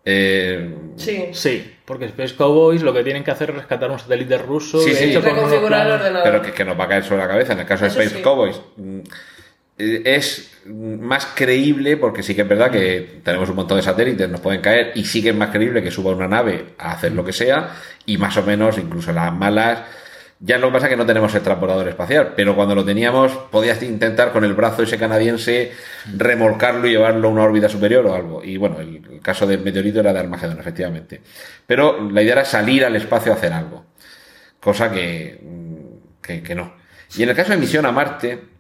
eh, 0.05 0.75
Sí. 0.97 1.31
Sí, 1.33 1.75
porque 1.85 2.05
Space 2.07 2.35
Cowboys 2.37 2.83
lo 2.83 2.93
que 2.93 3.03
tienen 3.03 3.25
que 3.25 3.31
hacer 3.31 3.51
es 3.51 3.57
rescatar 3.57 3.91
un 3.91 3.99
satélite 3.99 4.37
ruso. 4.39 4.79
Sí, 4.81 4.95
sí. 4.95 5.05
hecho, 5.05 5.21
con 5.21 5.31
unos 5.33 5.45
Reconfigurar 5.45 5.87
el 5.87 5.93
ordenador. 5.95 6.23
pero 6.23 6.43
que, 6.43 6.53
que 6.53 6.65
nos 6.65 6.79
va 6.79 6.85
a 6.85 6.89
caer 6.89 7.05
sobre 7.05 7.23
la 7.23 7.29
cabeza. 7.29 7.53
En 7.55 7.61
el 7.61 7.67
caso 7.67 7.85
de 7.85 7.91
Space 7.91 8.17
sí. 8.17 8.23
Cowboys, 8.23 8.61
es 10.05 10.53
más 10.67 11.27
creíble 11.35 11.97
porque 11.97 12.23
sí 12.23 12.35
que 12.35 12.43
es 12.43 12.49
verdad 12.49 12.71
que 12.71 13.21
tenemos 13.25 13.49
un 13.51 13.57
montón 13.57 13.79
de 13.79 13.83
satélites, 13.83 14.29
nos 14.29 14.41
pueden 14.41 14.61
caer, 14.61 14.93
y 14.95 15.05
sí 15.05 15.23
que 15.23 15.31
es 15.31 15.37
más 15.37 15.51
creíble 15.51 15.83
que 15.83 15.91
suba 15.91 16.13
una 16.13 16.29
nave 16.29 16.75
a 16.79 16.93
hacer 16.93 17.13
lo 17.13 17.25
que 17.25 17.33
sea, 17.33 17.71
y 18.07 18.17
más 18.17 18.37
o 18.37 18.43
menos, 18.43 18.79
incluso 18.79 19.13
las 19.13 19.33
malas. 19.35 19.81
Ya 20.45 20.59
lo 20.59 20.69
que 20.69 20.73
pasa 20.73 20.87
es 20.87 20.91
que 20.91 20.97
no 20.97 21.07
tenemos 21.07 21.33
el 21.37 21.43
transportador 21.43 21.89
espacial, 21.89 22.33
pero 22.35 22.57
cuando 22.57 22.75
lo 22.75 22.85
teníamos 22.85 23.31
podías 23.51 23.81
intentar 23.83 24.33
con 24.33 24.45
el 24.45 24.55
brazo 24.55 24.83
ese 24.83 24.99
canadiense 24.99 25.71
remolcarlo 26.17 26.89
y 26.89 26.91
llevarlo 26.91 27.29
a 27.29 27.31
una 27.31 27.43
órbita 27.45 27.69
superior 27.69 28.05
o 28.07 28.15
algo. 28.15 28.43
Y 28.43 28.57
bueno, 28.57 28.81
el, 28.81 29.21
caso 29.23 29.47
del 29.47 29.61
meteorito 29.61 30.01
era 30.01 30.13
de 30.13 30.19
Armagedón, 30.19 30.59
efectivamente. 30.59 31.21
Pero 31.65 32.11
la 32.11 32.23
idea 32.23 32.33
era 32.33 32.45
salir 32.45 32.85
al 32.85 32.97
espacio 32.97 33.33
a 33.33 33.37
hacer 33.37 33.53
algo. 33.53 33.87
Cosa 34.61 34.91
que, 34.91 35.41
que, 36.21 36.43
que 36.43 36.55
no. 36.57 36.75
Y 37.17 37.23
en 37.23 37.29
el 37.29 37.37
caso 37.37 37.53
de 37.53 37.59
Misión 37.59 37.87
a 37.87 37.93
Marte, 37.93 38.52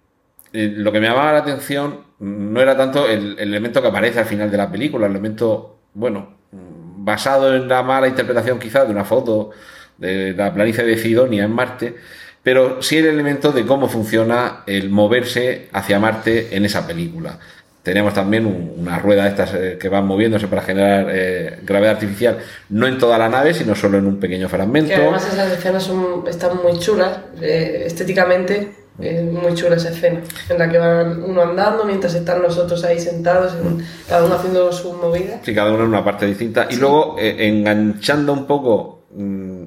eh, 0.53 0.73
lo 0.77 0.91
que 0.93 1.01
me 1.01 1.09
llamaba 1.09 1.33
la 1.33 1.39
atención 1.39 2.01
no 2.21 2.61
era 2.61 2.77
tanto 2.77 3.09
el, 3.09 3.33
el 3.39 3.49
elemento 3.49 3.81
que 3.83 3.89
aparece 3.89 4.21
al 4.21 4.27
final 4.27 4.51
de 4.51 4.57
la 4.57 4.71
película, 4.71 5.07
el 5.07 5.13
elemento, 5.13 5.79
bueno, 5.95 6.37
basado 6.53 7.55
en 7.55 7.67
la 7.69 7.83
mala 7.83 8.07
interpretación 8.09 8.59
quizá 8.59 8.85
de 8.85 8.93
una 8.93 9.05
foto 9.05 9.51
de 9.99 10.33
la 10.35 10.53
planicie 10.55 10.85
de 10.85 10.97
Sidonia 10.99 11.45
en 11.45 11.53
Marte, 11.53 11.95
pero 12.43 12.81
sí 12.83 12.99
el 12.99 13.07
elemento 13.07 13.53
de 13.53 13.65
cómo 13.67 13.89
funciona 13.89 14.63
el 14.67 14.91
moverse 14.91 15.69
hacia 15.73 15.99
Marte 15.99 16.57
en 16.57 16.65
esa 16.65 16.87
película. 16.87 17.39
Tenemos 17.83 18.15
también 18.15 18.47
un- 18.47 18.75
una 18.79 19.01
rueda 19.01 19.25
de 19.25 19.29
estas 19.31 19.55
eh, 19.55 19.77
que 19.81 19.89
van 19.89 20.07
moviéndose 20.07 20.47
para 20.47 20.63
generar 20.63 21.07
eh, 21.11 21.59
gravedad 21.65 21.95
artificial, 21.95 22.39
no 22.69 22.87
en 22.87 22.99
toda 22.99 23.19
la 23.19 23.29
nave, 23.29 23.55
sino 23.55 23.75
solo 23.75 23.99
en 23.99 24.07
un 24.07 24.21
pequeño 24.21 24.49
fragmento. 24.49 24.95
Además 24.95 25.27
esas 25.33 25.51
escenas 25.53 25.83
son, 25.83 26.23
están 26.29 26.59
muy 26.63 26.79
chulas, 26.79 27.19
eh, 27.41 27.83
estéticamente 27.87 28.73
es 29.01 29.23
muy 29.25 29.55
chula 29.55 29.77
esa 29.77 29.91
escena, 29.91 30.21
en 30.49 30.59
la 30.59 30.69
que 30.69 30.79
van 30.79 31.23
uno 31.23 31.43
andando 31.43 31.85
mientras 31.85 32.15
están 32.15 32.43
los 32.43 32.59
otros 32.59 32.85
ahí 32.85 32.99
sentados, 33.01 33.55
en- 33.55 33.85
cada 34.09 34.25
uno 34.25 34.35
haciendo 34.35 34.71
su 34.73 34.93
movida. 34.95 35.41
Sí, 35.43 35.55
cada 35.55 35.73
uno 35.73 35.83
en 35.85 35.89
una 35.89 36.05
parte 36.05 36.27
distinta. 36.27 36.67
Y 36.71 36.77
luego, 36.77 37.17
eh, 37.19 37.49
enganchando 37.49 38.33
un 38.33 38.47
poco 38.47 39.05
mm, 39.15 39.63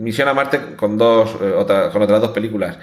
Misión 0.00 0.28
a 0.28 0.34
Marte 0.34 0.74
con, 0.76 0.96
dos, 0.98 1.36
eh, 1.40 1.52
otra- 1.56 1.90
con 1.90 2.02
otras 2.02 2.20
dos 2.20 2.30
películas. 2.32 2.76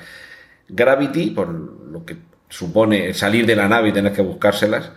Gravity, 0.70 1.32
por 1.32 1.50
lo 1.50 2.06
que 2.06 2.16
supone 2.50 3.14
salir 3.14 3.46
de 3.46 3.56
la 3.56 3.68
nave 3.68 3.89
y 3.89 3.91
tener 3.91 4.14
que 4.14 4.22
buscárselas. 4.22 4.91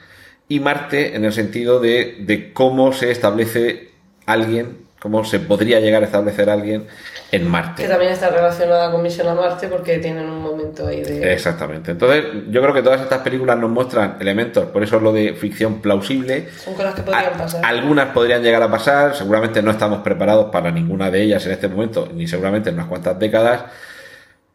Y 0.49 0.61
Marte 0.61 1.15
en 1.17 1.25
el 1.25 1.33
sentido 1.33 1.81
de, 1.81 2.19
de 2.21 2.53
cómo 2.53 2.93
se 2.93 3.11
establece 3.11 3.91
alguien 4.27 4.88
cómo 4.99 5.25
se 5.25 5.39
podría 5.41 5.81
llegar 5.81 6.03
a 6.03 6.07
establecer 6.07 6.51
alguien 6.51 6.87
en 7.31 7.49
Marte. 7.49 7.83
Que 7.83 7.89
también 7.89 8.13
está 8.13 8.31
relacionada 8.31 8.91
con 8.91 9.03
Misión 9.03 9.29
a 9.29 9.35
Marte 9.35 9.69
porque 9.69 9.99
tienen 9.99 10.29
un 10.29 10.43
momento 10.43 10.87
ahí 10.87 11.03
de... 11.03 11.33
Exactamente. 11.33 11.93
Entonces, 11.93 12.25
yo 12.49 12.61
creo 12.63 12.75
que 12.75 12.83
todas 12.83 13.01
estas 13.01 13.21
películas 13.21 13.59
nos 13.59 13.71
muestran 13.71 14.17
elementos, 14.21 14.67
por 14.67 14.83
eso 14.83 14.97
es 14.97 15.03
lo 15.03 15.13
de 15.13 15.35
ficción 15.35 15.81
plausible. 15.81 16.49
Son 16.51 16.75
cosas 16.75 16.95
que 16.95 17.03
podrían 17.03 17.37
pasar. 17.37 17.65
Algunas 17.65 18.09
podrían 18.09 18.43
llegar 18.43 18.63
a 18.63 18.71
pasar, 18.71 19.15
seguramente 19.15 19.63
no 19.63 19.71
estamos 19.71 20.01
preparados 20.01 20.51
para 20.51 20.71
ninguna 20.71 21.11
de 21.11 21.23
ellas 21.23 21.45
en 21.47 21.53
este 21.53 21.69
momento, 21.69 22.09
ni 22.13 22.27
seguramente 22.27 22.71
en 22.71 22.77
unas 22.77 22.89
cuantas 22.89 23.19
décadas, 23.19 23.65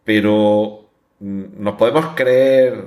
pero 0.03 0.89
mm, 1.19 1.43
nos 1.57 1.75
podemos 1.75 2.07
creer, 2.15 2.85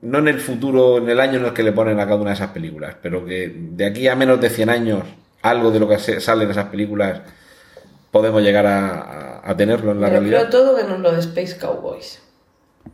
no 0.00 0.18
en 0.18 0.28
el 0.28 0.40
futuro, 0.40 0.98
en 0.98 1.08
el 1.08 1.20
año 1.20 1.38
en 1.38 1.46
el 1.46 1.52
que 1.52 1.62
le 1.62 1.72
ponen 1.72 2.00
a 2.00 2.04
cada 2.04 2.16
una 2.16 2.30
de 2.30 2.36
esas 2.36 2.50
películas, 2.50 2.96
pero 3.00 3.24
que 3.24 3.52
de 3.54 3.84
aquí 3.84 4.08
a 4.08 4.16
menos 4.16 4.40
de 4.40 4.50
100 4.50 4.70
años, 4.70 5.02
algo 5.50 5.70
de 5.70 5.78
lo 5.80 5.88
que 5.88 5.98
sale 5.98 6.44
en 6.44 6.50
esas 6.50 6.66
películas 6.66 7.20
podemos 8.10 8.42
llegar 8.42 8.66
a, 8.66 9.00
a- 9.00 9.50
a 9.50 9.56
tenerlo 9.56 9.92
en 9.92 10.00
la 10.00 10.08
Pero 10.08 10.20
realidad. 10.20 10.48
creo 10.48 10.50
todo 10.62 10.76
menos 10.76 10.98
lo 11.00 11.12
de 11.12 11.20
Space 11.20 11.56
Cowboys. 11.58 12.20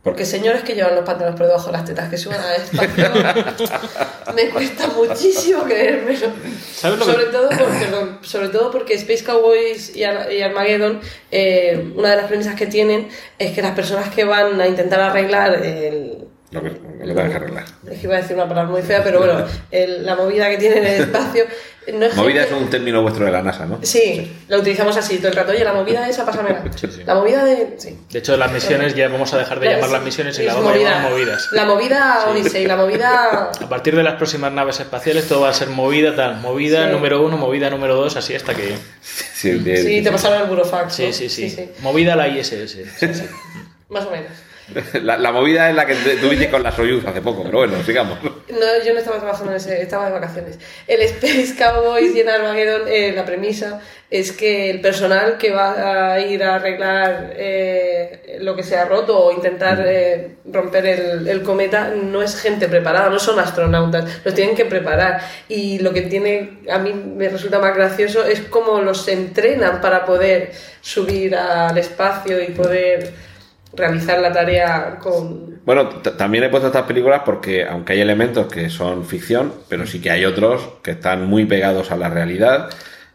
Porque 0.03 0.25
señores 0.25 0.63
que 0.63 0.73
llevan 0.73 0.95
los 0.95 1.05
pantalones 1.05 1.37
por 1.37 1.45
debajo 1.47 1.67
de 1.67 1.73
las 1.73 1.85
tetas 1.85 2.09
que 2.09 2.17
suban 2.17 2.39
al 2.41 2.55
espacio, 2.55 3.05
me 4.35 4.49
cuesta 4.49 4.87
muchísimo 4.87 5.63
creérmelo. 5.63 6.27
¿Sabes 6.73 6.99
lo 6.99 7.05
que- 7.05 7.11
sobre, 7.11 7.25
todo 7.27 7.49
por- 7.49 7.67
perdón, 7.79 8.19
sobre 8.21 8.49
todo 8.49 8.71
porque 8.71 8.95
Space 8.95 9.23
Cowboys 9.23 9.95
y, 9.95 10.03
Ar- 10.03 10.31
y 10.31 10.41
Armageddon, 10.41 10.99
eh, 11.31 11.91
una 11.95 12.09
de 12.09 12.15
las 12.17 12.25
premisas 12.25 12.55
que 12.55 12.65
tienen 12.65 13.07
es 13.37 13.51
que 13.51 13.61
las 13.61 13.75
personas 13.75 14.09
que 14.09 14.23
van 14.23 14.59
a 14.59 14.67
intentar 14.67 14.99
arreglar 14.99 15.63
el, 15.63 16.27
Lo 16.53 16.61
que, 16.61 16.69
lo 17.03 17.15
que 17.15 17.21
arreglar. 17.21 17.65
es 17.89 17.99
que 17.99 18.05
iba 18.05 18.15
a 18.15 18.21
decir 18.21 18.35
una 18.35 18.47
palabra 18.47 18.69
muy 18.71 18.81
fea, 18.83 19.03
pero 19.03 19.19
bueno, 19.19 19.43
el- 19.71 20.05
la 20.05 20.15
movida 20.15 20.49
que 20.49 20.57
tienen 20.57 20.79
en 20.79 20.93
el 20.93 21.01
espacio 21.01 21.45
no 21.91 22.05
es 22.05 22.15
Movida 22.15 22.43
es 22.43 22.51
un 22.53 22.69
término 22.69 23.01
vuestro 23.01 23.25
de 23.25 23.31
la 23.31 23.41
NASA, 23.41 23.65
¿no? 23.65 23.79
Sí, 23.81 24.31
la 24.47 24.57
utilizamos 24.57 24.95
así 24.95 25.17
todo 25.17 25.27
el 25.29 25.33
rato. 25.35 25.51
Oye, 25.51 25.65
la 25.65 25.73
movida 25.73 26.07
esa, 26.07 26.25
pásamela. 26.25 26.63
Sí, 26.75 26.87
sí. 26.89 27.01
La 27.05 27.15
movida 27.15 27.43
de... 27.43 27.73
Sí. 27.77 27.97
De 28.09 28.19
hecho, 28.19 28.37
las 28.37 28.51
misiones 28.53 28.95
ya 28.95 29.09
vamos 29.09 29.33
a 29.33 29.37
dejar 29.37 29.59
de 29.59 29.65
La- 29.65 29.71
llamarlas 29.73 29.99
sí, 29.99 30.05
misiones 30.05 30.39
y 30.39 30.43
las 30.43 30.55
vamos 30.55 30.71
a 30.73 30.77
llamar 30.77 31.11
movidas. 31.11 31.49
La 31.51 31.65
movida 31.65 32.25
Odyssey, 32.29 32.65
la 32.67 32.77
movida... 32.77 33.51
A 33.61 33.67
partir 33.69 33.95
de 33.97 34.03
las 34.03 34.15
próximas 34.15 34.53
naves 34.53 34.79
espaciales 34.79 35.27
todo 35.27 35.41
va 35.41 35.49
a 35.49 35.53
ser 35.53 35.69
movida 35.69 36.15
tal, 36.15 36.37
movida 36.37 36.85
Sí. 36.85 36.91
número 36.93 37.21
uno, 37.21 37.35
movida 37.35 37.69
número 37.69 37.95
dos, 37.95 38.15
así 38.15 38.33
hasta 38.33 38.53
que... 38.53 38.75
Sí, 39.01 39.49
de- 39.59 39.77
Sí, 39.83 40.01
te 40.01 40.09
pasaron 40.11 40.41
el 40.43 40.47
burofax. 40.47 40.93
Sí, 40.95 41.07
¿no? 41.07 41.11
sí, 41.13 41.27
sí. 41.29 41.69
Movida 41.81 42.15
la 42.15 42.29
ISS. 42.29 42.47
sí, 42.49 42.87
sí. 42.97 43.23
Más 43.89 44.05
o 44.05 44.11
menos. 44.11 44.31
La, 45.01 45.31
movida 45.31 45.69
es 45.69 45.75
la 45.75 45.85
que 45.85 45.95
te- 45.95 46.15
tuviste 46.17 46.49
con 46.49 46.63
la 46.63 46.71
Soyuz 46.71 47.05
hace 47.05 47.21
poco, 47.21 47.43
pero 47.43 47.57
bueno, 47.59 47.83
sigamos. 47.83 48.17
No, 48.23 48.83
yo 48.85 48.93
no 48.93 48.99
estaba 48.99 49.17
trabajando 49.17 49.51
en 49.51 49.57
ese, 49.57 49.81
estaba 49.81 50.05
de 50.07 50.13
vacaciones. 50.13 50.57
El 50.87 51.01
Space 51.01 51.55
Cowboys 51.57 52.15
y 52.15 52.21
en 52.21 52.29
Armageddon, 52.29 52.81
eh, 52.87 53.11
la 53.15 53.25
premisa 53.25 53.81
es 54.09 54.31
que 54.31 54.69
el 54.69 54.79
personal 54.79 55.37
que 55.37 55.51
va 55.51 56.13
a 56.13 56.19
ir 56.19 56.43
a 56.43 56.55
arreglar 56.55 57.33
eh, 57.35 58.37
lo 58.41 58.55
que 58.55 58.63
se 58.63 58.77
ha 58.77 58.85
roto 58.85 59.17
o 59.17 59.31
intentar 59.33 59.83
eh, 59.85 60.35
romper 60.45 60.85
el, 60.85 61.27
el 61.27 61.41
cometa 61.41 61.89
no 61.89 62.21
es 62.21 62.39
gente 62.39 62.67
preparada, 62.69 63.09
no 63.09 63.19
son 63.19 63.39
astronautas, 63.39 64.05
los 64.23 64.33
tienen 64.33 64.55
que 64.55 64.65
preparar. 64.65 65.19
Y 65.49 65.79
lo 65.79 65.91
que 65.93 66.03
tiene, 66.03 66.59
a 66.69 66.77
mí 66.77 66.93
me 66.93 67.27
resulta 67.29 67.59
más 67.59 67.75
gracioso 67.75 68.23
es 68.25 68.41
cómo 68.41 68.79
los 68.81 69.07
entrenan 69.07 69.81
para 69.81 70.05
poder 70.05 70.51
subir 70.81 71.35
al 71.35 71.77
espacio 71.77 72.41
y 72.41 72.47
poder 72.51 73.32
realizar 73.75 74.19
la 74.19 74.31
tarea 74.31 74.97
con, 74.99 75.59
Bueno, 75.65 75.89
también 75.89 76.43
he 76.43 76.49
puesto 76.49 76.67
estas 76.67 76.83
películas 76.83 77.21
porque, 77.25 77.65
aunque 77.65 77.93
hay 77.93 78.01
elementos 78.01 78.47
que 78.47 78.69
son 78.69 79.05
ficción, 79.05 79.53
pero 79.69 79.85
sí 79.87 79.99
que 80.01 80.11
hay 80.11 80.25
otros 80.25 80.61
que 80.83 80.91
están 80.91 81.25
muy 81.25 81.45
pegados 81.45 81.91
a 81.91 81.97
la 81.97 82.09
realidad 82.09 82.69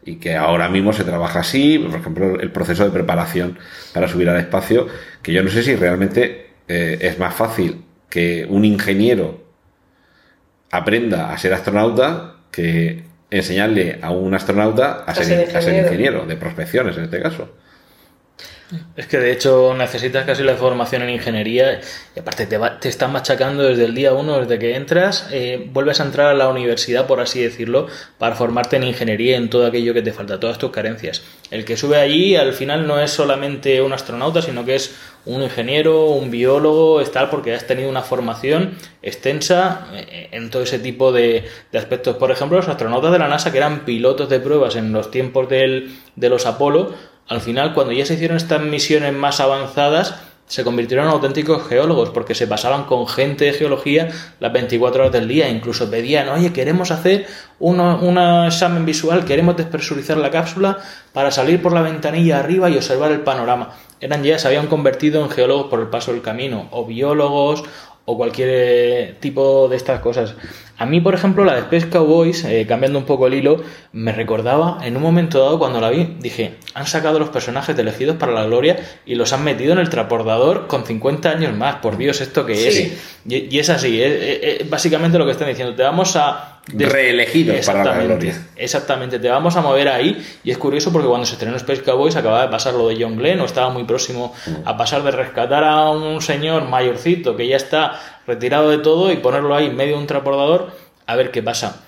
y 0.05 0.15
que 0.15 0.35
ahora 0.35 0.69
mismo 0.69 0.93
se 0.93 1.03
trabaja 1.03 1.39
así. 1.41 1.79
Por 1.79 1.99
ejemplo, 1.99 2.39
el 2.39 2.51
proceso 2.51 2.83
de 2.83 2.91
preparación 2.91 3.57
para 3.93 4.07
subir 4.07 4.29
al 4.29 4.39
espacio, 4.39 4.87
que 5.21 5.33
yo 5.33 5.43
no 5.43 5.49
sé 5.49 5.63
si 5.63 5.75
realmente 5.75 6.51
eh, 6.67 6.97
es 7.01 7.19
más 7.19 7.33
fácil 7.33 7.85
que 8.09 8.45
un 8.49 8.65
ingeniero 8.65 9.43
aprenda 10.71 11.31
a 11.33 11.37
ser 11.37 11.53
astronauta 11.53 12.35
que 12.51 13.03
enseñarle 13.31 13.99
a 14.01 14.11
un 14.11 14.33
astronauta 14.33 15.03
a, 15.05 15.11
A 15.11 15.15
ser, 15.15 15.25
ser 15.25 15.57
a 15.57 15.61
ser 15.61 15.75
ingeniero. 15.75 15.87
ingeniero 15.87 16.25
de 16.25 16.35
prospecciones 16.35 16.97
en 16.97 17.03
este 17.05 17.21
caso. 17.21 17.55
Es 18.95 19.07
que 19.07 19.17
de 19.17 19.31
hecho 19.31 19.73
necesitas 19.75 20.25
casi 20.25 20.43
la 20.43 20.53
formación 20.55 21.01
en 21.01 21.09
ingeniería 21.09 21.81
y 22.15 22.19
aparte 22.19 22.45
te, 22.45 22.57
va- 22.59 22.79
te 22.79 22.87
están 22.87 23.11
machacando 23.11 23.63
desde 23.63 23.85
el 23.85 23.95
día 23.95 24.13
uno, 24.13 24.39
desde 24.39 24.59
que 24.59 24.75
entras, 24.75 25.27
eh, 25.31 25.67
vuelves 25.73 25.99
a 25.99 26.03
entrar 26.03 26.27
a 26.27 26.33
la 26.35 26.49
universidad, 26.49 27.07
por 27.07 27.19
así 27.19 27.41
decirlo, 27.41 27.87
para 28.19 28.35
formarte 28.35 28.75
en 28.75 28.83
ingeniería 28.83 29.37
en 29.37 29.49
todo 29.49 29.65
aquello 29.65 29.93
que 29.95 30.03
te 30.03 30.13
falta, 30.13 30.39
todas 30.39 30.59
tus 30.59 30.69
carencias. 30.69 31.23
El 31.49 31.65
que 31.65 31.77
sube 31.77 31.97
allí 31.97 32.35
al 32.35 32.53
final 32.53 32.85
no 32.85 32.99
es 32.99 33.09
solamente 33.09 33.81
un 33.81 33.91
astronauta, 33.91 34.41
sino 34.43 34.63
que 34.65 34.75
es 34.75 34.93
un 35.25 35.41
ingeniero, 35.41 36.05
un 36.05 36.29
biólogo, 36.29 37.01
tal, 37.05 37.29
porque 37.31 37.55
has 37.55 37.65
tenido 37.65 37.89
una 37.89 38.03
formación 38.03 38.75
extensa 39.01 39.87
eh, 39.93 40.29
en 40.31 40.49
todo 40.49 40.61
ese 40.63 40.77
tipo 40.79 41.11
de, 41.11 41.43
de 41.71 41.77
aspectos. 41.79 42.17
Por 42.17 42.31
ejemplo, 42.31 42.57
los 42.57 42.67
astronautas 42.67 43.11
de 43.11 43.19
la 43.19 43.27
NASA, 43.27 43.51
que 43.51 43.57
eran 43.57 43.83
pilotos 43.85 44.29
de 44.29 44.39
pruebas 44.39 44.75
en 44.75 44.91
los 44.93 45.09
tiempos 45.11 45.49
del- 45.49 45.91
de 46.15 46.29
los 46.29 46.45
Apolo, 46.45 46.93
al 47.29 47.41
final, 47.41 47.73
cuando 47.73 47.93
ya 47.93 48.05
se 48.05 48.15
hicieron 48.15 48.37
estas 48.37 48.61
misiones 48.61 49.13
más 49.13 49.39
avanzadas, 49.39 50.15
se 50.47 50.63
convirtieron 50.63 51.05
en 51.05 51.11
auténticos 51.11 51.67
geólogos 51.67 52.09
porque 52.09 52.33
se 52.33 52.47
pasaban 52.47 52.85
con 52.85 53.07
gente 53.07 53.45
de 53.45 53.53
geología 53.53 54.09
las 54.39 54.51
24 54.51 55.01
horas 55.01 55.13
del 55.13 55.27
día. 55.27 55.47
Incluso 55.47 55.91
pedían, 55.91 56.27
oye, 56.29 56.51
queremos 56.51 56.89
hacer 56.89 57.27
un 57.59 58.17
examen 58.47 58.83
visual, 58.83 59.25
queremos 59.25 59.55
despresurizar 59.55 60.17
la 60.17 60.31
cápsula 60.31 60.79
para 61.13 61.29
salir 61.29 61.61
por 61.61 61.71
la 61.71 61.83
ventanilla 61.83 62.39
arriba 62.39 62.67
y 62.71 62.77
observar 62.77 63.11
el 63.11 63.21
panorama. 63.21 63.75
Eran 64.01 64.23
ya, 64.23 64.39
se 64.39 64.47
habían 64.47 64.65
convertido 64.65 65.23
en 65.23 65.29
geólogos 65.29 65.67
por 65.67 65.81
el 65.81 65.87
paso 65.87 66.11
del 66.11 66.23
camino, 66.23 66.67
o 66.71 66.83
biólogos, 66.83 67.63
o 68.05 68.17
cualquier 68.17 68.49
eh, 68.51 69.17
tipo 69.19 69.67
de 69.69 69.75
estas 69.75 69.99
cosas. 69.99 70.33
A 70.79 70.85
mí, 70.85 71.01
por 71.01 71.13
ejemplo, 71.13 71.43
la 71.45 71.53
de 71.55 71.59
Space 71.59 71.89
Cowboys, 71.89 72.43
eh, 72.45 72.65
cambiando 72.67 72.97
un 72.97 73.05
poco 73.05 73.27
el 73.27 73.33
hilo, 73.35 73.61
me 73.91 74.11
recordaba 74.13 74.79
en 74.83 74.95
un 74.95 75.03
momento 75.03 75.39
dado 75.43 75.59
cuando 75.59 75.79
la 75.81 75.89
vi, 75.89 76.15
dije, 76.19 76.55
han 76.73 76.87
sacado 76.87 77.19
los 77.19 77.29
personajes 77.29 77.75
de 77.75 77.81
elegidos 77.81 78.15
para 78.15 78.31
la 78.31 78.45
gloria 78.45 78.77
y 79.05 79.15
los 79.15 79.33
han 79.33 79.43
metido 79.43 79.73
en 79.73 79.79
el 79.79 79.89
transportador 79.89 80.67
con 80.67 80.85
50 80.85 81.29
años 81.29 81.53
más. 81.55 81.75
Por 81.75 81.97
Dios, 81.97 82.21
esto 82.21 82.45
que 82.45 82.67
es. 82.67 82.75
Sí. 82.75 82.97
Y, 83.27 83.55
y 83.55 83.59
es 83.59 83.69
así, 83.69 84.01
es, 84.01 84.11
es- 84.13 84.61
es 84.61 84.69
básicamente 84.69 85.17
lo 85.19 85.25
que 85.25 85.31
están 85.31 85.47
diciendo. 85.49 85.75
Te 85.75 85.83
vamos 85.83 86.15
a... 86.15 86.55
Reelegidos 86.71 87.65
para 87.65 87.79
la 87.79 87.83
Exactamente, 87.83 88.25
gloria. 88.25 88.47
Exactamente, 88.55 89.19
te 89.19 89.27
vamos 89.29 89.55
a 89.55 89.61
mover 89.61 89.87
ahí. 89.89 90.23
Y 90.43 90.51
es 90.51 90.57
curioso 90.59 90.91
porque 90.91 91.07
cuando 91.07 91.25
se 91.25 91.33
estrenó 91.33 91.55
Space 91.57 91.81
Cowboys 91.81 92.15
acababa 92.15 92.43
de 92.43 92.49
pasar 92.49 92.73
lo 92.75 92.87
de 92.89 92.97
John 93.01 93.17
Glenn, 93.17 93.39
o 93.39 93.45
estaba 93.45 93.69
muy 93.69 93.85
próximo 93.85 94.33
a 94.65 94.77
pasar 94.77 95.01
de 95.03 95.09
rescatar 95.11 95.63
a 95.63 95.89
un 95.89 96.21
señor 96.21 96.65
mayorcito 96.67 97.35
que 97.35 97.47
ya 97.47 97.57
está 97.57 97.99
retirado 98.29 98.69
de 98.69 98.77
todo 98.77 99.11
y 99.11 99.17
ponerlo 99.17 99.55
ahí 99.55 99.65
en 99.65 99.75
medio 99.75 99.95
de 99.95 100.01
un 100.01 100.07
transportador 100.07 100.71
a 101.05 101.15
ver 101.15 101.31
qué 101.31 101.41
pasa. 101.43 101.83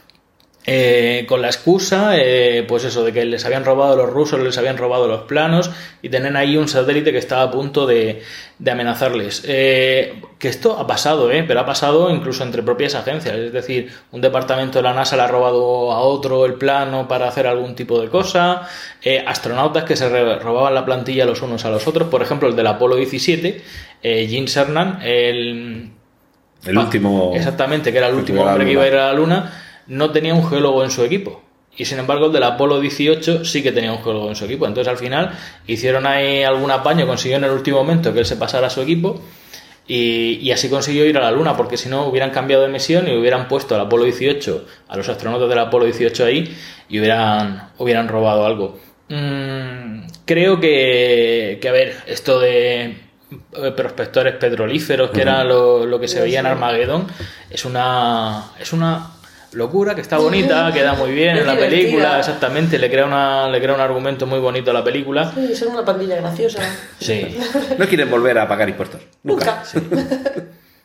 Eh, 0.63 1.25
con 1.27 1.41
la 1.41 1.47
excusa, 1.47 2.11
eh, 2.17 2.63
pues 2.67 2.83
eso, 2.83 3.03
de 3.03 3.11
que 3.11 3.25
les 3.25 3.43
habían 3.45 3.65
robado 3.65 3.95
los 3.95 4.07
rusos, 4.07 4.39
les 4.39 4.59
habían 4.59 4.77
robado 4.77 5.07
los 5.07 5.21
planos 5.21 5.71
y 6.03 6.09
tenían 6.09 6.35
ahí 6.35 6.55
un 6.55 6.67
satélite 6.67 7.11
que 7.11 7.17
estaba 7.17 7.41
a 7.43 7.51
punto 7.51 7.87
de, 7.87 8.21
de 8.59 8.71
amenazarles. 8.71 9.43
Eh, 9.47 10.21
que 10.37 10.49
esto 10.49 10.77
ha 10.77 10.85
pasado, 10.85 11.31
¿eh? 11.31 11.43
pero 11.47 11.61
ha 11.61 11.65
pasado 11.65 12.11
incluso 12.11 12.43
entre 12.43 12.61
propias 12.61 12.93
agencias. 12.93 13.35
Es 13.35 13.51
decir, 13.51 13.91
un 14.11 14.21
departamento 14.21 14.77
de 14.77 14.83
la 14.83 14.93
NASA 14.93 15.15
le 15.15 15.23
ha 15.23 15.27
robado 15.27 15.91
a 15.91 15.99
otro 16.01 16.45
el 16.45 16.53
plano 16.53 17.07
para 17.07 17.27
hacer 17.27 17.47
algún 17.47 17.73
tipo 17.73 17.99
de 17.99 18.09
cosa. 18.09 18.67
astronautas 19.25 19.83
que 19.83 19.95
se 19.95 20.09
robaban 20.39 20.75
la 20.75 20.85
plantilla 20.85 21.25
los 21.25 21.41
unos 21.41 21.65
a 21.65 21.71
los 21.71 21.87
otros. 21.87 22.07
Por 22.07 22.21
ejemplo, 22.21 22.47
el 22.47 22.55
del 22.55 22.67
Apolo 22.67 22.97
17, 22.97 23.63
eh, 24.03 24.27
Gene 24.27 24.47
Cernan, 24.47 24.99
el 25.01 25.91
El 26.65 26.77
último. 26.77 27.31
Exactamente, 27.35 27.91
que 27.91 27.97
era 27.97 28.07
el 28.07 28.15
último 28.15 28.43
hombre 28.43 28.65
que 28.65 28.71
iba 28.71 28.83
a 28.83 28.87
ir 28.87 28.95
a 28.95 29.07
la 29.07 29.13
Luna, 29.13 29.51
no 29.87 30.11
tenía 30.11 30.33
un 30.33 30.47
geólogo 30.47 30.83
en 30.83 30.91
su 30.91 31.03
equipo. 31.03 31.41
Y 31.77 31.85
sin 31.85 31.99
embargo, 31.99 32.27
el 32.27 32.31
del 32.33 32.43
Apolo 32.43 32.79
18 32.79 33.45
sí 33.45 33.63
que 33.63 33.71
tenía 33.71 33.91
un 33.93 34.03
geólogo 34.03 34.29
en 34.29 34.35
su 34.35 34.45
equipo. 34.45 34.67
Entonces, 34.67 34.91
al 34.91 34.97
final, 34.97 35.31
hicieron 35.67 36.05
ahí 36.05 36.43
algún 36.43 36.69
apaño, 36.69 37.07
consiguió 37.07 37.37
en 37.37 37.45
el 37.45 37.51
último 37.51 37.77
momento 37.77 38.13
que 38.13 38.19
él 38.19 38.25
se 38.25 38.35
pasara 38.35 38.67
a 38.67 38.69
su 38.69 38.81
equipo. 38.81 39.21
Y, 39.87 40.37
y 40.41 40.51
así 40.51 40.69
consiguió 40.69 41.05
ir 41.05 41.17
a 41.17 41.21
la 41.21 41.31
Luna, 41.31 41.57
porque 41.57 41.77
si 41.77 41.89
no 41.89 42.05
hubieran 42.05 42.29
cambiado 42.29 42.63
de 42.63 42.69
misión 42.69 43.07
y 43.07 43.17
hubieran 43.17 43.47
puesto 43.47 43.75
al 43.75 43.81
Apolo 43.81 44.03
18, 44.03 44.65
a 44.87 44.97
los 44.97 45.09
astronautas 45.09 45.49
del 45.49 45.59
Apolo 45.59 45.85
18 45.85 46.25
ahí, 46.25 46.55
y 46.87 46.99
hubieran, 46.99 47.69
hubieran 47.77 48.07
robado 48.07 48.45
algo. 48.45 48.79
Mm, 49.09 50.03
creo 50.25 50.59
que, 50.59 51.57
que, 51.61 51.69
a 51.69 51.71
ver, 51.71 51.95
esto 52.05 52.39
de 52.39 53.10
prospectores 53.75 54.35
petrolíferos, 54.35 55.11
que 55.11 55.21
era 55.21 55.43
lo, 55.43 55.85
lo 55.85 55.99
que 55.99 56.07
se 56.07 56.19
veía 56.21 56.39
en 56.41 56.45
Armageddon, 56.47 57.07
es 57.49 57.65
una, 57.65 58.51
es 58.59 58.73
una 58.73 59.11
locura 59.53 59.95
que 59.95 60.01
está 60.01 60.17
bonita, 60.17 60.71
queda 60.73 60.93
muy 60.93 61.11
bien 61.11 61.37
en 61.37 61.45
la 61.45 61.53
Divertida. 61.53 61.79
película, 61.81 62.19
exactamente, 62.19 62.77
le 62.79 62.89
crea, 62.89 63.05
una, 63.05 63.49
le 63.49 63.61
crea 63.61 63.75
un 63.75 63.81
argumento 63.81 64.25
muy 64.25 64.39
bonito 64.39 64.71
a 64.71 64.73
la 64.73 64.83
película. 64.83 65.31
Sí, 65.35 65.55
son 65.55 65.69
una 65.73 65.83
pandilla 65.85 66.15
graciosa. 66.17 66.61
Sí, 66.99 67.37
No 67.77 67.85
quieren 67.87 68.09
volver 68.09 68.37
a 68.37 68.47
pagar 68.47 68.69
impuestos. 68.69 69.01
Nunca. 69.23 69.63
Nunca. 69.73 70.03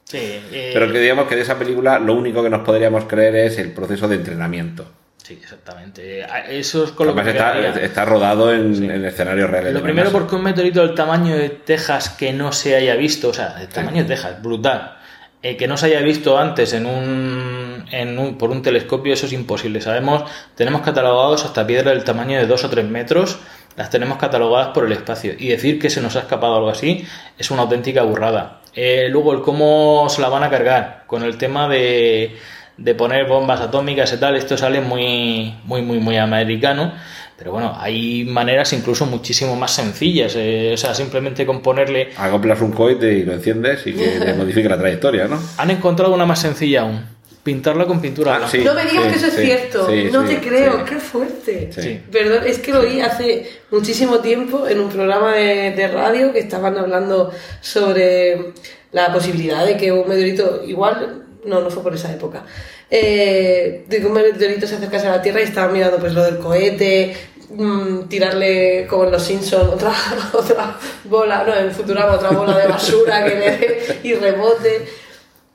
sí. 0.04 0.18
eh, 0.52 0.70
Pero 0.74 0.90
que 0.92 0.98
digamos 0.98 1.28
que 1.28 1.36
de 1.36 1.42
esa 1.42 1.58
película 1.58 1.98
lo 1.98 2.14
único 2.14 2.42
que 2.42 2.50
nos 2.50 2.62
podríamos 2.64 3.04
creer 3.04 3.36
es 3.36 3.58
el 3.58 3.72
proceso 3.72 4.08
de 4.08 4.16
entrenamiento. 4.16 4.84
Sí, 5.26 5.38
exactamente. 5.42 6.22
A- 6.22 6.48
Eso 6.48 6.84
es 6.84 6.92
con 6.92 7.08
lo 7.08 7.14
que 7.14 7.20
Además 7.22 7.66
está, 7.66 7.80
está 7.80 8.04
rodado 8.04 8.52
en, 8.54 8.88
en 8.88 9.04
escenarios 9.04 9.50
reales. 9.50 9.72
Lo 9.74 9.82
primero 9.82 10.10
porque 10.12 10.36
un 10.36 10.44
meteorito 10.44 10.82
del 10.86 10.94
tamaño 10.94 11.36
de 11.36 11.48
Texas 11.48 12.10
que 12.10 12.32
no 12.32 12.52
se 12.52 12.76
haya 12.76 12.94
visto, 12.94 13.30
o 13.30 13.34
sea, 13.34 13.54
del 13.54 13.66
tamaño 13.66 14.02
de 14.04 14.08
Texas, 14.10 14.40
brutal, 14.40 14.98
eh, 15.42 15.56
que 15.56 15.66
no 15.66 15.76
se 15.76 15.86
haya 15.86 15.98
visto 16.00 16.38
antes 16.38 16.72
en 16.74 16.86
un, 16.86 17.84
en 17.90 18.18
un- 18.20 18.38
por 18.38 18.50
un 18.50 18.62
telescopio, 18.62 19.14
eso 19.14 19.26
es 19.26 19.32
imposible. 19.32 19.80
Sabemos, 19.80 20.30
tenemos 20.54 20.82
catalogados 20.82 21.44
hasta 21.44 21.66
piedras 21.66 21.94
del 21.94 22.04
tamaño 22.04 22.38
de 22.38 22.46
2 22.46 22.62
o 22.62 22.70
3 22.70 22.84
metros, 22.88 23.40
las 23.76 23.90
tenemos 23.90 24.18
catalogadas 24.18 24.68
por 24.68 24.84
el 24.86 24.92
espacio. 24.92 25.34
Y 25.36 25.48
decir 25.48 25.80
que 25.80 25.90
se 25.90 26.00
nos 26.00 26.14
ha 26.14 26.20
escapado 26.20 26.54
algo 26.54 26.70
así 26.70 27.04
es 27.36 27.50
una 27.50 27.62
auténtica 27.62 28.02
burrada. 28.04 28.60
Eh, 28.76 29.08
luego, 29.10 29.32
el 29.32 29.40
cómo 29.40 30.06
se 30.08 30.20
la 30.22 30.28
van 30.28 30.44
a 30.44 30.50
cargar, 30.50 31.02
con 31.08 31.24
el 31.24 31.36
tema 31.36 31.68
de, 31.68 32.36
de 32.78 32.94
poner 32.94 33.26
bombas 33.26 33.60
atómicas 33.60 34.12
y 34.12 34.16
tal, 34.18 34.36
esto 34.36 34.56
sale 34.56 34.80
muy, 34.80 35.54
muy, 35.64 35.82
muy, 35.82 35.98
muy 35.98 36.16
americano. 36.16 36.92
Pero 37.38 37.52
bueno, 37.52 37.76
hay 37.78 38.24
maneras 38.24 38.72
incluso 38.72 39.04
muchísimo 39.04 39.56
más 39.56 39.70
sencillas. 39.72 40.34
eh, 40.36 40.70
o 40.72 40.76
sea, 40.78 40.94
simplemente 40.94 41.44
con 41.44 41.60
ponerle. 41.60 42.08
Acoplas 42.16 42.60
un 42.62 42.72
cohete 42.72 43.12
y 43.12 43.24
lo 43.24 43.34
enciendes 43.34 43.86
y 43.86 43.92
que 43.92 44.06
te 44.20 44.32
modifique 44.38 44.68
la 44.68 44.78
trayectoria, 44.78 45.26
¿no? 45.28 45.38
Han 45.58 45.70
encontrado 45.70 46.14
una 46.14 46.24
más 46.24 46.40
sencilla 46.40 46.82
aún. 46.82 47.04
Pintarla 47.42 47.84
con 47.84 48.00
pintura 48.00 48.40
Ah, 48.42 48.48
sí. 48.50 48.58
no 48.64 48.74
me 48.74 48.84
digas 48.86 49.06
que 49.12 49.18
eso 49.18 49.26
es 49.26 49.36
cierto. 49.36 49.86
sí, 49.88 50.08
no 50.10 50.26
sí, 50.26 50.34
te 50.34 50.40
creo. 50.48 50.78
sí. 50.78 50.84
Qué 50.88 50.96
fuerte. 50.96 51.70
Sí. 51.72 52.00
Perdón, 52.10 52.42
es 52.46 52.58
que 52.58 52.72
lo 52.72 52.80
oí 52.80 53.00
hace 53.00 53.46
muchísimo 53.70 54.18
tiempo 54.20 54.66
en 54.66 54.80
un 54.80 54.88
programa 54.88 55.32
de, 55.34 55.72
de 55.72 55.88
radio 55.88 56.32
que 56.32 56.40
estaban 56.40 56.76
hablando 56.78 57.30
sobre 57.60 58.52
la 58.92 59.12
posibilidad 59.12 59.64
de 59.66 59.76
que 59.76 59.92
un 59.92 60.08
meteorito, 60.08 60.62
igual, 60.66 61.25
no, 61.46 61.60
no 61.60 61.70
fue 61.70 61.82
por 61.82 61.94
esa 61.94 62.12
época, 62.12 62.42
eh, 62.90 63.84
de 63.88 64.00
que 64.00 64.06
un 64.06 64.12
meteorito 64.12 64.66
se 64.66 64.76
acercase 64.76 65.06
a 65.06 65.16
la 65.16 65.22
Tierra 65.22 65.40
y 65.40 65.44
estaban 65.44 65.72
mirando 65.72 65.98
pues 65.98 66.12
lo 66.12 66.22
del 66.24 66.38
cohete, 66.38 67.16
mm, 67.50 68.02
tirarle 68.08 68.86
como 68.88 69.04
en 69.04 69.12
los 69.12 69.22
Simpsons 69.22 69.72
otra, 69.72 69.92
otra 70.32 70.76
bola, 71.04 71.44
no, 71.44 71.54
en 71.54 71.72
Futurama 71.72 72.14
otra 72.14 72.30
bola 72.30 72.56
de 72.58 72.68
basura 72.68 73.24
que 73.24 73.34
le 73.34 74.08
y 74.08 74.14
rebote. 74.14 75.05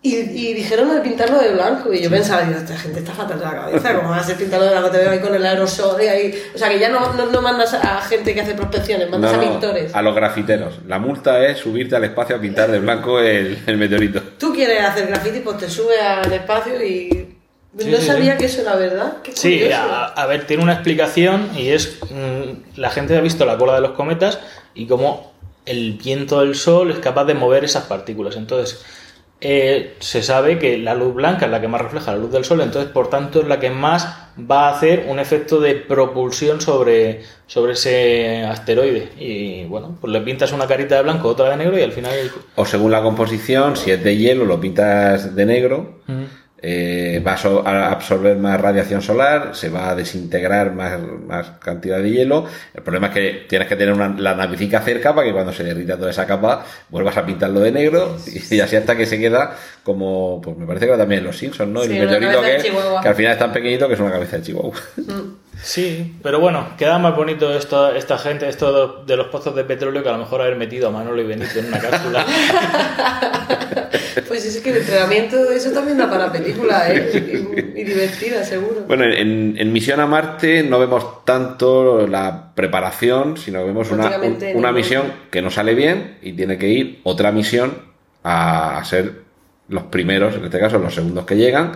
Y, 0.03 0.15
y 0.15 0.53
dijeron 0.56 0.94
de 0.95 1.02
pintarlo 1.02 1.38
de 1.40 1.52
blanco. 1.53 1.94
Y 1.94 2.02
yo 2.02 2.10
pensaba, 2.10 2.41
digo, 2.41 2.57
esta 2.57 2.76
gente 2.76 2.99
está 3.02 3.11
fatal 3.14 3.38
de 3.38 3.45
la 3.45 3.52
cabeza. 3.52 3.95
¿Cómo 3.95 4.10
vas 4.10 4.28
a 4.28 4.36
pintarlo 4.36 4.65
de 4.65 4.72
blanco? 4.72 4.90
Te 4.90 4.98
veo 4.98 5.11
ahí 5.11 5.19
con 5.19 5.36
el 5.36 5.45
aerosol 5.45 6.02
y 6.02 6.07
ahí. 6.07 6.44
O 6.56 6.57
sea, 6.57 6.69
que 6.69 6.80
ya 6.80 6.90
no, 6.90 7.14
no, 7.14 7.28
no 7.28 7.41
mandas 7.44 7.76
a 7.76 8.02
gente 8.02 8.34
que 8.34 8.41
hace 8.41 8.56
prospecciones, 8.56 9.10
mandas 9.11 9.34
No, 9.34 9.38
a 9.38 9.41
pintores. 9.41 9.94
a 9.94 10.02
los 10.02 10.15
grafiteros. 10.15 10.80
La 10.88 10.98
multa 10.98 11.45
es 11.45 11.60
subirte 11.60 11.95
al 11.95 12.03
espacio 12.03 12.36
a 12.36 12.40
pintar 12.41 12.72
de 12.72 12.80
blanco 12.80 13.19
el, 13.19 13.60
el 13.68 13.78
meteorito. 13.78 14.22
Tú 14.40 14.52
quieres 14.53 14.82
hacer 14.84 15.06
graffiti, 15.06 15.40
pues 15.41 15.57
te 15.60 15.69
sube 15.69 15.99
al 16.02 16.34
espacio 16.34 16.84
y. 16.84 17.38
Sí, 17.78 17.90
no 17.90 17.98
sí, 17.98 18.07
sabía 18.07 18.32
sí. 18.34 18.38
que 18.40 18.45
eso 18.45 18.61
era 18.61 18.76
verdad. 18.76 19.18
Qué 19.23 19.32
Sí, 19.36 19.72
a, 19.72 20.06
a 20.06 20.26
ver, 20.26 20.45
tiene 20.48 20.64
una 20.64 20.73
explicación 20.73 21.52
y 21.56 21.69
es. 21.69 21.99
mm, 22.10 22.80
la 22.80 22.90
gente 22.90 23.15
ha 23.15 23.22
visto 23.22 23.45
la 23.45 23.56
cola 23.57 23.76
de 23.76 23.82
los 23.82 23.91
cometas 23.91 24.40
y 24.73 24.88
cómo 24.88 25.32
el 25.68 25.94
viento 25.94 26.40
del 26.41 26.56
sol 26.56 26.90
es 26.90 26.98
capaz 26.98 27.26
de 27.26 27.36
mover 27.36 27.64
esas 27.64 27.84
partículas. 27.84 28.36
Entonces, 28.36 28.84
eh, 29.43 29.95
se 29.99 30.22
sabe 30.22 30.59
que 30.59 30.77
la 30.77 30.93
luz 30.93 31.15
blanca 31.15 31.45
es 31.45 31.51
la 31.51 31.59
que 31.59 31.68
más 31.68 31.81
refleja 31.81 32.11
la 32.11 32.19
luz 32.19 32.31
del 32.31 32.45
sol, 32.45 32.61
entonces, 32.61 32.91
por 32.91 33.09
tanto, 33.09 33.41
es 33.41 33.47
la 33.47 33.59
que 33.59 33.72
más 33.72 34.07
va 34.39 34.69
a 34.69 34.76
hacer 34.76 35.07
un 35.09 35.18
efecto 35.19 35.59
de 35.59 35.73
propulsión 35.76 36.61
sobre, 36.61 37.23
sobre 37.47 37.73
ese 37.73 38.43
asteroide. 38.45 39.09
Y 39.18 39.65
bueno, 39.65 39.97
pues 39.99 40.13
le 40.13 40.22
pintas 40.22 40.51
una 40.51 40.68
carita 40.68 40.95
de 40.95 41.01
blanco, 41.01 41.27
otra 41.27 41.49
de 41.49 41.57
negro 41.57 41.77
y 41.77 41.81
al 41.81 41.91
final. 41.91 42.13
O 42.55 42.65
según 42.65 42.91
la 42.91 43.01
composición, 43.01 43.76
si 43.76 43.89
es 43.89 44.03
de 44.03 44.15
hielo, 44.15 44.45
lo 44.45 44.61
pintas 44.61 45.35
de 45.35 45.45
negro. 45.45 46.01
Eh, 46.63 47.23
va 47.25 47.33
a 47.33 47.38
so- 47.38 47.67
a 47.67 47.91
absorber 47.91 48.38
más 48.38 48.61
radiación 48.61 49.01
solar, 49.01 49.55
se 49.55 49.69
va 49.69 49.89
a 49.89 49.95
desintegrar 49.95 50.73
más, 50.73 50.99
más 51.25 51.51
cantidad 51.59 51.99
de 51.99 52.11
hielo. 52.11 52.45
El 52.73 52.83
problema 52.83 53.07
es 53.07 53.13
que 53.13 53.45
tienes 53.49 53.67
que 53.67 53.75
tener 53.75 53.93
una, 53.93 54.09
la 54.17 54.35
navicica 54.35 54.81
cerca 54.81 55.15
para 55.15 55.25
que 55.25 55.33
cuando 55.33 55.51
se 55.53 55.63
derrita 55.63 55.97
toda 55.97 56.11
esa 56.11 56.27
capa 56.27 56.63
vuelvas 56.89 57.17
a 57.17 57.25
pintarlo 57.25 57.61
de 57.61 57.71
negro 57.71 58.17
y, 58.27 58.59
así 58.59 58.75
hasta 58.75 58.95
que 58.95 59.05
se 59.05 59.19
queda 59.19 59.55
como, 59.83 60.39
pues 60.41 60.55
me 60.55 60.67
parece 60.67 60.85
que 60.85 60.97
también 60.97 61.19
en 61.19 61.27
los 61.27 61.38
Simpsons, 61.38 61.71
¿no? 61.71 61.83
Sí, 61.83 61.97
el 61.97 62.05
meteorito 62.05 62.41
que, 62.41 63.07
al 63.07 63.15
final 63.15 63.31
es 63.33 63.39
tan 63.39 63.51
pequeñito 63.51 63.88
que 63.88 63.95
es 63.95 63.99
una 63.99 64.11
cabeza 64.11 64.38
de 64.38 64.43
chihuahua. 64.43 64.75
Sí, 65.63 66.17
pero 66.23 66.39
bueno, 66.39 66.69
queda 66.77 66.97
más 66.97 67.15
bonito 67.15 67.53
esto, 67.55 67.91
esta 67.93 68.17
gente, 68.17 68.47
esto 68.49 69.03
de 69.03 69.15
los 69.15 69.27
pozos 69.27 69.55
de 69.55 69.63
petróleo 69.63 70.01
que 70.01 70.09
a 70.09 70.13
lo 70.13 70.17
mejor 70.19 70.41
haber 70.41 70.55
metido 70.55 70.88
a 70.88 70.91
Manolo 70.91 71.21
y 71.21 71.25
Benito 71.25 71.59
en 71.59 71.67
una 71.67 71.79
cápsula. 71.79 72.25
Pues 74.41 74.55
es 74.55 74.61
que 74.63 74.72
el 74.72 74.77
entrenamiento, 74.77 75.51
eso 75.51 75.72
también 75.72 75.97
da 75.97 76.09
para 76.09 76.31
película, 76.31 76.91
¿eh? 76.91 77.45
Y, 77.76 77.81
y 77.81 77.84
divertida, 77.84 78.43
seguro. 78.43 78.85
Bueno, 78.88 79.03
en, 79.05 79.55
en 79.57 79.72
Misión 79.73 79.99
a 79.99 80.07
Marte 80.07 80.63
no 80.63 80.80
vemos 80.80 81.23
tanto 81.26 82.07
la 82.07 82.53
preparación, 82.55 83.38
sino 83.38 83.59
que 83.59 83.65
vemos 83.65 83.91
una, 83.91 84.07
un- 84.18 84.57
una 84.57 84.72
misión 84.72 85.03
que 85.30 85.41
no 85.41 85.51
sale 85.51 85.76
bien 85.76 86.18
y 86.22 86.34
tiene 86.34 86.57
que 86.57 86.69
ir 86.69 86.99
otra 87.03 87.31
misión 87.31 87.73
a, 88.23 88.77
a 88.80 88.84
ser 88.85 89.22
los 89.69 89.84
primeros, 89.84 90.35
en 90.35 90.45
este 90.45 90.59
caso 90.59 90.80
los 90.80 90.93
segundos 90.95 91.26
que 91.26 91.35
llegan. 91.38 91.73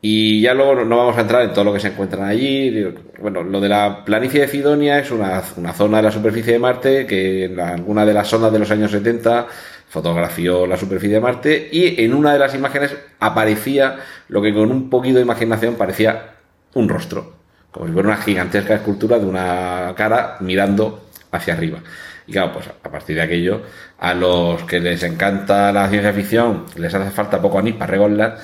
Y 0.00 0.40
ya 0.42 0.54
luego 0.54 0.84
no 0.84 0.96
vamos 0.96 1.16
a 1.18 1.22
entrar 1.22 1.42
en 1.42 1.52
todo 1.52 1.64
lo 1.64 1.72
que 1.72 1.80
se 1.80 1.88
encuentran 1.88 2.24
allí. 2.28 2.86
Bueno, 3.20 3.42
lo 3.42 3.60
de 3.60 3.68
la 3.68 4.04
planicie 4.04 4.42
de 4.42 4.48
Sidonia 4.48 4.98
es 5.00 5.10
una, 5.10 5.42
una 5.56 5.72
zona 5.72 5.96
de 5.96 6.02
la 6.04 6.12
superficie 6.12 6.52
de 6.52 6.58
Marte 6.60 7.06
que 7.06 7.46
en 7.46 7.58
alguna 7.58 8.06
de 8.06 8.14
las 8.14 8.28
sondas 8.28 8.52
de 8.52 8.60
los 8.60 8.70
años 8.70 8.92
70 8.92 9.46
fotografió 9.88 10.66
la 10.66 10.76
superficie 10.76 11.14
de 11.14 11.20
Marte 11.20 11.68
y 11.72 12.02
en 12.02 12.14
una 12.14 12.32
de 12.32 12.38
las 12.38 12.54
imágenes 12.54 12.94
aparecía 13.20 13.96
lo 14.28 14.42
que 14.42 14.52
con 14.52 14.70
un 14.70 14.90
poquito 14.90 15.16
de 15.16 15.22
imaginación 15.22 15.76
parecía 15.76 16.34
un 16.74 16.88
rostro, 16.88 17.34
como 17.70 17.86
si 17.86 17.92
fuera 17.92 18.08
una 18.08 18.18
gigantesca 18.18 18.74
escultura 18.74 19.18
de 19.18 19.26
una 19.26 19.94
cara 19.96 20.36
mirando 20.40 21.08
hacia 21.30 21.54
arriba. 21.54 21.80
Y 22.26 22.32
claro, 22.32 22.52
pues 22.52 22.66
a 22.68 22.90
partir 22.90 23.16
de 23.16 23.22
aquello, 23.22 23.62
a 23.98 24.12
los 24.12 24.62
que 24.64 24.80
les 24.80 25.02
encanta 25.02 25.72
la 25.72 25.88
ciencia 25.88 26.12
ficción, 26.12 26.66
les 26.76 26.92
hace 26.92 27.10
falta 27.10 27.40
poco 27.40 27.58
anís 27.58 27.74
para 27.74 27.90
regolar, 27.90 28.38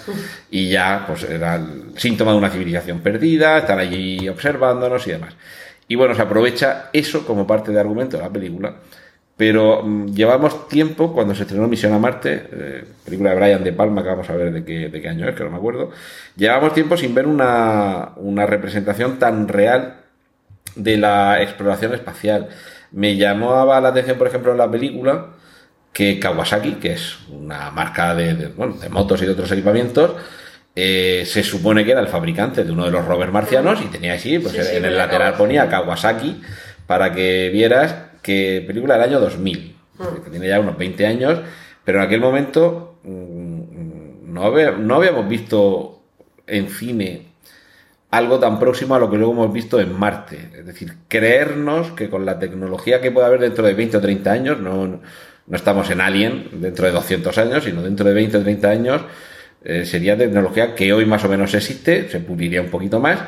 y 0.51 0.71
ya, 0.71 1.05
pues 1.07 1.25
era 1.25 1.57
el 1.57 1.93
síntoma 1.97 2.33
de 2.33 2.39
una 2.39 2.49
civilización 2.49 3.01
perdida, 3.01 3.59
están 3.59 3.79
allí 3.79 4.27
observándonos 4.27 5.07
y 5.07 5.11
demás. 5.11 5.35
Y 5.87 5.97
bueno, 5.97 6.15
se 6.15 6.23
aprovecha 6.23 6.89
eso 6.95 7.27
como 7.27 7.47
parte 7.47 7.73
de 7.73 7.81
argumento 7.81 8.17
de 8.17 8.23
la 8.23 8.31
película, 8.31 8.75
pero 9.37 9.83
mm, 9.83 10.15
llevamos 10.15 10.69
tiempo, 10.69 11.13
cuando 11.13 11.35
se 11.35 11.43
estrenó 11.43 11.67
Misión 11.67 11.93
a 11.93 11.99
Marte, 11.99 12.49
eh, 12.53 12.85
película 13.05 13.31
de 13.31 13.37
Brian 13.37 13.65
De 13.65 13.73
Palma, 13.73 14.03
que 14.03 14.09
vamos 14.09 14.31
a 14.31 14.35
ver 14.35 14.53
de 14.53 14.65
qué, 14.65 14.89
de 14.89 15.01
qué 15.01 15.09
año 15.09 15.29
es, 15.29 15.35
que 15.35 15.45
no 15.45 15.51
me 15.51 15.57
acuerdo, 15.57 15.91
llevamos 16.37 16.73
tiempo 16.75 16.97
sin 16.97 17.15
ver 17.15 17.27
una, 17.27 18.13
una 18.17 18.47
representación 18.47 19.19
tan 19.19 19.49
real 19.49 19.97
de 20.77 20.97
la 20.97 21.43
exploración 21.43 21.95
espacial. 21.95 22.49
Me 22.93 23.17
llamaba 23.17 23.81
la 23.81 23.89
atención, 23.89 24.19
por 24.19 24.29
ejemplo, 24.29 24.53
en 24.53 24.59
la 24.59 24.71
película 24.71 25.31
que 25.93 26.19
Kawasaki, 26.19 26.75
que 26.75 26.93
es 26.93 27.19
una 27.31 27.71
marca 27.71 28.15
de, 28.15 28.35
de, 28.35 28.49
bueno, 28.49 28.75
de 28.75 28.89
motos 28.89 29.23
y 29.23 29.27
de 29.27 29.33
otros 29.33 29.51
equipamientos, 29.53 30.13
eh, 30.77 31.23
se 31.25 31.45
supone 31.45 31.85
que 31.85 31.93
era 31.93 32.01
el 32.01 32.09
fabricante 32.09 32.65
de 32.65 32.73
uno 32.73 32.85
de 32.85 32.91
los 32.91 33.05
rovers 33.05 33.33
marcianos 33.33 33.81
y 33.81 33.87
tenía 33.87 34.15
así, 34.15 34.41
pues 34.41 34.55
Sí, 34.55 34.63
sí, 34.63 34.77
en 34.77 34.85
el 34.85 34.99
lateral 34.99 35.35
ponía 35.35 35.69
Kawasaki 35.69 36.43
para 36.89 37.13
que 37.13 37.51
vieras 37.53 37.95
que 38.25 38.65
película 38.67 38.95
del 38.95 39.05
año 39.05 39.21
2000, 39.21 39.77
que 40.25 40.31
tiene 40.31 40.49
ya 40.49 40.59
unos 40.59 40.77
20 40.77 41.07
años, 41.07 41.39
pero 41.85 41.99
en 41.99 42.07
aquel 42.07 42.21
momento 42.21 42.97
mm, 43.05 44.33
no, 44.33 44.51
no 44.79 44.95
habíamos 44.97 45.29
visto 45.29 46.03
en 46.47 46.69
cine 46.69 47.27
algo 48.11 48.39
tan 48.39 48.59
próximo 48.59 48.95
a 48.95 48.99
lo 48.99 49.11
que 49.11 49.17
luego 49.17 49.33
hemos 49.33 49.53
visto 49.53 49.81
en 49.81 49.93
Marte. 49.93 50.51
Es 50.57 50.67
decir, 50.67 50.95
creernos 51.09 51.93
que 51.93 52.09
con 52.09 52.25
la 52.25 52.39
tecnología 52.39 53.01
que 53.01 53.11
puede 53.11 53.27
haber 53.27 53.41
dentro 53.41 53.67
de 53.67 53.75
20 53.75 53.97
o 53.97 54.01
30 54.01 54.33
años, 54.33 54.61
no, 54.61 55.01
no 55.47 55.57
estamos 55.57 55.91
en 55.91 56.01
Alien 56.01 56.49
dentro 56.53 56.87
de 56.87 56.93
200 56.93 57.37
años, 57.39 57.65
sino 57.65 57.83
dentro 57.83 58.07
de 58.07 58.15
20 58.15 58.39
o 58.39 58.43
30 58.43 58.69
años, 58.71 59.03
eh, 59.65 59.85
sería 59.85 60.17
tecnología 60.17 60.75
que 60.75 60.93
hoy 60.93 61.07
más 61.07 61.25
o 61.25 61.29
menos 61.29 61.55
existe, 61.55 62.09
se 62.09 62.21
puliría 62.21 62.63
un 62.63 62.71
poquito 62.71 63.01
más, 63.01 63.19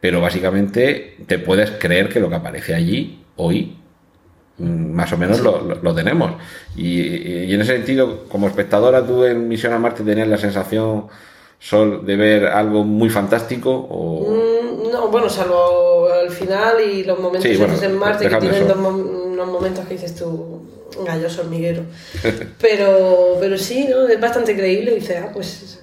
pero 0.00 0.20
básicamente 0.20 1.16
te 1.26 1.38
puedes 1.38 1.72
creer 1.72 2.08
que 2.08 2.20
lo 2.20 2.28
que 2.28 2.36
aparece 2.36 2.74
allí 2.74 3.24
hoy 3.36 3.79
más 4.60 5.12
o 5.12 5.16
menos 5.16 5.40
lo, 5.40 5.60
lo- 5.62 5.76
lo 5.82 5.94
tenemos. 5.94 6.32
Y, 6.76 7.00
y 7.00 7.54
en 7.54 7.60
ese 7.60 7.72
sentido, 7.76 8.24
como 8.28 8.46
espectadora, 8.46 9.04
tú 9.06 9.24
en 9.24 9.48
Misión 9.48 9.72
a 9.72 9.78
Marte 9.78 10.02
tenías 10.02 10.28
la 10.28 10.38
sensación, 10.38 11.06
Sol, 11.62 12.06
de 12.06 12.16
ver 12.16 12.46
algo 12.46 12.84
muy 12.84 13.10
fantástico 13.10 13.70
o... 13.70 14.30
Mm, 14.30 14.90
No, 14.92 15.08
bueno, 15.08 15.28
salvo 15.28 16.08
al 16.10 16.30
final 16.30 16.76
y 16.80 17.04
los 17.04 17.18
momentos 17.18 17.42
Sí, 17.42 17.50
esos 17.50 17.68
bueno, 17.68 17.82
en 17.82 17.98
Marte 17.98 18.28
que 18.28 18.36
tienen 18.36 18.66
dos 18.66 18.78
unos 18.78 19.46
momentos 19.46 19.84
que 19.86 19.94
dices 19.94 20.14
tú, 20.14 20.62
galloso 21.06 21.42
hormiguero. 21.42 21.82
pero, 22.60 23.36
pero 23.40 23.58
sí, 23.58 23.86
¿no? 23.90 24.08
Es 24.08 24.18
bastante 24.20 24.56
creíble 24.56 24.92
y 24.92 24.94
dices, 24.96 25.18
ah, 25.22 25.30
pues 25.32 25.78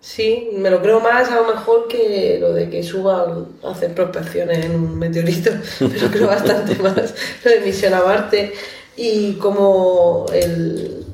sí, 0.00 0.50
me 0.54 0.70
lo 0.70 0.80
creo 0.80 1.00
más 1.00 1.30
a 1.30 1.36
lo 1.36 1.44
mejor 1.44 1.88
que 1.88 2.38
lo 2.40 2.52
de 2.52 2.68
que 2.70 2.82
suban 2.82 3.46
a 3.64 3.70
hacer 3.70 3.94
prospecciones 3.94 4.64
en 4.64 4.74
un 4.74 4.98
meteorito, 4.98 5.50
pero 5.78 6.10
creo 6.10 6.26
bastante 6.26 6.74
más 6.82 7.14
lo 7.44 7.50
de 7.50 7.60
misión 7.60 7.94
a 7.94 8.02
Marte 8.02 8.52
y 8.96 9.34
como 9.34 10.26
el, 10.32 11.04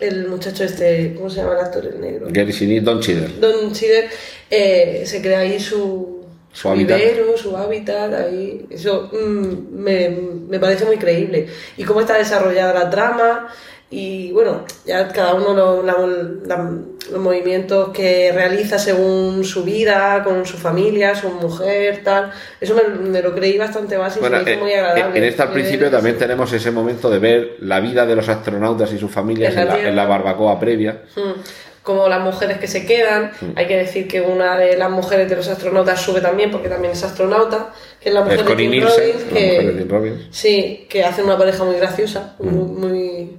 el 0.00 0.28
muchacho 0.28 0.64
este, 0.64 1.14
¿cómo 1.14 1.30
se 1.30 1.36
llama 1.40 1.54
el 1.54 1.60
actor 1.60 1.86
el 1.86 2.00
negro? 2.00 2.26
Gary 2.30 2.52
Sinise, 2.52 2.84
Don 2.84 3.00
Cheadle. 3.00 3.28
Don 3.40 3.72
Chider 3.72 4.08
eh, 4.50 5.02
se 5.06 5.20
crea 5.22 5.40
ahí 5.40 5.60
su, 5.60 6.22
su 6.52 6.68
hábitat. 6.68 6.98
vivero, 6.98 7.36
su 7.36 7.56
hábitat, 7.56 8.12
ahí. 8.14 8.66
Eso 8.70 9.10
mm, 9.12 9.74
me, 9.74 10.08
me 10.48 10.58
parece 10.58 10.84
muy 10.84 10.96
creíble. 10.96 11.46
Y 11.76 11.84
cómo 11.84 12.00
está 12.00 12.18
desarrollada 12.18 12.74
la 12.74 12.90
trama. 12.90 13.48
Y 13.94 14.32
bueno, 14.32 14.64
ya 14.86 15.06
cada 15.08 15.34
uno 15.34 15.52
lo- 15.52 15.82
la- 15.82 15.98
la- 16.46 16.70
los 17.10 17.20
movimientos 17.20 17.90
que 17.90 18.32
realiza 18.32 18.78
según 18.78 19.44
su 19.44 19.64
vida, 19.64 20.22
con 20.24 20.46
su 20.46 20.56
familia, 20.56 21.14
su 21.14 21.28
mujer, 21.28 22.00
tal. 22.02 22.32
Eso 22.58 22.74
me, 22.74 22.88
me 23.10 23.20
lo 23.20 23.34
creí 23.34 23.58
bastante 23.58 23.98
básico 23.98 24.22
Bueno, 24.26 24.40
y 24.40 24.44
me 24.46 24.50
hizo 24.52 24.60
eh, 24.60 24.62
muy 24.62 24.72
agradable. 24.72 25.18
en 25.18 25.24
este 25.24 25.42
al 25.42 25.48
Eh, 25.48 25.52
principio 25.52 25.90
también 25.90 26.16
tenemos 26.16 26.50
ese 26.54 26.70
momento 26.70 27.10
de 27.10 27.18
ver 27.18 27.56
la 27.60 27.80
vida 27.80 28.06
de 28.06 28.16
los 28.16 28.28
astronautas 28.30 28.90
y 28.94 28.98
sus 28.98 29.10
familias 29.10 29.54
En 29.54 29.66
la 29.68 29.78
en 29.88 29.94
la, 29.94 30.06
barbacoa 30.06 30.58
previa. 30.58 31.02
Mm, 31.14 31.40
como 31.82 32.08
las 32.08 32.20
mujeres 32.22 32.56
que 32.58 32.68
se 32.68 32.86
quedan. 32.86 33.32
Mm. 33.40 33.46
Hay 33.56 33.66
que 33.66 33.76
decir 33.76 34.08
que 34.08 34.20
una 34.22 34.56
de 34.56 34.76
las 34.78 34.88
mujeres 34.90 35.28
de 35.28 35.36
los 35.36 35.48
astronautas 35.48 36.00
sube 36.00 36.20
también, 36.22 36.50
porque 36.50 36.68
también 36.70 36.92
es 36.94 37.02
astronauta, 37.04 37.74
que 38.00 38.08
es 38.08 38.14
la 38.14 38.22
mujer 38.22 38.40
Es 38.40 38.46
de 38.46 38.54
Tim 38.54 38.70
Robbins, 38.70 38.84
la 38.84 38.90
mujer 38.90 39.24
de 39.34 39.72
que, 39.72 39.78
Tim 39.80 39.88
Robbins. 39.90 40.22
sí, 40.30 40.86
que 40.88 41.04
hace 41.04 41.22
una 41.24 41.36
pareja 41.36 41.64
muy 41.64 41.74
graciosa, 41.76 42.36
Mm. 42.38 42.46
muy, 42.48 42.88
muy- 42.88 43.38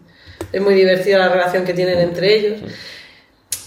es 0.54 0.62
muy 0.62 0.74
divertida 0.76 1.18
la 1.18 1.30
relación 1.30 1.66
que 1.66 1.74
tienen 1.74 2.00
entre 2.00 2.34
ellos. 2.36 2.62
Mm. 2.62 2.66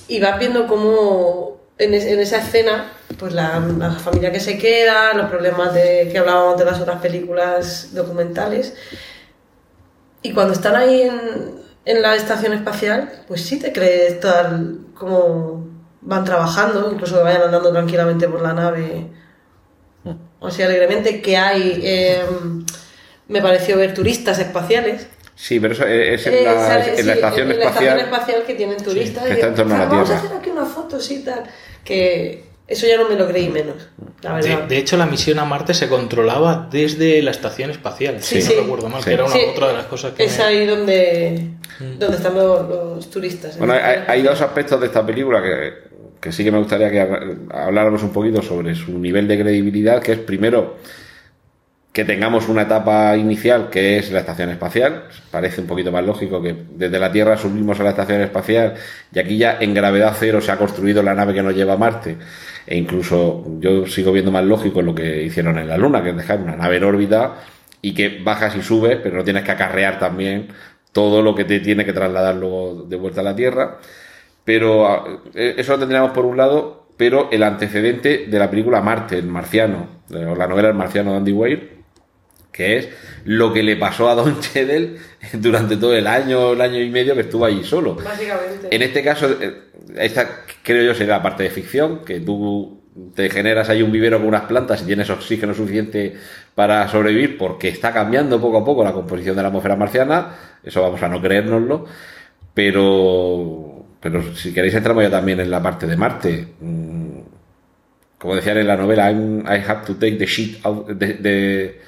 Y 0.09 0.21
vas 0.21 0.39
viendo 0.39 0.67
cómo 0.67 1.61
en, 1.79 1.93
es- 1.95 2.07
en 2.07 2.21
esa 2.21 2.39
escena, 2.39 2.93
pues 3.19 3.33
la, 3.35 3.59
la 3.61 3.91
familia 3.91 4.33
que 4.33 4.41
se 4.41 4.57
queda, 4.57 5.13
los 5.15 5.29
problemas 5.29 5.75
de, 5.75 6.09
que 6.11 6.19
hablábamos 6.19 6.59
de 6.59 6.65
las 6.65 6.81
otras 6.81 7.01
películas 7.01 7.93
documentales. 7.93 8.75
Y 10.23 10.33
cuando 10.33 10.53
están 10.55 10.77
ahí 10.77 11.03
en, 11.03 11.21
en 11.85 12.03
la 12.03 12.15
estación 12.17 12.53
espacial, 12.53 13.23
pues 13.29 13.43
sí 13.43 13.59
te 13.59 13.73
crees 13.73 14.21
tal 14.21 14.79
cómo 14.95 15.69
van 16.01 16.25
trabajando, 16.25 16.91
incluso 16.93 17.17
que 17.17 17.23
vayan 17.25 17.43
andando 17.43 17.71
tranquilamente 17.73 18.29
por 18.29 18.41
la 18.43 18.53
nave, 18.53 19.09
o 20.39 20.51
sea, 20.51 20.67
alegremente, 20.67 21.21
que 21.21 21.37
hay, 21.37 21.81
eh, 21.83 22.25
me 23.29 23.43
pareció 23.43 23.77
ver 23.77 23.95
turistas 23.95 24.39
espaciales. 24.39 25.07
Sí, 25.39 25.61
pero 25.61 25.75
eso 25.75 25.87
es 25.87 26.27
en, 26.27 26.35
Eh, 26.35 26.43
la, 26.45 26.55
sale- 26.67 26.91
en 26.93 26.97
sí, 26.97 27.03
la 27.05 27.13
estación 27.13 27.51
en 27.53 27.59
la 27.59 27.65
espacial. 27.67 27.85
estación 27.99 28.15
espacial 28.15 28.43
que 28.47 28.55
tienen 28.55 28.77
turistas. 28.83 29.23
que 29.25 29.29
y 29.29 29.33
está 29.35 29.47
en 29.49 29.55
torno 29.55 29.75
a 29.75 29.79
la 29.79 29.85
Vamos 29.85 30.01
a 30.11 30.13
Tierra". 30.15 30.25
hacer 30.27 30.37
aquí 30.39 30.51
una 30.51 30.65
foto, 30.65 30.99
sí, 30.99 31.23
tal. 31.25 31.43
Que 31.85 32.43
eso 32.67 32.87
ya 32.87 32.97
no 32.97 33.09
me 33.09 33.15
lo 33.17 33.29
creí 33.29 33.49
menos, 33.51 33.77
la 34.23 34.39
De, 34.39 34.49
verdad. 34.49 34.65
de 34.65 34.79
hecho, 34.79 34.97
la 34.97 35.05
misión 35.07 35.39
a 35.39 35.45
Marte 35.45 35.75
se 35.75 35.89
controlaba 35.89 36.69
desde 36.73 37.21
la 37.23 37.31
estación 37.33 37.71
espacial. 37.71 38.17
Sí, 38.23 38.41
si 38.41 38.49
sí. 38.49 38.55
no 38.57 38.63
recuerdo 38.63 38.89
mal, 38.89 39.03
Sí. 39.03 39.09
que 39.09 39.15
era 39.15 39.25
una, 39.25 39.35
Sí, 39.35 39.41
otra 39.51 39.69
de 39.69 39.73
las 39.75 39.85
cosas 39.85 40.15
que. 40.15 40.25
Es 40.25 40.39
me- 40.39 40.45
ahí 40.45 40.67
donde, 40.67 41.49
donde 41.99 42.17
están 42.17 42.35
los, 42.35 42.69
los 42.69 43.11
turistas. 43.11 43.59
Bueno, 43.59 43.75
hay, 43.75 44.05
hay 44.09 44.23
dos 44.23 44.41
aspectos 44.41 44.81
de 44.81 44.87
esta 44.87 45.05
película 45.05 45.43
que, 45.43 45.73
que 46.19 46.33
sí 46.33 46.43
que 46.43 46.51
me 46.51 46.59
gustaría 46.59 46.91
que 46.91 47.03
hab- 47.03 47.53
habláramos 47.53 48.03
un 48.03 48.11
poquito 48.11 48.41
sobre 48.43 48.75
su 48.75 48.99
nivel 48.99 49.29
de 49.29 49.39
credibilidad, 49.39 50.03
que 50.03 50.13
es 50.13 50.19
primero 50.19 50.79
que 51.97 52.05
tengamos 52.05 52.51
una 52.51 52.61
etapa 52.61 53.17
inicial 53.17 53.71
que 53.71 53.97
es 53.97 54.13
la 54.13 54.21
estación 54.21 54.51
espacial. 54.51 55.05
Parece 55.31 55.63
un 55.63 55.67
poquito 55.67 55.91
más 55.91 56.05
lógico 56.05 56.43
que 56.43 56.55
desde 56.73 56.99
la 56.99 57.11
Tierra 57.11 57.39
subimos 57.39 57.81
a 57.81 57.85
la 57.85 57.89
estación 57.89 58.21
espacial 58.21 58.75
y 59.15 59.19
aquí 59.19 59.39
ya 59.39 59.57
en 59.59 59.73
gravedad 59.73 60.15
cero 60.15 60.43
se 60.43 60.53
ha 60.53 60.59
construido 60.59 61.03
la 61.03 61.15
nave 61.15 61.33
que 61.33 61.43
nos 61.43 61.55
lleva 61.55 61.73
a 61.73 61.79
Marte. 61.79 62.19
E 62.67 62.77
incluso 62.77 63.47
yo 63.61 63.87
sigo 63.87 64.13
viendo 64.13 64.31
más 64.31 64.45
lógico 64.45 64.83
lo 64.83 64.95
que 64.95 65.23
hicieron 65.23 65.57
en 65.57 65.69
la 65.69 65.79
Luna, 65.79 66.03
que 66.03 66.11
es 66.11 66.17
dejar 66.19 66.39
una 66.41 66.55
nave 66.55 66.77
en 66.77 66.85
órbita 66.85 67.37
y 67.81 67.95
que 67.95 68.21
bajas 68.23 68.55
y 68.57 68.61
subes, 68.61 68.99
pero 69.03 69.17
no 69.17 69.25
tienes 69.25 69.43
que 69.43 69.53
acarrear 69.53 69.99
también 69.99 70.49
todo 70.93 71.23
lo 71.23 71.35
que 71.35 71.47
te 71.47 71.61
tiene 71.61 71.87
que 71.87 71.95
trasladar 71.95 72.35
luego 72.35 72.85
de 72.87 72.97
vuelta 72.97 73.23
a 73.23 73.25
la 73.25 73.35
Tierra. 73.35 73.79
Pero 74.45 74.87
ah, 74.87 75.23
eh, 75.35 75.55
eso 75.57 75.73
lo 75.73 75.79
tendríamos 75.79 76.11
por 76.11 76.27
un 76.27 76.37
lado, 76.37 76.89
pero 76.99 77.31
el 77.33 77.43
antecedente 77.43 78.27
de 78.27 78.39
la 78.39 78.51
película 78.51 78.83
Marte, 78.83 79.17
el 79.17 79.29
marciano, 79.29 79.89
eh, 80.11 80.27
o 80.27 80.37
la 80.37 80.47
novela 80.47 80.69
El 80.69 80.75
marciano 80.75 81.13
de 81.13 81.17
Andy 81.17 81.33
Weir, 81.33 81.76
que 82.57 82.77
es 82.79 82.89
lo 83.25 83.53
que 83.53 83.63
le 83.63 83.77
pasó 83.77 84.09
a 84.09 84.15
Don 84.15 84.41
Cheadle 84.41 84.97
durante 85.35 85.77
todo 85.77 85.95
el 85.95 86.07
año, 86.07 86.53
el 86.53 86.61
año 86.61 86.81
y 86.81 86.89
medio 86.91 87.15
que 87.15 87.21
estuvo 87.23 87.45
allí 87.45 87.63
solo. 87.65 87.95
Básicamente. 87.97 88.69
En 88.75 88.83
este 88.83 89.03
caso, 89.03 89.29
eh, 89.41 89.55
esta 89.97 90.41
creo 90.63 90.83
yo 90.85 90.95
sería 90.95 91.15
la 91.19 91.23
parte 91.23 91.43
de 91.43 91.51
ficción, 91.51 92.05
que 92.05 92.21
tú 92.21 92.83
te 93.15 93.29
generas 93.29 93.69
ahí 93.69 93.83
un 93.83 93.93
vivero 93.93 94.19
con 94.19 94.29
unas 94.29 94.43
plantas 94.45 94.81
y 94.83 94.87
tienes 94.87 95.11
oxígeno 95.11 95.53
suficiente 95.53 96.15
para 96.55 96.89
sobrevivir 96.89 97.37
porque 97.37 97.69
está 97.69 97.93
cambiando 97.93 98.41
poco 98.41 98.57
a 98.59 98.65
poco 98.65 98.83
la 98.83 98.93
composición 98.95 99.37
de 99.37 99.43
la 99.43 99.49
atmósfera 99.49 99.77
marciana, 99.77 100.35
eso 100.65 100.81
vamos 100.81 101.03
a 101.03 101.09
no 101.09 101.21
creérnoslo, 101.21 101.85
pero, 102.55 103.85
pero 104.01 104.35
si 104.35 104.53
queréis 104.53 104.75
entramos 104.75 105.03
ya 105.03 105.11
también 105.11 105.41
en 105.41 105.51
la 105.51 105.63
parte 105.63 105.87
de 105.87 105.97
Marte. 105.97 106.49
Mm, 106.61 107.07
Como 108.19 108.35
decían 108.35 108.57
en 108.57 108.67
la 108.67 108.77
novela, 108.79 109.11
I'm- 109.13 109.45
I 109.47 109.63
have 109.69 109.85
to 109.87 109.95
take 109.97 110.17
the 110.17 110.25
shit 110.27 110.65
out, 110.65 110.87
the- 110.99 111.79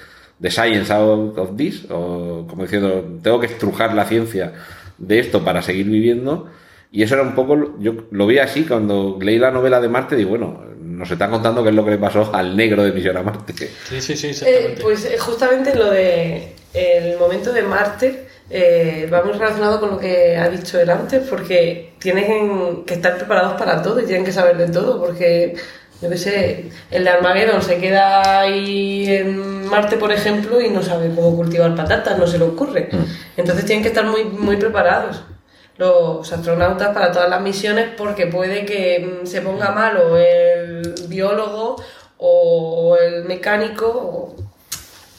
the 0.41 0.51
science 0.51 0.91
out 0.93 1.37
of 1.39 1.57
this, 1.57 1.87
o 1.91 2.47
como 2.49 2.63
diciendo, 2.63 3.05
tengo 3.23 3.41
que 3.41 3.47
estrujar 3.47 3.95
la 3.95 4.05
ciencia 4.05 4.53
de 4.99 5.19
esto 5.19 5.45
para 5.45 5.63
seguir 5.63 5.87
viviendo. 5.87 6.47
Y 6.91 7.03
eso 7.03 7.15
era 7.15 7.23
un 7.23 7.35
poco, 7.35 7.79
yo 7.81 7.93
lo 8.11 8.27
vi 8.27 8.39
así 8.39 8.65
cuando 8.65 9.19
leí 9.21 9.39
la 9.39 9.51
novela 9.51 9.81
de 9.81 9.89
Marte, 9.89 10.17
digo, 10.17 10.31
bueno, 10.31 10.63
nos 10.81 11.11
están 11.11 11.31
contando 11.31 11.63
qué 11.63 11.69
es 11.69 11.75
lo 11.75 11.85
que 11.85 11.91
le 11.93 11.99
pasó 11.99 12.35
al 12.35 12.57
negro 12.57 12.83
de 12.83 12.93
Misión 12.93 13.17
a 13.17 13.23
Marte. 13.23 13.53
Sí, 13.53 14.01
sí, 14.01 14.17
sí, 14.17 14.27
Eh, 14.29 14.31
exactamente. 14.31 14.83
pues 14.83 15.05
eh, 15.05 15.19
justamente 15.19 15.75
lo 15.75 15.91
de 15.91 16.55
el 16.75 17.19
momento 17.19 17.53
de 17.53 17.63
Marte 17.63 18.27
eh, 18.51 19.09
va 19.13 19.23
muy 19.23 19.35
relacionado 19.35 19.79
con 19.81 19.91
lo 19.91 19.99
que 19.99 20.37
ha 20.37 20.49
dicho 20.49 20.81
él 20.81 20.89
antes, 20.89 21.27
porque 21.29 21.93
tienen 21.99 22.85
que 22.87 22.95
estar 22.95 23.17
preparados 23.19 23.55
para 23.55 23.83
todo 23.83 24.01
y 24.01 24.07
tienen 24.07 24.25
que 24.25 24.33
saber 24.33 24.57
de 24.57 24.69
todo, 24.69 24.99
porque 24.99 25.55
yo 26.01 26.09
qué 26.09 26.17
sé, 26.17 26.71
el 26.91 27.05
de 27.05 27.11
Armageddon 27.11 27.63
se 27.63 27.79
queda 27.79 28.41
ahí 28.41 29.07
en 29.09 29.67
Marte, 29.67 29.97
por 29.97 30.13
ejemplo, 30.13 30.61
y 30.61 30.69
no 30.69 30.83
sabe 30.83 31.13
cómo 31.15 31.37
cultivar 31.37 31.75
patatas, 31.75 32.19
no 32.19 32.27
se 32.27 32.39
le 32.39 32.45
ocurre. 32.45 32.89
Entonces 33.37 33.65
tienen 33.65 33.83
que 33.83 33.89
estar 33.89 34.05
muy, 34.05 34.25
muy 34.25 34.57
preparados 34.57 35.23
los 35.79 36.33
astronautas 36.33 36.93
para 36.93 37.13
todas 37.13 37.31
las 37.31 37.41
misiones 37.41 37.91
porque 37.97 38.27
puede 38.27 38.65
que 38.65 39.21
mm, 39.23 39.27
se 39.27 39.41
ponga 39.41 39.71
malo 39.71 40.17
el 40.17 40.93
biólogo 41.09 41.77
o 42.19 42.97
el 42.97 43.25
mecánico 43.25 43.87
o 43.87 44.37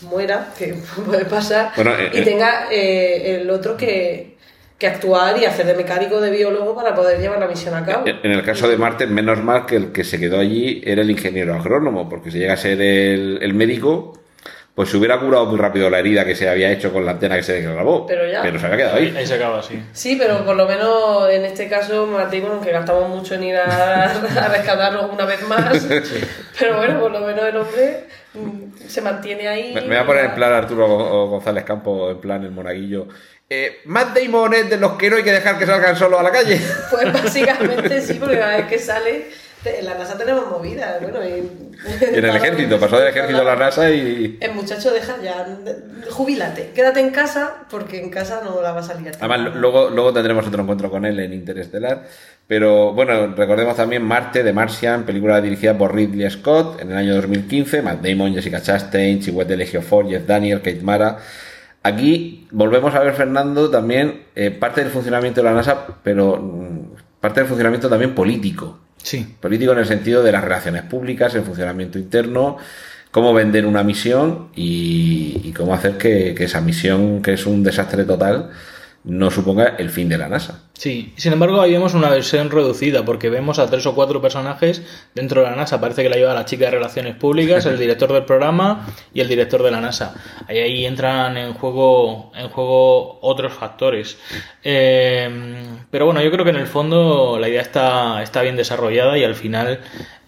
muera, 0.02 0.54
que 0.58 0.76
puede 1.06 1.26
pasar, 1.26 1.72
Bueno, 1.76 1.96
eh, 1.98 2.12
y 2.14 2.18
eh. 2.20 2.22
tenga 2.24 2.68
eh, 2.72 3.42
el 3.42 3.50
otro 3.50 3.78
que, 3.78 4.38
que 4.80 4.88
actuar 4.88 5.38
y 5.38 5.46
hacer 5.46 5.66
de 5.68 5.76
mecánico 5.76 6.20
de 6.22 6.32
biólogo 6.32 6.74
para 6.74 6.96
poder 6.96 7.20
llevar 7.20 7.38
la 7.40 7.48
misión 7.48 7.76
a 7.76 7.86
cabo. 7.86 8.06
En 8.08 8.32
el 8.32 8.42
caso 8.44 8.68
de 8.70 8.78
Marte, 8.78 9.06
menos 9.08 9.44
mal 9.44 9.66
que 9.66 9.76
el 9.76 9.92
que 9.92 10.04
se 10.06 10.18
quedó 10.20 10.40
allí 10.40 10.82
era 10.86 11.02
el 11.02 11.12
ingeniero 11.12 11.54
agrónomo, 11.54 12.08
porque 12.10 12.32
si 12.32 12.40
llega 12.40 12.54
a 12.54 12.58
ser 12.58 12.82
el, 12.82 13.40
el 13.42 13.54
médico, 13.54 14.14
pues 14.74 14.88
se 14.88 14.96
hubiera 14.96 15.20
curado 15.20 15.46
muy 15.48 15.58
rápido 15.60 15.90
la 15.90 16.00
herida 16.00 16.24
que 16.24 16.34
se 16.34 16.48
había 16.48 16.72
hecho 16.72 16.94
con 16.94 17.06
la 17.06 17.12
antena 17.12 17.36
que 17.36 17.44
se 17.44 17.62
grabó. 17.62 18.08
Pero 18.08 18.26
ya. 18.26 18.42
se 18.42 18.66
había 18.66 18.78
quedado 18.78 18.96
ahí, 18.96 19.14
ahí. 19.18 19.28
se 19.28 19.34
acaba, 19.34 19.62
sí. 19.62 19.84
Sí, 19.92 20.16
pero 20.18 20.46
por 20.46 20.56
lo 20.56 20.66
menos 20.66 21.30
en 21.30 21.44
este 21.44 21.68
caso, 21.68 22.08
Martín, 22.08 22.46
aunque 22.50 22.72
gastamos 22.72 23.10
mucho 23.10 23.36
en 23.36 23.44
ir 23.44 23.58
a, 23.58 24.04
a 24.06 24.48
rescatarlo 24.48 25.10
una 25.12 25.26
vez 25.26 25.46
más, 25.46 25.86
pero 26.58 26.78
bueno, 26.78 27.02
por 27.02 27.12
lo 27.12 27.20
menos 27.20 27.44
el 27.44 27.58
hombre 27.58 28.06
mm, 28.34 28.88
se 28.88 29.02
mantiene 29.02 29.50
ahí. 29.50 29.74
Me, 29.74 29.82
me 29.82 29.88
voy 29.88 29.98
a 29.98 30.06
poner 30.06 30.26
en 30.26 30.36
plan 30.36 30.54
Arturo 30.54 30.88
Go- 30.88 31.28
González 31.28 31.66
Campo, 31.66 32.10
en 32.12 32.22
plan 32.22 32.44
el 32.46 32.52
monaguillo. 32.52 33.08
Eh, 33.52 33.82
Matt 33.86 34.16
Damon 34.16 34.54
es 34.54 34.70
de 34.70 34.78
los 34.78 34.92
que 34.92 35.10
no 35.10 35.16
hay 35.16 35.24
que 35.24 35.32
dejar 35.32 35.58
que 35.58 35.66
salgan 35.66 35.96
solo 35.96 36.20
a 36.20 36.24
la 36.24 36.32
calle. 36.32 36.62
Pues 36.92 37.12
básicamente 37.12 38.02
sí, 38.02 38.14
porque 38.20 38.38
cada 38.38 38.58
vez 38.58 38.68
que 38.68 38.78
sale, 38.78 39.26
en 39.66 39.86
la 39.86 39.96
NASA 39.96 40.16
tenemos 40.18 40.48
movidas, 40.48 41.02
bueno, 41.02 41.20
y... 41.26 41.70
Y 41.80 42.18
en 42.18 42.26
el 42.26 42.36
ejército, 42.36 42.80
pasó 42.80 43.00
del 43.00 43.08
ejército 43.08 43.42
a 43.42 43.44
la 43.44 43.56
NASA 43.56 43.90
y... 43.90 44.38
El 44.40 44.54
muchacho 44.54 44.92
deja 44.92 45.16
ya, 45.24 45.48
jubílate, 46.12 46.72
quédate 46.76 47.00
en 47.00 47.10
casa, 47.10 47.66
porque 47.72 48.00
en 48.00 48.12
casa 48.12 48.42
no 48.44 48.62
la 48.62 48.72
va 48.72 48.82
a 48.82 48.84
salir. 48.84 49.12
Además, 49.18 49.56
luego, 49.56 49.90
luego 49.90 50.14
tendremos 50.14 50.46
otro 50.46 50.62
encuentro 50.62 50.92
con 50.92 51.06
él 51.06 51.20
en 51.20 51.34
Interestelar. 51.34 52.06
Pero 52.46 52.94
bueno, 52.94 53.34
recordemos 53.36 53.76
también 53.76 54.04
Marte, 54.04 54.44
de 54.44 54.54
Martian, 54.54 55.06
película 55.06 55.40
dirigida 55.42 55.78
por 55.78 55.96
Ridley 55.96 56.30
Scott 56.30 56.82
en 56.82 56.92
el 56.92 56.98
año 56.98 57.16
2015. 57.16 57.82
Matt 57.82 58.02
Damon, 58.02 58.34
Jessica 58.34 58.62
Chastain, 58.62 59.22
Chiwetel 59.22 59.62
Ejiofor, 59.62 60.08
Jeff 60.08 60.26
Daniel, 60.26 60.60
Kate 60.60 60.82
Mara. 60.82 61.18
Aquí 61.82 62.48
volvemos 62.52 62.94
a 62.94 63.00
ver, 63.00 63.14
Fernando, 63.14 63.70
también 63.70 64.24
eh, 64.36 64.52
parte 64.52 64.82
del 64.82 64.92
funcionamiento 64.92 65.42
de 65.42 65.46
la 65.46 65.54
NASA, 65.54 65.88
pero 66.04 66.38
mm, 66.38 67.20
parte 67.22 67.40
del 67.40 67.48
funcionamiento 67.48 67.90
también 67.90 68.14
político. 68.14 68.80
Sí. 69.02 69.36
Político 69.40 69.72
en 69.72 69.80
el 69.80 69.86
sentido 69.86 70.22
de 70.22 70.32
las 70.32 70.44
relaciones 70.44 70.84
públicas, 70.84 71.34
el 71.36 71.44
funcionamiento 71.44 71.98
interno, 71.98 72.58
cómo 73.12 73.34
vender 73.34 73.66
una 73.66 73.84
misión 73.84 74.50
y, 74.56 75.40
y 75.44 75.54
cómo 75.54 75.74
hacer 75.74 75.98
que, 75.98 76.36
que 76.36 76.44
esa 76.44 76.60
misión, 76.60 77.22
que 77.22 77.34
es 77.34 77.46
un 77.46 77.64
desastre 77.64 78.04
total, 78.04 78.50
no 79.10 79.32
suponga 79.32 79.76
el 79.78 79.90
fin 79.90 80.08
de 80.08 80.18
la 80.18 80.30
NASA. 80.30 80.64
Sí, 80.74 81.14
sin 81.18 81.34
embargo 81.34 81.60
ahí 81.60 81.74
vemos 81.74 81.94
una 81.94 82.10
versión 82.10 82.50
reducida 82.50 83.04
porque 83.04 83.30
vemos 83.30 83.60
a 83.60 83.70
tres 83.70 83.86
o 83.86 83.96
cuatro 83.96 84.22
personajes 84.22 84.82
dentro 85.14 85.42
de 85.42 85.50
la 85.50 85.56
NASA. 85.56 85.82
Parece 85.82 86.04
que 86.04 86.10
la 86.10 86.16
lleva 86.16 86.34
la 86.34 86.46
chica 86.46 86.66
de 86.66 86.72
Relaciones 86.72 87.16
Públicas, 87.16 87.66
el 87.66 87.78
director 87.78 88.14
del 88.14 88.24
programa 88.24 88.88
y 89.14 89.20
el 89.20 89.28
director 89.28 89.62
de 89.64 89.72
la 89.72 89.82
NASA. 89.82 90.16
Ahí, 90.48 90.60
ahí 90.60 90.86
entran 90.86 91.36
en 91.38 91.54
juego, 91.54 92.32
en 92.36 92.48
juego 92.50 93.20
otros 93.22 93.52
factores. 93.52 94.18
Eh, 94.64 95.30
pero 95.92 96.06
bueno, 96.06 96.22
yo 96.22 96.32
creo 96.32 96.46
que 96.46 96.52
en 96.52 96.58
el 96.58 96.68
fondo 96.68 97.38
la 97.40 97.50
idea 97.50 97.62
está, 97.62 98.24
está 98.24 98.42
bien 98.42 98.56
desarrollada 98.56 99.18
y 99.18 99.24
al 99.24 99.36
final 99.36 99.82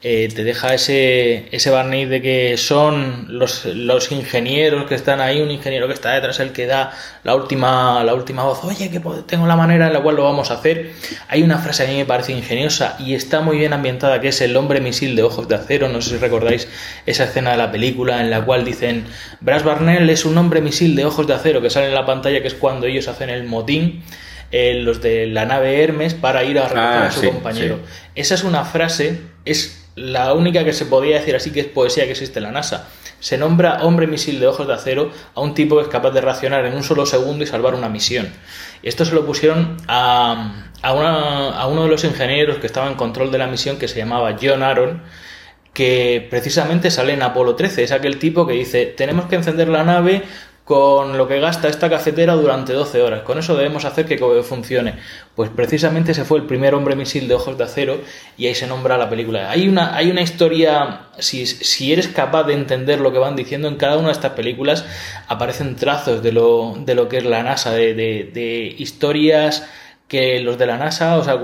eh, 0.03 0.30
te 0.34 0.44
deja 0.44 0.73
ese, 0.73 1.45
ese 1.52 1.69
barniz 1.69 2.10
de 2.10 2.22
que 2.23 2.57
son 2.57 3.28
los, 3.30 3.65
los 3.65 4.11
ingenieros 4.11 4.86
que 4.86 4.95
están 4.95 5.22
ahí, 5.22 5.41
un 5.41 5.52
ingeniero 5.52 5.88
que 5.88 5.94
está 5.94 6.11
detrás, 6.14 6.40
el 6.40 6.52
que 6.53 6.65
da 6.65 6.91
la 7.23 7.36
última, 7.36 8.03
la 8.03 8.15
última 8.15 8.44
voz, 8.44 8.64
oye, 8.64 8.90
que 8.90 8.99
tengo 9.28 9.45
la 9.45 9.56
manera 9.56 9.88
en 9.88 9.94
la 9.94 10.02
cual 10.02 10.15
lo 10.15 10.23
vamos 10.23 10.49
a 10.49 10.56
hacer. 10.56 10.91
Hay 11.28 11.44
una 11.44 11.60
frase 11.60 11.84
a 11.84 11.88
mí 11.88 11.95
me 11.98 12.06
parece 12.06 12.32
ingeniosa 12.32 12.95
y 12.99 13.14
está 13.14 13.41
muy 13.41 13.57
bien 13.57 13.73
ambientada, 13.73 14.19
que 14.19 14.30
es 14.30 14.41
el 14.41 14.57
hombre 14.57 14.82
misil 14.82 15.15
de 15.15 15.23
ojos 15.23 15.48
de 15.48 15.56
acero, 15.56 15.88
no 15.88 16.02
sé 16.02 16.11
si 16.11 16.18
recordáis 16.18 16.68
esa 17.06 17.26
escena 17.26 17.52
de 17.52 17.57
la 17.57 17.72
película 17.72 18.22
en 18.22 18.32
la 18.32 18.44
cual 18.44 18.65
dicen, 18.65 19.06
Brass 19.40 19.64
Barnell 19.64 20.10
es 20.10 20.26
un 20.26 20.36
hombre 20.38 20.61
misil 20.61 20.95
de 20.95 21.06
ojos 21.06 21.28
de 21.28 21.36
acero, 21.36 21.61
que 21.61 21.69
sale 21.69 21.88
en 21.90 21.94
la 21.94 22.06
pantalla, 22.07 22.41
que 22.41 22.48
es 22.48 22.56
cuando 22.56 22.88
ellos 22.88 23.07
hacen 23.07 23.30
el 23.30 23.44
motín. 23.44 24.03
Eh, 24.53 24.73
los 24.82 25.02
de 25.02 25.28
la 25.28 25.45
nave 25.45 25.82
Hermes 25.82 26.14
para 26.14 26.44
ir 26.44 26.60
a 26.60 26.64
recoger 26.64 26.82
Ah, 26.84 27.06
a 27.06 27.11
su 27.11 27.22
sí, 27.22 27.28
compañero. 27.28 27.78
sí. 27.86 28.10
Esa 28.15 28.36
es 28.36 28.44
una 28.44 28.65
frase, 28.65 29.22
es 29.45 29.80
la 30.02 30.34
única 30.34 30.64
que 30.65 30.73
se 30.73 30.86
podía 30.86 31.18
decir 31.19 31.36
así 31.36 31.52
que 31.52 31.60
es 31.61 31.68
poesía 31.68 32.06
que 32.06 32.11
existe 32.11 32.40
en 32.40 32.44
la 32.44 32.52
NASA. 32.52 32.88
Se 33.19 33.38
nombra 33.38 33.84
hombre 33.84 34.07
misil 34.07 34.40
de 34.40 34.48
ojos 34.48 34.65
de 34.68 34.73
acero 34.73 35.11
a 35.36 35.41
un 35.41 35.53
tipo 35.53 35.76
que 35.78 35.84
es 35.84 35.88
capaz 35.90 36.10
de 36.11 36.22
reaccionar 36.22 36.65
en 36.65 36.73
un 36.73 36.84
solo 36.84 37.06
segundo 37.06 37.44
y 37.44 37.48
salvar 37.48 37.76
una 37.76 37.88
misión. 37.88 38.28
Esto 38.82 39.06
se 39.06 39.14
lo 39.14 39.26
pusieron 39.26 39.78
a, 39.88 40.64
a, 40.82 40.94
una- 40.94 41.49
a 41.52 41.68
uno 41.68 41.84
de 41.84 41.90
los 41.90 42.03
ingenieros 42.03 42.57
que 42.57 42.65
estaba 42.68 42.88
en 42.88 42.95
control 42.95 43.32
de 43.32 43.38
la 43.38 43.45
misión 43.48 43.78
que 43.78 43.88
se 43.88 43.99
llamaba 43.99 44.36
John 44.41 44.64
Aaron, 44.64 45.03
que 45.73 46.28
precisamente 46.30 46.91
sale 46.91 47.14
en 47.14 47.22
Apolo 47.22 47.56
13. 47.56 47.84
Es 47.84 47.91
aquel 47.91 48.18
tipo 48.19 48.45
que 48.48 48.53
dice, 48.53 48.88
tenemos 48.88 49.26
que 49.28 49.36
encender 49.36 49.69
la 49.69 49.84
nave 49.84 50.23
con 50.72 51.18
lo 51.18 51.27
que 51.27 51.41
gasta 51.41 51.68
esta 51.68 51.89
cafetera 51.89 52.34
durante 52.34 52.72
12 52.72 53.02
horas. 53.02 53.23
Con 53.23 53.38
eso 53.38 53.57
debemos 53.57 53.84
hacer 53.84 54.06
que 54.06 54.18
funcione. 54.41 54.93
Pues 55.35 55.49
precisamente 55.49 56.14
ese 56.14 56.23
fue 56.23 56.38
el 56.39 56.45
primer 56.45 56.73
hombre 56.76 56.95
misil 56.95 57.27
de 57.27 57.34
ojos 57.35 57.57
de 57.57 57.65
acero 57.65 57.99
y 58.38 58.48
ahí 58.48 58.56
se 58.56 58.68
nombra 58.68 58.98
la 58.98 59.10
película. 59.10 59.52
Hay 59.52 59.68
una, 59.68 59.93
hay 59.98 60.10
una 60.10 60.22
historia, 60.22 61.07
si, 61.19 61.45
si 61.45 61.91
eres 61.91 62.07
capaz 62.07 62.43
de 62.45 62.53
entender 62.53 63.02
lo 63.02 63.11
que 63.11 63.19
van 63.19 63.35
diciendo 63.35 63.68
en 63.68 63.76
cada 63.76 63.98
una 63.98 64.07
de 64.07 64.14
estas 64.14 64.31
películas, 64.31 64.85
aparecen 65.27 65.76
trazos 65.76 66.23
de 66.23 66.31
lo, 66.31 66.73
de 66.77 66.95
lo 66.95 67.10
que 67.10 67.18
es 67.18 67.26
la 67.26 67.43
NASA, 67.43 67.72
de, 67.73 67.93
de- 67.93 68.31
de 68.34 68.73
historias 68.77 69.68
que 70.07 70.39
los 70.39 70.57
de 70.57 70.68
la 70.68 70.77
NASA, 70.77 71.18
o 71.18 71.23
sea, 71.26 71.35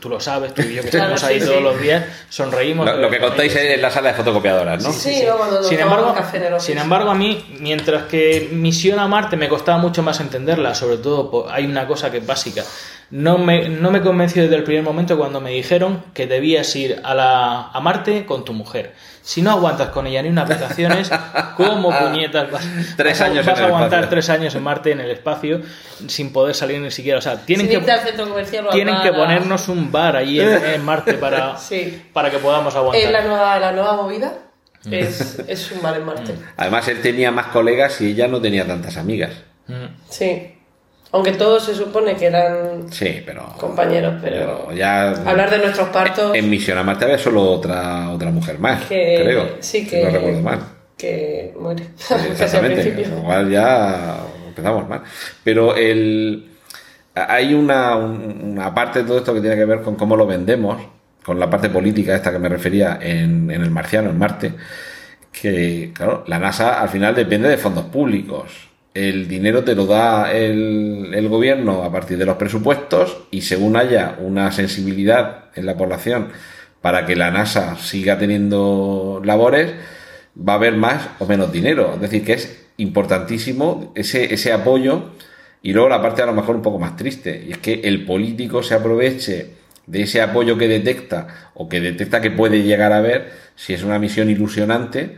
tú 0.00 0.08
lo 0.08 0.18
sabes, 0.18 0.54
tú 0.54 0.62
y 0.62 0.74
yo 0.74 0.82
que 0.82 0.88
Claro, 0.88 1.14
estamos 1.14 1.24
ahí 1.24 1.40
sí, 1.40 1.46
todos 1.46 1.58
sí. 1.58 1.64
los 1.64 1.80
días, 1.80 2.04
sonreímos. 2.28 2.86
Lo, 2.86 2.96
lo 2.96 3.10
que 3.10 3.20
contáis 3.20 3.54
ellos. 3.54 3.74
en 3.74 3.82
la 3.82 3.90
sala 3.90 4.08
de 4.10 4.14
fotocopiadoras, 4.16 4.82
¿no? 4.82 4.92
Sí, 4.92 5.22
¿no? 5.26 5.36
Cuando 5.36 5.56
nos 5.58 5.68
Sin 5.68 5.78
embargo, 5.80 6.14
sin 6.58 6.78
embargo, 6.78 7.10
a 7.10 7.14
mí, 7.14 7.44
mientras 7.60 8.04
que 8.04 8.48
Misión 8.52 8.98
a 8.98 9.06
Marte 9.06 9.36
me 9.36 9.48
costaba 9.48 9.78
mucho 9.78 10.02
más 10.02 10.20
entenderla, 10.20 10.74
sobre 10.74 10.96
todo 10.96 11.46
hay 11.50 11.66
una 11.66 11.86
cosa 11.86 12.10
que 12.10 12.18
es 12.18 12.26
básica. 12.26 12.64
No 13.10 13.38
me, 13.38 13.68
no 13.68 13.90
me 13.90 14.02
convenció 14.02 14.42
desde 14.42 14.56
el 14.56 14.62
primer 14.62 14.84
momento 14.84 15.18
cuando 15.18 15.40
me 15.40 15.50
dijeron 15.50 16.04
que 16.14 16.26
debías 16.26 16.74
ir 16.76 17.00
a, 17.02 17.14
la, 17.14 17.68
a 17.68 17.80
Marte 17.80 18.24
con 18.24 18.44
tu 18.44 18.52
mujer. 18.52 18.94
Si 19.30 19.42
no 19.42 19.52
aguantas 19.52 19.90
con 19.90 20.08
ella 20.08 20.22
ni 20.22 20.28
unas 20.28 20.48
vacaciones, 20.48 21.08
¿cómo 21.56 21.96
puñetas 22.00 22.50
vas, 22.50 22.66
Tres 22.96 23.12
vas 23.12 23.20
a- 23.20 23.24
años 23.26 23.46
vas 23.46 23.60
a 23.60 23.64
aguantar 23.66 23.90
espacio? 24.00 24.08
tres 24.10 24.28
años 24.30 24.54
en 24.56 24.62
Marte, 24.64 24.90
en 24.90 24.98
el 25.00 25.10
espacio, 25.12 25.60
sin 26.08 26.32
poder 26.32 26.52
salir 26.56 26.80
ni 26.80 26.90
siquiera? 26.90 27.18
O 27.18 27.22
sea, 27.22 27.36
tienen 27.36 27.66
Sin 27.68 27.78
que, 27.78 27.86
tienen 28.72 28.96
ponernos 29.12 29.68
un 29.68 29.92
bar 29.92 30.16
allí 30.16 30.40
en, 30.40 30.48
en 30.74 30.84
Marte 30.84 31.14
para, 31.14 31.56
Sí. 31.58 32.02
para 32.12 32.28
que 32.28 32.38
podamos 32.38 32.74
aguantar. 32.74 33.00
Es 33.02 33.10
la 33.12 33.22
nueva, 33.22 33.58
la 33.60 33.70
nueva 33.70 33.94
movida. 34.02 34.32
Mm. 34.84 34.94
Es, 34.94 35.38
es 35.46 35.70
un 35.70 35.80
bar 35.80 35.96
en 35.96 36.06
Marte. 36.06 36.34
Además, 36.56 36.88
él 36.88 37.00
tenía 37.00 37.30
más 37.30 37.46
colegas 37.48 38.00
y 38.00 38.08
ella 38.10 38.26
no 38.26 38.40
tenía 38.40 38.66
tantas 38.66 38.96
amigas. 38.96 39.30
Mm. 39.68 39.84
Sí. 40.08 40.56
Aunque 41.12 41.32
todos 41.32 41.64
se 41.64 41.74
supone 41.74 42.14
que 42.14 42.26
eran 42.26 42.90
Sí, 42.92 43.22
pero. 43.26 43.44
compañeros, 43.58 44.14
pero. 44.22 44.66
pero 44.68 44.76
ya. 44.76 45.10
Hablar 45.10 45.50
de 45.50 45.58
nuestros 45.58 45.88
partos. 45.88 46.34
En 46.36 46.48
Misión 46.48 46.78
a 46.78 46.82
Marte 46.84 47.04
había 47.04 47.18
solo 47.18 47.42
otra, 47.42 48.10
otra 48.10 48.30
mujer 48.30 48.58
más, 48.60 48.82
que, 48.84 49.20
creo. 49.22 49.48
Sí, 49.60 49.86
que. 49.86 50.04
No 50.04 50.10
recuerdo 50.10 50.40
mal. 50.40 50.60
Que 50.96 51.52
muere. 51.58 51.84
Al 52.10 52.26
Exactamente. 52.30 53.04
cual 53.24 53.50
ya 53.50 54.18
empezamos 54.46 54.88
mal. 54.88 55.02
Pero 55.42 55.74
el. 55.76 56.46
Hay 57.12 57.54
una, 57.54 57.96
un- 57.96 58.52
una 58.52 58.72
parte 58.72 59.00
de 59.00 59.04
todo 59.04 59.18
esto 59.18 59.34
que 59.34 59.40
tiene 59.40 59.56
que 59.56 59.64
ver 59.64 59.82
con 59.82 59.96
cómo 59.96 60.14
lo 60.16 60.26
vendemos, 60.28 60.80
con 61.24 61.40
la 61.40 61.50
parte 61.50 61.68
política 61.68 62.14
esta 62.14 62.30
que 62.30 62.38
me 62.38 62.48
refería 62.48 62.98
en, 63.02 63.50
en 63.50 63.62
el 63.62 63.70
marciano, 63.70 64.10
en 64.10 64.16
Marte, 64.18 64.52
que, 65.32 65.90
claro, 65.92 66.22
la 66.28 66.38
NASA 66.38 66.80
al 66.80 66.88
final 66.88 67.14
depende 67.14 67.48
de 67.48 67.56
fondos 67.58 67.86
públicos. 67.86 68.69
El 68.92 69.28
dinero 69.28 69.62
te 69.62 69.74
lo 69.74 69.86
da 69.86 70.32
el, 70.32 71.12
el 71.14 71.28
gobierno 71.28 71.84
a 71.84 71.92
partir 71.92 72.18
de 72.18 72.26
los 72.26 72.36
presupuestos 72.36 73.22
y 73.30 73.42
según 73.42 73.76
haya 73.76 74.16
una 74.18 74.50
sensibilidad 74.50 75.50
en 75.54 75.66
la 75.66 75.76
población 75.76 76.28
para 76.80 77.06
que 77.06 77.14
la 77.14 77.30
NASA 77.30 77.76
siga 77.76 78.18
teniendo 78.18 79.20
labores, 79.24 79.72
va 80.36 80.54
a 80.54 80.56
haber 80.56 80.76
más 80.76 81.08
o 81.18 81.26
menos 81.26 81.52
dinero. 81.52 81.94
Es 81.94 82.00
decir, 82.00 82.24
que 82.24 82.32
es 82.32 82.66
importantísimo 82.78 83.92
ese, 83.94 84.32
ese 84.32 84.52
apoyo 84.52 85.10
y 85.62 85.72
luego 85.72 85.88
la 85.88 86.02
parte 86.02 86.22
a 86.22 86.26
lo 86.26 86.32
mejor 86.32 86.56
un 86.56 86.62
poco 86.62 86.78
más 86.78 86.96
triste, 86.96 87.44
y 87.46 87.52
es 87.52 87.58
que 87.58 87.80
el 87.84 88.06
político 88.06 88.62
se 88.62 88.74
aproveche 88.74 89.50
de 89.86 90.02
ese 90.02 90.22
apoyo 90.22 90.56
que 90.56 90.68
detecta 90.68 91.50
o 91.54 91.68
que 91.68 91.80
detecta 91.80 92.20
que 92.20 92.30
puede 92.30 92.62
llegar 92.62 92.92
a 92.92 93.00
ver 93.00 93.30
si 93.56 93.74
es 93.74 93.82
una 93.82 93.98
misión 93.98 94.30
ilusionante 94.30 95.16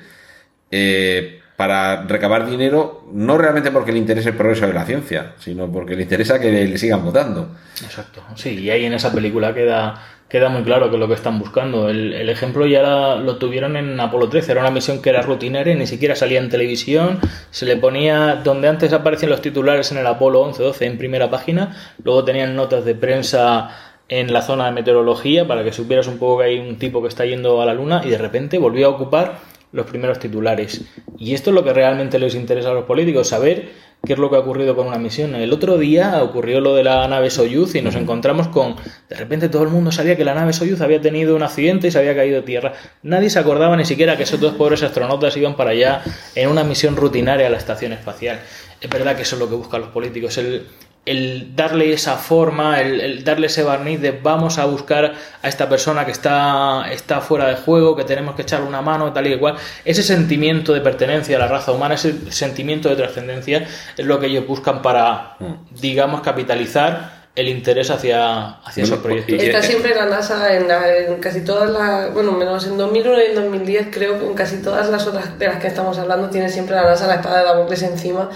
eh, 0.70 1.41
para 1.62 2.02
recabar 2.08 2.44
dinero, 2.44 3.04
no 3.12 3.38
realmente 3.38 3.70
porque 3.70 3.92
le 3.92 3.98
interese 3.98 4.30
el 4.30 4.34
progreso 4.34 4.66
de 4.66 4.72
la 4.72 4.84
ciencia, 4.84 5.34
sino 5.38 5.70
porque 5.70 5.94
le 5.94 6.02
interesa 6.02 6.40
que 6.40 6.50
le 6.50 6.76
sigan 6.76 7.04
votando. 7.04 7.50
Exacto, 7.84 8.20
sí, 8.34 8.58
y 8.58 8.68
ahí 8.70 8.84
en 8.84 8.94
esa 8.94 9.12
película 9.12 9.54
queda, 9.54 9.94
queda 10.28 10.48
muy 10.48 10.64
claro 10.64 10.88
que 10.88 10.96
es 10.96 11.00
lo 11.00 11.06
que 11.06 11.14
están 11.14 11.38
buscando. 11.38 11.88
El, 11.88 12.28
ejemplo 12.28 12.66
ya 12.66 12.82
la- 12.82 13.14
lo 13.14 13.36
tuvieron 13.36 13.76
en 13.76 14.00
Apolo 14.00 14.28
13, 14.28 14.50
era 14.50 14.60
una 14.62 14.72
misión 14.72 15.00
que 15.00 15.10
era 15.10 15.22
rutinaria, 15.22 15.76
ni 15.76 15.86
siquiera 15.86 16.16
salía 16.16 16.40
en 16.40 16.48
televisión, 16.50 17.20
se 17.52 17.64
le 17.64 17.76
ponía, 17.76 18.40
donde 18.42 18.66
antes 18.66 18.92
aparecían 18.92 19.30
los 19.30 19.40
titulares 19.40 19.92
en 19.92 19.98
el 19.98 20.06
Apolo 20.08 20.40
11, 20.40 20.60
12 20.64 20.84
en 20.86 20.98
primera 20.98 21.30
página, 21.30 21.76
luego 22.02 22.24
tenían 22.24 22.56
notas 22.56 22.84
de 22.84 22.96
prensa 22.96 23.70
en 24.08 24.32
la 24.32 24.42
zona 24.42 24.64
de 24.66 24.72
meteorología 24.72 25.46
para 25.46 25.62
que 25.62 25.72
supieras 25.72 26.08
un 26.08 26.18
poco 26.18 26.38
que 26.40 26.46
hay 26.46 26.58
un 26.58 26.76
tipo 26.76 27.00
que 27.00 27.06
está 27.08 27.24
yendo 27.24 27.62
a 27.62 27.66
la 27.66 27.72
luna 27.72 28.02
y 28.04 28.10
de 28.10 28.18
repente 28.18 28.58
volvió 28.58 28.88
a 28.88 28.90
ocupar 28.90 29.51
los 29.72 29.86
primeros 29.86 30.18
titulares. 30.18 30.82
Y 31.18 31.34
esto 31.34 31.50
es 31.50 31.54
lo 31.54 31.64
que 31.64 31.72
realmente 31.72 32.18
les 32.18 32.34
interesa 32.34 32.70
a 32.70 32.74
los 32.74 32.84
políticos, 32.84 33.28
saber 33.28 33.70
qué 34.04 34.14
es 34.14 34.18
lo 34.18 34.28
que 34.30 34.36
ha 34.36 34.40
ocurrido 34.40 34.76
con 34.76 34.86
una 34.86 34.98
misión. 34.98 35.34
El 35.34 35.52
otro 35.52 35.78
día 35.78 36.22
ocurrió 36.22 36.60
lo 36.60 36.74
de 36.74 36.84
la 36.84 37.06
nave 37.08 37.30
Soyuz 37.30 37.74
y 37.74 37.82
nos 37.82 37.94
encontramos 37.94 38.48
con, 38.48 38.76
de 39.08 39.16
repente 39.16 39.48
todo 39.48 39.62
el 39.62 39.70
mundo 39.70 39.92
sabía 39.92 40.16
que 40.16 40.24
la 40.24 40.34
nave 40.34 40.52
Soyuz 40.52 40.80
había 40.80 41.00
tenido 41.00 41.36
un 41.36 41.42
accidente 41.42 41.88
y 41.88 41.90
se 41.90 41.98
había 41.98 42.14
caído 42.14 42.40
a 42.40 42.44
tierra. 42.44 42.74
Nadie 43.02 43.30
se 43.30 43.38
acordaba 43.38 43.76
ni 43.76 43.84
siquiera 43.84 44.16
que 44.16 44.24
esos 44.24 44.40
dos 44.40 44.54
pobres 44.54 44.82
astronautas 44.82 45.36
iban 45.36 45.56
para 45.56 45.70
allá 45.70 46.02
en 46.34 46.48
una 46.48 46.64
misión 46.64 46.96
rutinaria 46.96 47.46
a 47.46 47.50
la 47.50 47.58
estación 47.58 47.92
espacial. 47.92 48.40
Es 48.80 48.90
verdad 48.90 49.16
que 49.16 49.22
eso 49.22 49.36
es 49.36 49.40
lo 49.40 49.48
que 49.48 49.54
buscan 49.54 49.80
los 49.80 49.90
políticos, 49.90 50.36
el, 50.38 50.66
el 51.04 51.56
darle 51.56 51.92
esa 51.92 52.16
forma, 52.16 52.80
el, 52.80 53.00
el 53.00 53.24
darle 53.24 53.48
ese 53.48 53.64
barniz 53.64 54.00
de 54.00 54.12
vamos 54.12 54.58
a 54.58 54.66
buscar 54.66 55.14
a 55.42 55.48
esta 55.48 55.68
persona 55.68 56.04
que 56.04 56.12
está, 56.12 56.84
está 56.92 57.20
fuera 57.20 57.46
de 57.48 57.56
juego, 57.56 57.96
que 57.96 58.04
tenemos 58.04 58.36
que 58.36 58.42
echarle 58.42 58.66
una 58.68 58.82
mano, 58.82 59.12
tal 59.12 59.26
y 59.26 59.36
cual. 59.38 59.56
Ese 59.84 60.02
sentimiento 60.04 60.72
de 60.72 60.80
pertenencia 60.80 61.36
a 61.36 61.40
la 61.40 61.48
raza 61.48 61.72
humana, 61.72 61.94
ese 61.96 62.30
sentimiento 62.30 62.88
de 62.88 62.94
trascendencia, 62.96 63.66
es 63.96 64.06
lo 64.06 64.20
que 64.20 64.26
ellos 64.26 64.46
buscan 64.46 64.80
para, 64.80 65.36
digamos, 65.80 66.20
capitalizar 66.20 67.22
el 67.34 67.48
interés 67.48 67.88
hacia, 67.90 68.58
hacia 68.60 68.84
esos 68.84 69.02
Bueno, 69.02 69.22
proyectos. 69.24 69.42
y- 69.42 69.46
Está 69.48 69.62
siempre 69.62 69.94
la 69.94 70.04
NASA 70.04 70.54
en, 70.54 70.68
la- 70.68 70.96
en 70.98 71.16
casi 71.18 71.40
todas 71.42 71.70
las, 71.70 72.12
bueno, 72.12 72.32
menos 72.32 72.66
en 72.66 72.76
2001 72.76 73.18
y 73.22 73.26
en 73.30 73.34
2010 73.34 73.88
creo 73.90 74.18
que 74.20 74.26
en 74.26 74.34
casi 74.34 74.58
todas 74.62 74.88
las 74.90 75.06
otras 75.06 75.38
de 75.38 75.46
las 75.46 75.56
que 75.56 75.66
estamos 75.66 75.98
hablando 75.98 76.28
tiene 76.28 76.50
siempre 76.50 76.76
la 76.76 76.82
NASA 76.82 77.06
la 77.06 77.14
espada 77.14 77.38
de 77.38 77.44
Damocles 77.46 77.82
encima, 77.84 78.28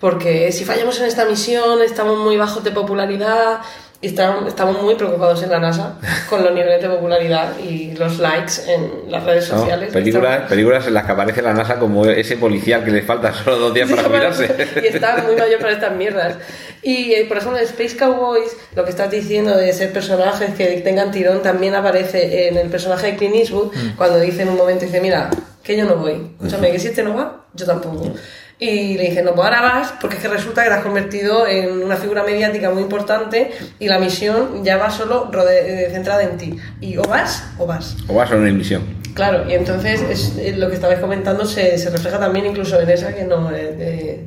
porque 0.00 0.50
si 0.50 0.64
fallamos 0.64 0.98
en 0.98 1.06
esta 1.06 1.24
misión 1.26 1.82
estamos 1.82 2.18
muy 2.18 2.36
bajos 2.36 2.64
de 2.64 2.70
popularidad 2.70 3.60
y 4.02 4.06
estamos, 4.06 4.48
estamos 4.48 4.82
muy 4.82 4.94
preocupados 4.94 5.42
en 5.42 5.50
la 5.50 5.58
NASA 5.58 5.98
con 6.30 6.42
los 6.42 6.54
niveles 6.54 6.80
de 6.80 6.88
popularidad 6.88 7.58
y 7.58 7.92
los 7.96 8.18
likes 8.18 8.52
en 8.66 9.10
las 9.12 9.24
redes 9.24 9.52
¿no? 9.52 9.58
sociales. 9.58 9.92
Películas, 9.92 10.48
películas 10.48 10.86
en 10.86 10.94
las 10.94 11.04
que 11.04 11.12
aparece 11.12 11.42
la 11.42 11.52
NASA 11.52 11.78
como 11.78 12.06
ese 12.06 12.38
policial 12.38 12.82
que 12.82 12.92
le 12.92 13.02
falta 13.02 13.34
solo 13.44 13.58
dos 13.58 13.74
días 13.74 13.90
para 13.90 14.04
jubilarse. 14.04 14.48
y 14.82 14.86
está 14.86 15.22
muy 15.22 15.36
mayor 15.36 15.60
para 15.60 15.72
estas 15.72 15.94
mierdas. 15.94 16.36
Y, 16.82 17.12
eh, 17.12 17.26
por 17.28 17.36
ejemplo, 17.36 17.58
en 17.58 17.64
Space 17.66 17.94
Cowboys, 17.98 18.56
lo 18.74 18.84
que 18.84 18.90
estás 18.90 19.10
diciendo 19.10 19.54
de 19.54 19.70
ser 19.74 19.92
personajes 19.92 20.54
que 20.54 20.80
tengan 20.80 21.10
tirón 21.10 21.42
también 21.42 21.74
aparece 21.74 22.48
en 22.48 22.56
el 22.56 22.70
personaje 22.70 23.08
de 23.08 23.16
Clint 23.16 23.34
Eastwood, 23.34 23.74
cuando 23.96 24.18
dice 24.18 24.42
en 24.42 24.48
un 24.48 24.56
momento, 24.56 24.86
dice, 24.86 25.02
mira, 25.02 25.28
que 25.62 25.76
yo 25.76 25.84
no 25.84 25.96
voy. 25.96 26.32
Escúchame, 26.38 26.72
que 26.72 26.78
si 26.78 26.88
este 26.88 27.02
no 27.02 27.14
va, 27.14 27.44
yo 27.52 27.66
tampoco. 27.66 28.14
Y 28.62 28.98
le 28.98 29.04
dice, 29.08 29.22
no, 29.22 29.34
pues 29.34 29.46
ahora 29.46 29.62
vas, 29.62 29.94
porque 30.00 30.16
es 30.16 30.22
que 30.22 30.28
resulta 30.28 30.62
que 30.62 30.68
te 30.68 30.74
has 30.74 30.82
convertido 30.82 31.46
en 31.46 31.82
una 31.82 31.96
figura 31.96 32.22
mediática 32.24 32.68
muy 32.70 32.82
importante 32.82 33.50
y 33.78 33.88
la 33.88 33.98
misión 33.98 34.62
ya 34.62 34.76
va 34.76 34.90
solo 34.90 35.30
rode- 35.32 35.64
eh, 35.86 35.88
centrada 35.90 36.22
en 36.22 36.36
ti. 36.36 36.56
Y 36.80 36.98
o 36.98 37.02
vas 37.02 37.42
o 37.58 37.64
vas. 37.66 37.96
O 38.06 38.14
vas 38.14 38.30
a 38.30 38.36
una 38.36 38.50
emisión. 38.50 38.82
Claro, 39.14 39.48
y 39.50 39.54
entonces 39.54 40.02
es, 40.02 40.36
eh, 40.38 40.54
lo 40.56 40.68
que 40.68 40.74
estabais 40.74 41.00
comentando 41.00 41.46
se, 41.46 41.78
se 41.78 41.88
refleja 41.90 42.18
también 42.20 42.44
incluso 42.46 42.78
en 42.80 42.90
esa 42.90 43.14
que 43.14 43.24
no 43.24 43.50
es 43.50 43.78
de 43.78 44.24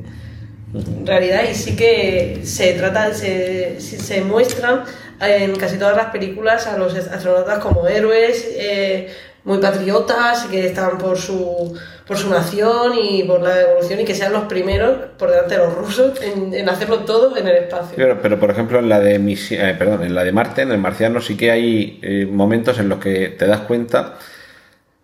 realidad 1.05 1.43
y 1.49 1.53
sí 1.53 1.75
que 1.75 2.41
se 2.43 2.73
trata, 2.73 3.13
se, 3.13 3.79
se- 3.79 3.99
se 3.99 4.21
muestran 4.21 4.83
en 5.21 5.55
casi 5.57 5.77
todas 5.77 5.95
las 5.95 6.07
películas 6.07 6.65
a 6.67 6.75
los 6.77 6.95
astronautas 6.95 7.59
como 7.59 7.87
héroes, 7.87 8.45
eh, 8.57 9.09
muy 9.45 9.57
patriotas 9.57 10.45
y 10.45 10.51
que 10.51 10.65
están 10.67 10.97
por 10.97 11.17
su, 11.17 11.77
por 12.07 12.17
su 12.17 12.29
nación 12.29 12.93
y 13.01 13.23
por 13.23 13.41
la 13.41 13.59
evolución 13.61 13.99
y 13.99 14.05
que 14.05 14.15
sean 14.15 14.31
los 14.31 14.43
primeros 14.45 15.09
por 15.17 15.29
delante 15.31 15.57
de 15.57 15.65
los 15.65 15.75
rusos 15.75 16.21
en, 16.21 16.53
en 16.53 16.69
hacerlo 16.69 16.99
todo 16.99 17.35
en 17.35 17.47
el 17.47 17.57
espacio. 17.57 17.93
Pero, 17.97 18.19
pero, 18.21 18.39
por 18.39 18.51
ejemplo 18.51 18.79
en 18.79 18.87
la 18.87 18.99
de 19.01 19.19
misi- 19.19 19.57
eh, 19.59 19.75
perdón, 19.77 20.03
en 20.03 20.15
la 20.15 20.23
de 20.23 20.31
Marte, 20.31 20.61
en 20.61 20.71
el 20.71 20.77
marciano 20.77 21.19
sí 21.19 21.35
que 21.35 21.51
hay 21.51 21.99
eh, 22.01 22.25
momentos 22.25 22.79
en 22.79 22.87
los 22.87 22.99
que 22.99 23.29
te 23.29 23.45
das 23.45 23.61
cuenta 23.61 24.15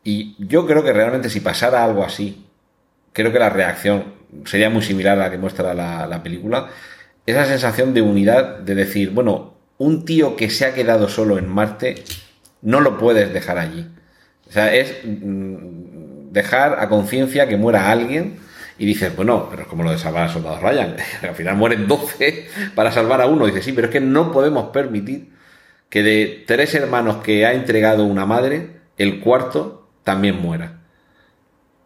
y 0.05 0.35
yo 0.39 0.65
creo 0.65 0.83
que 0.83 0.93
realmente 0.93 1.29
si 1.29 1.41
pasara 1.41 1.83
algo 1.83 2.03
así, 2.05 2.45
creo 3.11 3.33
que 3.33 3.39
la 3.39 3.49
reacción 3.49 4.13
sería 4.45 4.69
muy 4.69 4.81
similar 4.81 5.17
a 5.19 5.23
la 5.25 5.31
que 5.31 5.37
muestra 5.37 5.73
la, 5.73 6.07
la 6.07 6.23
película. 6.23 6.69
Esa 7.25 7.45
sensación 7.45 7.93
de 7.93 8.01
unidad, 8.01 8.59
de 8.59 8.73
decir, 8.73 9.11
bueno, 9.11 9.55
un 9.77 10.05
tío 10.05 10.35
que 10.35 10.49
se 10.49 10.65
ha 10.65 10.73
quedado 10.73 11.09
solo 11.09 11.37
en 11.37 11.47
Marte, 11.49 11.95
no 12.61 12.79
lo 12.79 12.97
puedes 12.97 13.33
dejar 13.33 13.57
allí. 13.57 13.87
O 14.49 14.51
sea, 14.51 14.73
es 14.73 14.95
mm, 15.03 16.31
dejar 16.31 16.79
a 16.79 16.89
conciencia 16.89 17.47
que 17.47 17.55
muera 17.55 17.91
alguien 17.91 18.39
y 18.77 18.85
dices, 18.85 19.15
bueno, 19.15 19.47
pero 19.49 19.63
es 19.63 19.67
como 19.67 19.83
lo 19.83 19.91
de 19.91 19.97
salvar 19.97 20.23
a 20.29 20.33
Soldado 20.33 20.59
Ryan. 20.59 20.95
Al 21.21 21.35
final 21.35 21.55
mueren 21.55 21.87
12 21.87 22.47
para 22.75 22.91
salvar 22.91 23.21
a 23.21 23.27
uno. 23.27 23.45
Dices, 23.45 23.63
sí, 23.63 23.73
pero 23.73 23.87
es 23.87 23.91
que 23.91 23.99
no 23.99 24.31
podemos 24.31 24.69
permitir 24.69 25.29
que 25.89 26.03
de 26.03 26.43
tres 26.47 26.73
hermanos 26.75 27.17
que 27.17 27.45
ha 27.45 27.53
entregado 27.53 28.05
una 28.05 28.25
madre, 28.25 28.79
el 28.97 29.19
cuarto 29.19 29.89
también 30.03 30.41
muera. 30.41 30.79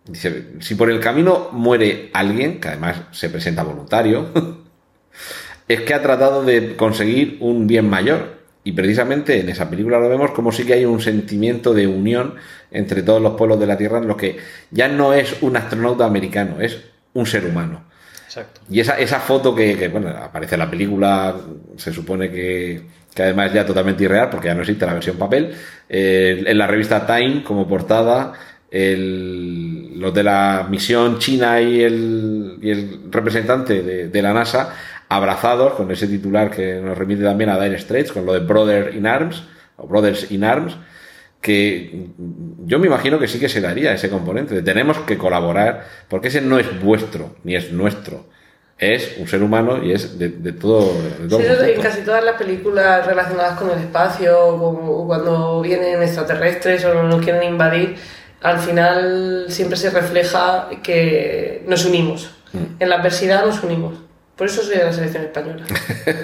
Dice, 0.06 0.52
si 0.60 0.76
por 0.76 0.91
el 0.91 0.99
camino 0.99 1.49
muere 1.52 2.10
alguien, 2.14 2.60
que 2.60 2.68
además 2.68 3.02
se 3.11 3.30
presenta 3.30 3.64
voluntario, 3.64 4.27
es 5.68 5.81
que 5.81 5.94
ha 5.94 6.02
tratado 6.02 6.44
de 6.44 6.76
conseguir 6.76 7.38
un 7.40 7.68
bien 7.68 7.90
mayor. 7.90 8.43
Y 8.64 8.72
precisamente 8.72 9.40
en 9.40 9.49
esa 9.49 9.69
película 9.69 9.99
lo 9.99 10.07
vemos 10.10 10.31
como 10.31 10.52
sí 10.52 10.65
que 10.65 10.73
hay 10.73 10.85
un 10.85 11.02
sentimiento 11.02 11.73
de 11.73 11.85
unión 11.85 12.35
entre 12.72 13.03
todos 13.03 13.22
los 13.22 13.35
pueblos 13.35 13.60
de 13.60 13.68
la 13.68 13.77
Tierra 13.77 13.98
en 13.98 14.07
los 14.07 14.18
que 14.18 14.38
ya 14.72 14.88
no 14.88 15.14
es 15.14 15.35
un 15.41 15.57
astronauta 15.57 16.06
americano, 16.06 16.61
es 16.61 16.80
un 17.14 17.26
ser 17.26 17.45
humano. 17.45 17.84
Exacto. 18.26 18.61
Y 18.69 18.80
esa, 18.80 18.98
esa 18.98 19.19
foto 19.19 19.53
que, 19.53 19.77
que, 19.77 19.90
bueno, 19.90 20.10
aparece 20.10 20.56
en 20.56 20.60
la 20.60 20.69
película, 20.69 21.35
se 21.76 21.94
supone 21.94 22.31
que, 22.31 22.81
que 23.14 23.23
además 23.23 23.48
es 23.48 23.53
ya 23.53 23.65
totalmente 23.65 24.06
irreal, 24.06 24.30
porque 24.30 24.48
ya 24.48 24.56
no 24.56 24.61
existe 24.61 24.85
la 24.85 24.94
versión 24.94 25.18
papel, 25.18 25.53
eh, 25.90 26.44
en 26.45 26.57
la 26.57 26.65
revista 26.65 27.06
Time 27.06 27.44
como 27.44 27.68
portada, 27.68 28.34
el, 28.72 29.99
los 29.99 30.11
de 30.14 30.23
la 30.23 30.65
misión 30.68 31.19
china 31.19 31.61
y 31.61 31.84
el, 31.84 32.57
y 32.60 32.72
el 32.72 33.02
representante 33.11 33.84
de, 33.84 34.07
de 34.07 34.22
la 34.23 34.34
NASA 34.34 34.73
abrazados 35.15 35.73
con 35.73 35.91
ese 35.91 36.07
titular 36.07 36.49
que 36.49 36.76
nos 36.76 36.98
remite 36.98 37.23
también 37.23 37.49
a 37.49 37.60
Dire 37.60 37.77
Straits, 37.77 38.11
con 38.11 38.26
lo 38.26 38.34
de 38.34 38.40
Brother 38.40 38.95
in 38.95 39.06
Arms, 39.06 39.44
o 39.77 39.88
Brothers 39.88 40.31
in 40.31 40.44
Arms, 40.44 40.76
que 41.41 42.07
yo 42.65 42.80
me 42.80 42.88
imagino 42.88 43.19
que 43.19 43.27
sí 43.27 43.40
que 43.40 43.49
se 43.49 43.61
daría 43.61 43.94
ese 43.94 44.10
componente, 44.10 44.56
de 44.56 44.61
tenemos 44.61 44.98
que 44.99 45.18
colaborar, 45.18 45.85
porque 46.10 46.30
ese 46.30 46.41
no 46.41 46.57
es 46.57 46.81
vuestro, 46.81 47.35
ni 47.44 47.56
es 47.56 47.72
nuestro, 47.72 48.26
es 48.77 49.18
un 49.19 49.27
ser 49.27 49.44
humano 49.44 49.84
y 49.84 49.91
es 49.91 50.18
de, 50.18 50.30
de 50.30 50.52
todo. 50.53 50.94
De 51.19 51.27
todo 51.27 51.40
Sí, 51.40 51.72
en 51.76 51.81
casi 51.81 52.02
todas 52.02 52.23
las 52.23 52.35
películas 52.35 53.06
relacionadas 53.06 53.60
con 53.60 53.69
el 53.69 53.80
espacio, 53.80 54.57
como 54.57 55.06
cuando 55.06 55.61
vienen 55.61 56.02
extraterrestres 56.02 56.84
o 56.85 57.03
nos 57.03 57.22
quieren 57.22 57.44
invadir, 57.44 57.95
al 58.41 58.60
final 58.60 59.45
siempre 59.49 59.77
se 59.77 59.90
refleja 59.90 60.69
que 60.81 61.64
nos 61.68 61.85
unimos. 61.85 62.31
Mm. 62.52 62.81
En 62.81 62.90
la 62.90 62.95
adversidad 62.95 63.45
nos 63.45 63.64
unimos. 63.64 64.03
Por 64.35 64.47
eso 64.47 64.64
soy 64.64 64.77
de 64.77 64.85
la 64.85 64.93
selección 64.93 65.23
española. 65.26 65.64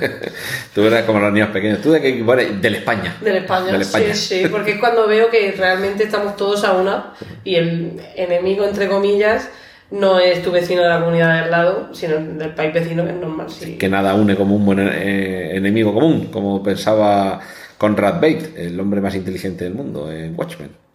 Tú 0.74 0.84
eras 0.84 1.04
como 1.04 1.20
los 1.20 1.32
niños 1.32 1.50
pequeños. 1.50 1.80
¿Tú 1.82 1.92
de 1.92 2.02
qué 2.02 2.10
equipo 2.10 2.34
eres? 2.34 2.60
Del 2.60 2.76
España. 2.76 3.16
Del 3.22 3.38
España, 3.38 3.72
Del 3.72 3.82
España. 3.82 4.16
sí, 4.16 4.42
sí, 4.44 4.48
porque 4.50 4.72
es 4.72 4.80
cuando 4.80 5.08
veo 5.08 5.30
que 5.30 5.52
realmente 5.52 6.06
estamos 6.06 6.36
todos 6.36 6.64
a 6.64 6.74
una 6.74 7.14
y 7.44 7.56
el 7.56 8.02
enemigo, 8.16 8.66
entre 8.66 8.88
comillas, 8.88 9.48
no 9.92 10.20
es 10.20 10.42
tu 10.42 10.52
vecino 10.52 10.82
de 10.82 10.90
la 10.90 11.00
comunidad 11.00 11.34
de 11.34 11.40
al 11.40 11.52
lado, 11.52 11.90
sino 11.94 12.18
del 12.18 12.54
país 12.56 12.74
vecino, 12.74 13.04
que 13.06 13.12
es 13.12 13.18
normal. 13.18 13.48
Sí. 13.50 13.78
Que 13.78 13.90
nada 13.90 14.16
une 14.16 14.36
como 14.36 14.56
un 14.56 14.66
buen 14.66 14.80
eh, 14.80 15.56
enemigo 15.56 15.94
común, 15.94 16.30
como 16.32 16.64
pensaba 16.64 17.40
Conrad 17.78 18.16
Bate, 18.16 18.54
el 18.58 18.80
hombre 18.80 19.02
más 19.02 19.14
inteligente 19.14 19.66
del 19.66 19.76
mundo 19.76 20.12
en 20.12 20.34
Watchmen. 20.36 20.89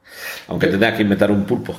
Aunque 0.48 0.66
tendrás 0.68 0.94
que 0.94 1.02
inventar 1.02 1.30
un 1.30 1.44
pulpo. 1.44 1.78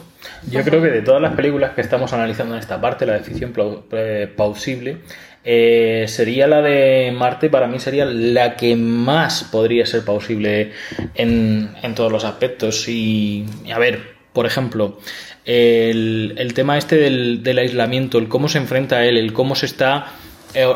Yo 0.49 0.63
creo 0.63 0.81
que 0.81 0.89
de 0.89 1.01
todas 1.01 1.21
las 1.21 1.33
películas 1.35 1.71
que 1.73 1.81
estamos 1.81 2.13
analizando 2.13 2.55
en 2.55 2.59
esta 2.59 2.79
parte, 2.81 3.05
la 3.05 3.13
de 3.13 3.19
ficción 3.19 3.53
plau- 3.53 3.83
eh, 3.91 4.27
plausible, 4.35 4.97
eh, 5.43 6.05
sería 6.07 6.47
la 6.47 6.61
de 6.61 7.13
Marte, 7.15 7.49
para 7.49 7.67
mí 7.67 7.79
sería 7.79 8.05
la 8.05 8.55
que 8.55 8.75
más 8.75 9.43
podría 9.43 9.85
ser 9.85 10.03
plausible 10.03 10.71
en, 11.13 11.69
en 11.83 11.95
todos 11.95 12.11
los 12.11 12.25
aspectos. 12.25 12.87
Y, 12.89 13.45
a 13.71 13.77
ver, 13.77 14.15
por 14.33 14.45
ejemplo, 14.47 14.99
el, 15.45 16.33
el 16.37 16.53
tema 16.55 16.77
este 16.77 16.95
del, 16.97 17.43
del 17.43 17.59
aislamiento, 17.59 18.17
el 18.17 18.27
cómo 18.27 18.49
se 18.49 18.57
enfrenta 18.57 18.97
a 18.97 19.05
él, 19.05 19.17
el 19.17 19.33
cómo 19.33 19.53
se 19.55 19.67
está 19.67 20.07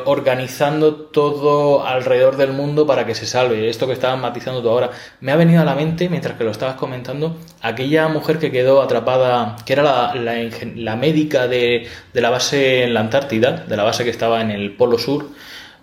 organizando 0.06 0.94
todo 0.94 1.86
alrededor 1.86 2.36
del 2.38 2.52
mundo 2.52 2.86
para 2.86 3.06
que 3.06 3.16
se 3.16 3.26
salve. 3.26 3.70
Esto 3.70 3.88
que 3.88 3.94
estabas 3.94 4.20
matizando 4.20 4.62
tú 4.62 4.70
ahora, 4.70 4.92
me 5.22 5.32
ha 5.32 5.36
venido 5.36 5.62
a 5.62 5.66
la 5.66 5.76
mente, 5.76 6.10
mientras 6.10 6.38
que 6.38 6.44
lo 6.44 6.52
estabas 6.52 6.76
comentando, 6.76 7.38
aquella 7.62 8.08
mujer 8.08 8.40
que 8.40 8.52
quedó 8.52 8.82
atrapada, 8.82 9.56
que 9.66 9.74
era 9.74 10.14
la 10.14 10.96
médica 10.96 11.48
de, 11.48 11.88
de 12.14 12.22
la 12.22 12.30
base 12.30 12.84
en 12.84 12.94
la 12.94 13.00
Antártida, 13.00 13.66
de 13.68 13.78
la 13.78 13.84
base 13.84 14.04
que 14.04 14.10
estaba 14.10 14.42
en 14.42 14.52
el 14.52 14.72
Polo 14.72 14.98
Sur. 14.98 15.28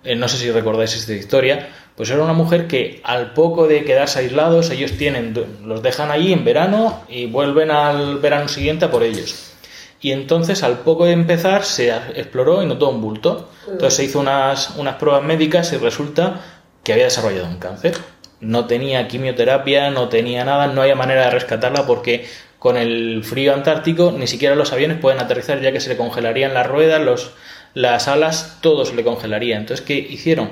Eh, 0.04 0.14
no 0.14 0.28
sé 0.28 0.36
si 0.36 0.50
recordáis 0.50 0.94
esta 0.94 1.12
historia. 1.12 1.68
Pues 1.96 2.10
era 2.10 2.22
una 2.22 2.34
mujer 2.34 2.66
que 2.66 3.00
al 3.04 3.32
poco 3.32 3.66
de 3.66 3.84
quedarse 3.84 4.18
aislados, 4.18 4.70
ellos 4.70 4.92
tienen, 4.92 5.34
los 5.64 5.82
dejan 5.82 6.10
allí 6.10 6.32
en 6.32 6.44
verano 6.44 7.02
y 7.08 7.26
vuelven 7.26 7.70
al 7.70 8.18
verano 8.18 8.48
siguiente 8.48 8.84
a 8.84 8.90
por 8.90 9.02
ellos. 9.02 9.55
Y 10.00 10.12
entonces, 10.12 10.62
al 10.62 10.80
poco 10.80 11.06
de 11.06 11.12
empezar, 11.12 11.64
se 11.64 11.88
exploró 12.14 12.62
y 12.62 12.66
notó 12.66 12.90
un 12.90 13.00
bulto. 13.00 13.48
Entonces 13.66 13.94
se 13.94 14.04
hizo 14.04 14.20
unas, 14.20 14.76
unas 14.76 14.96
pruebas 14.96 15.22
médicas 15.22 15.72
y 15.72 15.78
resulta 15.78 16.40
que 16.84 16.92
había 16.92 17.04
desarrollado 17.04 17.46
un 17.46 17.58
cáncer. 17.58 17.96
No 18.40 18.66
tenía 18.66 19.08
quimioterapia, 19.08 19.90
no 19.90 20.08
tenía 20.08 20.44
nada, 20.44 20.66
no 20.68 20.82
había 20.82 20.94
manera 20.94 21.24
de 21.24 21.30
rescatarla 21.30 21.86
porque 21.86 22.26
con 22.58 22.76
el 22.76 23.22
frío 23.24 23.54
antártico 23.54 24.14
ni 24.16 24.26
siquiera 24.26 24.54
los 24.54 24.72
aviones 24.72 24.98
pueden 24.98 25.20
aterrizar 25.20 25.60
ya 25.60 25.72
que 25.72 25.80
se 25.80 25.88
le 25.88 25.96
congelarían 25.96 26.54
las 26.54 26.66
ruedas, 26.66 27.00
los, 27.00 27.32
las 27.74 28.08
alas, 28.08 28.58
todo 28.60 28.84
se 28.84 28.94
le 28.94 29.04
congelaría. 29.04 29.56
Entonces, 29.56 29.84
¿qué 29.84 29.94
hicieron? 29.94 30.50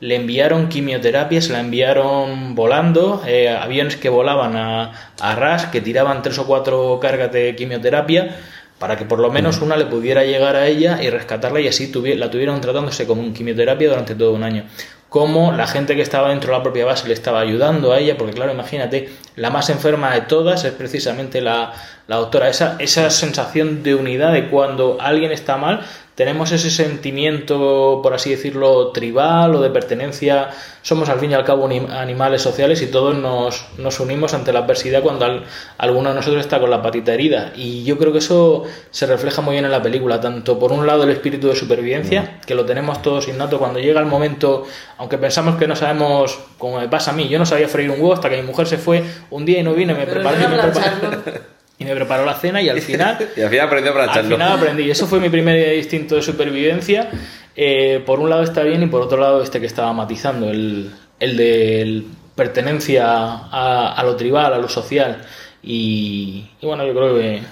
Le 0.00 0.16
enviaron 0.16 0.68
quimioterapia, 0.68 1.40
se 1.40 1.52
la 1.52 1.60
enviaron 1.60 2.54
volando, 2.54 3.22
eh, 3.26 3.48
aviones 3.48 3.96
que 3.96 4.10
volaban 4.10 4.56
a, 4.56 5.12
a 5.20 5.34
ras, 5.36 5.66
que 5.66 5.80
tiraban 5.80 6.22
tres 6.22 6.38
o 6.38 6.46
cuatro 6.46 6.98
cargas 7.00 7.32
de 7.32 7.56
quimioterapia, 7.56 8.36
para 8.78 8.96
que 8.96 9.04
por 9.04 9.18
lo 9.18 9.30
menos 9.30 9.60
una 9.60 9.76
le 9.76 9.86
pudiera 9.86 10.24
llegar 10.24 10.56
a 10.56 10.66
ella 10.66 11.02
y 11.02 11.08
rescatarla 11.10 11.60
y 11.60 11.68
así 11.68 11.90
tuvi- 11.92 12.14
la 12.16 12.30
tuvieron 12.30 12.60
tratándose 12.60 13.06
con 13.06 13.32
quimioterapia 13.32 13.88
durante 13.88 14.14
todo 14.14 14.32
un 14.32 14.42
año. 14.42 14.64
Como 15.08 15.52
la 15.52 15.66
gente 15.66 15.94
que 15.94 16.02
estaba 16.02 16.28
dentro 16.30 16.52
de 16.52 16.58
la 16.58 16.62
propia 16.62 16.84
base 16.84 17.06
le 17.08 17.14
estaba 17.14 17.40
ayudando 17.40 17.92
a 17.92 17.98
ella, 18.00 18.18
porque 18.18 18.34
claro, 18.34 18.52
imagínate, 18.52 19.08
la 19.36 19.50
más 19.50 19.70
enferma 19.70 20.12
de 20.12 20.22
todas 20.22 20.64
es 20.64 20.72
precisamente 20.72 21.40
la, 21.40 21.72
la 22.08 22.16
doctora. 22.16 22.48
Esa, 22.50 22.76
esa 22.80 23.08
sensación 23.08 23.82
de 23.82 23.94
unidad 23.94 24.32
de 24.32 24.48
cuando 24.48 24.98
alguien 25.00 25.30
está 25.32 25.56
mal, 25.56 25.80
tenemos 26.16 26.50
ese 26.50 26.70
sentimiento, 26.70 28.00
por 28.02 28.14
así 28.14 28.30
decirlo, 28.30 28.88
tribal 28.88 29.54
o 29.54 29.60
de 29.60 29.70
pertenencia. 29.70 30.48
Somos 30.82 31.08
al 31.08 31.18
fin 31.20 31.30
y 31.30 31.34
al 31.34 31.44
cabo 31.44 31.68
anim- 31.68 31.90
animales 31.90 32.40
sociales 32.42 32.80
y 32.82 32.86
todos 32.86 33.14
nos, 33.16 33.66
nos 33.78 34.00
unimos 34.00 34.32
ante 34.34 34.52
la 34.52 34.60
adversidad 34.60 35.02
cuando 35.02 35.24
al- 35.26 35.44
alguno 35.78 36.08
de 36.08 36.14
nosotros 36.14 36.40
está 36.40 36.58
con 36.58 36.70
la 36.70 36.80
patita 36.82 37.12
herida. 37.12 37.52
Y 37.54 37.84
yo 37.84 37.98
creo 37.98 38.12
que 38.12 38.18
eso 38.18 38.64
se 38.90 39.06
refleja 39.06 39.42
muy 39.42 39.52
bien 39.52 39.66
en 39.66 39.70
la 39.70 39.82
película, 39.82 40.20
tanto 40.20 40.58
por 40.58 40.72
un 40.72 40.86
lado 40.86 41.04
el 41.04 41.10
espíritu 41.10 41.48
de 41.48 41.56
supervivencia, 41.56 42.40
que 42.46 42.54
lo 42.54 42.64
tenemos 42.64 43.02
todos 43.02 43.28
innato 43.28 43.58
cuando 43.58 43.78
llega 43.78 44.00
el 44.00 44.06
momento, 44.06 44.64
aunque 44.98 45.18
pensamos 45.18 45.56
que 45.56 45.66
no 45.68 45.76
sabemos, 45.76 46.38
como 46.58 46.78
me 46.80 46.88
pasa 46.88 47.10
a 47.10 47.14
mí, 47.14 47.28
yo 47.28 47.38
no 47.38 47.46
sabía 47.46 47.68
freír 47.68 47.90
un 47.90 48.00
huevo 48.00 48.14
hasta 48.14 48.30
que 48.30 48.36
mi 48.40 48.46
mujer 48.46 48.66
se 48.66 48.78
fue 48.78 49.02
un 49.30 49.44
día 49.44 49.60
y 49.60 49.62
no 49.62 49.74
vino 49.74 49.92
y 49.92 49.96
me 49.96 50.06
Pero 50.06 50.22
no 50.22 50.30
y 50.32 50.48
me 50.48 50.56
plancharlo. 50.56 51.22
y 51.78 51.84
me 51.84 51.94
preparó 51.94 52.24
la 52.24 52.34
cena 52.34 52.60
y 52.62 52.68
al 52.68 52.80
final... 52.80 53.18
Y 53.36 53.40
al 53.42 53.50
final 53.50 53.66
aprendió 53.66 53.92
para 53.92 54.12
Al 54.12 54.24
final 54.24 54.52
aprendí, 54.52 54.84
y 54.84 54.90
eso 54.90 55.06
fue 55.06 55.20
mi 55.20 55.28
primer 55.28 55.76
instinto 55.76 56.14
de 56.16 56.22
supervivencia. 56.22 57.10
Eh, 57.54 58.02
por 58.04 58.20
un 58.20 58.28
lado 58.30 58.42
está 58.42 58.62
bien 58.62 58.82
y 58.82 58.86
por 58.86 59.02
otro 59.02 59.18
lado 59.18 59.42
este 59.42 59.60
que 59.60 59.66
estaba 59.66 59.92
matizando, 59.92 60.50
el, 60.50 60.90
el 61.20 61.36
de 61.36 61.82
el 61.82 62.06
pertenencia 62.34 63.06
a, 63.08 63.94
a 63.96 64.02
lo 64.04 64.14
tribal, 64.16 64.52
a 64.52 64.58
lo 64.58 64.68
social. 64.68 65.22
Y, 65.62 66.48
y 66.60 66.66
bueno, 66.66 66.86
yo 66.86 66.94
creo 66.94 67.14
que... 67.16 67.42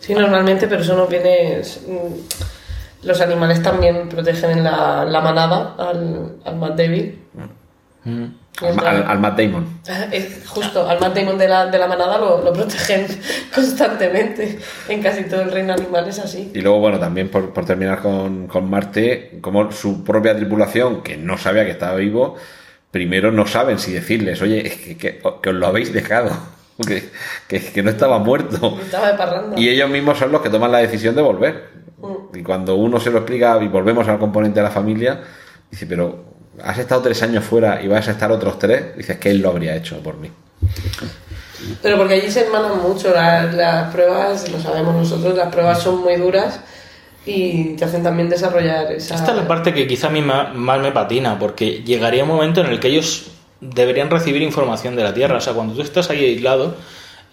Sí, 0.00 0.14
normalmente, 0.14 0.66
pero 0.68 0.82
eso 0.82 0.94
no 0.94 1.06
viene. 1.06 1.62
mm, 1.86 3.06
Los 3.06 3.20
animales 3.22 3.62
también 3.62 4.08
protegen 4.10 4.50
en 4.58 4.64
la, 4.64 5.04
la 5.06 5.20
manada 5.22 5.74
al, 5.78 6.36
al 6.44 6.56
más 6.56 6.76
débil. 6.76 7.18
mm, 8.04 8.24
Al, 8.62 8.78
al- 8.86 9.02
al 9.08 9.18
Matt 9.18 9.38
Damon. 9.38 9.66
Es 10.12 10.42
justo, 10.46 10.88
al 10.88 11.00
más 11.00 11.12
débil 11.14 11.36
de 11.36 11.48
la, 11.48 11.66
de 11.66 11.78
la 11.78 11.86
manada 11.88 12.18
lo, 12.18 12.42
lo 12.42 12.52
protegen 12.52 13.06
constantemente. 13.54 14.58
En 14.88 15.02
casi 15.02 15.24
todo 15.24 15.42
el 15.42 15.50
reino 15.50 15.72
animal 15.72 16.08
es 16.08 16.18
así. 16.18 16.50
Y 16.54 16.60
luego, 16.60 16.78
bueno, 16.78 16.98
también 16.98 17.28
por, 17.30 17.52
por 17.52 17.64
terminar 17.64 18.00
con, 18.00 18.46
con 18.46 18.68
Marte, 18.70 19.38
como 19.40 19.72
su 19.72 20.04
propia 20.04 20.36
tripulación, 20.36 21.02
que 21.02 21.16
no 21.16 21.36
sabía 21.38 21.64
que 21.64 21.72
estaba 21.72 21.96
vivo, 21.96 22.36
primero 22.90 23.32
no 23.32 23.46
saben 23.46 23.78
si 23.78 23.92
decirles, 23.92 24.40
oye, 24.42 24.66
es 24.66 24.74
que, 24.76 24.96
que- 24.96 25.20
que 25.42 25.48
os 25.50 25.54
lo 25.56 25.66
habéis 25.66 25.92
dejado. 25.92 26.30
que, 26.86 27.08
que, 27.48 27.60
que 27.60 27.82
no 27.82 27.90
estaba 27.90 28.18
muerto. 28.18 28.78
Estaba 28.80 29.12
de 29.12 29.18
parranda. 29.18 29.58
Y 29.60 29.68
ellos 29.68 29.88
mismos 29.90 30.18
son 30.18 30.30
los 30.32 30.40
que 30.42 30.50
toman 30.50 30.70
la 30.72 30.78
decisión 30.78 31.14
de 31.14 31.22
volver. 31.22 31.84
Y 32.34 32.42
cuando 32.42 32.74
uno 32.74 33.00
se 33.00 33.10
lo 33.10 33.18
explica 33.18 33.58
y 33.62 33.68
volvemos 33.68 34.06
al 34.08 34.18
componente 34.18 34.60
de 34.60 34.64
la 34.64 34.70
familia, 34.70 35.20
dice, 35.70 35.86
pero 35.86 36.33
has 36.62 36.78
estado 36.78 37.02
tres 37.02 37.22
años 37.22 37.44
fuera 37.44 37.82
y 37.82 37.88
vas 37.88 38.06
a 38.08 38.12
estar 38.12 38.30
otros 38.30 38.58
tres, 38.58 38.96
dices 38.96 39.18
que 39.18 39.30
él 39.30 39.38
lo 39.38 39.50
habría 39.50 39.74
hecho 39.74 39.98
por 40.02 40.16
mí. 40.16 40.30
Pero 41.82 41.96
porque 41.96 42.14
allí 42.14 42.30
se 42.30 42.44
hermanan 42.46 42.82
mucho 42.82 43.12
las, 43.14 43.54
las 43.54 43.92
pruebas, 43.92 44.50
lo 44.50 44.60
sabemos 44.60 44.94
nosotros, 44.94 45.36
las 45.36 45.48
pruebas 45.48 45.82
son 45.82 46.02
muy 46.02 46.16
duras 46.16 46.60
y 47.26 47.74
te 47.76 47.84
hacen 47.86 48.02
también 48.02 48.28
desarrollar 48.28 48.92
esa... 48.92 49.14
Esta 49.14 49.30
es 49.30 49.36
la 49.38 49.48
parte 49.48 49.72
que 49.72 49.86
quizá 49.86 50.08
a 50.08 50.10
mí 50.10 50.20
ma- 50.20 50.52
más 50.52 50.80
me 50.80 50.92
patina, 50.92 51.38
porque 51.38 51.82
llegaría 51.82 52.22
un 52.24 52.28
momento 52.28 52.60
en 52.60 52.66
el 52.66 52.80
que 52.80 52.88
ellos 52.88 53.28
deberían 53.60 54.10
recibir 54.10 54.42
información 54.42 54.94
de 54.94 55.04
la 55.04 55.14
Tierra. 55.14 55.38
O 55.38 55.40
sea, 55.40 55.54
cuando 55.54 55.72
tú 55.74 55.80
estás 55.80 56.10
ahí 56.10 56.22
aislado, 56.22 56.76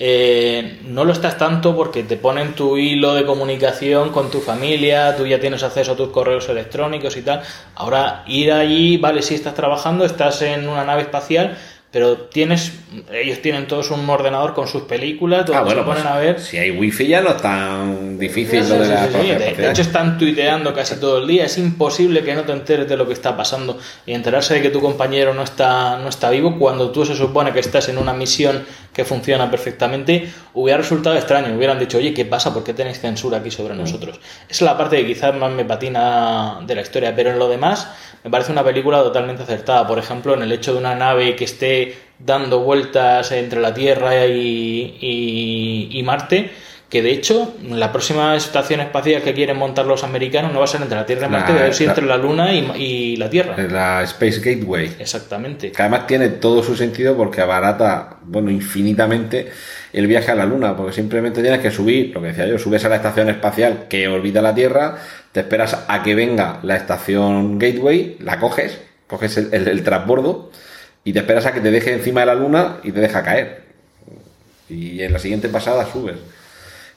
eh, 0.03 0.80
no 0.88 1.06
lo 1.06 1.14
estás 1.14 1.38
tanto 1.38 1.76
porque 1.76 2.02
te 2.02 2.18
ponen 2.18 2.56
tu 2.56 2.76
hilo 2.76 3.14
de 3.14 3.23
comunicación 3.23 4.10
con 4.10 4.32
tu 4.32 4.40
familia, 4.40 5.15
tú 5.15 5.28
ya 5.28 5.40
tienes 5.40 5.61
acceso 5.61 5.91
a 5.91 5.95
tus 5.95 6.10
correos 6.10 6.49
electrónicos 6.49 7.18
y 7.18 7.22
tal. 7.22 7.44
Ahora, 7.76 8.23
ir 8.26 8.52
allí, 8.52 8.98
vale, 8.98 9.22
si 9.22 9.36
estás 9.36 9.53
trabajando, 9.53 10.03
estás 10.03 10.41
en 10.41 10.68
una 10.68 10.84
nave 10.86 11.03
espacial, 11.03 11.56
pero 11.91 12.18
tienes, 12.18 12.72
ellos 13.11 13.41
tienen 13.41 13.68
todos 13.68 13.91
un 13.91 14.09
ordenador 14.09 14.53
con 14.53 14.65
sus 14.65 14.84
películas, 14.84 15.45
donde 15.45 15.59
Ah, 15.59 15.63
bueno, 15.63 15.81
se 15.81 15.85
ponen 15.85 16.03
pues, 16.03 16.15
a 16.15 16.18
ver. 16.19 16.39
si 16.39 16.57
hay 16.57 16.72
wifi 16.72 17.07
ya 17.07 17.19
no 17.22 17.31
es 17.31 17.41
tan 17.41 18.18
difícil 18.18 18.63
Sí, 18.63 18.69
lo 18.69 18.80
de 18.80 18.85
sí, 18.85 18.91
la 18.91 19.07
Sí, 19.07 19.13
sí, 19.19 19.27
de, 19.27 19.69
hecho 19.69 19.81
están 19.81 20.18
tuiteando 20.18 20.73
casi 20.73 20.95
todo 20.95 21.18
el 21.18 21.27
día, 21.27 21.45
es 21.45 21.57
imposible 21.57 22.23
que 22.23 22.34
no 22.34 22.43
te 22.43 22.53
enteres 22.53 22.88
de 22.88 22.95
lo 22.95 23.05
que 23.05 23.13
está 23.13 23.35
pasando 23.35 23.77
y 24.05 24.13
enterarse 24.13 24.53
de 24.53 24.61
que 24.61 24.69
tu 24.69 24.80
compañero 24.80 25.34
no 25.34 25.43
está, 25.43 25.97
no 25.97 26.07
está 26.07 26.30
vivo 26.30 26.57
cuando 26.57 26.91
tú 26.91 27.05
se 27.05 27.13
supone 27.15 27.51
que 27.51 27.59
estás 27.59 27.89
en 27.89 27.97
una 27.97 28.13
misión 28.13 28.63
que 28.93 29.03
funciona 29.03 29.49
perfectamente, 29.51 30.31
hubiera 30.53 30.77
resultado 30.77 31.15
extraño, 31.18 31.55
hubieran 31.55 31.77
dicho, 31.77 31.97
oye, 31.97 32.13
¿qué 32.13 32.23
pasa? 32.26 32.53
¿Por 32.53 32.63
qué 32.63 32.73
tenéis 32.73 32.99
censura 32.99 33.39
aquí 33.39 33.51
sobre 33.51 33.76
nosotros? 33.76 34.19
Esa 34.49 34.49
es 34.49 34.61
la 34.61 34.77
parte 34.77 34.97
que 34.97 35.07
quizás 35.07 35.35
más 35.35 35.51
me 35.51 35.65
patina 35.65 36.59
de 36.65 36.76
la 36.76 36.81
historia, 36.81 37.13
pero 37.15 37.31
en 37.31 37.39
lo 37.39 37.49
demás 37.49 37.89
me 38.23 38.30
parece 38.30 38.52
una 38.52 38.64
película 38.64 38.99
totalmente 39.02 39.43
acertada, 39.43 39.88
por 39.88 39.98
ejemplo, 39.99 40.34
en 40.34 40.41
el 40.43 40.52
hecho 40.52 40.73
de 40.73 40.80
una 40.80 40.95
nave 40.95 41.35
que 41.35 41.45
esté 41.45 41.95
dando 42.19 42.60
vueltas 42.60 43.31
entre 43.31 43.60
la 43.61 43.73
Tierra 43.73 44.26
y, 44.27 44.98
y- 45.02 45.89
y 45.91 46.03
Marte, 46.03 46.52
que 46.89 47.02
de 47.02 47.11
hecho 47.11 47.53
la 47.69 47.91
próxima 47.91 48.35
estación 48.35 48.81
espacial 48.81 49.22
que 49.22 49.34
quieren 49.34 49.57
montar 49.57 49.85
los 49.85 50.03
americanos 50.03 50.52
no 50.52 50.60
va 50.60 50.65
a 50.65 50.68
ser 50.68 50.81
entre 50.81 50.98
la 50.98 51.06
Tierra 51.06 51.27
y 51.27 51.30
Marte, 51.30 51.53
debe 51.53 51.73
ser 51.73 51.88
la- 51.88 51.91
entre 51.93 52.06
la 52.06 52.18
Luna 52.18 52.53
y, 52.53 52.69
y 52.76 53.15
la 53.15 53.30
Tierra. 53.30 53.56
La 53.69 54.03
Space 54.03 54.39
Gateway. 54.41 54.95
Exactamente. 54.99 55.72
Que 55.72 55.81
además 55.81 56.06
tiene 56.06 56.30
todo 56.30 56.61
su 56.61 56.76
sentido 56.76 57.15
porque 57.15 57.39
abarata, 57.41 58.18
bueno, 58.23 58.52
infinitamente 58.52 59.49
el 59.93 60.07
viaje 60.07 60.31
a 60.31 60.35
la 60.35 60.45
Luna, 60.45 60.76
porque 60.76 60.93
simplemente 60.93 61.41
tienes 61.41 61.59
que 61.59 61.72
subir, 61.72 62.13
lo 62.13 62.22
que 62.22 62.27
decía 62.27 62.47
yo, 62.47 62.57
subes 62.57 62.84
a 62.85 62.89
la 62.89 62.95
estación 62.97 63.30
espacial 63.30 63.88
que 63.89 64.07
orbita 64.07 64.41
la 64.41 64.55
Tierra, 64.55 64.97
te 65.31 65.41
esperas 65.41 65.77
a 65.88 66.03
que 66.03 66.15
venga 66.15 66.59
la 66.63 66.76
estación 66.77 67.59
Gateway, 67.59 68.18
la 68.19 68.39
coges, 68.39 68.80
coges 69.07 69.38
el, 69.38 69.53
el- 69.68 69.84
transbordo 69.84 70.51
y 71.03 71.13
te 71.13 71.19
esperas 71.19 71.45
a 71.45 71.53
que 71.53 71.59
te 71.61 71.72
deje 71.72 71.93
encima 71.93 72.22
de 72.22 72.27
la 72.27 72.35
Luna 72.35 72.77
y 72.84 72.91
te 72.91 72.99
deja 73.01 73.23
caer. 73.23 73.61
Y 74.69 75.01
en 75.01 75.11
la 75.13 75.19
siguiente 75.19 75.49
pasada 75.49 75.85
subes. 75.91 76.15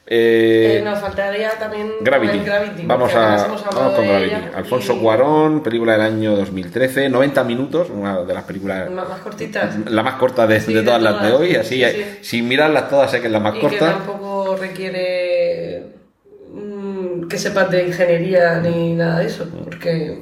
Eh, 0.07 0.79
Eh, 0.81 0.83
nos 0.85 0.99
faltaría 0.99 1.51
también 1.59 1.93
Gravity. 2.03 2.43
Vamos, 2.85 3.15
a, 3.15 3.47
vamos 3.75 3.95
con 3.95 4.07
Gravity. 4.07 4.35
Alfonso 4.55 4.93
y- 4.95 4.99
Cuarón, 5.01 5.63
película 5.63 5.93
del 5.93 6.03
año 6.03 6.37
2013, 6.37 7.09
90 7.09 7.43
minutos, 7.45 7.89
una 7.89 8.21
de 8.23 8.35
las 8.35 8.45
películas 8.45 8.91
Más, 8.91 9.09
más 9.09 9.21
cortitas. 9.21 9.75
la 9.91 10.03
más 10.03 10.15
corta 10.17 10.47
de, 10.47 10.61
Sí, 10.61 10.75
de 10.75 10.81
de 10.81 10.85
todas 10.87 11.01
las 11.01 11.23
de 11.23 11.33
hoy, 11.33 11.49
sí, 11.51 11.57
así, 11.57 11.75
sí, 11.77 11.85
hay- 11.85 11.95
sí. 11.95 12.19
sin 12.21 12.49
mirarlas 12.49 12.91
todas 12.91 13.11
sé 13.11 13.21
que 13.21 13.27
es 13.29 13.33
la 13.33 13.41
más 13.41 13.55
y 13.55 13.61
que 13.61 13.67
corta. 13.67 13.93
tampoco 13.93 14.57
requiere 14.57 15.85
mm, 16.53 17.27
que 17.29 17.39
sepas 17.39 17.71
de 17.71 17.87
ingeniería 17.87 18.61
ni 18.61 18.93
nada 18.95 19.21
de 19.21 19.27
eso. 19.27 19.49
Porque. 19.65 20.19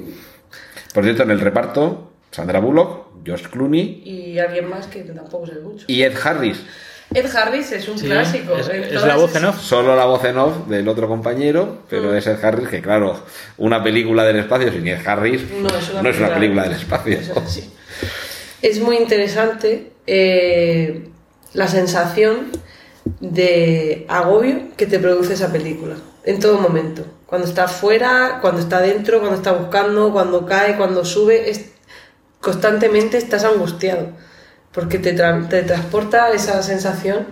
Por 0.94 1.02
cierto, 1.04 1.24
en 1.24 1.30
el 1.32 1.40
reparto, 1.40 2.12
Sandra 2.30 2.60
Bullock, 2.60 3.08
George 3.24 3.46
Clooney 3.50 4.02
Y 4.04 4.38
alguien 4.38 4.68
más 4.68 4.86
que 4.86 5.00
tampoco 5.02 5.46
sé 5.46 5.54
mucho. 5.54 5.86
y 5.88 6.02
Ed 6.02 6.14
Harris. 6.22 6.62
Ed 7.14 7.26
Harris 7.36 7.72
es 7.72 7.88
un 7.88 7.98
Sí, 7.98 8.06
clásico. 8.06 8.56
es- 8.56 8.68
En 8.68 8.82
es 8.84 8.88
todas 8.90 9.04
la 9.06 9.16
voz 9.16 9.34
en 9.36 9.44
off. 9.46 9.60
Solo 9.60 9.94
la 9.96 10.04
voz 10.06 10.24
en 10.24 10.38
off 10.38 10.66
del 10.68 10.88
otro 10.88 11.08
compañero, 11.08 11.78
pero 11.88 12.10
Mm. 12.12 12.16
es 12.16 12.26
Ed 12.26 12.44
Harris, 12.44 12.68
que 12.68 12.80
claro, 12.82 13.20
una 13.58 13.82
película 13.82 14.24
del 14.24 14.38
espacio 14.38 14.70
sin 14.72 14.86
Ed 14.88 15.06
Harris 15.06 15.42
No 15.50 15.68
es 15.68 15.90
una, 15.90 16.02
no 16.02 16.08
es 16.08 16.18
una 16.18 16.34
película 16.34 16.62
del 16.64 16.72
espacio. 16.72 17.18
Eso 17.18 17.34
es 18.62 18.80
muy 18.80 18.96
interesante 18.96 19.92
eh, 20.06 21.08
la 21.54 21.68
sensación 21.68 22.48
de 23.20 24.04
agobio 24.08 24.68
que 24.76 24.86
te 24.86 24.98
produce 24.98 25.34
esa 25.34 25.52
película 25.52 25.96
en 26.24 26.38
todo 26.40 26.58
momento. 26.58 27.04
Cuando 27.26 27.46
está 27.48 27.66
fuera, 27.68 28.38
cuando 28.40 28.60
está 28.60 28.80
dentro, 28.80 29.18
cuando 29.20 29.36
está 29.36 29.52
buscando, 29.52 30.12
cuando 30.12 30.44
cae, 30.46 30.76
cuando 30.76 31.04
sube, 31.04 31.50
es, 31.50 31.66
constantemente 32.40 33.16
estás 33.16 33.44
angustiado 33.44 34.08
porque 34.72 34.98
te, 34.98 35.16
tra- 35.16 35.48
te 35.48 35.62
transporta 35.62 36.30
esa 36.32 36.62
sensación 36.62 37.26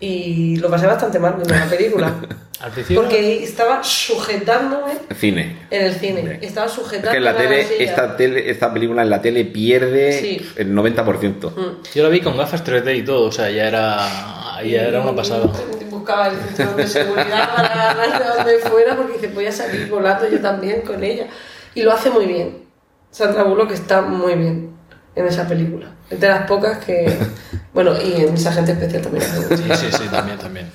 y 0.00 0.56
lo 0.56 0.68
pasé 0.70 0.86
bastante 0.86 1.18
mal 1.18 1.34
viendo 1.34 1.54
la 1.54 1.66
película. 1.66 2.12
Al 2.62 2.70
principio 2.70 3.02
Porque 3.02 3.42
estaba 3.42 3.82
sujetándome 3.82 4.92
Cine. 5.18 5.66
en 5.68 5.82
el 5.84 5.94
cine. 5.94 6.38
Estaba 6.42 6.66
Es 6.68 6.72
sujetando 6.72 7.10
que 7.10 7.16
en 7.16 7.24
la 7.24 7.36
tele, 7.36 7.82
esta, 7.82 8.16
tele, 8.16 8.48
esta 8.50 8.72
película 8.72 9.02
en 9.02 9.10
la 9.10 9.20
tele 9.20 9.44
pierde 9.44 10.12
Sí. 10.12 10.48
el 10.56 10.72
90%. 10.72 11.50
Mm. 11.56 11.82
yo 11.92 12.02
la 12.04 12.08
vi 12.08 12.20
con 12.20 12.36
gafas 12.36 12.64
3D 12.64 12.98
y 12.98 13.02
todo, 13.04 13.26
o 13.26 13.32
sea, 13.32 13.50
ya 13.50 13.66
era, 13.66 14.62
ya 14.64 14.82
era 14.82 15.00
una 15.00 15.12
pasada. 15.16 15.50
Buscaba 15.90 16.28
el 16.28 16.36
cinturón 16.36 16.76
de 16.76 16.86
seguridad 16.86 17.54
para 17.56 17.90
agarrar 17.90 18.22
de 18.22 18.28
donde 18.36 18.58
fuera 18.68 18.96
porque 18.96 19.14
dice, 19.14 19.28
voy 19.34 19.46
a 19.46 19.52
salir 19.52 19.88
volando 19.90 20.28
yo 20.28 20.40
también 20.40 20.82
con 20.82 21.02
ella. 21.02 21.26
Y 21.74 21.82
lo 21.82 21.90
hace 21.92 22.10
muy 22.10 22.26
bien. 22.26 22.58
Sandra 23.10 23.42
Bullock 23.42 23.72
está 23.72 24.02
muy 24.02 24.34
bien 24.36 24.70
en 25.16 25.26
esa 25.26 25.48
película. 25.48 25.94
De 26.18 26.28
las 26.28 26.46
pocas 26.46 26.78
que... 26.84 27.16
Bueno, 27.74 27.94
y 27.98 28.20
en 28.20 28.34
esa 28.34 28.52
gente 28.52 28.72
especial 28.72 29.00
también. 29.02 29.24
Sí, 29.48 29.64
sí, 29.76 29.86
sí, 29.92 30.04
también, 30.10 30.36
también. 30.38 30.70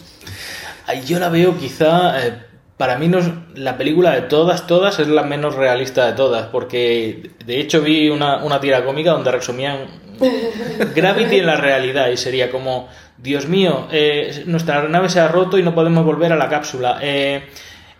Yo 1.05 1.19
la 1.19 1.29
veo 1.29 1.55
quizá, 1.55 2.25
eh, 2.25 2.33
para 2.75 2.97
mí 2.97 3.07
no 3.07 3.19
es- 3.19 3.29
la 3.53 3.77
película 3.77 4.11
de 4.15 4.21
todas, 4.21 4.65
todas 4.65 4.97
es 4.97 5.07
la 5.07 5.21
menos 5.21 5.53
realista 5.55 6.07
de 6.07 6.13
todas, 6.13 6.47
porque 6.47 7.29
de 7.45 7.59
hecho 7.59 7.81
vi 7.81 8.09
una, 8.09 8.37
una 8.43 8.59
tira 8.59 8.83
cómica 8.83 9.11
donde 9.11 9.31
resumían 9.31 9.85
Gravity 10.95 11.37
en 11.37 11.45
la 11.45 11.55
realidad 11.57 12.07
y 12.09 12.17
sería 12.17 12.49
como, 12.49 12.87
Dios 13.17 13.47
mío, 13.47 13.87
eh, 13.91 14.43
nuestra 14.47 14.87
nave 14.87 15.09
se 15.09 15.19
ha 15.19 15.27
roto 15.27 15.59
y 15.59 15.63
no 15.63 15.75
podemos 15.75 16.03
volver 16.03 16.31
a 16.31 16.35
la 16.35 16.49
cápsula. 16.49 16.97
Eh, 17.01 17.47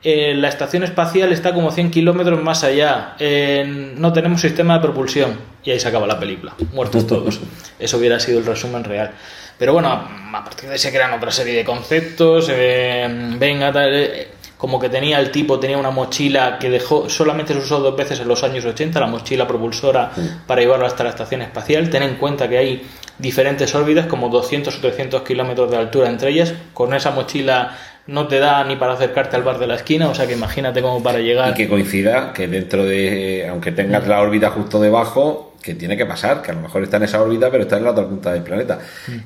eh, 0.04 0.34
la 0.36 0.50
estación 0.50 0.84
espacial 0.84 1.32
está 1.32 1.54
como 1.54 1.72
100 1.72 1.92
kilómetros 1.92 2.42
más 2.42 2.64
allá. 2.64 3.16
Eh, 3.20 3.94
no 3.98 4.14
tenemos 4.14 4.42
sistema 4.42 4.76
de 4.76 4.82
propulsión. 4.82 5.38
Y 5.64 5.72
ahí 5.72 5.80
se 5.80 5.88
acaba 5.88 6.08
la 6.08 6.20
película. 6.20 6.54
Muertos 6.72 7.06
todos. 7.08 7.40
Eso 7.80 7.98
hubiera 7.98 8.20
sido 8.20 8.40
el 8.40 8.46
resumen 8.46 8.84
real. 8.84 9.12
Pero 9.58 9.74
bueno, 9.74 9.90
a 9.90 10.44
partir 10.44 10.66
de 10.66 10.74
ahí 10.74 10.80
se 10.80 10.92
crean 10.92 11.14
otra 11.14 11.32
serie 11.32 11.56
de 11.56 11.66
conceptos. 11.66 12.48
eh, 12.52 13.08
venga, 13.38 13.72
tal, 13.72 13.94
eh, 13.94 14.28
como 14.58 14.80
que 14.80 14.90
tenía 14.90 15.20
el 15.20 15.32
tipo, 15.32 15.60
tenía 15.60 15.78
una 15.78 15.92
mochila 15.92 16.58
que 16.60 16.70
dejó, 16.70 17.10
solamente 17.10 17.54
se 17.54 17.60
usó 17.60 17.80
dos 17.80 17.96
veces 17.96 18.20
en 18.20 18.28
los 18.28 18.44
años 18.44 18.66
80, 18.66 19.00
la 19.00 19.08
mochila 19.08 19.48
propulsora 19.48 20.12
para 20.48 20.62
llevarlo 20.62 20.86
hasta 20.86 21.04
la 21.04 21.12
estación 21.12 21.42
espacial. 21.42 21.90
Ten 21.90 22.04
en 22.04 22.16
cuenta 22.16 22.48
que 22.48 22.58
hay 22.58 22.88
diferentes 23.20 23.74
órbitas, 23.76 24.08
como 24.08 24.30
200 24.30 24.76
o 24.76 24.80
300 24.80 25.22
kilómetros 25.24 25.70
de 25.70 25.78
altura 25.78 26.10
entre 26.10 26.30
ellas. 26.32 26.54
Con 26.74 26.94
esa 26.94 27.12
mochila 27.12 27.78
no 28.08 28.28
te 28.28 28.40
da 28.40 28.64
ni 28.64 28.76
para 28.76 28.94
acercarte 28.94 29.36
al 29.36 29.44
bar 29.44 29.60
de 29.60 29.68
la 29.68 29.76
esquina, 29.76 30.10
o 30.10 30.16
sea 30.16 30.28
que 30.28 30.34
imagínate 30.34 30.82
cómo 30.82 31.04
para 31.04 31.20
llegar. 31.20 31.52
Y 31.52 31.54
que 31.54 31.68
coincida 31.68 32.34
que 32.34 32.48
dentro 32.48 32.86
de, 32.86 33.48
aunque 33.50 33.72
tengas 33.72 34.08
la 34.08 34.22
órbita 34.22 34.50
justo 34.50 34.82
debajo, 34.82 35.56
que 35.62 35.76
tiene 35.76 35.98
que 35.98 36.06
pasar, 36.06 36.42
que 36.42 36.52
a 36.52 36.54
lo 36.54 36.62
mejor 36.62 36.84
está 36.84 36.98
en 36.98 37.04
esa 37.04 37.22
órbita, 37.22 37.52
pero 37.52 37.64
está 37.64 37.78
en 37.78 37.84
la 37.84 37.92
otra 37.92 38.06
punta 38.06 38.32
del 38.32 38.44
planeta. 38.44 38.80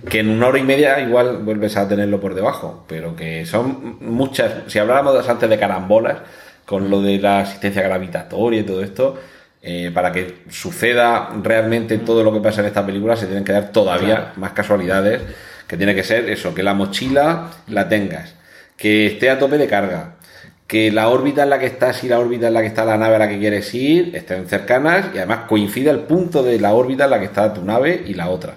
Que 0.09 0.19
en 0.19 0.29
una 0.29 0.47
hora 0.47 0.57
y 0.57 0.63
media 0.63 0.99
igual 0.99 1.37
vuelves 1.37 1.77
a 1.77 1.87
tenerlo 1.87 2.19
por 2.19 2.33
debajo, 2.33 2.83
pero 2.87 3.15
que 3.15 3.45
son 3.45 3.97
muchas. 4.01 4.63
Si 4.65 4.79
habláramos 4.79 5.29
antes 5.29 5.47
de 5.47 5.59
carambolas, 5.59 6.17
con 6.65 6.89
lo 6.89 7.01
de 7.01 7.19
la 7.19 7.41
asistencia 7.41 7.83
gravitatoria 7.83 8.61
y 8.61 8.63
todo 8.63 8.81
esto, 8.81 9.19
eh, 9.61 9.91
para 9.93 10.11
que 10.11 10.37
suceda 10.49 11.29
realmente 11.43 11.99
todo 11.99 12.23
lo 12.23 12.33
que 12.33 12.39
pasa 12.39 12.61
en 12.61 12.67
esta 12.67 12.83
película, 12.83 13.15
se 13.15 13.27
tienen 13.27 13.43
que 13.43 13.51
dar 13.51 13.71
todavía 13.71 14.33
más 14.37 14.53
casualidades, 14.53 15.21
que 15.67 15.77
tiene 15.77 15.93
que 15.93 16.03
ser 16.03 16.27
eso, 16.29 16.55
que 16.55 16.63
la 16.63 16.73
mochila 16.73 17.51
la 17.67 17.87
tengas, 17.87 18.33
que 18.81 19.05
esté 19.05 19.29
a 19.29 19.37
tope 19.37 19.59
de 19.59 19.67
carga, 19.67 20.15
que 20.65 20.91
la 20.91 21.09
órbita 21.09 21.43
en 21.43 21.51
la 21.51 21.59
que 21.59 21.67
estás 21.67 22.03
y 22.03 22.09
la 22.09 22.19
órbita 22.19 22.47
en 22.47 22.55
la 22.55 22.61
que 22.61 22.67
está 22.67 22.83
la 22.83 22.97
nave 22.97 23.15
a 23.17 23.19
la 23.19 23.29
que 23.29 23.37
quieres 23.37 23.71
ir 23.75 24.15
estén 24.15 24.47
cercanas 24.47 25.05
y 25.13 25.19
además 25.19 25.41
coincida 25.47 25.91
el 25.91 25.99
punto 25.99 26.41
de 26.41 26.59
la 26.59 26.73
órbita 26.73 27.03
en 27.03 27.11
la 27.11 27.19
que 27.19 27.25
está 27.25 27.53
tu 27.53 27.63
nave 27.63 28.01
y 28.07 28.15
la 28.15 28.29
otra. 28.29 28.55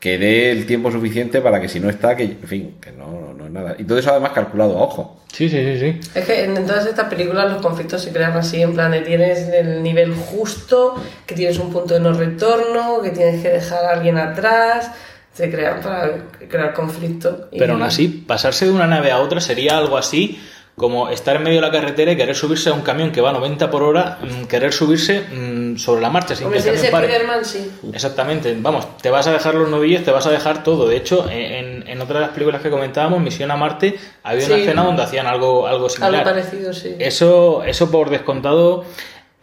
Que 0.00 0.16
dé 0.16 0.50
el 0.50 0.64
tiempo 0.64 0.90
suficiente 0.90 1.42
para 1.42 1.60
que 1.60 1.68
si 1.68 1.80
no 1.80 1.90
está, 1.90 2.16
que, 2.16 2.24
en 2.24 2.48
fin, 2.48 2.76
que 2.80 2.92
no, 2.92 3.34
no 3.34 3.44
es 3.44 3.52
nada. 3.52 3.76
Y 3.78 3.84
todo 3.84 3.98
eso 3.98 4.10
además 4.10 4.32
calculado 4.32 4.78
a 4.78 4.82
ojo. 4.84 5.20
Sí, 5.30 5.50
sí, 5.50 5.62
sí, 5.62 5.78
sí. 5.78 6.10
Es 6.14 6.24
que 6.24 6.44
en 6.44 6.54
todas 6.66 6.86
estas 6.86 7.08
películas 7.08 7.52
los 7.52 7.60
conflictos 7.60 8.02
se 8.02 8.10
crean 8.10 8.32
así, 8.32 8.62
en 8.62 8.72
plan 8.72 8.90
de 8.90 9.02
tienes 9.02 9.48
el 9.48 9.82
nivel 9.82 10.14
justo, 10.14 10.94
que 11.26 11.34
tienes 11.34 11.58
un 11.58 11.70
punto 11.70 11.92
de 11.92 12.00
no 12.00 12.14
retorno, 12.14 13.02
que 13.02 13.10
tienes 13.10 13.42
que 13.42 13.50
dejar 13.50 13.84
a 13.84 13.90
alguien 13.90 14.16
atrás, 14.16 14.90
se 15.32 15.50
crean 15.50 15.80
para 15.80 16.10
crear 16.48 16.72
conflicto. 16.74 17.48
y- 17.52 17.58
Pero 17.58 17.72
aún 17.74 17.82
así, 17.82 18.08
pasarse 18.08 18.66
de 18.66 18.72
una 18.72 18.86
nave 18.86 19.10
a 19.10 19.18
otra 19.20 19.40
sería 19.40 19.78
algo 19.78 19.96
así 19.96 20.40
como 20.74 21.10
estar 21.10 21.36
en 21.36 21.42
medio 21.42 21.60
de 21.60 21.66
la 21.66 21.70
carretera 21.70 22.12
y 22.12 22.16
querer 22.16 22.34
subirse 22.34 22.70
a 22.70 22.72
un 22.72 22.80
camión 22.80 23.12
que 23.12 23.20
va 23.20 23.28
a 23.28 23.32
90 23.34 23.70
por 23.70 23.82
hora, 23.82 24.18
mm, 24.22 24.44
querer 24.46 24.72
subirse 24.72 25.20
mm, 25.20 25.76
sobre 25.76 26.00
la 26.00 26.08
marcha 26.08 26.34
sin 26.34 26.50
que 26.50 26.60
si 26.60 26.68
el 26.70 26.90
pare. 26.90 27.06
Spider-Man, 27.08 27.44
sí. 27.44 27.70
Exactamente, 27.92 28.56
vamos, 28.58 28.96
te 28.96 29.10
vas 29.10 29.26
a 29.26 29.32
dejar 29.32 29.54
los 29.54 29.68
novillos, 29.68 30.02
te 30.02 30.10
vas 30.10 30.26
a 30.26 30.30
dejar 30.30 30.62
todo. 30.62 30.88
De 30.88 30.96
hecho, 30.96 31.28
en, 31.30 31.86
en 31.86 32.00
otra 32.00 32.20
de 32.20 32.26
las 32.26 32.30
películas 32.34 32.62
que 32.62 32.70
comentábamos, 32.70 33.20
Misión 33.20 33.50
a 33.50 33.56
Marte, 33.56 33.98
había 34.22 34.46
una 34.46 34.56
escena 34.56 34.82
donde 34.82 35.02
hacían 35.02 35.26
algo, 35.26 35.66
algo 35.66 35.90
similar. 35.90 36.14
Algo 36.26 36.30
parecido, 36.30 36.72
sí. 36.72 36.96
Eso, 36.98 37.62
eso 37.64 37.90
por 37.90 38.08
descontado 38.08 38.84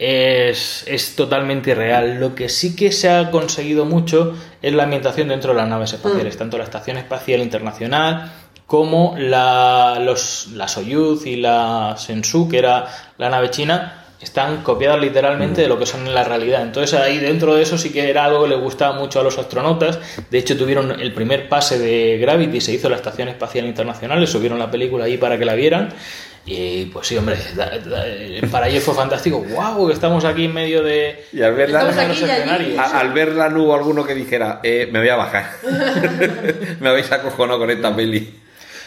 es, 0.00 0.84
es 0.86 1.14
totalmente 1.14 1.72
irreal. 1.72 2.18
Lo 2.18 2.34
que 2.34 2.48
sí 2.48 2.74
que 2.74 2.90
se 2.90 3.10
ha 3.10 3.30
conseguido 3.30 3.84
mucho 3.84 4.34
es 4.62 4.72
la 4.72 4.84
ambientación 4.84 5.28
dentro 5.28 5.52
de 5.52 5.58
las 5.58 5.68
naves 5.68 5.92
espaciales, 5.92 6.38
tanto 6.38 6.56
la 6.56 6.64
Estación 6.64 6.96
Espacial 6.96 7.40
Internacional 7.40 8.32
como 8.66 9.14
la, 9.18 9.98
los, 10.00 10.48
la 10.54 10.68
Soyuz 10.68 11.26
y 11.26 11.36
la 11.36 11.96
Shenzhou, 11.98 12.48
que 12.48 12.58
era 12.58 12.86
la 13.18 13.28
nave 13.28 13.50
china, 13.50 14.04
están 14.20 14.62
copiadas 14.62 15.00
literalmente 15.00 15.62
de 15.62 15.68
lo 15.68 15.78
que 15.78 15.86
son 15.86 16.06
en 16.06 16.14
la 16.14 16.24
realidad. 16.24 16.62
Entonces 16.62 16.98
ahí 16.98 17.18
dentro 17.18 17.54
de 17.54 17.62
eso 17.62 17.76
sí 17.76 17.90
que 17.90 18.08
era 18.08 18.24
algo 18.24 18.44
que 18.44 18.50
le 18.50 18.56
gustaba 18.56 18.98
mucho 18.98 19.20
a 19.20 19.22
los 19.22 19.38
astronautas. 19.38 19.98
De 20.30 20.38
hecho 20.38 20.56
tuvieron 20.56 20.98
el 20.98 21.12
primer 21.12 21.48
pase 21.48 21.78
de 21.78 22.16
Gravity, 22.18 22.60
se 22.60 22.72
hizo 22.72 22.88
la 22.88 22.96
Estación 22.96 23.28
Espacial 23.28 23.66
Internacional, 23.66 24.20
le 24.20 24.26
subieron 24.26 24.58
la 24.58 24.70
película 24.70 25.04
ahí 25.04 25.18
para 25.18 25.38
que 25.38 25.44
la 25.44 25.54
vieran. 25.54 25.92
Y 26.46 26.86
pues 26.86 27.06
sí, 27.06 27.16
hombre, 27.16 27.36
da- 27.54 27.78
da- 27.78 28.04
para 28.50 28.68
ellos 28.68 28.82
fue 28.82 28.94
fantástico. 28.94 29.40
¡Wow! 29.40 29.86
Que 29.88 29.92
estamos 29.92 30.24
aquí 30.24 30.46
en 30.46 30.54
medio 30.54 30.82
de... 30.82 31.26
Y 31.32 31.42
al 31.42 31.52
y 31.58 31.62
allí. 31.74 32.24
escenarios. 32.24 32.78
a- 32.78 32.98
al 33.00 33.12
verla 33.12 33.48
no 33.50 33.62
hubo 33.64 33.74
alguno 33.74 34.04
que 34.04 34.14
dijera, 34.14 34.60
eh, 34.62 34.88
me 34.90 34.98
voy 35.00 35.08
a 35.10 35.16
bajar. 35.16 35.50
me 36.80 36.88
habéis 36.88 37.12
acojonado 37.12 37.58
con 37.58 37.70
esta 37.70 37.94
peli. 37.94 38.34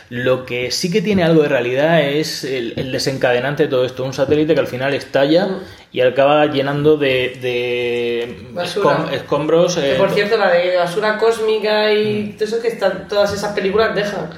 Lo 0.10 0.46
que 0.46 0.70
sí 0.70 0.92
que 0.92 1.02
tiene 1.02 1.24
algo 1.24 1.44
de 1.44 1.50
realidad 1.50 2.02
es 2.02 2.44
el, 2.44 2.74
el 2.76 2.92
desencadenante 2.92 3.64
de 3.64 3.70
todo 3.70 3.86
esto. 3.86 4.04
Un 4.04 4.14
satélite 4.14 4.54
que 4.54 4.60
al 4.60 4.68
final 4.68 4.94
estalla 4.94 5.48
y 5.92 6.02
acaba 6.02 6.46
llenando 6.48 6.98
de, 6.98 7.38
de 7.42 8.38
Basura. 8.52 8.98
escom- 9.08 9.12
escombros. 9.14 9.76
Que 9.76 9.94
eh, 9.94 9.96
por 9.96 10.12
cierto, 10.12 10.38
la 10.38 10.52
de 10.52 10.76
basura 10.76 11.18
cósmica 11.18 11.92
y 11.94 12.34
todo 12.38 12.46
eso 12.46 12.62
que 12.62 12.68
están, 12.68 13.08
todas 13.08 13.34
esas 13.34 13.54
películas 13.54 13.96
dejan. 13.96 14.30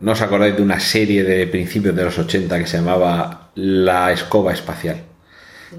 ¿No 0.00 0.12
os 0.12 0.22
acordáis 0.22 0.56
de 0.56 0.62
una 0.62 0.78
serie 0.78 1.24
de 1.24 1.46
principios 1.46 1.94
de 1.94 2.04
los 2.04 2.18
80 2.18 2.58
que 2.58 2.66
se 2.66 2.76
llamaba 2.78 3.50
La 3.56 4.12
Escoba 4.12 4.52
Espacial? 4.52 5.02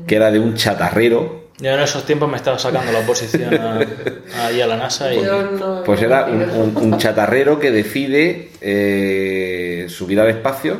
Que 0.05 0.15
era 0.15 0.29
de 0.29 0.39
un 0.39 0.55
chatarrero. 0.55 1.49
Yo 1.59 1.71
en 1.71 1.79
esos 1.79 2.05
tiempos 2.05 2.29
me 2.29 2.37
estaba 2.37 2.59
sacando 2.59 2.91
la 2.91 2.99
oposición 2.99 3.53
a, 3.53 3.79
ahí 4.45 4.61
a 4.61 4.67
la 4.67 4.77
NASA 4.77 5.13
y 5.13 5.21
no- 5.21 5.83
Pues 5.85 6.01
era 6.01 6.25
un, 6.25 6.39
conocido. 6.39 6.63
un- 6.63 6.77
un 6.93 6.97
chatarrero 6.97 7.59
que 7.59 7.71
decide 7.71 8.51
eh, 8.61 9.85
subir 9.89 10.19
al 10.19 10.29
espacio, 10.29 10.79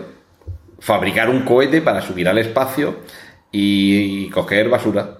fabricar 0.80 1.30
un 1.30 1.44
cohete 1.44 1.82
para 1.82 2.02
subir 2.02 2.28
al 2.30 2.38
espacio 2.38 2.98
y, 3.52 4.26
y 4.26 4.30
coger 4.30 4.70
basura 4.70 5.18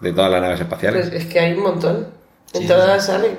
de 0.00 0.12
todas 0.12 0.30
las 0.30 0.40
naves 0.42 0.60
espaciales. 0.60 1.08
Pues 1.08 1.22
es 1.22 1.28
que 1.32 1.40
hay 1.40 1.54
un 1.54 1.62
montón. 1.62 2.08
En 2.54 2.62
Sí, 2.62 2.68
todas 2.68 3.04
salen. 3.06 3.32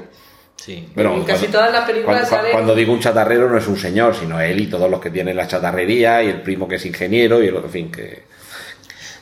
Sí. 0.64 0.88
Bueno, 0.96 1.16
en 1.16 1.24
casi 1.24 1.46
cuando- 1.48 1.58
todas 1.60 1.72
las 1.74 1.86
películas 1.90 2.20
cuando, 2.30 2.36
salen- 2.38 2.52
cuando 2.54 2.76
digo 2.76 2.94
un 2.94 3.00
chatarrero 3.00 3.50
no 3.50 3.58
es 3.58 3.68
un 3.68 3.78
señor, 3.78 4.16
sino 4.16 4.40
él 4.42 4.60
y 4.60 4.68
todos 4.68 4.90
los 4.90 5.00
que 5.00 5.10
tienen 5.10 5.36
la 5.38 5.48
chatarrería 5.48 6.24
y 6.24 6.28
el 6.30 6.42
primo 6.42 6.68
que 6.68 6.76
es 6.76 6.86
ingeniero 6.86 7.44
y 7.44 7.48
el 7.48 7.56
otro, 7.56 7.68
en 7.68 7.74
fin, 7.74 7.92
que... 7.92 8.24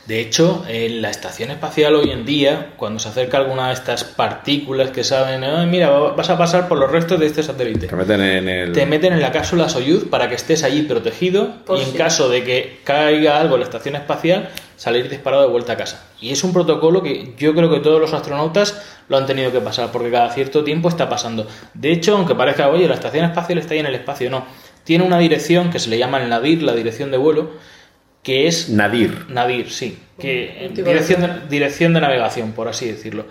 De 0.06 0.20
hecho, 0.20 0.64
en 0.66 1.02
la 1.02 1.10
estación 1.10 1.50
espacial 1.50 1.94
hoy 1.94 2.10
en 2.10 2.24
día, 2.24 2.68
cuando 2.78 2.98
se 2.98 3.10
acerca 3.10 3.36
alguna 3.36 3.68
de 3.68 3.74
estas 3.74 4.04
partículas 4.04 4.88
que 4.88 5.04
saben, 5.04 5.44
"Ah, 5.44 5.66
mira, 5.66 5.90
vas 5.90 6.30
a 6.30 6.38
pasar 6.38 6.66
por 6.66 6.78
los 6.78 6.90
restos 6.90 7.20
de 7.20 7.26
este 7.26 7.42
satélite. 7.42 7.90
Se 7.90 7.94
meten 7.94 8.22
en 8.22 8.48
el... 8.48 8.72
Te 8.72 8.86
meten 8.86 9.12
en 9.12 9.20
la 9.20 9.30
cápsula 9.32 9.68
Soyuz 9.68 10.06
para 10.08 10.30
que 10.30 10.36
estés 10.36 10.62
allí 10.64 10.80
protegido 10.84 11.56
Por 11.66 11.76
y 11.78 11.82
en 11.82 11.92
caso 11.92 12.30
de 12.30 12.42
que 12.42 12.78
caiga 12.84 13.38
algo 13.38 13.56
en 13.56 13.60
la 13.60 13.66
estación 13.66 13.96
espacial, 13.96 14.48
salir 14.78 15.10
disparado 15.10 15.42
de 15.42 15.50
vuelta 15.50 15.72
a 15.74 15.76
casa. 15.76 16.06
Y 16.20 16.30
es 16.30 16.44
un 16.44 16.52
protocolo 16.52 17.02
que 17.02 17.34
yo 17.36 17.52
creo 17.54 17.68
que 17.68 17.80
todos 17.80 18.00
los 18.00 18.14
astronautas 18.14 18.80
lo 19.08 19.16
han 19.16 19.26
tenido 19.26 19.50
que 19.50 19.60
pasar 19.60 19.90
porque 19.90 20.10
cada 20.10 20.30
cierto 20.30 20.62
tiempo 20.62 20.88
está 20.88 21.08
pasando. 21.08 21.46
De 21.74 21.90
hecho, 21.92 22.16
aunque 22.16 22.36
parezca, 22.36 22.68
oye, 22.68 22.86
la 22.86 22.94
estación 22.94 23.24
espacial 23.24 23.58
está 23.58 23.74
ahí 23.74 23.80
en 23.80 23.86
el 23.86 23.96
espacio, 23.96 24.30
no. 24.30 24.46
Tiene 24.84 25.04
una 25.04 25.18
dirección 25.18 25.70
que 25.70 25.80
se 25.80 25.90
le 25.90 25.98
llama 25.98 26.22
el 26.22 26.30
NADIR, 26.30 26.62
la 26.62 26.74
dirección 26.74 27.10
de 27.10 27.18
vuelo, 27.18 27.50
que 28.22 28.46
es 28.46 28.68
Nadir. 28.70 29.26
Nadir, 29.28 29.70
sí. 29.70 29.98
Que, 30.18 30.70
dirección, 30.72 31.20
de, 31.22 31.48
dirección 31.48 31.92
de 31.92 32.00
navegación, 32.00 32.52
por 32.52 32.68
así 32.68 32.86
decirlo. 32.86 33.26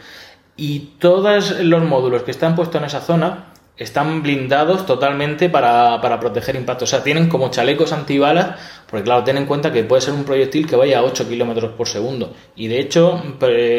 Y 0.57 0.95
todos 0.99 1.61
los 1.61 1.84
módulos 1.84 2.24
que 2.24 2.32
están 2.32 2.56
puestos 2.56 2.82
en 2.82 2.88
esa 2.88 2.99
zona 2.99 3.53
están 3.78 4.24
blindados 4.24 4.86
totalmente 4.86 5.49
para, 5.49 6.02
para 6.02 6.20
proteger 6.20 6.56
impactos. 6.56 6.90
O 6.90 6.91
sea, 6.95 7.04
tienen 7.04 7.30
como 7.30 7.52
chalecos 7.52 7.94
antibalas, 7.94 8.60
porque 8.90 9.04
claro, 9.04 9.24
ten 9.24 9.38
en 9.38 9.45
cuenta 9.45 9.72
que 9.72 9.84
puede 9.84 10.02
ser 10.02 10.14
un 10.14 10.24
proyectil 10.24 10.68
que 10.68 10.76
vaya 10.76 10.99
a 10.99 11.04
8 11.04 11.28
kilómetros 11.30 11.72
por 11.74 11.88
segundo. 11.88 12.34
Y 12.56 12.68
de 12.68 12.80
hecho, 12.80 13.22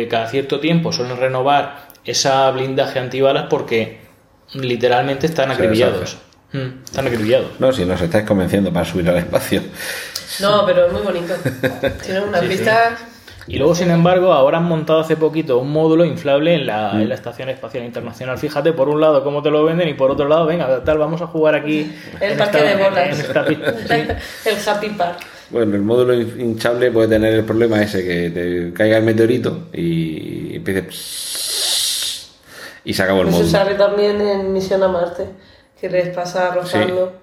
cada 0.08 0.28
cierto 0.28 0.60
tiempo 0.60 0.92
suelen 0.92 1.16
renovar 1.16 1.88
esa 2.04 2.50
blindaje 2.50 2.98
antibalas 2.98 3.46
porque 3.50 4.00
literalmente 4.54 5.26
están 5.26 5.50
acribillados. 5.50 6.18
Mm, 6.52 6.84
están 6.84 7.06
acribillados. 7.06 7.50
No, 7.58 7.72
si 7.72 7.84
nos 7.84 8.00
estáis 8.00 8.24
convenciendo 8.24 8.72
para 8.72 8.86
subir 8.86 9.08
al 9.10 9.18
espacio. 9.18 9.62
No, 10.40 10.64
pero 10.64 10.86
es 10.86 10.92
muy 10.92 11.02
bonito. 11.02 11.34
Tiene 12.04 12.20
unas 12.20 12.40
Sí, 12.42 12.56
sí. 12.56 12.64
Y 13.48 13.56
luego, 13.58 13.74
sin 13.74 13.90
embargo, 13.90 14.32
ahora 14.32 14.58
han 14.58 14.64
montado 14.64 15.00
hace 15.00 15.16
poquito 15.16 15.58
un 15.58 15.70
módulo 15.72 16.04
inflable 16.04 16.54
en 16.54 16.66
la, 16.66 16.92
en 16.92 17.08
la 17.08 17.14
Estación 17.14 17.48
Espacial 17.48 17.82
Internacional. 17.84 18.36
Fíjate, 18.38 18.72
por 18.72 18.88
un 18.90 19.00
lado, 19.00 19.24
cómo 19.24 19.42
te 19.42 19.50
lo 19.50 19.64
venden 19.64 19.88
y 19.88 19.94
por 19.94 20.10
otro 20.10 20.28
lado, 20.28 20.44
venga, 20.46 20.84
tal, 20.84 20.98
vamos 20.98 21.22
a 21.22 21.26
jugar 21.26 21.54
aquí. 21.54 21.90
El 22.20 22.36
parque 22.36 22.58
esta- 22.58 22.76
de 22.76 22.84
bolas. 22.84 23.18
esta. 23.18 23.46
Sí. 23.46 24.48
El 24.50 24.68
Happy 24.68 24.88
Park. 24.90 25.18
Bueno, 25.50 25.76
el 25.76 25.82
módulo 25.82 26.12
hin- 26.14 26.38
hinchable 26.38 26.90
puede 26.90 27.08
tener 27.08 27.32
el 27.32 27.44
problema 27.44 27.80
ese 27.82 28.04
que 28.04 28.28
te 28.30 28.72
caiga 28.74 28.98
el 28.98 29.04
meteorito 29.04 29.68
y 29.72 30.56
empiece... 30.56 30.86
Y 32.84 32.94
se 32.94 33.02
acabó 33.02 33.20
el 33.22 33.28
Pues 33.28 33.36
se 33.36 33.42
módulo. 33.44 33.58
sale 33.58 33.74
también 33.76 34.20
en 34.20 34.52
Misión 34.52 34.82
a 34.82 34.88
Marte, 34.88 35.24
que 35.80 35.88
les 35.90 36.08
pasa 36.14 36.54
rozando 36.54 37.14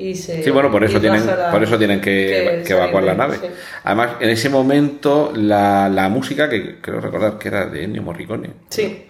y 0.00 0.14
se. 0.14 0.42
Sí, 0.42 0.50
bueno, 0.50 0.70
por 0.70 0.82
eso 0.84 1.00
tienen, 1.00 1.26
la- 1.26 1.50
por 1.50 1.62
eso 1.62 1.76
tienen 1.78 2.00
que, 2.00 2.62
que 2.66 2.72
evacuar 2.72 3.04
la 3.04 3.14
nave. 3.14 3.36
sí. 3.40 3.46
Además, 3.84 4.10
en 4.20 4.30
ese 4.30 4.48
momento, 4.48 5.32
la, 5.34 5.88
la 5.88 6.08
música, 6.08 6.48
que 6.48 6.76
creo 6.80 7.00
recordar 7.00 7.38
que 7.38 7.48
era 7.48 7.66
de 7.66 7.84
Ennio 7.84 8.02
Morricone, 8.02 8.50
Sí. 8.70 9.04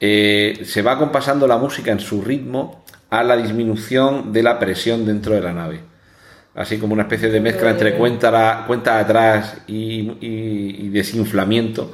eh, 0.00 0.60
se 0.64 0.82
va 0.82 0.98
compasando 0.98 1.46
la 1.46 1.56
música 1.56 1.90
en 1.90 2.00
su 2.00 2.22
ritmo 2.22 2.84
a 3.10 3.22
la 3.22 3.36
disminución 3.36 4.32
de 4.32 4.42
la 4.42 4.58
presión 4.58 5.06
dentro 5.06 5.34
de 5.34 5.40
la 5.40 5.52
nave. 5.52 5.80
Así 6.54 6.78
como 6.78 6.92
una 6.92 7.02
especie 7.04 7.28
de 7.30 7.40
mezcla 7.40 7.70
entre 7.70 7.94
cuenta, 7.94 8.30
la- 8.30 8.64
cuenta 8.66 8.98
atrás 8.98 9.58
y, 9.66 10.10
y- 10.20 10.76
y 10.80 10.88
desinflamiento, 10.88 11.92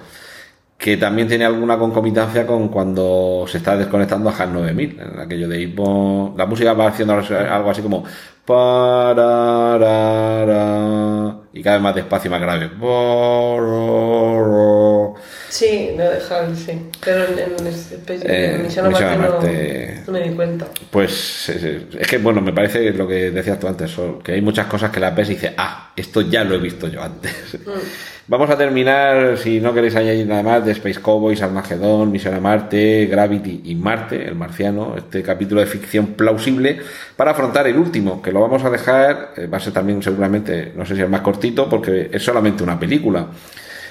que 0.79 0.97
también 0.97 1.29
tiene 1.29 1.45
alguna 1.45 1.79
concomitancia 1.79 2.47
con 2.47 2.69
cuando 2.69 3.45
se 3.49 3.59
está 3.59 3.77
desconectando 3.77 4.29
a 4.29 4.35
HAL 4.37 4.53
9000, 4.53 5.01
en 5.01 5.19
aquello 5.21 5.49
de 5.49 5.61
ir 5.61 5.75
por- 5.75 6.37
La 6.37 6.47
música 6.47 6.73
va 6.75 6.89
haciendo 6.89 7.15
algo 7.15 7.71
así 7.71 7.81
como... 7.83 8.05
y 11.53 11.63
cada 11.63 11.77
vez 11.77 11.83
más 11.83 11.95
despacio 11.95 12.29
y 12.29 12.33
más 12.33 12.41
grave. 12.43 12.71
Sí, 15.49 15.91
lo 15.97 16.11
dejan, 16.11 16.55
sí. 16.57 16.73
Pero 17.05 17.25
en, 17.25 17.39
en, 17.39 17.67
Eh, 18.27 18.55
en 18.57 18.63
Misión 18.63 18.91
Marte, 18.93 19.17
no- 19.17 20.13
no, 20.13 20.13
me 20.13 20.29
di 20.29 20.35
cuenta. 20.35 20.67
Pues 20.91 21.49
es, 21.49 21.63
es 21.99 22.07
que, 22.09 22.19
bueno, 22.19 22.41
me 22.41 22.53
parece 22.53 22.91
lo 22.93 23.07
que 23.07 23.31
decías 23.31 23.59
tú 23.59 23.69
antes, 23.69 23.91
Sol, 23.91 24.21
que 24.23 24.33
hay 24.33 24.43
muchas 24.43 24.67
cosas 24.67 24.91
que 24.91 25.01
las 25.01 25.15
ves 25.15 25.31
y 25.31 25.35
dices, 25.35 25.53
ah, 25.57 25.93
esto 25.97 26.21
ya 26.23 26.45
lo 26.45 26.57
he 26.57 26.59
visto 26.59 26.89
yo 26.89 27.03
antes. 27.03 27.59
Vamos 28.27 28.49
a 28.49 28.57
terminar, 28.57 29.37
si 29.37 29.61
no 29.61 29.75
queréis 29.75 29.97
añadir 29.97 30.27
nada 30.27 30.43
más, 30.43 30.65
de 30.65 30.73
Space 30.73 30.99
Cowboys, 30.99 31.43
Armagedón, 31.43 32.11
Misión 32.11 32.33
a 32.33 32.41
Marte, 32.41 33.05
Gravity 33.05 33.61
y 33.67 33.75
Marte, 33.75 34.27
el 34.27 34.35
marciano, 34.35 34.95
este 34.97 35.23
capítulo 35.23 35.61
de 35.61 35.67
ficción 35.67 36.07
plausible, 36.15 36.81
para 37.17 37.33
afrontar 37.33 37.67
el 37.67 37.77
último, 37.77 38.23
que 38.23 38.33
lo 38.33 38.41
vamos 38.41 38.65
a 38.65 38.71
dejar, 38.71 39.35
eh, 39.37 39.47
va 39.47 39.59
a 39.59 39.61
ser 39.61 39.75
también 39.75 40.03
seguramente, 40.03 40.73
no 40.75 40.87
sé 40.87 40.95
si 40.97 41.03
el 41.03 41.11
más 41.11 41.21
cortito, 41.21 41.69
porque 41.69 42.09
es 42.11 42.23
solamente 42.23 42.63
una 42.63 42.81
película. 42.81 43.27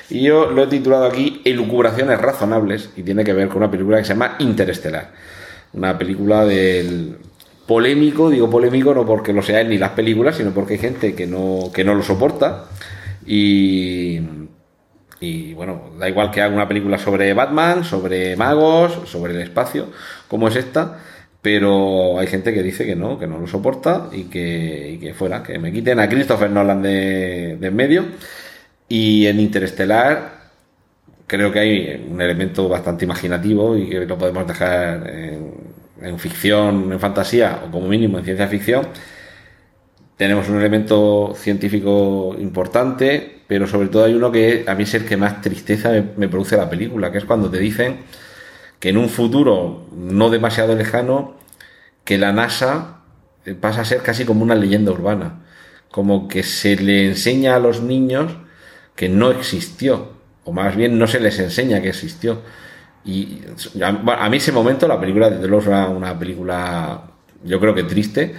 Y 0.10 0.24
yo 0.24 0.50
lo 0.50 0.64
he 0.64 0.68
titulado 0.68 1.06
aquí 1.06 1.44
Elucubraciones 1.46 2.20
razonables 2.20 2.90
y 2.96 3.04
tiene 3.04 3.24
que 3.24 3.34
ver 3.34 3.50
con 3.50 3.58
una 3.58 3.70
película 3.70 4.00
que 4.00 4.06
se 4.06 4.14
llama 4.14 4.36
Interestelar. 4.40 5.12
Una 5.74 5.96
película 5.96 6.44
del 6.44 7.18
polémico, 7.68 8.32
digo 8.32 8.50
polémico 8.50 8.96
no 8.96 9.06
porque 9.06 9.32
lo 9.32 9.44
sean 9.44 9.70
ni 9.70 9.78
las 9.78 9.92
películas, 9.92 10.38
sino 10.38 10.52
porque 10.52 10.74
hay 10.74 10.80
gente 10.80 11.14
que 11.14 11.28
no, 11.28 11.70
que 11.72 11.84
no 11.84 11.94
lo 11.94 12.02
soporta. 12.02 12.66
Y, 13.26 14.20
y 15.20 15.54
bueno, 15.54 15.92
da 15.98 16.10
igual 16.10 16.32
que 16.32 16.42
haga 16.42 16.54
una 16.54 16.68
película 16.68 16.98
sobre 16.98 17.34
Batman, 17.34 17.84
sobre 17.84 18.36
magos, 18.36 19.10
sobre 19.10 19.34
el 19.34 19.42
espacio, 19.42 19.88
como 20.28 20.48
es 20.48 20.56
esta, 20.56 21.00
pero 21.42 22.20
hay 22.20 22.28
gente 22.28 22.54
que 22.54 22.64
dice 22.64 22.86
que 22.86 22.96
no, 22.96 23.20
que 23.20 23.28
no 23.28 23.38
lo 23.38 23.48
soporta 23.48 24.10
y 24.12 24.24
que, 24.26 24.92
y 24.94 24.98
que 24.98 25.14
fuera, 25.14 25.44
que 25.44 25.60
me 25.60 25.72
quiten 25.72 26.00
a 26.00 26.10
Christopher 26.10 26.50
Nolan 26.50 26.82
de, 26.82 27.58
de 27.60 27.68
en 27.68 27.76
medio. 27.76 28.06
Y 28.88 29.26
en 29.28 29.40
Interestelar 29.40 30.44
creo 31.28 31.52
que 31.52 31.60
hay 31.60 32.08
un 32.10 32.22
elemento 32.22 32.70
bastante 32.70 33.06
imaginativo 33.06 33.78
y 33.78 33.90
que 33.90 34.06
lo 34.06 34.18
podemos 34.18 34.48
dejar 34.48 35.10
en, 35.10 35.54
en 36.02 36.20
ficción, 36.20 36.92
en 36.92 37.00
fantasía 37.00 37.62
o 37.66 37.72
como 37.72 37.88
mínimo 37.88 38.20
en 38.20 38.26
ciencia 38.26 38.48
ficción, 38.48 38.88
tenemos 40.18 40.48
un 40.50 40.58
elemento 40.58 41.34
científico 41.36 42.36
importante, 42.40 43.42
pero 43.48 43.68
sobre 43.68 43.90
todo 43.90 44.06
hay 44.06 44.14
uno 44.14 44.32
que 44.32 44.66
a 44.68 44.76
mí 44.76 44.84
es 44.84 44.94
el 44.94 45.06
que 45.06 45.18
más 45.18 45.42
tristeza 45.42 45.92
me, 46.18 46.28
produce 46.28 46.56
la 46.56 46.70
película, 46.70 47.12
que 47.12 47.18
es 47.18 47.26
cuando 47.26 47.50
te 47.50 47.60
dicen 47.60 48.02
que 48.80 48.90
en 48.90 48.98
un 48.98 49.10
futuro 49.10 49.88
no 49.96 50.30
demasiado 50.30 50.76
lejano, 50.76 51.36
que 52.04 52.18
la 52.18 52.34
NASA 52.34 53.02
eh, 53.46 53.56
pasa 53.56 53.82
a 53.82 53.86
ser 53.86 54.02
casi 54.02 54.26
como 54.26 54.44
una 54.44 54.56
leyenda 54.56 54.92
urbana, 54.92 55.44
como 55.90 56.28
que 56.28 56.44
se 56.44 56.76
le 56.76 57.08
enseña 57.08 57.56
a 57.56 57.60
los 57.60 57.82
niños 57.82 58.34
que 58.96 59.10
no 59.10 59.32
existió, 59.32 60.14
o 60.44 60.52
más 60.52 60.76
bien 60.76 61.00
no 61.00 61.08
se 61.08 61.20
les 61.20 61.40
enseña 61.40 61.82
que 61.82 61.90
existió. 61.90 62.42
Y 63.06 63.42
a, 63.82 64.30
mí 64.30 64.38
ese 64.38 64.52
momento, 64.52 64.88
la 64.88 65.00
película 65.00 65.30
de 65.30 65.48
luego 65.48 65.68
era 65.68 65.88
una 65.88 66.18
película, 66.18 67.04
yo 67.44 67.60
creo 67.60 67.76
que 67.76 67.84
triste, 67.84 68.34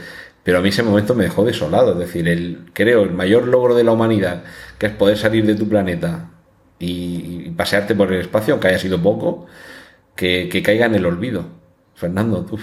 pero 0.45 0.59
a 0.59 0.61
mí 0.61 0.69
ese 0.69 0.83
momento 0.85 1.15
me 1.15 1.25
dejó 1.25 1.45
desolado. 1.45 1.93
Es 1.93 1.99
decir, 1.99 2.29
el, 2.29 2.67
creo 2.73 3.03
el 3.03 3.11
mayor 3.11 3.49
logro 3.49 3.75
de 3.75 3.83
la 3.83 3.91
humanidad, 3.93 4.45
que 4.79 4.87
es 4.87 4.93
poder 4.93 5.19
salir 5.19 5.45
de 5.47 5.57
tu 5.57 5.69
planeta 5.69 6.31
y, 6.79 7.47
y 7.47 7.51
pasearte 7.57 7.95
por 7.97 8.13
el 8.13 8.21
espacio, 8.21 8.55
aunque 8.55 8.69
haya 8.69 8.79
sido 8.79 9.03
poco, 9.03 9.47
que, 10.15 10.49
que 10.49 10.63
caiga 10.63 10.87
en 10.87 10.95
el 10.95 11.07
olvido. 11.07 11.47
Fernando, 11.97 12.45
tú 12.45 12.59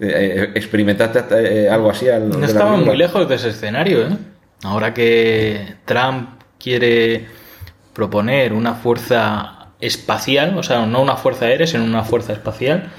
eh, 0.00 0.50
experimentaste 0.54 1.64
eh, 1.64 1.68
algo 1.70 1.90
así. 1.90 2.08
Al, 2.08 2.28
No 2.28 2.40
película? 2.40 2.76
muy 2.76 2.96
lejos 2.96 3.28
de 3.28 3.34
ese 3.36 3.48
escenario, 3.50 4.02
¿eh? 4.02 4.16
Ahora 4.62 4.94
que 4.94 5.76
Trump 5.84 6.40
quiere 6.58 7.26
proponer 7.92 8.52
una 8.52 8.74
fuerza 8.74 9.68
espacial, 9.80 10.56
o 10.58 10.62
sea, 10.62 10.86
no 10.86 11.02
una 11.02 11.16
fuerza 11.16 11.44
aérea, 11.46 11.66
sino 11.66 11.84
una 11.84 12.02
fuerza 12.02 12.32
espacial, 12.32 12.90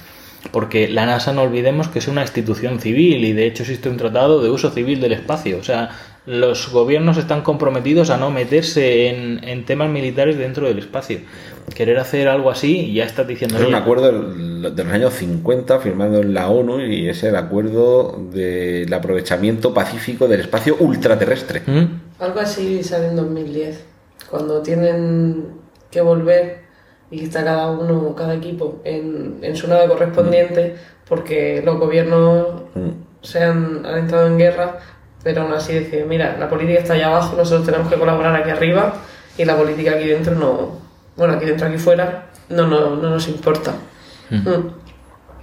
porque 0.51 0.87
la 0.87 1.05
NASA 1.05 1.33
no 1.33 1.41
olvidemos 1.43 1.87
que 1.87 1.99
es 1.99 2.07
una 2.07 2.21
institución 2.21 2.79
civil 2.79 3.23
y 3.25 3.33
de 3.33 3.45
hecho 3.47 3.63
existe 3.63 3.89
un 3.89 3.97
tratado 3.97 4.41
de 4.41 4.49
uso 4.49 4.71
civil 4.71 5.01
del 5.01 5.13
espacio. 5.13 5.57
O 5.57 5.63
sea, 5.63 5.89
los 6.25 6.71
gobiernos 6.71 7.17
están 7.17 7.41
comprometidos 7.41 8.09
a 8.09 8.17
no 8.17 8.31
meterse 8.31 9.09
en, 9.09 9.43
en 9.43 9.65
temas 9.65 9.89
militares 9.89 10.37
dentro 10.37 10.67
del 10.67 10.79
espacio. 10.79 11.19
Querer 11.75 11.99
hacer 11.99 12.27
algo 12.27 12.49
así, 12.49 12.93
ya 12.93 13.05
estás 13.05 13.27
diciendo... 13.27 13.57
Es 13.57 13.61
un 13.61 13.67
"Oye, 13.67 13.77
acuerdo 13.77 14.11
de 14.11 14.71
los 14.71 14.87
años 14.93 15.13
50 15.13 15.79
firmado 15.79 16.21
en 16.21 16.33
la 16.33 16.49
ONU 16.49 16.81
y 16.81 17.09
es 17.09 17.23
el 17.23 17.35
acuerdo 17.35 18.19
del 18.31 18.91
aprovechamiento 18.93 19.73
pacífico 19.73 20.27
del 20.27 20.41
espacio 20.41 20.77
ultraterrestre. 20.79 21.61
¿Mm? 21.65 21.85
Algo 22.19 22.39
así 22.39 22.83
sale 22.83 23.07
en 23.07 23.15
2010, 23.15 23.83
cuando 24.29 24.61
tienen 24.61 25.45
que 25.91 26.01
volver 26.01 26.64
y 27.11 27.19
que 27.19 27.25
está 27.25 27.43
cada 27.43 27.71
uno, 27.71 28.15
cada 28.15 28.33
equipo 28.33 28.81
en, 28.83 29.39
en 29.41 29.55
su 29.55 29.67
nave 29.67 29.87
correspondiente, 29.87 30.75
porque 31.07 31.61
los 31.63 31.77
gobiernos 31.77 32.47
se 33.21 33.43
han, 33.43 33.85
han 33.85 33.99
entrado 33.99 34.27
en 34.27 34.37
guerra, 34.37 34.79
pero 35.23 35.43
aún 35.43 35.53
así 35.53 35.73
deciden, 35.73 36.07
mira, 36.07 36.35
la 36.39 36.49
política 36.49 36.79
está 36.79 36.93
allá 36.93 37.07
abajo, 37.07 37.35
nosotros 37.35 37.65
tenemos 37.65 37.91
que 37.91 37.97
colaborar 37.97 38.35
aquí 38.35 38.49
arriba 38.49 38.93
y 39.37 39.45
la 39.45 39.55
política 39.55 39.91
aquí 39.91 40.05
dentro 40.05 40.35
no, 40.35 40.79
bueno, 41.15 41.33
aquí 41.33 41.45
dentro, 41.45 41.67
aquí 41.67 41.77
fuera, 41.77 42.27
no, 42.49 42.67
no, 42.67 42.95
no 42.95 43.09
nos 43.09 43.27
importa. 43.27 43.73
Mm. 44.29 44.85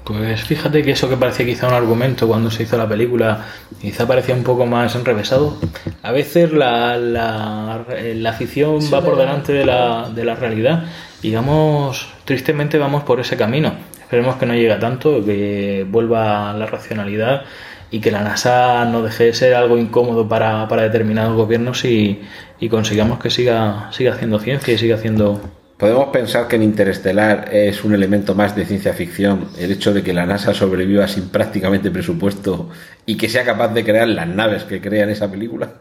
Pues 0.04 0.42
fíjate 0.42 0.82
que 0.82 0.92
eso 0.92 1.08
que 1.08 1.16
parecía 1.16 1.46
quizá 1.46 1.68
un 1.68 1.74
argumento 1.74 2.26
cuando 2.26 2.50
se 2.50 2.64
hizo 2.64 2.76
la 2.76 2.88
película, 2.88 3.44
quizá 3.80 4.06
parecía 4.06 4.34
un 4.34 4.42
poco 4.42 4.66
más 4.66 4.96
enrevesado. 4.96 5.56
A 6.02 6.10
veces 6.10 6.52
la, 6.52 6.96
la, 6.96 7.84
la 8.16 8.32
ficción 8.32 8.80
va 8.92 9.00
por 9.00 9.16
delante 9.16 9.52
de 9.52 9.64
la, 9.64 10.10
de 10.12 10.24
la 10.24 10.34
realidad 10.34 10.84
y 11.22 11.34
vamos, 11.34 12.12
tristemente 12.24 12.78
vamos 12.78 13.04
por 13.04 13.20
ese 13.20 13.36
camino. 13.36 13.74
Esperemos 14.00 14.36
que 14.36 14.46
no 14.46 14.54
llegue 14.54 14.72
a 14.72 14.78
tanto, 14.78 15.24
que 15.24 15.86
vuelva 15.88 16.52
la 16.52 16.66
racionalidad 16.66 17.44
y 17.90 18.00
que 18.00 18.10
la 18.10 18.22
NASA 18.22 18.84
no 18.84 19.02
deje 19.02 19.24
de 19.24 19.34
ser 19.34 19.54
algo 19.54 19.78
incómodo 19.78 20.28
para, 20.28 20.66
para 20.68 20.82
determinados 20.82 21.36
gobiernos 21.36 21.84
y, 21.84 22.20
y 22.58 22.68
consigamos 22.68 23.20
que 23.20 23.30
siga, 23.30 23.90
siga 23.92 24.14
haciendo 24.14 24.38
ciencia 24.38 24.74
y 24.74 24.78
siga 24.78 24.96
haciendo... 24.96 25.40
Podemos 25.76 26.08
pensar 26.08 26.46
que 26.46 26.56
en 26.56 26.62
Interestelar 26.62 27.48
es 27.52 27.82
un 27.82 27.92
elemento 27.92 28.34
más 28.34 28.54
de 28.54 28.64
ciencia 28.64 28.92
ficción 28.92 29.48
el 29.58 29.72
hecho 29.72 29.92
de 29.92 30.02
que 30.02 30.12
la 30.12 30.26
NASA 30.26 30.54
sobreviva 30.54 31.08
sin 31.08 31.28
prácticamente 31.28 31.90
presupuesto 31.90 32.70
y 33.04 33.16
que 33.16 33.28
sea 33.28 33.44
capaz 33.44 33.74
de 33.74 33.84
crear 33.84 34.08
las 34.08 34.28
naves 34.28 34.64
que 34.64 34.80
crean 34.80 35.10
esa 35.10 35.30
película. 35.30 35.72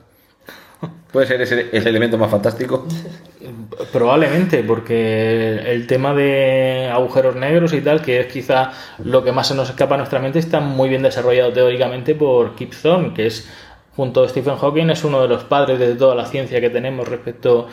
¿Puede 1.12 1.28
ser 1.28 1.42
ese 1.42 1.70
el 1.74 1.88
elemento 1.88 2.18
más 2.18 2.32
fantástico? 2.32 2.88
Probablemente, 3.92 4.64
porque 4.64 5.60
el 5.66 5.86
tema 5.86 6.14
de 6.14 6.90
agujeros 6.92 7.36
negros 7.36 7.74
y 7.74 7.82
tal, 7.82 8.02
que 8.02 8.22
es 8.22 8.28
quizá 8.28 8.72
lo 9.04 9.24
que 9.24 9.34
más 9.34 9.48
se 9.48 9.56
nos 9.56 9.70
escapa 9.70 9.96
a 9.96 9.98
nuestra 9.98 10.20
mente, 10.20 10.40
está 10.40 10.62
muy 10.62 10.88
bien 10.88 11.02
desarrollado 11.02 11.52
teóricamente 11.52 12.16
por 12.16 12.56
Kip 12.56 12.74
Thorne, 12.82 13.14
que 13.14 13.28
es, 13.28 13.50
junto 13.96 14.24
a 14.24 14.30
Stephen 14.30 14.56
Hawking, 14.56 14.90
es 14.90 15.04
uno 15.04 15.22
de 15.22 15.28
los 15.28 15.44
padres 15.44 15.80
de 15.80 15.96
toda 15.96 16.16
la 16.16 16.26
ciencia 16.26 16.62
que 16.62 16.70
tenemos 16.70 17.08
respecto 17.08 17.68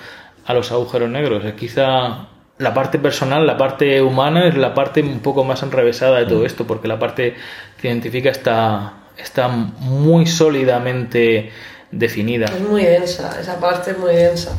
a 0.45 0.55
los 0.55 0.73
agujeros 0.73 1.09
negros. 1.09 1.45
Es 1.45 1.55
quizá 1.55 2.27
la 2.59 2.75
parte 2.75 2.99
personal, 2.99 3.47
la 3.47 3.57
parte 3.57 4.03
humana, 4.03 4.49
es 4.49 4.57
la 4.57 4.75
parte 4.75 5.01
un 5.01 5.21
poco 5.21 5.45
más 5.45 5.63
enrevesada 5.63 6.19
de 6.19 6.27
todo 6.27 6.45
esto, 6.45 6.67
porque 6.67 6.89
la 6.89 6.99
parte 6.99 7.37
científica 7.81 8.31
está, 8.31 8.95
está 9.17 9.47
muy 9.47 10.27
sólidamente 10.27 11.53
definida. 11.91 12.47
Es 12.47 12.61
muy 12.61 12.85
densa, 12.85 13.39
esa 13.41 13.59
parte 13.59 13.93
es 13.93 13.99
muy 13.99 14.15
densa. 14.15 14.53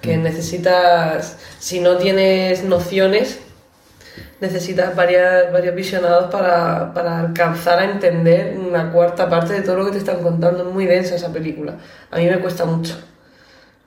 Que 0.00 0.18
necesitas, 0.18 1.38
si 1.58 1.80
no 1.80 1.96
tienes 1.96 2.62
nociones, 2.62 3.38
necesitas 4.38 4.94
varias, 4.94 5.50
varios 5.50 5.74
visionados 5.74 6.30
para, 6.30 6.92
para 6.92 7.20
alcanzar 7.20 7.78
a 7.78 7.84
entender 7.84 8.58
una 8.58 8.92
cuarta 8.92 9.30
parte 9.30 9.54
de 9.54 9.62
todo 9.62 9.76
lo 9.76 9.86
que 9.86 9.92
te 9.92 9.98
están 9.98 10.22
contando. 10.22 10.68
Es 10.68 10.74
muy 10.74 10.84
densa 10.84 11.14
esa 11.14 11.32
película. 11.32 11.76
A 12.10 12.18
mí 12.18 12.26
me 12.26 12.38
cuesta 12.38 12.66
mucho. 12.66 12.98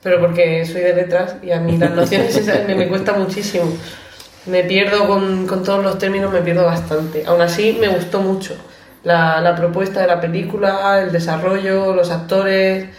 Pero 0.01 0.19
porque 0.19 0.65
soy 0.65 0.81
de 0.81 0.95
letras 0.95 1.35
y 1.43 1.51
a 1.51 1.59
mí 1.59 1.77
las 1.77 1.91
nociones 1.91 2.35
esas 2.37 2.65
me, 2.65 2.73
me 2.73 2.87
cuesta 2.87 3.13
muchísimo. 3.13 3.65
Me 4.47 4.63
pierdo 4.63 5.07
con, 5.07 5.45
con 5.45 5.63
todos 5.63 5.83
los 5.83 5.99
términos, 5.99 6.33
me 6.33 6.41
pierdo 6.41 6.65
bastante. 6.65 7.25
Aún 7.27 7.41
así, 7.41 7.77
me 7.79 7.89
gustó 7.89 8.21
mucho 8.21 8.55
la, 9.07 9.39
la 9.39 9.55
propuesta 9.55 10.01
de 10.01 10.07
la 10.07 10.19
película, 10.19 11.01
el 11.01 11.11
desarrollo, 11.11 11.95
los 11.95 12.11
actores. 12.11 12.89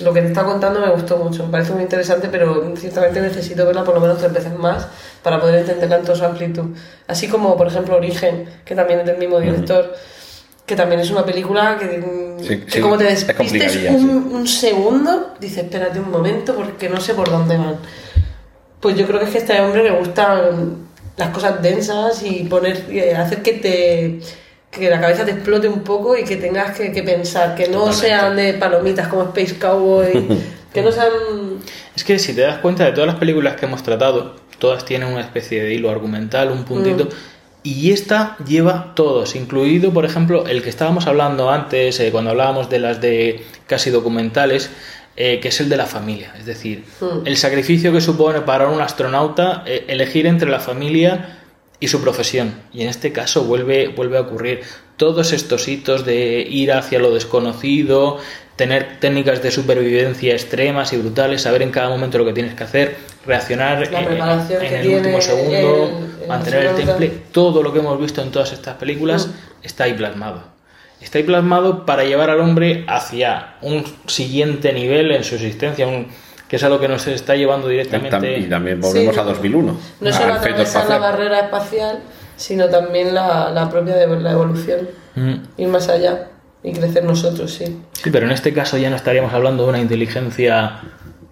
Lo 0.00 0.12
que 0.12 0.20
te 0.20 0.26
está 0.26 0.44
contando 0.44 0.80
me 0.80 0.90
gustó 0.90 1.16
mucho, 1.16 1.46
me 1.46 1.52
parece 1.52 1.72
muy 1.72 1.82
interesante, 1.82 2.28
pero 2.30 2.74
ciertamente 2.76 3.20
necesito 3.20 3.64
verla 3.64 3.82
por 3.82 3.94
lo 3.94 4.00
menos 4.00 4.18
tres 4.18 4.32
veces 4.32 4.52
más 4.58 4.88
para 5.22 5.40
poder 5.40 5.60
entenderla 5.60 5.96
en 5.96 6.02
toda 6.02 6.18
su 6.18 6.24
amplitud. 6.24 6.76
Así 7.06 7.28
como, 7.28 7.56
por 7.56 7.68
ejemplo, 7.68 7.96
Origen, 7.96 8.44
que 8.64 8.74
también 8.74 9.00
es 9.00 9.06
del 9.06 9.16
mismo 9.16 9.40
director, 9.40 9.94
que 10.66 10.76
también 10.76 11.00
es 11.00 11.10
una 11.10 11.24
película 11.24 11.78
que, 11.78 11.86
Sí, 12.42 12.60
que 12.60 12.70
sí, 12.70 12.80
como 12.80 12.98
te 12.98 13.10
es 13.10 13.26
despistes 13.26 13.76
un, 13.90 14.00
sí. 14.00 14.34
un 14.34 14.46
segundo, 14.46 15.34
dices, 15.40 15.64
espérate 15.64 15.98
un 15.98 16.10
momento 16.10 16.54
porque 16.54 16.90
no 16.90 17.00
sé 17.00 17.14
por 17.14 17.30
dónde 17.30 17.56
van. 17.56 17.76
Pues 18.80 18.96
yo 18.98 19.06
creo 19.06 19.20
que 19.20 19.26
es 19.26 19.30
que 19.30 19.38
a 19.38 19.40
este 19.40 19.60
hombre 19.60 19.84
le 19.84 19.92
gustan 19.92 20.86
las 21.16 21.30
cosas 21.30 21.62
densas 21.62 22.22
y 22.22 22.44
poner, 22.44 22.76
hacer 23.16 23.40
que 23.42 23.52
te 23.54 24.20
que 24.78 24.90
la 24.90 25.00
cabeza 25.00 25.24
te 25.24 25.32
explote 25.32 25.68
un 25.68 25.80
poco 25.80 26.16
y 26.16 26.24
que 26.24 26.36
tengas 26.36 26.76
que, 26.76 26.92
que 26.92 27.02
pensar, 27.02 27.54
que 27.54 27.68
no 27.68 27.92
sean 27.92 28.36
de 28.36 28.54
palomitas 28.54 29.08
como 29.08 29.22
Space 29.24 29.58
Cowboy, 29.58 30.26
que 30.72 30.82
no 30.82 30.92
sean... 30.92 31.08
Es 31.94 32.04
que 32.04 32.18
si 32.18 32.34
te 32.34 32.42
das 32.42 32.58
cuenta 32.58 32.84
de 32.84 32.92
todas 32.92 33.06
las 33.06 33.16
películas 33.16 33.56
que 33.56 33.66
hemos 33.66 33.82
tratado, 33.82 34.36
todas 34.58 34.84
tienen 34.84 35.08
una 35.08 35.22
especie 35.22 35.62
de 35.62 35.74
hilo 35.74 35.90
argumental, 35.90 36.50
un 36.50 36.64
puntito, 36.64 37.08
y 37.62 37.90
esta 37.90 38.36
lleva 38.46 38.92
todos, 38.94 39.34
incluido, 39.34 39.92
por 39.92 40.04
ejemplo, 40.04 40.46
el 40.46 40.62
que 40.62 40.68
estábamos 40.68 41.06
hablando 41.06 41.50
antes, 41.50 41.98
eh, 41.98 42.10
cuando 42.12 42.30
hablábamos 42.30 42.70
de 42.70 42.78
las 42.78 43.00
de 43.00 43.44
casi 43.66 43.90
documentales, 43.90 44.70
eh, 45.16 45.40
que 45.40 45.48
es 45.48 45.60
el 45.60 45.68
de 45.68 45.76
la 45.78 45.86
familia. 45.86 46.32
Es 46.38 46.46
decir, 46.46 46.84
Mm. 47.00 47.26
el 47.26 47.36
sacrificio 47.38 47.90
que 47.92 48.00
supone 48.00 48.42
para 48.42 48.68
un 48.68 48.80
astronauta 48.80 49.64
eh, 49.66 49.84
elegir 49.88 50.26
entre 50.26 50.48
la 50.50 50.60
familia 50.60 51.38
y 51.80 51.88
su 51.88 52.00
profesión. 52.00 52.54
Y 52.72 52.82
en 52.82 52.88
este 52.88 53.12
caso 53.12 53.44
vuelve, 53.44 53.88
vuelve 53.88 54.18
a 54.18 54.22
ocurrir 54.22 54.60
todos 54.96 55.32
estos 55.32 55.68
hitos 55.68 56.04
de 56.06 56.40
ir 56.48 56.72
hacia 56.72 56.98
lo 56.98 57.12
desconocido, 57.12 58.18
tener 58.56 58.98
técnicas 59.00 59.42
de 59.42 59.50
supervivencia 59.50 60.32
extremas 60.32 60.92
y 60.94 60.96
brutales, 60.96 61.42
saber 61.42 61.60
en 61.62 61.70
cada 61.70 61.90
momento 61.90 62.16
lo 62.16 62.24
que 62.24 62.32
tienes 62.32 62.54
que 62.54 62.64
hacer, 62.64 62.96
reaccionar 63.26 63.82
en- 63.84 64.22
el 64.74 64.88
último 64.96 65.20
segundo, 65.20 65.52
el- 66.16 66.22
el 66.22 66.28
mantener 66.28 66.60
el 66.60 66.74
temple, 66.86 67.12
todo 67.32 67.62
lo 67.62 67.72
que 67.72 67.80
hemos 67.80 68.00
visto 68.00 68.22
en 68.22 68.30
todas 68.30 68.52
estas 68.52 68.76
películas 68.76 69.28
está 69.62 69.84
ahí 69.84 69.92
plasmado. 69.92 70.44
Está 71.02 71.18
ahí 71.18 71.24
plasmado 71.24 71.84
para 71.84 72.04
llevar 72.04 72.30
al 72.30 72.40
hombre 72.40 72.84
hacia 72.88 73.56
un 73.60 73.84
siguiente 74.06 74.72
nivel 74.72 75.10
en 75.10 75.24
su 75.24 75.34
existencia, 75.34 75.86
un- 75.86 76.06
que 76.48 76.56
es 76.56 76.62
a 76.64 76.68
lo 76.68 76.78
que 76.80 76.88
nos 76.88 77.06
está 77.06 77.34
llevando 77.34 77.68
directamente. 77.68 78.38
Y 78.38 78.44
también 78.48 78.80
volvemos 78.80 79.14
Sí. 79.14 79.20
a 79.20 79.24
2001. 79.24 79.76
No 80.00 80.12
solo 80.12 80.34
feto 80.34 80.38
atravesar 80.38 80.88
la 80.88 80.98
barrera 80.98 81.40
espacial, 81.40 82.00
sino 82.36 82.68
también 82.68 83.14
la, 83.14 83.50
la 83.50 83.68
propia 83.68 83.96
de 83.96 84.06
la 84.20 84.32
evolución. 84.32 84.88
Mm. 85.14 85.34
Ir 85.56 85.68
más 85.68 85.88
allá 85.88 86.28
y 86.62 86.72
crecer 86.72 87.04
nosotros, 87.04 87.52
sí. 87.52 87.80
Sí, 87.92 88.10
pero 88.10 88.26
en 88.26 88.32
este 88.32 88.52
caso 88.52 88.76
ya 88.76 88.90
no 88.90 88.96
estaríamos 88.96 89.32
hablando 89.32 89.64
de 89.64 89.68
una 89.70 89.80
inteligencia 89.80 90.80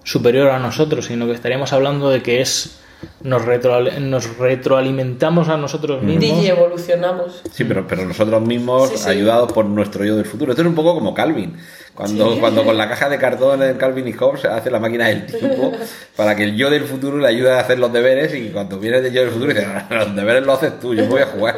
superior 0.03 0.51
a 0.51 0.59
nosotros, 0.59 1.07
sino 1.07 1.27
que 1.27 1.33
estaríamos 1.33 1.73
hablando 1.73 2.11
de 2.11 2.23
que 2.23 2.41
es 2.41 2.81
nos, 3.25 3.43
retro- 3.45 3.99
nos 3.99 4.39
retroalimentamos 4.39 5.49
a 5.49 5.57
nosotros 5.57 6.03
mismos. 6.03 6.21
DJ 6.21 6.49
evolucionamos. 6.51 7.43
Sí, 7.53 7.65
pero, 7.65 7.87
pero 7.87 8.05
nosotros 8.05 8.41
mismos, 8.43 8.91
Sí, 8.91 8.99
sí. 8.99 9.09
ayudados 9.11 9.53
por 9.53 9.65
nuestro 9.65 10.05
yo 10.05 10.15
del 10.17 10.25
futuro. 10.27 10.53
Esto 10.53 10.63
es 10.63 10.69
un 10.69 10.75
poco 10.77 10.95
como 10.95 11.13
Calvin. 11.13 11.57
Cuando, 11.95 12.33
Sí. 12.35 12.41
cuando 12.41 12.65
con 12.65 12.77
la 12.77 12.89
caja 12.89 13.09
de 13.09 13.19
cartón 13.19 13.63
en 13.63 13.77
Calvin 13.77 14.09
y 14.09 14.13
Hobbes 14.13 14.45
hace 14.47 14.69
la 14.69 14.81
máquina 14.81 15.07
del 15.09 15.27
tiempo 15.27 15.71
para 16.17 16.35
que 16.35 16.43
el 16.43 16.57
yo 16.57 16.69
del 16.69 16.83
futuro 16.85 17.19
le 17.19 17.29
ayude 17.29 17.53
a 17.53 17.61
hacer 17.61 17.79
los 17.79 17.93
deberes 17.93 18.35
y 18.35 18.49
cuando 18.49 18.81
viene 18.81 18.99
el 18.99 19.13
yo 19.13 19.21
del 19.21 19.31
futuro 19.31 19.55
dice, 19.55 19.65
"No, 19.91 19.97
los 19.99 20.17
deberes 20.17 20.45
los 20.45 20.59
haces 20.59 20.81
tú, 20.81 20.93
yo 20.93 21.07
voy 21.07 21.23
a 21.23 21.27
jugar. 21.27 21.57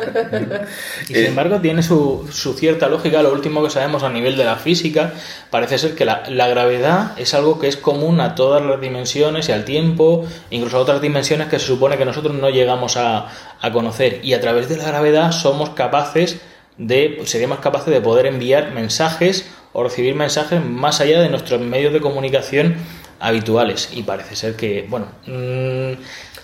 Y 1.04 1.06
sin 1.06 1.16
Eh, 1.16 1.26
embargo 1.28 1.58
tiene 1.62 1.82
su, 1.82 2.28
su 2.30 2.52
cierta 2.52 2.86
lógica, 2.88 3.22
lo 3.22 3.32
último 3.32 3.62
que 3.64 3.70
sabemos 3.70 4.02
a 4.02 4.10
nivel 4.10 4.36
de 4.36 4.44
la 4.44 4.56
física, 4.56 5.14
parece 5.50 5.78
ser 5.78 5.94
que 5.94 6.04
la, 6.04 6.22
la 6.28 6.48
gravedad 6.48 7.12
es 7.18 7.32
algo 7.32 7.58
que 7.58 7.68
es 7.68 7.78
común 7.78 8.20
a 8.20 8.34
todas 8.34 8.62
las 8.62 8.78
dimensiones 8.78 9.48
y 9.48 9.52
al 9.52 9.64
tiempo, 9.64 10.26
incluso 10.50 10.76
a 10.76 10.80
otras 10.80 11.00
dimensiones 11.00 11.48
que 11.48 11.55
se 11.58 11.66
supone 11.66 11.96
que 11.96 12.04
nosotros 12.04 12.34
no 12.34 12.50
llegamos 12.50 12.96
a, 12.96 13.26
a 13.60 13.72
conocer. 13.72 14.20
Y 14.22 14.34
a 14.34 14.40
través 14.40 14.68
de 14.68 14.76
la 14.76 14.84
gravedad 14.84 15.32
somos 15.32 15.70
capaces 15.70 16.40
de, 16.78 17.20
seríamos 17.24 17.58
capaces 17.60 17.92
de 17.92 18.00
poder 18.00 18.26
enviar 18.26 18.72
mensajes 18.72 19.48
o 19.72 19.82
recibir 19.82 20.14
mensajes 20.14 20.64
más 20.64 21.00
allá 21.00 21.20
de 21.20 21.28
nuestros 21.28 21.60
medios 21.60 21.92
de 21.92 22.00
comunicación 22.00 22.76
habituales. 23.20 23.90
Y 23.92 24.02
parece 24.02 24.36
ser 24.36 24.56
que, 24.56 24.86
bueno, 24.88 25.06
mm, 25.26 25.92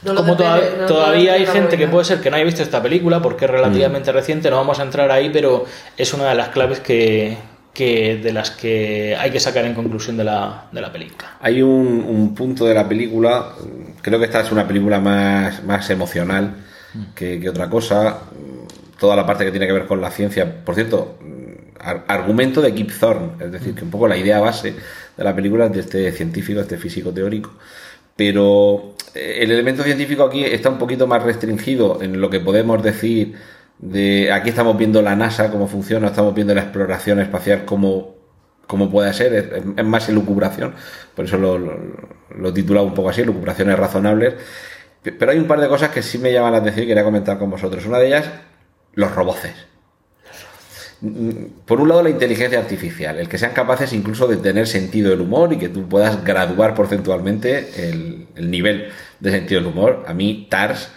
No 0.07 0.15
como 0.17 0.37
toda- 0.37 0.57
depende- 0.57 0.77
no- 0.77 0.83
no 0.83 0.87
todavía 0.89 1.35
hay 1.35 1.47
gente 1.47 1.77
que 1.79 1.87
puede 1.87 2.05
ser 2.05 2.21
que 2.21 2.31
no 2.31 2.37
haya 2.37 2.45
visto 2.45 2.63
esta 2.63 2.83
película 2.83 3.23
porque 3.23 3.45
es 3.45 3.51
relativamente 3.51 4.11
reciente, 4.11 4.51
no 4.51 4.57
vamos 4.57 4.81
a 4.81 4.83
entrar 4.83 5.11
ahí, 5.11 5.31
pero 5.33 5.65
es 5.97 6.13
una 6.15 6.29
de 6.31 6.35
las 6.35 6.49
claves 6.49 6.81
que, 6.81 7.37
que 7.73 8.17
de 8.17 8.33
las 8.33 8.51
que 8.51 9.17
hay 9.19 9.31
que 9.31 9.41
sacar 9.41 9.65
en 9.65 9.75
conclusión 9.75 10.17
de 10.17 10.25
la, 10.25 10.69
de 10.71 10.81
la 10.81 10.93
película. 10.93 11.39
Hay 11.41 11.63
un, 11.63 12.05
un 12.07 12.35
punto 12.35 12.67
de 12.67 12.75
la 12.75 12.87
película, 12.89 13.53
creo 14.03 14.19
que 14.19 14.27
esta 14.27 14.41
es 14.41 14.53
una 14.53 14.67
película 14.69 15.01
más, 15.01 15.65
más 15.65 15.89
emocional 15.91 16.55
que, 17.15 17.49
otra 17.49 17.71
cosa. 17.71 18.19
Toda 19.01 19.17
la 19.17 19.27
parte 19.27 19.45
que 19.45 19.51
tiene 19.51 19.67
que 19.67 19.73
ver 19.73 19.87
con 19.87 20.01
la 20.01 20.11
ciencia, 20.11 20.65
por 20.65 20.75
cierto, 20.75 21.19
ar- 21.81 22.05
argumento 22.09 22.61
de 22.61 22.75
Kip 22.75 22.91
Thorne, 22.99 23.33
es 23.41 23.51
decir, 23.51 23.75
que 23.75 23.85
un 23.85 23.91
poco 23.91 24.07
la 24.07 24.17
idea 24.17 24.39
base 24.39 24.75
de 25.17 25.25
la 25.25 25.35
película 25.35 25.67
es 25.67 25.73
de 25.73 25.81
este 25.81 26.13
científico, 26.13 26.61
este 26.61 26.77
físico 26.77 27.11
teórico. 27.11 27.55
Pero 28.15 28.95
eh, 29.15 29.39
el 29.41 29.51
elemento 29.51 29.83
científico 29.83 30.25
aquí 30.25 30.45
está 30.45 30.69
un 30.69 30.79
poquito 30.79 31.07
más 31.07 31.23
restringido 31.23 32.03
en 32.03 32.21
lo 32.21 32.29
que 32.29 32.41
podemos 32.41 32.83
decir 32.83 33.35
de 33.83 34.33
aquí 34.33 34.49
estamos 34.51 34.79
viendo 34.79 35.03
la 35.03 35.15
NASA 35.17 35.51
cómo 35.51 35.69
funciona, 35.69 36.07
estamos 36.09 36.35
viendo 36.35 36.55
la 36.55 36.63
exploración 36.63 37.21
espacial 37.21 37.65
cómo, 37.67 38.15
cómo 38.67 38.91
puede 38.91 39.13
ser, 39.13 39.35
es, 39.77 39.85
más 39.85 40.09
elucubración, 40.09 40.75
por 41.15 41.27
eso 41.27 41.37
lo, 41.37 41.59
lo, 41.59 42.49
he 42.49 42.53
titulado 42.53 42.87
un 42.87 42.95
poco 42.95 43.11
así, 43.11 43.21
elucubraciones 43.23 43.79
razonables. 43.79 44.35
Pe- 45.03 45.13
Pero 45.13 45.33
hay 45.33 45.39
un 45.39 45.47
par 45.49 45.61
de 45.61 45.69
cosas 45.69 45.91
que 45.91 46.01
sí 46.03 46.19
me 46.19 46.33
llaman 46.33 46.53
la 46.53 46.59
atención 46.59 46.85
y 46.85 46.89
quería 46.89 47.05
comentar 47.05 47.39
con 47.39 47.51
vosotros. 47.51 47.85
Una 47.85 47.99
de 47.99 48.07
ellas, 48.07 48.31
los 48.95 49.13
roboces. 49.15 49.53
Por 51.67 51.81
un 51.81 51.89
lado, 51.89 52.05
la 52.05 52.11
inteligencia 52.11 52.61
artificial, 52.61 53.19
el 53.19 53.29
que 53.29 53.37
sean 53.37 53.53
capaces 53.53 53.93
incluso 53.93 54.29
de 54.29 54.37
tener 54.37 54.69
sentido 54.69 55.11
del 55.11 55.21
humor 55.21 55.53
y 55.53 55.59
que 55.59 55.69
tú 55.69 55.89
puedas 55.89 56.23
graduar 56.25 56.77
porcentualmente 56.77 57.89
el, 57.89 58.29
el 58.37 58.51
nivel 58.53 58.91
de 59.19 59.31
sentido 59.33 59.61
del 59.61 59.71
humor. 59.73 60.05
A 60.07 60.15
mí, 60.15 60.47
TARS 60.49 60.91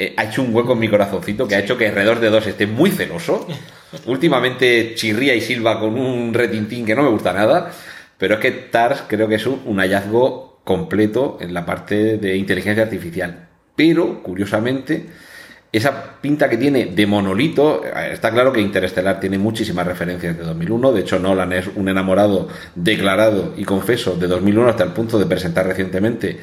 eh, 0.00 0.14
ha 0.16 0.24
hecho 0.24 0.42
un 0.42 0.54
hueco 0.54 0.74
en 0.74 0.78
mi 0.78 0.88
corazoncito 0.88 1.48
que 1.48 1.56
ha 1.56 1.58
hecho 1.58 1.76
que 1.76 1.90
Redor 1.90 2.20
de 2.20 2.30
Dos 2.30 2.46
esté 2.46 2.68
muy 2.68 2.92
celoso. 2.92 3.46
Últimamente 4.06 4.94
chirría 4.94 5.34
y 5.34 5.40
silba 5.40 5.80
con 5.80 5.98
un 5.98 6.32
retintín 6.32 6.86
que 6.86 6.94
no 6.94 7.02
me 7.02 7.10
gusta 7.10 7.32
nada, 7.32 7.72
pero 8.16 8.34
es 8.34 8.40
que 8.40 8.52
TARS 8.52 9.04
creo 9.08 9.26
que 9.26 9.34
es 9.34 9.46
un, 9.46 9.60
un 9.64 9.78
hallazgo 9.80 10.60
completo 10.62 11.38
en 11.40 11.52
la 11.52 11.66
parte 11.66 12.16
de 12.16 12.36
inteligencia 12.36 12.84
artificial. 12.84 13.48
Pero, 13.74 14.22
curiosamente, 14.22 15.06
esa 15.72 16.20
pinta 16.20 16.48
que 16.48 16.56
tiene 16.56 16.86
de 16.86 17.06
monolito, 17.06 17.84
eh, 17.84 18.10
está 18.12 18.30
claro 18.30 18.52
que 18.52 18.60
Interestelar 18.60 19.20
tiene 19.20 19.36
muchísimas 19.36 19.86
referencias 19.86 20.36
de 20.36 20.44
2001, 20.44 20.92
de 20.92 21.00
hecho 21.00 21.18
Nolan 21.18 21.52
es 21.52 21.66
un 21.74 21.88
enamorado 21.88 22.48
declarado 22.74 23.54
y 23.56 23.64
confeso 23.64 24.14
de 24.16 24.28
2001 24.28 24.68
hasta 24.68 24.84
el 24.84 24.92
punto 24.92 25.18
de 25.18 25.26
presentar 25.26 25.66
recientemente, 25.66 26.38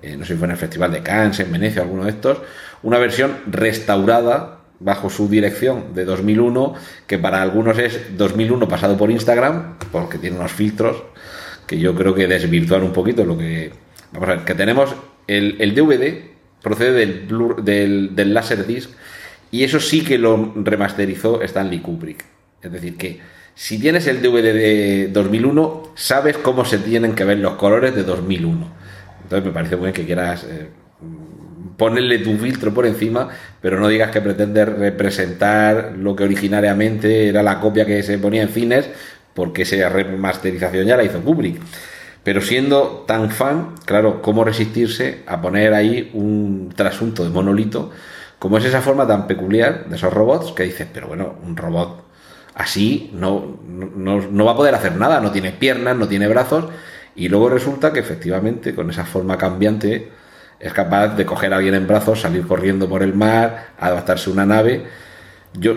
eh, 0.00 0.16
no 0.16 0.24
sé 0.24 0.34
si 0.34 0.38
fue 0.38 0.46
en 0.46 0.52
el 0.52 0.58
Festival 0.58 0.92
de 0.92 1.02
Cannes, 1.02 1.40
en 1.40 1.50
Venecia, 1.50 1.82
alguno 1.82 2.04
de 2.04 2.10
estos, 2.10 2.38
una 2.82 2.98
versión 2.98 3.36
restaurada 3.50 4.60
bajo 4.80 5.10
su 5.10 5.28
dirección 5.28 5.94
de 5.94 6.04
2001, 6.04 6.74
que 7.06 7.18
para 7.18 7.42
algunos 7.42 7.78
es 7.78 8.16
2001 8.16 8.68
pasado 8.68 8.96
por 8.96 9.10
Instagram, 9.10 9.74
porque 9.90 10.18
tiene 10.18 10.36
unos 10.36 10.52
filtros 10.52 11.02
que 11.66 11.78
yo 11.78 11.94
creo 11.94 12.14
que 12.14 12.26
desvirtúan 12.28 12.82
un 12.82 12.92
poquito 12.92 13.24
lo 13.24 13.36
que... 13.36 13.72
Vamos 14.12 14.28
a 14.28 14.34
ver, 14.36 14.44
que 14.44 14.54
tenemos 14.54 14.94
el, 15.26 15.56
el 15.60 15.74
DVD, 15.74 16.30
procede 16.62 16.92
del, 16.92 17.28
Blu- 17.28 17.60
del, 17.62 18.14
del 18.14 18.32
Laserdisc, 18.32 18.90
y 19.50 19.64
eso 19.64 19.80
sí 19.80 20.02
que 20.02 20.16
lo 20.18 20.52
remasterizó 20.56 21.42
Stanley 21.42 21.80
Kubrick. 21.80 22.24
Es 22.62 22.72
decir, 22.72 22.96
que 22.96 23.20
si 23.54 23.78
tienes 23.78 24.06
el 24.06 24.22
DVD 24.22 24.54
de 24.54 25.08
2001, 25.12 25.92
sabes 25.94 26.38
cómo 26.38 26.64
se 26.64 26.78
tienen 26.78 27.14
que 27.14 27.24
ver 27.24 27.38
los 27.38 27.54
colores 27.54 27.94
de 27.94 28.04
2001. 28.04 28.66
Entonces 29.24 29.44
me 29.46 29.52
parece 29.52 29.76
muy 29.76 29.86
bien 29.86 29.94
que 29.94 30.06
quieras 30.06 30.44
eh, 30.44 30.68
ponerle 31.78 32.18
tu 32.18 32.36
filtro 32.36 32.74
por 32.74 32.84
encima, 32.84 33.28
pero 33.62 33.80
no 33.80 33.88
digas 33.88 34.10
que 34.10 34.20
pretendes 34.20 34.68
representar 34.68 35.94
lo 35.96 36.14
que 36.14 36.24
originariamente 36.24 37.28
era 37.28 37.42
la 37.42 37.60
copia 37.60 37.86
que 37.86 38.02
se 38.02 38.18
ponía 38.18 38.42
en 38.42 38.48
cines, 38.48 38.90
porque 39.32 39.62
esa 39.62 39.88
remasterización 39.88 40.86
ya 40.86 40.96
la 40.96 41.04
hizo 41.04 41.20
Kubrick. 41.20 41.60
Pero 42.24 42.42
siendo 42.42 43.04
tan 43.06 43.30
fan, 43.30 43.76
claro, 43.86 44.20
¿cómo 44.20 44.44
resistirse 44.44 45.20
a 45.26 45.40
poner 45.40 45.72
ahí 45.72 46.10
un 46.12 46.72
trasunto 46.74 47.22
de 47.22 47.30
monolito? 47.30 47.92
Como 48.40 48.58
es 48.58 48.64
esa 48.64 48.82
forma 48.82 49.06
tan 49.06 49.28
peculiar 49.28 49.86
de 49.86 49.96
esos 49.96 50.12
robots 50.12 50.52
que 50.52 50.64
dices, 50.64 50.88
pero 50.92 51.06
bueno, 51.06 51.36
un 51.46 51.56
robot 51.56 52.02
así 52.54 53.10
no, 53.14 53.60
no, 53.68 54.20
no 54.20 54.44
va 54.44 54.52
a 54.52 54.56
poder 54.56 54.74
hacer 54.74 54.96
nada, 54.96 55.20
no 55.20 55.30
tiene 55.30 55.52
piernas, 55.52 55.96
no 55.96 56.08
tiene 56.08 56.26
brazos, 56.26 56.64
y 57.14 57.28
luego 57.28 57.48
resulta 57.48 57.92
que 57.92 58.00
efectivamente 58.00 58.74
con 58.74 58.90
esa 58.90 59.04
forma 59.04 59.38
cambiante 59.38 60.17
es 60.60 60.72
capaz 60.72 61.08
de 61.16 61.24
coger 61.24 61.52
a 61.52 61.56
alguien 61.56 61.74
en 61.74 61.86
brazos, 61.86 62.20
salir 62.20 62.46
corriendo 62.46 62.88
por 62.88 63.02
el 63.02 63.14
mar, 63.14 63.68
adaptarse 63.78 64.28
a 64.30 64.32
una 64.32 64.46
nave. 64.46 64.84
Yo, 65.54 65.74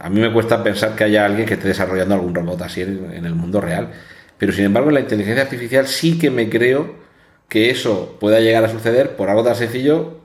a 0.00 0.10
mí 0.10 0.20
me 0.20 0.32
cuesta 0.32 0.62
pensar 0.62 0.94
que 0.94 1.04
haya 1.04 1.24
alguien 1.24 1.46
que 1.46 1.54
esté 1.54 1.68
desarrollando 1.68 2.14
algún 2.14 2.34
robot 2.34 2.62
así 2.62 2.82
en, 2.82 3.10
en 3.12 3.24
el 3.24 3.34
mundo 3.34 3.60
real. 3.60 3.90
Pero 4.38 4.52
sin 4.52 4.64
embargo, 4.66 4.88
en 4.88 4.94
la 4.94 5.00
inteligencia 5.00 5.42
artificial 5.44 5.86
sí 5.86 6.18
que 6.18 6.30
me 6.30 6.48
creo 6.50 6.94
que 7.48 7.70
eso 7.70 8.16
pueda 8.20 8.40
llegar 8.40 8.64
a 8.64 8.68
suceder 8.68 9.16
por 9.16 9.30
algo 9.30 9.44
tan 9.44 9.54
sencillo, 9.54 10.18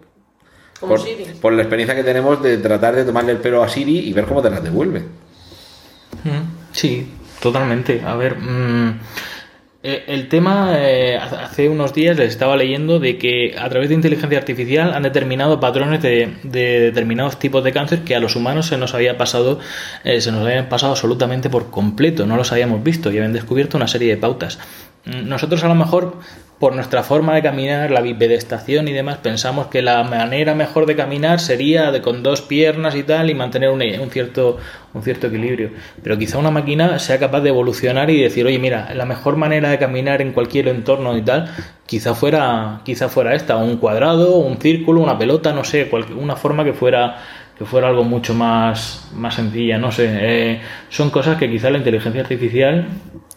Como 0.79 0.95
por, 0.95 1.01
Siri. 1.03 1.25
por 1.39 1.53
la 1.53 1.61
experiencia 1.61 1.95
que 1.95 2.03
tenemos 2.03 2.41
de 2.41 2.57
tratar 2.57 2.95
de 2.95 3.05
tomarle 3.05 3.31
el 3.33 3.37
pelo 3.37 3.63
a 3.63 3.69
Siri 3.69 3.99
y 3.99 4.11
ver 4.13 4.25
cómo 4.25 4.41
te 4.41 4.49
las 4.49 4.63
devuelve. 4.63 5.01
Mm, 6.23 6.61
Sí, 6.73 7.11
totalmente. 7.41 8.01
A 8.05 8.15
ver, 8.15 8.37
mm, 8.37 8.99
eh, 9.83 10.03
el 10.07 10.29
tema, 10.29 10.75
eh, 10.77 11.17
hace 11.17 11.67
unos 11.67 11.93
días 11.93 12.15
les 12.15 12.29
estaba 12.29 12.55
leyendo 12.55 12.99
de 12.99 13.17
que 13.17 13.55
a 13.57 13.67
través 13.67 13.89
de 13.89 13.95
inteligencia 13.95 14.37
artificial 14.37 14.93
han 14.93 15.01
determinado 15.01 15.59
patrones 15.59 16.03
de, 16.03 16.35
de 16.43 16.79
determinados 16.79 17.39
tipos 17.39 17.63
de 17.63 17.71
cáncer 17.71 18.01
que 18.03 18.15
a 18.15 18.19
los 18.19 18.35
humanos 18.35 18.67
se 18.67 18.77
nos 18.77 18.93
había 18.93 19.17
pasado, 19.17 19.59
eh, 20.03 20.21
se 20.21 20.31
nos 20.31 20.45
habían 20.45 20.69
pasado 20.69 20.91
absolutamente 20.91 21.49
por 21.49 21.71
completo, 21.71 22.27
no 22.27 22.37
los 22.37 22.51
habíamos 22.51 22.83
visto 22.83 23.11
y 23.11 23.17
habían 23.17 23.33
descubierto 23.33 23.77
una 23.77 23.87
serie 23.87 24.09
de 24.09 24.17
pautas. 24.17 24.59
Mm, 25.05 25.27
Nosotros 25.27 25.63
a 25.63 25.67
lo 25.67 25.75
mejor 25.75 26.19
por 26.61 26.75
nuestra 26.75 27.01
forma 27.01 27.33
de 27.33 27.41
caminar, 27.41 27.89
la 27.89 28.01
bipedestación 28.01 28.87
y 28.87 28.93
demás, 28.93 29.17
pensamos 29.17 29.65
que 29.65 29.81
la 29.81 30.03
manera 30.03 30.53
mejor 30.53 30.85
de 30.85 30.95
caminar 30.95 31.39
sería 31.39 31.91
de 31.91 32.03
con 32.03 32.21
dos 32.21 32.43
piernas 32.43 32.93
y 32.93 33.01
tal 33.01 33.31
y 33.31 33.33
mantener 33.33 33.71
un, 33.71 33.81
un 33.81 34.11
cierto, 34.11 34.59
un 34.93 35.01
cierto 35.01 35.25
equilibrio. 35.25 35.71
Pero 36.03 36.19
quizá 36.19 36.37
una 36.37 36.51
máquina 36.51 36.99
sea 36.99 37.17
capaz 37.17 37.41
de 37.41 37.49
evolucionar 37.49 38.11
y 38.11 38.21
decir, 38.21 38.45
oye, 38.45 38.59
mira, 38.59 38.93
la 38.93 39.05
mejor 39.05 39.37
manera 39.37 39.71
de 39.71 39.79
caminar 39.79 40.21
en 40.21 40.33
cualquier 40.33 40.67
entorno 40.67 41.17
y 41.17 41.23
tal, 41.23 41.49
quizá 41.87 42.13
fuera, 42.13 42.81
quizá 42.85 43.09
fuera 43.09 43.33
esta, 43.33 43.57
un 43.57 43.77
cuadrado, 43.77 44.35
un 44.35 44.61
círculo, 44.61 45.01
una 45.01 45.17
pelota, 45.17 45.53
no 45.53 45.63
sé, 45.63 45.89
cualquier, 45.89 46.19
una 46.19 46.35
forma 46.35 46.63
que 46.63 46.73
fuera 46.73 47.17
que 47.57 47.65
fuera 47.65 47.89
algo 47.89 48.03
mucho 48.03 48.33
más, 48.33 49.07
más 49.13 49.35
sencilla, 49.35 49.77
no 49.77 49.91
sé. 49.91 50.09
Eh, 50.09 50.61
son 50.89 51.11
cosas 51.11 51.37
que 51.37 51.47
quizá 51.47 51.69
la 51.69 51.77
inteligencia 51.77 52.21
artificial 52.21 52.87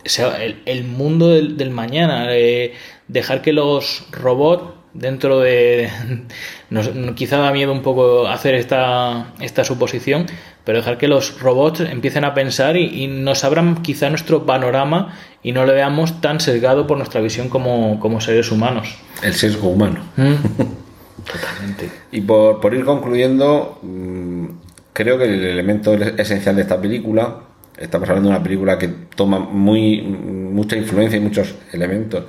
sea 0.02 0.42
el, 0.42 0.62
el 0.64 0.84
mundo 0.84 1.28
del, 1.28 1.58
del 1.58 1.70
mañana, 1.70 2.26
eh, 2.30 2.72
dejar 3.08 3.42
que 3.42 3.52
los 3.52 4.06
robots 4.12 4.74
dentro 4.94 5.40
de... 5.40 5.90
Nos, 6.70 6.88
quizá 7.14 7.36
da 7.38 7.52
miedo 7.52 7.72
un 7.72 7.82
poco 7.82 8.26
hacer 8.26 8.54
esta, 8.54 9.32
esta 9.40 9.64
suposición, 9.64 10.26
pero 10.64 10.78
dejar 10.78 10.98
que 10.98 11.08
los 11.08 11.40
robots 11.40 11.80
empiecen 11.80 12.24
a 12.24 12.34
pensar 12.34 12.76
y, 12.76 13.04
y 13.04 13.06
nos 13.06 13.44
abran 13.44 13.82
quizá 13.82 14.08
nuestro 14.08 14.44
panorama 14.46 15.14
y 15.42 15.52
no 15.52 15.66
lo 15.66 15.72
veamos 15.72 16.20
tan 16.20 16.40
sesgado 16.40 16.86
por 16.86 16.96
nuestra 16.96 17.20
visión 17.20 17.48
como, 17.48 18.00
como 18.00 18.20
seres 18.20 18.50
humanos. 18.50 18.96
El 19.22 19.34
sesgo 19.34 19.68
humano. 19.68 20.00
Mm. 20.16 20.34
Totalmente. 21.30 21.90
Y 22.12 22.20
por, 22.22 22.60
por 22.60 22.74
ir 22.74 22.84
concluyendo, 22.84 23.78
mmm, 23.82 24.46
creo 24.92 25.18
que 25.18 25.24
el 25.24 25.44
elemento 25.44 25.94
esencial 25.94 26.56
de 26.56 26.62
esta 26.62 26.80
película, 26.80 27.40
estamos 27.76 28.08
hablando 28.08 28.30
de 28.30 28.36
una 28.36 28.44
película 28.44 28.78
que 28.78 28.88
toma 29.14 29.38
muy 29.38 30.02
mucha 30.02 30.76
influencia 30.76 31.16
y 31.16 31.20
muchos 31.20 31.54
elementos 31.72 32.24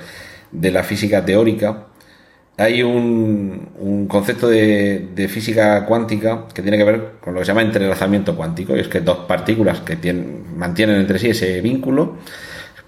de 0.52 0.72
la 0.72 0.84
física 0.84 1.24
teórica, 1.26 1.88
hay 2.58 2.84
un, 2.84 3.70
un 3.80 4.08
concepto 4.08 4.48
de, 4.48 5.10
de 5.14 5.28
física 5.28 5.86
cuántica 5.86 6.46
que 6.54 6.62
tiene 6.62 6.78
que 6.78 6.86
ver 6.86 7.12
con 7.20 7.34
lo 7.34 7.40
que 7.40 7.46
se 7.46 7.50
llama 7.50 7.62
entrelazamiento 7.62 8.36
cuántico, 8.36 8.76
y 8.76 8.80
es 8.80 8.88
que 8.88 9.02
dos 9.02 9.20
partículas 9.28 9.82
que 9.82 9.98
tienen, 9.98 10.58
mantienen 10.58 10.98
entre 11.02 11.20
sí 11.20 11.30
ese 11.30 11.60
vínculo, 11.62 12.18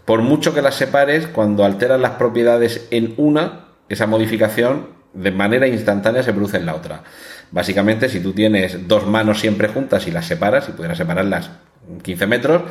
por 0.05 0.21
mucho 0.21 0.53
que 0.53 0.61
las 0.61 0.75
separes, 0.75 1.27
cuando 1.27 1.65
alteras 1.65 1.99
las 1.99 2.11
propiedades 2.11 2.87
en 2.91 3.13
una, 3.17 3.65
esa 3.89 4.07
modificación 4.07 4.95
de 5.13 5.31
manera 5.31 5.67
instantánea 5.67 6.23
se 6.23 6.31
produce 6.31 6.57
en 6.57 6.65
la 6.65 6.75
otra. 6.75 7.03
Básicamente, 7.51 8.07
si 8.07 8.21
tú 8.21 8.33
tienes 8.33 8.87
dos 8.87 9.05
manos 9.05 9.39
siempre 9.39 9.67
juntas 9.67 10.07
y 10.07 10.11
las 10.11 10.25
separas, 10.25 10.69
y 10.69 10.73
pudieras 10.73 10.97
separarlas 10.97 11.49
15 12.03 12.27
metros, 12.27 12.61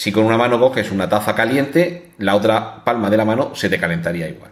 si 0.00 0.12
con 0.12 0.24
una 0.24 0.38
mano 0.38 0.58
coges 0.58 0.90
una 0.92 1.10
taza 1.10 1.34
caliente, 1.34 2.12
la 2.16 2.34
otra 2.34 2.82
palma 2.86 3.10
de 3.10 3.18
la 3.18 3.26
mano 3.26 3.54
se 3.54 3.68
te 3.68 3.78
calentaría 3.78 4.26
igual. 4.30 4.50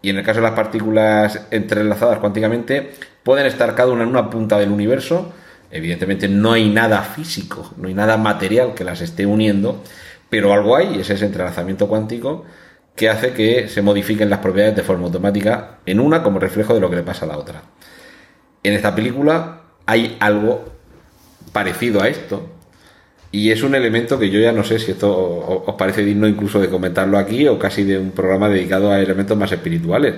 Y 0.00 0.08
en 0.08 0.16
el 0.16 0.24
caso 0.24 0.40
de 0.40 0.44
las 0.44 0.54
partículas 0.54 1.42
entrelazadas 1.50 2.20
cuánticamente, 2.20 2.90
pueden 3.22 3.44
estar 3.44 3.74
cada 3.74 3.92
una 3.92 4.04
en 4.04 4.08
una 4.08 4.30
punta 4.30 4.58
del 4.58 4.70
universo. 4.70 5.30
Evidentemente 5.70 6.26
no 6.26 6.52
hay 6.52 6.70
nada 6.70 7.02
físico, 7.02 7.74
no 7.76 7.88
hay 7.88 7.92
nada 7.92 8.16
material 8.16 8.72
que 8.72 8.82
las 8.82 9.02
esté 9.02 9.26
uniendo, 9.26 9.82
pero 10.30 10.54
algo 10.54 10.74
hay, 10.74 11.00
es 11.00 11.10
ese 11.10 11.26
entrelazamiento 11.26 11.86
cuántico 11.86 12.46
que 12.96 13.10
hace 13.10 13.34
que 13.34 13.68
se 13.68 13.82
modifiquen 13.82 14.30
las 14.30 14.38
propiedades 14.38 14.74
de 14.74 14.82
forma 14.84 15.04
automática 15.04 15.80
en 15.84 16.00
una 16.00 16.22
como 16.22 16.38
reflejo 16.38 16.72
de 16.72 16.80
lo 16.80 16.88
que 16.88 16.96
le 16.96 17.02
pasa 17.02 17.26
a 17.26 17.28
la 17.28 17.36
otra. 17.36 17.60
En 18.62 18.72
esta 18.72 18.94
película 18.94 19.64
hay 19.84 20.16
algo 20.18 20.64
parecido 21.52 22.00
a 22.00 22.08
esto, 22.08 22.51
y 23.32 23.50
es 23.50 23.62
un 23.62 23.74
elemento 23.74 24.18
que 24.18 24.28
yo 24.28 24.38
ya 24.38 24.52
no 24.52 24.62
sé 24.62 24.78
si 24.78 24.90
esto 24.90 25.10
os 25.66 25.74
parece 25.76 26.04
digno 26.04 26.28
incluso 26.28 26.60
de 26.60 26.68
comentarlo 26.68 27.16
aquí 27.16 27.48
o 27.48 27.58
casi 27.58 27.82
de 27.82 27.98
un 27.98 28.10
programa 28.10 28.50
dedicado 28.50 28.90
a 28.90 29.00
elementos 29.00 29.36
más 29.38 29.50
espirituales. 29.50 30.16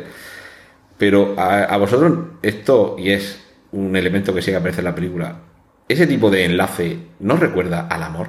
Pero 0.99 1.35
a, 1.39 1.77
vosotros 1.77 2.13
esto, 2.43 2.97
y 2.99 3.11
es 3.11 3.41
un 3.71 3.95
elemento 3.95 4.35
que 4.35 4.43
sí 4.43 4.51
que 4.51 4.57
aparece 4.57 4.81
en 4.81 4.87
la 4.87 4.95
película, 4.97 5.43
ese 5.89 6.09
tipo 6.09 6.29
de 6.29 6.45
enlace 6.45 6.99
no 7.21 7.37
recuerda 7.37 7.87
al 7.87 8.03
amor. 8.03 8.29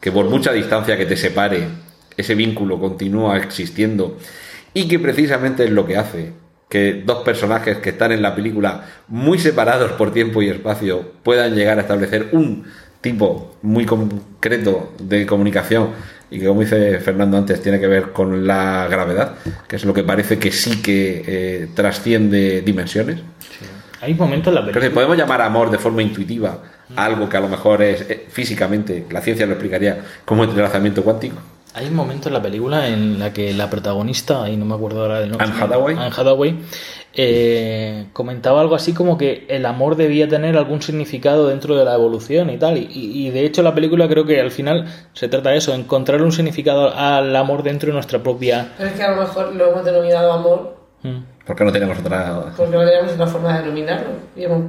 Que 0.00 0.10
por 0.10 0.28
mucha 0.28 0.52
distancia 0.52 0.96
que 0.96 1.06
te 1.06 1.16
separe, 1.16 1.68
ese 2.16 2.34
vínculo 2.34 2.80
continúa 2.80 3.36
existiendo 3.36 4.18
y 4.74 4.88
que 4.88 4.98
precisamente 4.98 5.64
es 5.64 5.70
lo 5.70 5.86
que 5.86 5.98
hace 5.98 6.32
que 6.68 7.02
dos 7.06 7.22
personajes 7.22 7.78
que 7.78 7.90
están 7.90 8.10
en 8.10 8.22
la 8.22 8.34
película 8.34 8.86
muy 9.06 9.38
separados 9.38 9.92
por 9.92 10.12
tiempo 10.12 10.42
y 10.42 10.48
espacio 10.48 11.12
puedan 11.22 11.54
llegar 11.54 11.78
a 11.78 11.82
establecer 11.82 12.30
un 12.32 12.66
tipo 13.06 13.54
muy 13.62 13.86
concreto 13.86 14.92
de 14.98 15.26
comunicación 15.26 15.90
y 16.28 16.40
que 16.40 16.46
como 16.46 16.62
dice 16.62 16.98
Fernando 16.98 17.36
antes 17.36 17.62
tiene 17.62 17.78
que 17.78 17.86
ver 17.86 18.10
con 18.10 18.48
la 18.48 18.88
gravedad, 18.90 19.34
que 19.68 19.76
es 19.76 19.84
lo 19.84 19.94
que 19.94 20.02
parece 20.02 20.40
que 20.40 20.50
sí 20.50 20.82
que 20.82 21.22
eh, 21.24 21.68
trasciende 21.72 22.62
dimensiones. 22.62 23.20
Hay 24.00 24.14
momentos 24.14 24.48
en 24.48 24.54
la 24.56 24.60
película. 24.66 24.90
podemos 24.90 25.16
llamar 25.16 25.40
amor 25.40 25.70
de 25.70 25.78
forma 25.78 26.02
intuitiva 26.02 26.60
algo 26.96 27.28
que 27.28 27.36
a 27.36 27.40
lo 27.40 27.48
mejor 27.48 27.82
es 27.82 28.02
eh, 28.10 28.26
físicamente, 28.28 29.06
la 29.10 29.20
ciencia 29.20 29.46
lo 29.46 29.52
explicaría 29.52 29.98
como 30.24 30.42
entrelazamiento 30.42 31.04
cuántico. 31.04 31.36
Hay 31.76 31.88
un 31.88 31.94
momento 31.94 32.30
en 32.30 32.32
la 32.32 32.40
película 32.40 32.88
en 32.88 33.18
la 33.18 33.34
que 33.34 33.52
la 33.52 33.68
protagonista, 33.68 34.48
y 34.48 34.56
no 34.56 34.64
me 34.64 34.74
acuerdo 34.74 35.02
ahora 35.02 35.20
del 35.20 35.28
nombre, 35.28 35.46
Anne 35.46 35.62
Hathaway, 35.62 35.94
Anne 35.94 36.10
Hathaway 36.16 36.58
eh, 37.12 38.06
comentaba 38.14 38.62
algo 38.62 38.74
así 38.74 38.94
como 38.94 39.18
que 39.18 39.44
el 39.50 39.66
amor 39.66 39.96
debía 39.96 40.26
tener 40.26 40.56
algún 40.56 40.80
significado 40.80 41.48
dentro 41.48 41.76
de 41.76 41.84
la 41.84 41.92
evolución 41.92 42.48
y 42.48 42.56
tal. 42.56 42.78
Y, 42.78 43.28
de 43.28 43.44
hecho 43.44 43.62
la 43.62 43.74
película 43.74 44.08
creo 44.08 44.24
que 44.24 44.40
al 44.40 44.50
final 44.50 44.86
se 45.12 45.28
trata 45.28 45.50
de 45.50 45.58
eso, 45.58 45.74
encontrar 45.74 46.22
un 46.22 46.32
significado 46.32 46.94
al 46.96 47.36
amor 47.36 47.62
dentro 47.62 47.88
de 47.88 47.92
nuestra 47.92 48.22
propia... 48.22 48.72
Pero 48.78 48.88
es 48.88 48.96
que 48.96 49.02
a 49.02 49.10
lo 49.10 49.20
mejor 49.20 49.54
lo 49.54 49.70
hemos 49.70 49.84
denominado 49.84 50.32
amor. 50.32 50.76
Mm. 51.02 51.18
¿Por 51.46 51.56
qué 51.56 51.64
no 51.64 51.72
tenemos 51.72 51.98
otra...? 51.98 52.54
Porque 52.56 52.74
no 52.74 52.86
tenemos 52.86 53.12
otra 53.12 53.26
forma 53.26 53.52
de 53.52 53.64
denominarlo. 53.64 54.08
Y 54.34 54.44
hemos 54.44 54.64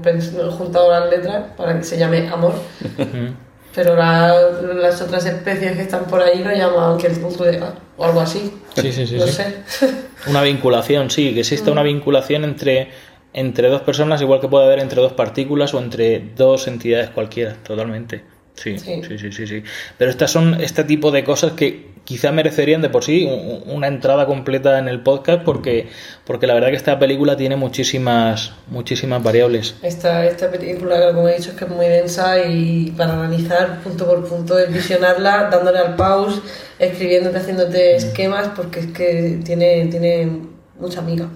juntado 0.57 0.91
las 0.91 1.09
letras 1.09 1.45
para 1.55 1.77
que 1.77 1.85
se 1.85 1.97
llame 1.97 2.27
amor. 2.27 2.53
pero 3.77 3.95
las 3.95 4.99
otras 5.03 5.23
especies 5.27 5.73
que 5.73 5.83
están 5.83 6.05
por 6.05 6.19
ahí 6.19 6.43
lo 6.43 6.51
llaman 6.51 6.97
que 6.97 7.05
el 7.05 7.15
punto 7.19 7.43
de 7.43 7.61
o 7.95 8.03
algo 8.03 8.19
así. 8.19 8.51
Sí, 8.75 8.91
sí, 8.91 9.05
sí. 9.05 9.17
No 9.17 9.27
sé. 9.27 9.57
Una 10.27 10.41
vinculación, 10.41 11.11
sí, 11.11 11.31
que 11.35 11.41
exista 11.41 11.69
una 11.71 11.83
vinculación 11.83 12.43
entre, 12.43 12.89
entre 13.33 13.69
dos 13.69 13.81
personas, 13.81 14.19
igual 14.19 14.41
que 14.41 14.47
puede 14.47 14.65
haber 14.65 14.79
entre 14.79 14.99
dos 14.99 15.13
partículas 15.13 15.75
o 15.75 15.79
entre 15.79 16.19
dos 16.35 16.67
entidades 16.67 17.11
cualquiera, 17.11 17.53
totalmente. 17.53 18.23
Sí, 18.55 18.79
sí, 18.79 19.03
sí, 19.07 19.31
sí, 19.31 19.45
sí. 19.45 19.63
Pero 19.95 20.09
estas 20.09 20.31
son 20.31 20.59
este 20.59 20.83
tipo 20.83 21.11
de 21.11 21.23
cosas 21.23 21.51
que 21.51 21.91
quizá 22.07 22.31
merecerían 22.31 22.81
de 22.81 22.87
por 22.87 23.03
sí 23.03 23.29
una 23.65 23.87
entrada 23.87 24.25
completa 24.25 24.79
en 24.79 24.87
el 24.87 25.01
podcast 25.01 25.43
porque, 25.43 25.89
porque 26.23 26.47
la 26.47 26.53
verdad 26.53 26.69
que 26.69 26.77
esta 26.77 26.97
película 26.97 27.35
tiene 27.35 27.57
muchísimas, 27.57 28.53
muchísimas 28.67 29.21
variables. 29.21 29.75
Esta, 29.81 30.25
esta 30.25 30.49
película, 30.49 31.11
como 31.13 31.27
he 31.27 31.35
dicho, 31.35 31.49
es 31.49 31.57
que 31.57 31.65
es 31.65 31.69
muy 31.69 31.85
densa 31.85 32.45
y 32.47 32.91
para 32.91 33.11
analizar 33.11 33.81
punto 33.81 34.07
por 34.07 34.25
punto, 34.25 34.57
es 34.57 34.71
visionarla, 34.71 35.49
dándole 35.51 35.79
al 35.79 35.97
pause, 35.97 36.41
escribiéndote, 36.79 37.39
haciéndote 37.39 37.95
mm. 37.95 37.97
esquemas, 37.97 38.51
porque 38.55 38.79
es 38.79 38.87
que 38.87 39.41
tiene, 39.43 39.87
tiene 39.87 40.31
mucha 40.79 41.01
amiga. 41.01 41.27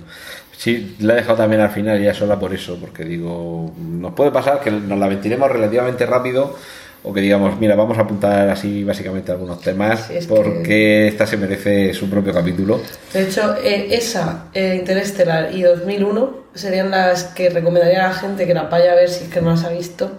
Sí, 0.56 0.96
la 1.00 1.14
he 1.14 1.16
dejado 1.18 1.40
también 1.40 1.62
al 1.62 1.72
final 1.72 2.02
ya 2.02 2.14
sola 2.14 2.40
por 2.40 2.54
eso, 2.54 2.78
porque 2.80 3.04
digo, 3.04 3.74
nos 3.78 4.14
puede 4.14 4.32
pasar 4.32 4.62
que 4.62 4.72
nos 4.72 4.98
la 4.98 5.10
ventilemos 5.10 5.52
relativamente 5.52 6.06
rápido 6.06 6.56
o 7.04 7.14
que 7.14 7.22
digamos, 7.22 7.60
mira, 7.60 7.76
vamos 7.76 7.98
a 7.98 8.02
apuntar 8.02 8.50
así 8.50 8.84
básicamente 8.84 9.32
algunos 9.32 9.62
temas 9.62 10.10
porque 10.28 11.08
esta 11.08 11.26
se 11.26 11.38
merece 11.38 11.94
su 11.94 12.10
propio 12.10 12.34
capítulo. 12.34 12.80
De 13.14 13.24
hecho, 13.24 13.56
eh, 13.64 13.88
esa, 13.92 14.46
eh, 14.54 14.76
Interestelar 14.80 15.54
y 15.54 15.64
2001 15.64 16.42
serían 16.54 16.92
las 16.92 17.24
que 17.24 17.50
recomendaría 17.50 18.06
a 18.06 18.10
la 18.10 18.14
gente 18.14 18.46
que 18.46 18.54
la 18.54 18.64
vaya 18.64 18.92
a 18.92 18.96
ver 18.96 19.10
si 19.10 19.24
es 19.24 19.30
que 19.30 19.42
no 19.42 19.52
las 19.52 19.64
ha 19.64 19.70
visto, 19.70 20.12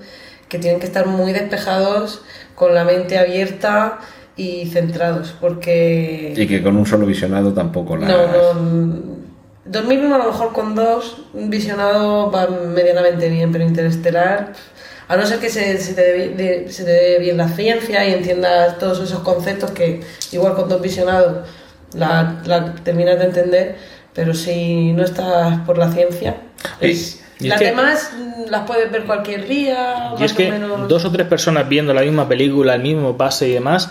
que 0.48 0.58
tienen 0.58 0.80
que 0.80 0.86
estar 0.86 1.06
muy 1.06 1.32
despejados, 1.32 2.22
con 2.54 2.74
la 2.74 2.84
mente 2.84 3.16
abierta 3.16 4.00
y 4.36 4.66
centrados, 4.66 5.34
porque... 5.40 6.34
Y 6.36 6.46
que 6.46 6.62
con 6.62 6.76
un 6.76 6.86
solo 6.86 7.06
visionado 7.06 7.52
tampoco 7.52 7.96
la... 7.96 8.08
No, 8.08 8.26
no... 8.54 9.22
2001 9.64 10.14
a 10.14 10.18
lo 10.18 10.24
mejor 10.24 10.52
con 10.52 10.74
dos, 10.74 11.22
visionado 11.34 12.30
va 12.32 12.48
medianamente 12.48 13.28
bien, 13.28 13.52
pero 13.52 13.64
Interestelar 13.64 14.52
a 15.12 15.16
no 15.16 15.26
ser 15.26 15.40
que 15.40 15.50
se, 15.50 15.78
se, 15.78 15.92
te 15.92 16.00
dé, 16.00 16.66
se, 16.70 16.84
te 16.84 16.90
dé, 16.90 17.18
bien 17.18 17.36
la 17.36 17.48
ciencia 17.48 18.08
y 18.08 18.14
entiendas 18.14 18.78
todos 18.78 18.98
esos 19.00 19.20
conceptos 19.20 19.70
que 19.72 20.00
igual 20.32 20.54
con 20.54 20.70
dos 20.70 20.80
visionados 20.80 21.46
la, 21.92 22.40
la 22.46 22.74
terminas 22.76 23.18
de 23.18 23.26
entender, 23.26 23.76
pero 24.14 24.32
si 24.32 24.92
no 24.92 25.04
estás 25.04 25.58
por 25.66 25.76
la 25.76 25.92
ciencia, 25.92 26.36
es, 26.80 27.22
las 27.40 27.60
demás 27.60 28.10
las 28.48 28.66
puedes 28.66 28.90
ver 28.90 29.04
cualquier 29.04 29.46
día. 29.46 30.14
Y 30.18 30.24
es 30.24 30.32
que 30.32 30.50
dos 30.88 31.04
o 31.04 31.12
tres 31.12 31.26
personas 31.26 31.68
viendo 31.68 31.92
la 31.92 32.00
misma 32.00 32.26
película, 32.26 32.74
el 32.74 32.82
mismo 32.82 33.14
pase 33.14 33.48
y 33.48 33.52
demás, 33.52 33.90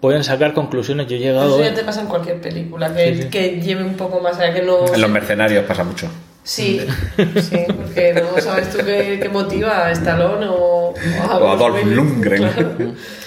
pueden 0.00 0.22
sacar 0.22 0.54
conclusiones. 0.54 1.08
Yo 1.08 1.16
he 1.16 1.18
llegado. 1.18 1.60
Eso 1.60 1.68
ya 1.68 1.74
te 1.74 1.82
pasa 1.82 2.02
en 2.02 2.06
cualquier 2.06 2.40
película, 2.40 2.94
que, 2.94 3.28
que 3.28 3.60
lleve 3.60 3.82
un 3.82 3.96
poco 3.96 4.20
más 4.20 4.38
allá, 4.38 4.54
que 4.54 4.62
no. 4.62 4.94
En 4.94 5.00
los 5.00 5.10
mercenarios 5.10 5.64
pasa 5.64 5.82
mucho. 5.82 6.08
Sí, 6.50 6.80
sí, 7.42 7.58
porque 7.68 8.12
no 8.12 8.40
sabes 8.40 8.70
tú 8.70 8.78
qué, 8.84 9.30
motiva 9.32 9.86
a 9.86 9.92
Stallone 9.92 10.48
o, 10.50 10.92
a, 11.28 11.52
Adolf 11.52 11.84
Lundgren. 11.84 12.42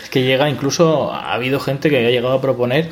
Es 0.04 0.10
que 0.10 0.24
llega, 0.24 0.50
incluso 0.50 1.10
ha 1.10 1.34
habido 1.34 1.62
gente 1.62 1.90
que 1.90 2.06
ha 2.06 2.10
llegado 2.10 2.34
a 2.34 2.42
proponer 2.42 2.90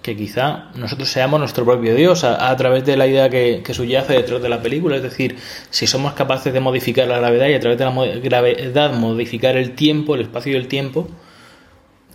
que 0.00 0.14
quizá 0.14 0.66
nosotros 0.76 1.08
seamos 1.08 1.40
nuestro 1.40 1.64
propio 1.64 1.96
Dios 1.96 2.22
a, 2.22 2.54
través 2.56 2.84
de 2.84 2.96
la 2.96 3.08
idea 3.08 3.28
que, 3.28 3.62
que, 3.64 3.74
subyace 3.74 4.12
detrás 4.12 4.40
de 4.40 4.48
la 4.48 4.62
película. 4.62 4.94
Es 4.94 5.02
decir, 5.02 5.38
si 5.70 5.88
somos 5.88 6.12
capaces 6.12 6.52
de 6.52 6.60
modificar 6.60 7.08
la 7.08 7.18
gravedad 7.18 7.48
y 7.48 7.54
a 7.54 7.60
través 7.60 7.76
de 7.76 7.84
la 7.84 7.90
gravedad 8.22 8.92
modificar 8.92 9.56
el 9.56 9.74
tiempo, 9.74 10.14
el 10.14 10.20
espacio 10.20 10.52
y 10.52 10.56
el 10.56 10.68
tiempo. 10.68 11.08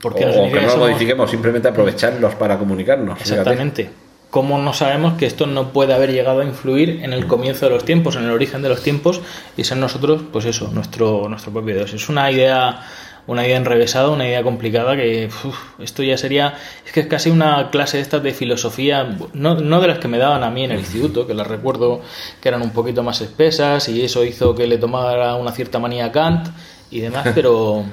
Porque 0.02 0.26
o 0.26 0.50
que 0.50 0.62
no 0.62 0.68
lo 0.68 0.78
modifiquemos, 0.78 1.30
simplemente 1.30 1.68
aprovecharlos 1.68 2.36
para 2.36 2.58
comunicarnos. 2.58 3.20
Exactamente. 3.20 3.90
¿Cómo 4.30 4.60
no 4.60 4.74
sabemos 4.74 5.14
que 5.14 5.26
esto 5.26 5.48
no 5.48 5.70
puede 5.74 5.94
haber 5.94 6.12
llegado 6.12 6.42
a 6.42 6.46
influir 6.46 7.02
en 7.04 7.14
el 7.14 7.26
comienzo 7.26 7.66
de 7.66 7.72
los 7.72 7.84
tiempos, 7.84 8.16
en 8.16 8.26
el 8.26 8.32
origen 8.32 8.62
de 8.62 8.70
los 8.70 8.84
tiempos 8.84 9.22
y 9.58 9.64
ser 9.64 9.78
nosotros, 9.78 10.22
pues 10.32 10.46
eso, 10.46 10.70
nuestro, 10.72 11.28
nuestro 11.28 11.52
propio 11.52 11.74
Dios? 11.74 11.94
Es 11.94 12.10
una 12.10 12.30
idea, 12.30 12.82
una 13.26 13.44
idea 13.44 13.58
enrevesada, 13.58 14.10
una 14.10 14.28
idea 14.28 14.44
complicada 14.44 14.96
que 14.96 15.32
esto 15.80 16.04
ya 16.04 16.16
sería, 16.16 16.54
es 16.86 16.92
que 16.92 17.00
es 17.00 17.08
casi 17.08 17.32
una 17.32 17.72
clase 17.72 17.98
de 17.98 18.04
estas 18.04 18.22
de 18.22 18.32
filosofía, 18.32 19.18
no, 19.34 19.56
no 19.56 19.82
de 19.82 19.88
las 19.88 19.98
que 19.98 20.08
me 20.08 20.20
daban 20.20 20.44
a 20.44 20.52
mí 20.52 20.64
en 20.64 20.74
el 20.74 20.80
instituto, 20.80 21.26
que 21.26 21.34
las 21.34 21.48
recuerdo 21.48 22.02
que 22.40 22.50
eran 22.50 22.62
un 22.62 22.70
poquito 22.70 23.02
más 23.02 23.22
espesas 23.22 23.90
y 23.90 24.04
eso 24.04 24.24
hizo 24.24 24.54
que 24.54 24.68
le 24.68 24.78
tomara 24.78 25.34
una 25.38 25.52
cierta 25.54 25.80
manía 25.80 26.06
a 26.06 26.12
Kant 26.12 26.50
y 26.92 27.00
demás, 27.00 27.30
pero... 27.34 27.84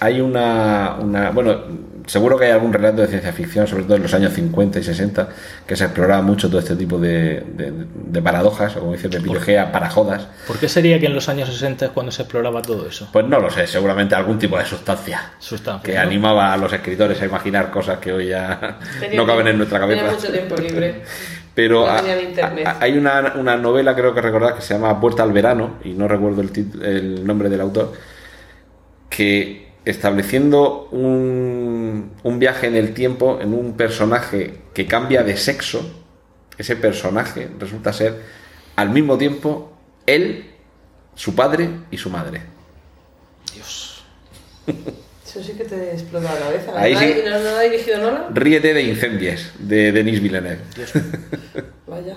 Hay 0.00 0.20
una, 0.20 0.96
una, 1.00 1.30
bueno, 1.30 1.62
seguro 2.06 2.38
que 2.38 2.46
hay 2.46 2.52
algún 2.52 2.72
relato 2.72 3.02
de 3.02 3.08
ciencia 3.08 3.32
ficción, 3.32 3.66
sobre 3.66 3.84
todo 3.84 3.96
en 3.96 4.02
los 4.02 4.14
años 4.14 4.32
50 4.32 4.78
y 4.78 4.82
60, 4.82 5.28
que 5.66 5.76
se 5.76 5.84
exploraba 5.84 6.22
mucho 6.22 6.48
todo 6.48 6.60
este 6.60 6.76
tipo 6.76 6.98
de, 6.98 7.42
de, 7.46 8.22
paradojas, 8.22 8.76
o 8.76 8.80
como 8.80 8.92
dice 8.92 9.08
de 9.08 9.20
para 9.72 9.90
jodas. 9.90 10.26
¿Por 10.46 10.58
qué 10.58 10.68
sería 10.68 10.98
que 10.98 11.06
en 11.06 11.14
los 11.14 11.28
años 11.28 11.48
60 11.48 11.86
es 11.86 11.90
cuando 11.90 12.10
se 12.12 12.22
exploraba 12.22 12.62
todo 12.62 12.86
eso? 12.88 13.08
Pues 13.12 13.26
no 13.26 13.38
lo 13.40 13.50
sé, 13.50 13.66
seguramente 13.66 14.14
algún 14.14 14.38
tipo 14.38 14.56
de 14.56 14.64
sustancia. 14.64 15.32
que 15.82 15.98
animaba 15.98 16.52
a 16.52 16.56
los 16.56 16.72
escritores 16.72 17.20
a 17.20 17.26
imaginar 17.26 17.70
cosas 17.70 17.98
que 17.98 18.12
hoy 18.12 18.28
ya 18.28 18.78
no 19.14 19.26
caben 19.26 19.48
en 19.48 19.58
nuestra 19.58 19.78
cabeza. 19.80 20.10
mucho 20.10 20.32
tiempo 20.32 20.56
libre. 20.56 21.02
Pero 21.54 21.86
hay 22.80 22.98
una, 22.98 23.32
una 23.36 23.56
novela, 23.56 23.94
creo 23.94 24.14
que 24.14 24.20
recordar, 24.20 24.54
que 24.54 24.60
se 24.60 24.74
llama 24.74 25.00
Puerta 25.00 25.22
al 25.22 25.32
Verano, 25.32 25.78
y 25.84 25.94
no 25.94 26.06
recuerdo 26.06 26.42
el, 26.42 26.52
tit- 26.52 26.82
el 26.82 27.26
nombre 27.26 27.48
del 27.48 27.62
autor, 27.62 27.94
que 29.08 29.65
estableciendo 29.86 30.88
un, 30.90 32.12
un 32.22 32.38
viaje 32.38 32.66
en 32.66 32.74
el 32.76 32.92
tiempo 32.92 33.38
en 33.40 33.54
un 33.54 33.74
personaje 33.76 34.58
que 34.74 34.86
cambia 34.86 35.22
de 35.22 35.36
sexo, 35.38 36.04
ese 36.58 36.76
personaje 36.76 37.48
resulta 37.58 37.92
ser 37.94 38.20
al 38.76 38.90
mismo 38.90 39.16
tiempo 39.16 39.72
él, 40.06 40.50
su 41.14 41.34
padre 41.34 41.70
y 41.90 41.96
su 41.96 42.10
madre. 42.10 42.42
Eso 44.66 45.42
sí 45.42 45.52
que 45.52 45.64
te 45.64 45.92
explota 45.92 46.32
la 46.32 46.38
cabeza. 46.40 46.72
Ahí 46.80 46.94
¿No, 46.94 47.00
sí. 47.00 47.06
ha- 47.26 47.30
no, 47.30 47.38
no 47.44 47.56
ha 47.56 47.60
dirigido 47.62 47.98
Nola? 47.98 48.28
Ríete 48.32 48.72
de 48.74 48.82
incendies, 48.82 49.52
de 49.58 49.92
Denis 49.92 50.20
Villeneuve. 50.22 50.58
Vaya. 51.86 52.16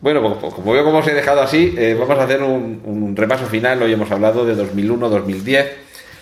Bueno, 0.00 0.22
pues, 0.22 0.34
pues, 0.40 0.54
como 0.54 0.72
veo 0.72 0.84
cómo 0.84 0.98
os 0.98 1.08
he 1.08 1.14
dejado 1.14 1.40
así, 1.42 1.74
eh, 1.76 1.96
vamos 1.98 2.16
a 2.18 2.24
hacer 2.24 2.42
un, 2.42 2.80
un 2.84 3.16
repaso 3.16 3.46
final. 3.46 3.82
Hoy 3.82 3.92
hemos 3.92 4.10
hablado 4.12 4.46
de 4.46 4.54
2001-2010, 4.56 5.66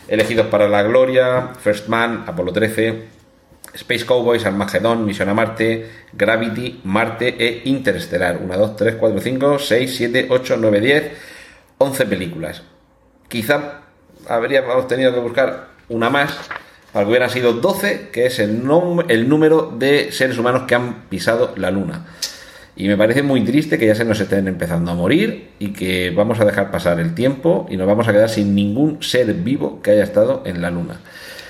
elegidos 0.09 0.47
para 0.47 0.69
la 0.69 0.83
gloria, 0.83 1.53
First 1.61 1.89
Man, 1.89 2.25
Apolo 2.27 2.53
13, 2.53 3.05
Space 3.75 4.07
Cowboys, 4.07 4.47
Armageddon, 4.47 5.05
Misión 5.05 5.29
a 5.29 5.35
Marte, 5.35 5.91
Gravity, 6.13 6.81
Marte 6.85 7.37
e 7.39 7.63
Interestelar. 7.65 8.39
1, 8.43 8.59
2, 8.59 8.77
3, 8.77 8.95
4, 8.97 9.21
5, 9.21 9.59
6, 9.59 9.97
7, 9.97 10.27
8, 10.31 10.57
9, 10.59 10.81
10, 10.81 11.13
11 11.79 12.07
películas. 12.07 12.63
Quizá 13.29 13.83
habríamos 14.29 14.89
tenido 14.89 15.13
que 15.13 15.21
buscar 15.21 15.69
una 15.89 16.11
más 16.11 16.37
para 16.93 17.05
que 17.05 17.11
hubieran 17.11 17.31
sido 17.31 17.53
12, 17.53 18.09
que 18.11 18.27
es 18.27 18.39
el, 18.39 18.63
el 19.09 19.29
número 19.29 19.73
de 19.77 20.13
seres 20.13 20.39
humanos 20.39 20.63
que 20.67 20.75
han 20.75 21.03
pisado 21.09 21.53
la 21.57 21.71
Luna. 21.71 22.07
Y 22.77 22.89
me 22.89 22.97
parece 22.99 23.23
muy 23.23 23.43
triste 23.43 23.79
que 23.79 23.87
ya 23.87 23.95
se 23.95 24.05
nos 24.05 24.21
estén 24.21 24.47
empezando 24.49 24.91
a 24.91 24.95
morir 24.95 25.49
y 25.59 25.73
que 25.73 26.11
vamos 26.11 26.41
a 26.41 26.45
dejar 26.45 26.71
pasar 26.71 27.01
el 27.01 27.15
tiempo 27.15 27.67
y 27.71 27.79
nos 27.79 27.87
vamos 27.87 28.07
a 28.07 28.13
quedar 28.13 28.29
sin 28.29 28.55
ningún 28.55 29.03
ser 29.03 29.33
vivo 29.33 29.81
que 29.81 29.93
haya 29.93 30.05
estado 30.05 30.43
en 30.45 30.61
la 30.61 30.71
Luna. 30.71 31.01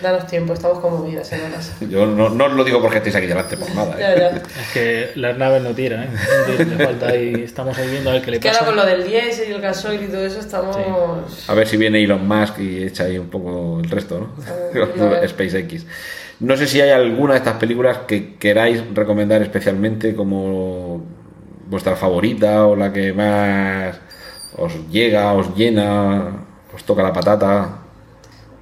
Danos 0.01 0.27
tiempo, 0.27 0.53
estamos 0.53 0.79
conmovidas 0.79 1.33
en 1.33 1.43
la 1.43 1.49
casa. 1.49 1.75
Yo 1.89 2.07
no, 2.07 2.29
no 2.29 2.45
os 2.45 2.53
lo 2.53 2.63
digo 2.63 2.81
porque 2.81 2.99
estéis 2.99 3.17
aquí 3.17 3.27
delante 3.27 3.57
por 3.57 3.75
nada. 3.75 3.95
¿eh? 3.95 4.01
Ya, 4.01 4.15
ya. 4.15 4.37
Es 4.37 4.73
que 4.73 5.11
las 5.17 5.37
naves 5.37 5.63
no 5.63 5.71
tiran, 5.71 6.05
¿eh? 6.05 6.77
Falta 6.85 7.09
ahí, 7.09 7.43
estamos 7.43 7.77
ahí 7.77 7.91
viendo 7.91 8.11
a 8.11 8.13
ver 8.13 8.23
qué 8.23 8.31
le 8.33 8.41
pasa. 8.41 8.65
con 8.65 8.77
lo 8.77 8.85
del 8.85 9.05
diésel 9.05 9.49
y 9.49 9.53
el 9.53 9.61
gasoil 9.61 10.03
y 10.05 10.09
todo 10.09 10.25
eso 10.25 10.39
estamos... 10.39 11.49
A 11.49 11.55
ver 11.55 11.67
si 11.67 11.77
viene 11.77 12.05
Elon 12.05 12.29
Musk 12.29 12.59
y 12.61 12.85
echa 12.85 13.05
ahí 13.05 13.19
un 13.19 13.31
poco 13.31 13.81
el 13.83 13.91
resto, 13.91 14.21
¿no? 14.21 15.29
SpaceX. 15.29 15.87
No 16.41 16.57
sé 16.57 16.67
si 16.67 16.81
hay 16.81 16.91
alguna 16.91 17.33
de 17.33 17.39
estas 17.39 17.57
películas 17.57 17.99
que 18.07 18.37
queráis 18.37 18.83
recomendar 18.95 19.41
especialmente 19.43 20.15
como 20.15 21.03
vuestra 21.69 21.97
favorita 21.97 22.67
o 22.67 22.77
la 22.77 22.93
que 22.93 23.13
más 23.13 23.99
os 24.57 24.73
llega, 24.91 25.33
os 25.33 25.55
llena, 25.57 26.45
os 26.75 26.85
toca 26.85 27.03
la 27.03 27.13
patata. 27.13 27.79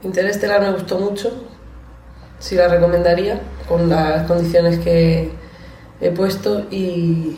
Interestelar 0.02 0.60
me 0.60 0.72
gustó 0.72 0.98
mucho. 0.98 1.32
Sí 2.38 2.54
la 2.54 2.68
recomendaría, 2.68 3.40
con 3.68 3.88
las 3.88 4.26
condiciones 4.26 4.78
que 4.78 5.30
he 6.00 6.10
puesto. 6.10 6.66
Y, 6.70 7.36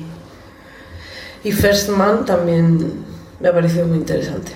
y 1.45 1.53
First 1.53 1.91
Man 1.91 2.27
también 2.27 3.05
me 3.41 3.49
ha 3.49 3.53
parecido 3.53 3.87
muy 3.87 3.99
interesante. 3.99 4.53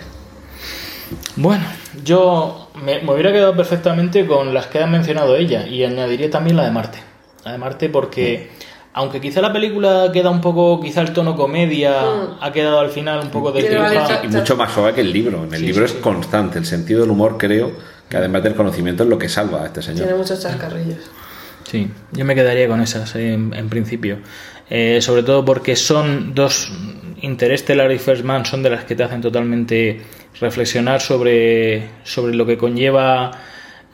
Bueno, 1.36 1.65
yo 2.05 2.60
me, 2.85 3.01
me 3.01 3.13
hubiera 3.13 3.33
quedado 3.33 3.55
perfectamente 3.57 4.27
con 4.27 4.53
las 4.55 4.67
que 4.67 4.81
ha 4.83 4.87
mencionado 4.87 5.37
ella 5.37 5.67
y 5.67 5.85
añadiría 5.85 6.31
también 6.31 6.57
la 6.57 6.65
de 6.65 6.71
Marte. 6.71 6.99
La 7.45 7.53
de 7.53 7.59
Marte 7.59 7.89
porque, 7.89 8.51
aunque 8.93 9.21
quizá 9.21 9.41
la 9.41 9.53
película 9.53 10.11
queda 10.13 10.31
un 10.31 10.41
poco, 10.41 10.81
quizá 10.81 11.01
el 11.01 11.13
tono 11.13 11.35
comedia 11.37 12.03
Mm. 12.03 12.39
ha 12.45 12.53
quedado 12.53 12.81
al 12.81 12.91
final 12.91 13.21
un 13.21 13.31
poco 13.31 13.53
Tiene 13.53 13.69
desdibujado. 13.71 14.01
varias- 14.09 14.25
Y 14.25 14.29
mucho 14.37 14.57
más 14.57 14.73
suave 14.73 14.95
que 14.95 15.01
el 15.01 15.13
libro. 15.13 15.45
En 15.45 15.55
el 15.55 15.61
Sí, 15.61 15.67
libro 15.67 15.87
sí, 15.87 15.93
es 15.93 15.97
sí. 15.99 16.03
constante. 16.03 16.59
El 16.59 16.67
sentido 16.67 17.01
del 17.03 17.11
humor, 17.11 17.37
creo 17.39 17.73
que 18.09 18.17
además 18.17 18.43
del 18.43 18.55
conocimiento 18.55 19.03
es 19.05 19.09
lo 19.09 19.19
que 19.19 19.29
salva 19.29 19.63
a 19.63 19.67
este 19.67 19.81
Tiene 19.81 20.01
señor. 20.01 20.17
muchos 20.19 20.41
chascarrillos. 20.43 20.99
Sí, 21.65 21.89
yo 22.13 22.25
me 22.25 22.35
quedaría 22.35 22.67
con 22.67 22.81
esas 22.81 23.15
en, 23.15 23.55
en 23.55 23.69
principio. 23.69 24.19
Eh, 24.69 25.01
sobre 25.01 25.23
todo 25.23 25.45
porque 25.45 25.77
son 25.77 26.35
dos, 26.35 26.73
Interstellar 27.23 27.91
y 27.93 27.99
First 27.99 28.25
Man, 28.25 28.45
son 28.47 28.63
de 28.63 28.71
las 28.71 28.85
que 28.85 28.95
te 28.97 29.03
hacen 29.05 29.21
totalmente 29.21 30.01
reflexionar 30.39 31.01
sobre, 31.01 31.89
sobre 32.05 32.35
lo 32.35 32.47
que 32.47 32.59
conlleva 32.59 33.32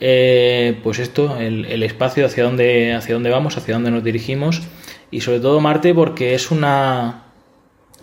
eh, 0.00 0.78
pues 0.82 0.98
esto, 0.98 1.38
el, 1.38 1.64
el 1.66 1.82
espacio, 1.82 2.26
hacia 2.26 2.44
dónde, 2.44 2.94
hacia 2.94 3.14
dónde 3.14 3.30
vamos, 3.30 3.56
hacia 3.56 3.74
dónde 3.74 3.90
nos 3.90 4.04
dirigimos. 4.04 4.62
Y 5.10 5.20
sobre 5.20 5.40
todo 5.40 5.60
Marte 5.60 5.94
porque 5.94 6.34
es 6.34 6.50
una. 6.50 7.24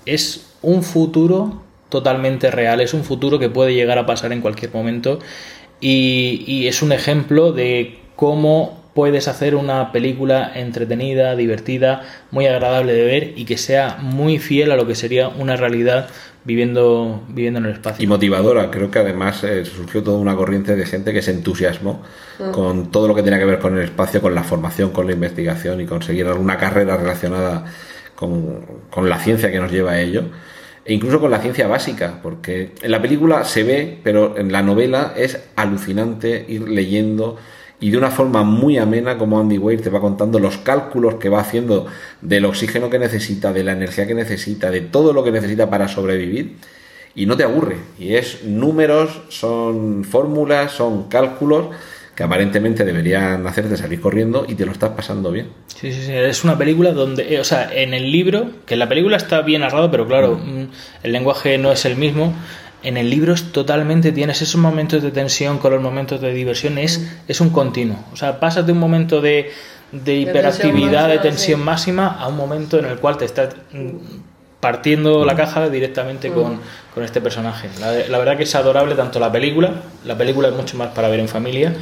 es 0.06 0.56
un 0.62 0.84
futuro 0.84 1.62
totalmente 1.90 2.50
real, 2.50 2.82
es 2.82 2.94
un 2.94 3.04
futuro 3.04 3.38
que 3.38 3.50
puede 3.50 3.76
llegar 3.76 4.00
a 4.00 4.06
pasar 4.06 4.32
en 4.32 4.42
cualquier 4.42 4.74
momento 4.74 5.20
y, 5.80 6.44
y 6.48 6.68
es 6.68 6.82
un 6.82 6.92
ejemplo 6.92 7.52
de 7.52 8.00
cómo 8.16 8.83
puedes 8.94 9.28
hacer 9.28 9.56
una 9.56 9.92
película 9.92 10.52
entretenida, 10.54 11.36
divertida, 11.36 12.02
muy 12.32 12.48
agradable 12.48 12.94
de 12.94 13.04
ver 13.04 13.34
y 13.36 13.46
que 13.46 13.58
sea 13.58 13.98
muy 14.00 14.40
fiel 14.40 14.72
a 14.72 14.76
lo 14.76 14.86
que 14.86 14.96
sería 14.96 15.30
una 15.30 15.56
realidad 15.56 16.10
viviendo, 16.44 17.24
viviendo 17.30 17.60
en 17.60 17.66
el 17.66 17.72
espacio. 17.74 18.04
Y 18.04 18.08
motivadora, 18.08 18.70
creo 18.70 18.92
que 18.92 19.00
además 19.00 19.44
eh, 19.44 19.66
surgió 19.66 20.04
toda 20.04 20.18
una 20.18 20.36
corriente 20.36 20.76
de 20.76 20.86
gente 20.86 21.14
que 21.14 21.22
se 21.22 21.32
entusiasmó 21.32 22.04
con 22.52 22.92
todo 22.92 23.08
lo 23.08 23.16
que 23.16 23.24
tenía 23.24 23.40
que 23.40 23.46
ver 23.46 23.60
con 23.60 23.78
el 23.78 23.86
espacio, 23.86 24.22
con 24.22 24.36
la 24.36 24.44
formación, 24.44 24.92
con 24.92 25.08
la 25.08 25.14
investigación 25.14 25.82
y 25.82 25.86
conseguir 25.86 26.28
alguna 26.28 26.58
carrera 26.58 26.98
relacionada 26.98 27.66
con, 28.16 28.66
con 28.90 29.10
la 29.10 29.20
ciencia 29.20 29.52
que 29.52 29.60
nos 29.60 29.72
lleva 29.72 29.94
a 29.94 30.02
ello. 30.02 30.26
E 30.86 30.94
incluso 30.94 31.22
con 31.22 31.32
la 31.32 31.40
ciencia 31.40 31.66
básica, 31.68 32.20
porque 32.22 32.74
en 32.82 32.92
la 32.92 33.02
película 33.02 33.46
se 33.46 33.64
ve, 33.64 34.00
pero 34.04 34.38
en 34.38 34.52
la 34.52 34.62
novela 34.62 35.14
es 35.16 35.40
alucinante 35.56 36.46
ir 36.50 36.68
leyendo 36.68 37.38
y 37.84 37.92
de 37.92 37.98
una 37.98 38.12
forma 38.12 38.44
muy 38.44 38.78
amena 38.78 39.18
como 39.18 39.38
Andy 39.38 39.58
Weir 39.58 39.82
te 39.82 39.90
va 39.90 40.00
contando 40.00 40.40
los 40.40 40.58
cálculos 40.58 41.16
que 41.16 41.28
va 41.28 41.42
haciendo 41.42 41.86
del 42.22 42.46
oxígeno 42.46 42.90
que 42.90 42.98
necesita, 42.98 43.52
de 43.52 43.62
la 43.62 43.74
energía 43.74 44.08
que 44.08 44.14
necesita, 44.14 44.72
de 44.72 44.80
todo 44.80 45.12
lo 45.12 45.22
que 45.22 45.34
necesita 45.34 45.70
para 45.70 45.90
sobrevivir 45.90 46.56
y 47.14 47.26
no 47.26 47.36
te 47.36 47.44
aburre. 47.44 47.76
Y 48.00 48.16
es 48.16 48.46
números, 48.46 49.24
son 49.28 50.06
fórmulas, 50.06 50.72
son 50.72 51.10
cálculos 51.10 51.76
que 52.16 52.24
aparentemente 52.24 52.86
deberían 52.86 53.46
hacerte 53.48 53.76
salir 53.76 54.00
corriendo 54.00 54.46
y 54.48 54.56
te 54.56 54.66
lo 54.66 54.72
estás 54.72 54.92
pasando 54.92 55.30
bien. 55.34 55.48
Sí, 55.68 55.92
sí, 55.92 56.04
sí, 56.06 56.14
es 56.14 56.46
una 56.46 56.58
película 56.58 56.94
donde, 56.94 57.36
eh, 57.36 57.42
o 57.42 57.44
sea, 57.44 57.70
en 57.74 57.94
el 57.94 58.10
libro, 58.14 58.50
que 58.66 58.76
en 58.76 58.80
la 58.80 58.88
película 58.88 59.18
está 59.18 59.42
bien 59.42 59.60
narrado, 59.60 59.92
pero 59.92 60.08
claro, 60.08 60.38
mm, 60.38 60.68
el 61.04 61.12
lenguaje 61.12 61.58
no 61.58 61.70
es 61.70 61.84
el 61.84 61.98
mismo. 61.98 62.34
En 62.84 62.98
el 62.98 63.10
libro 63.10 63.34
es 63.34 63.52
totalmente, 63.52 64.12
tienes 64.12 64.42
esos 64.42 64.60
momentos 64.60 65.02
de 65.02 65.12
tensión 65.12 65.58
con 65.58 65.72
los 65.72 65.82
momentos 65.82 66.20
de 66.20 66.34
diversión, 66.34 66.78
es, 66.78 67.10
es 67.28 67.40
un 67.40 67.50
continuo. 67.50 67.98
O 68.12 68.18
sea, 68.18 68.40
pasas 68.40 68.66
de 68.66 68.74
un 68.74 68.80
momento 68.80 69.22
de, 69.22 69.52
de 69.92 70.16
hiperactividad, 70.16 71.08
de 71.08 71.16
máxima, 71.16 71.22
tensión 71.22 71.60
sí. 71.60 71.66
máxima, 71.66 72.08
a 72.20 72.28
un 72.28 72.36
momento 72.36 72.80
en 72.80 72.86
el 72.86 72.98
cual 72.98 73.18
te 73.18 73.26
estás 73.26 73.56
mm, 73.72 73.98
partiendo 74.60 75.24
la 75.24 75.36
caja 75.36 75.70
directamente 75.70 76.30
con, 76.30 76.60
con 76.94 77.04
este 77.04 77.22
personaje. 77.22 77.70
La, 77.80 77.92
la 78.10 78.18
verdad 78.18 78.36
que 78.36 78.44
es 78.44 78.56
adorable 78.56 78.96
tanto 78.96 79.20
la 79.20 79.32
película, 79.32 79.72
la 80.04 80.18
película 80.18 80.50
es 80.50 80.54
mucho 80.54 80.76
más 80.78 80.90
para 80.90 81.08
ver 81.08 81.22
en 81.22 81.30
familia, 81.30 81.74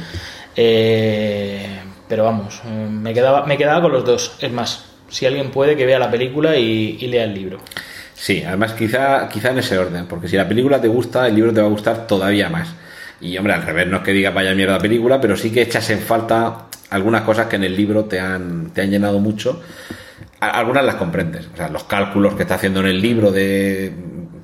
eh, 0.54 1.80
pero 2.08 2.24
vamos, 2.24 2.60
eh, 2.64 2.88
me 2.88 3.12
quedaba, 3.12 3.44
me 3.46 3.56
quedaba 3.56 3.82
con 3.82 3.92
los 3.92 4.04
dos. 4.04 4.36
Es 4.40 4.52
más, 4.52 4.84
si 5.08 5.26
alguien 5.26 5.50
puede 5.50 5.76
que 5.76 5.84
vea 5.84 5.98
la 5.98 6.10
película 6.10 6.56
y, 6.56 6.98
y 7.00 7.06
lea 7.08 7.24
el 7.24 7.34
libro. 7.34 7.58
Sí, 8.22 8.44
además 8.46 8.74
quizá, 8.74 9.28
quizá 9.28 9.50
en 9.50 9.58
ese 9.58 9.76
orden, 9.76 10.06
porque 10.06 10.28
si 10.28 10.36
la 10.36 10.46
película 10.46 10.80
te 10.80 10.86
gusta, 10.86 11.26
el 11.26 11.34
libro 11.34 11.52
te 11.52 11.60
va 11.60 11.66
a 11.66 11.70
gustar 11.70 12.06
todavía 12.06 12.48
más. 12.48 12.72
Y 13.20 13.36
hombre, 13.36 13.52
al 13.54 13.62
revés, 13.62 13.88
no 13.88 13.96
es 13.96 14.02
que 14.04 14.12
diga 14.12 14.30
vaya 14.30 14.54
mierda 14.54 14.78
película, 14.78 15.20
pero 15.20 15.36
sí 15.36 15.50
que 15.50 15.62
echas 15.62 15.90
en 15.90 15.98
falta 15.98 16.66
algunas 16.90 17.22
cosas 17.22 17.46
que 17.48 17.56
en 17.56 17.64
el 17.64 17.74
libro 17.76 18.04
te 18.04 18.20
han, 18.20 18.70
te 18.70 18.82
han 18.82 18.90
llenado 18.92 19.18
mucho. 19.18 19.60
Algunas 20.38 20.84
las 20.84 20.94
comprendes, 20.94 21.48
o 21.52 21.56
sea, 21.56 21.68
los 21.68 21.82
cálculos 21.82 22.34
que 22.36 22.42
está 22.42 22.54
haciendo 22.54 22.78
en 22.78 22.86
el 22.86 23.00
libro 23.02 23.32
de, 23.32 23.92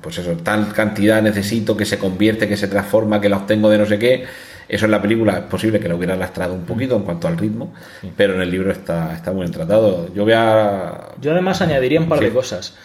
pues 0.01 0.17
eso, 0.17 0.31
tal 0.43 0.73
cantidad 0.73 1.21
necesito 1.21 1.77
que 1.77 1.85
se 1.85 1.97
convierte, 1.97 2.49
que 2.49 2.57
se 2.57 2.67
transforma, 2.67 3.21
que 3.21 3.29
la 3.29 3.37
obtengo 3.37 3.69
de 3.69 3.77
no 3.77 3.85
sé 3.85 3.97
qué. 3.97 4.25
Eso 4.67 4.85
en 4.85 4.91
la 4.91 5.01
película 5.01 5.37
es 5.37 5.43
posible 5.45 5.79
que 5.79 5.87
lo 5.87 5.95
hubiera 5.95 6.17
lastrado 6.17 6.53
un 6.53 6.65
poquito 6.65 6.97
en 6.97 7.03
cuanto 7.03 7.29
al 7.29 7.37
ritmo, 7.37 7.73
pero 8.17 8.35
en 8.35 8.41
el 8.41 8.51
libro 8.51 8.71
está, 8.73 9.15
está 9.15 9.31
muy 9.31 9.43
bien 9.43 9.53
tratado. 9.53 10.13
Yo 10.13 10.25
voy 10.25 10.33
a... 10.33 11.11
Yo 11.21 11.31
además 11.31 11.61
añadiría 11.61 12.01
un 12.01 12.09
par 12.09 12.19
Sí. 12.19 12.25
de 12.25 12.31
cosas. 12.31 12.75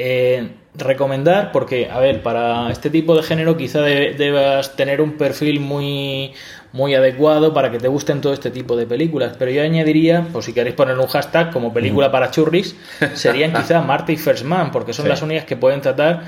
Eh, 0.00 0.50
recomendar, 0.76 1.50
porque, 1.50 1.88
a 1.90 1.98
ver, 1.98 2.22
para 2.22 2.70
este 2.70 2.88
tipo 2.88 3.16
de 3.16 3.24
género 3.24 3.56
quizá 3.56 3.80
de- 3.80 4.14
debas 4.14 4.76
tener 4.76 5.00
un 5.00 5.14
perfil 5.18 5.58
muy, 5.58 6.32
muy 6.72 6.94
adecuado 6.94 7.52
para 7.52 7.72
que 7.72 7.78
te 7.78 7.88
gusten 7.88 8.20
todo 8.20 8.32
este 8.32 8.52
tipo 8.52 8.76
de 8.76 8.86
películas, 8.86 9.34
pero 9.36 9.50
yo 9.50 9.60
añadiría, 9.62 10.22
por 10.32 10.44
si 10.44 10.52
queréis 10.52 10.76
poner 10.76 10.96
un 10.96 11.08
hashtag 11.08 11.50
como 11.52 11.72
película 11.74 12.12
para 12.12 12.30
churris, 12.30 12.76
serían 13.14 13.52
quizá 13.54 13.80
Marte 13.80 14.12
y 14.12 14.16
First 14.16 14.44
Man, 14.44 14.70
porque 14.70 14.92
son 14.92 15.06
Sí. 15.06 15.08
las 15.08 15.20
únicas 15.22 15.46
que 15.46 15.56
pueden 15.56 15.80
tratar 15.80 16.22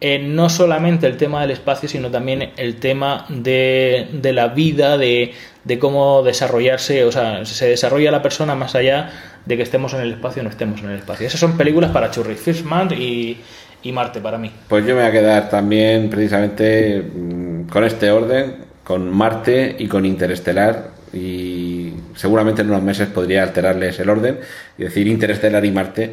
eh, 0.00 0.18
no 0.18 0.48
solamente 0.50 1.06
el 1.06 1.16
tema 1.16 1.42
del 1.42 1.52
espacio, 1.52 1.88
sino 1.88 2.10
también 2.10 2.50
el 2.56 2.80
tema 2.80 3.24
de, 3.28 4.08
de 4.10 4.32
la 4.32 4.48
vida, 4.48 4.98
de, 4.98 5.32
de 5.62 5.78
cómo 5.78 6.24
desarrollarse, 6.24 7.04
o 7.04 7.12
sea, 7.12 7.44
se 7.46 7.68
desarrolla 7.68 8.10
la 8.10 8.20
persona 8.20 8.56
más 8.56 8.74
allá 8.74 9.12
de 9.44 9.56
que 9.56 9.62
estemos 9.62 9.92
en 9.94 10.00
el 10.00 10.12
espacio 10.12 10.40
o 10.40 10.44
no 10.44 10.50
estemos 10.50 10.80
en 10.82 10.90
el 10.90 10.98
espacio. 10.98 11.26
Esas 11.26 11.40
son 11.40 11.56
películas 11.56 11.90
para 11.90 12.10
churris, 12.10 12.40
First 12.40 12.64
Man 12.64 12.88
y, 12.92 13.38
y 13.82 13.92
Marte 13.92 14.20
para 14.20 14.38
mí. 14.38 14.50
Pues 14.68 14.86
yo 14.86 14.94
me 14.94 15.00
voy 15.00 15.08
a 15.08 15.12
quedar 15.12 15.48
también 15.48 16.08
precisamente 16.08 17.02
mm, 17.02 17.68
con 17.68 17.84
este 17.84 18.10
orden, 18.10 18.56
con 18.84 19.10
Marte 19.10 19.76
y 19.78 19.86
con 19.86 20.04
Interestelar 20.06 20.90
y 21.12 21.92
seguramente 22.14 22.62
en 22.62 22.70
unos 22.70 22.82
meses 22.82 23.08
podría 23.08 23.42
alterarles 23.42 23.98
el 24.00 24.08
orden 24.08 24.38
y 24.78 24.84
decir 24.84 25.06
Interestelar 25.06 25.64
y 25.64 25.70
Marte. 25.70 26.12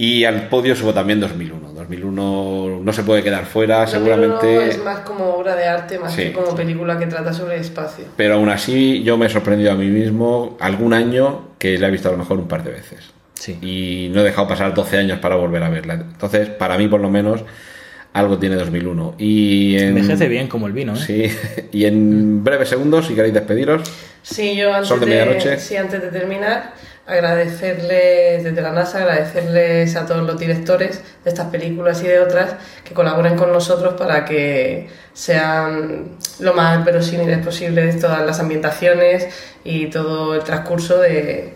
Y 0.00 0.24
al 0.24 0.48
podio 0.48 0.76
subo 0.76 0.94
también 0.94 1.18
2001. 1.18 1.72
2001 1.72 2.80
no 2.84 2.92
se 2.92 3.02
puede 3.02 3.24
quedar 3.24 3.46
fuera, 3.46 3.80
2001 3.80 3.90
seguramente. 4.16 4.68
es 4.70 4.84
más 4.84 5.00
como 5.00 5.24
obra 5.34 5.56
de 5.56 5.66
arte, 5.66 5.98
más 5.98 6.12
Sí. 6.14 6.22
que 6.26 6.32
como 6.34 6.54
película 6.54 6.96
que 7.00 7.06
trata 7.08 7.32
sobre 7.32 7.56
el 7.56 7.62
espacio. 7.62 8.04
Pero 8.16 8.34
aún 8.34 8.48
así 8.48 9.02
yo 9.02 9.16
me 9.16 9.26
he 9.26 9.28
sorprendido 9.28 9.72
a 9.72 9.74
mí 9.74 9.86
mismo 9.88 10.56
algún 10.60 10.92
año 10.94 11.48
que 11.58 11.78
la 11.78 11.88
he 11.88 11.90
visto 11.90 12.08
a 12.08 12.12
lo 12.12 12.18
mejor 12.18 12.38
un 12.38 12.46
par 12.46 12.62
de 12.62 12.70
veces. 12.70 13.10
Sí. 13.34 13.58
Y 13.60 14.08
no 14.14 14.20
he 14.20 14.24
dejado 14.24 14.46
pasar 14.46 14.72
12 14.72 14.98
años 14.98 15.18
para 15.18 15.34
volver 15.34 15.64
a 15.64 15.68
verla. 15.68 15.94
Entonces, 15.94 16.48
para 16.48 16.78
mí 16.78 16.86
por 16.86 17.00
lo 17.00 17.10
menos, 17.10 17.42
algo 18.12 18.38
tiene 18.38 18.54
2001. 18.54 19.16
Y 19.18 19.76
en... 19.78 19.88
Envejece 19.98 20.28
bien 20.28 20.46
como 20.46 20.68
el 20.68 20.74
vino, 20.74 20.94
¿eh? 20.94 20.98
Sí, 21.04 21.24
y 21.72 21.86
en 21.86 22.44
breves 22.44 22.68
segundos, 22.68 23.06
si 23.08 23.14
queréis 23.16 23.34
despediros, 23.34 23.82
Sí, 24.22 24.54
yo 24.56 24.72
antes 24.72 24.88
Sol 24.88 25.00
de 25.00 25.06
de, 25.06 25.12
medianoche. 25.24 25.58
sí, 25.58 25.76
antes 25.76 26.02
de 26.02 26.08
terminar, 26.08 26.72
agradecerles 27.08 28.44
desde 28.44 28.60
la 28.60 28.70
NASA, 28.70 28.98
agradecerles 28.98 29.96
a 29.96 30.04
todos 30.06 30.26
los 30.26 30.38
directores 30.38 31.00
de 31.24 31.30
estas 31.30 31.46
películas 31.46 32.02
y 32.02 32.06
de 32.06 32.20
otras 32.20 32.54
que 32.84 32.92
colaboren 32.92 33.36
con 33.36 33.50
nosotros 33.50 33.94
para 33.94 34.26
que 34.26 34.88
sean 35.14 36.18
lo 36.38 36.52
más 36.52 36.84
verosímiles 36.84 37.38
posibles 37.38 37.98
todas 37.98 38.24
las 38.24 38.38
ambientaciones 38.40 39.26
y 39.64 39.86
todo 39.86 40.34
el 40.34 40.44
transcurso 40.44 40.98
de, 40.98 41.54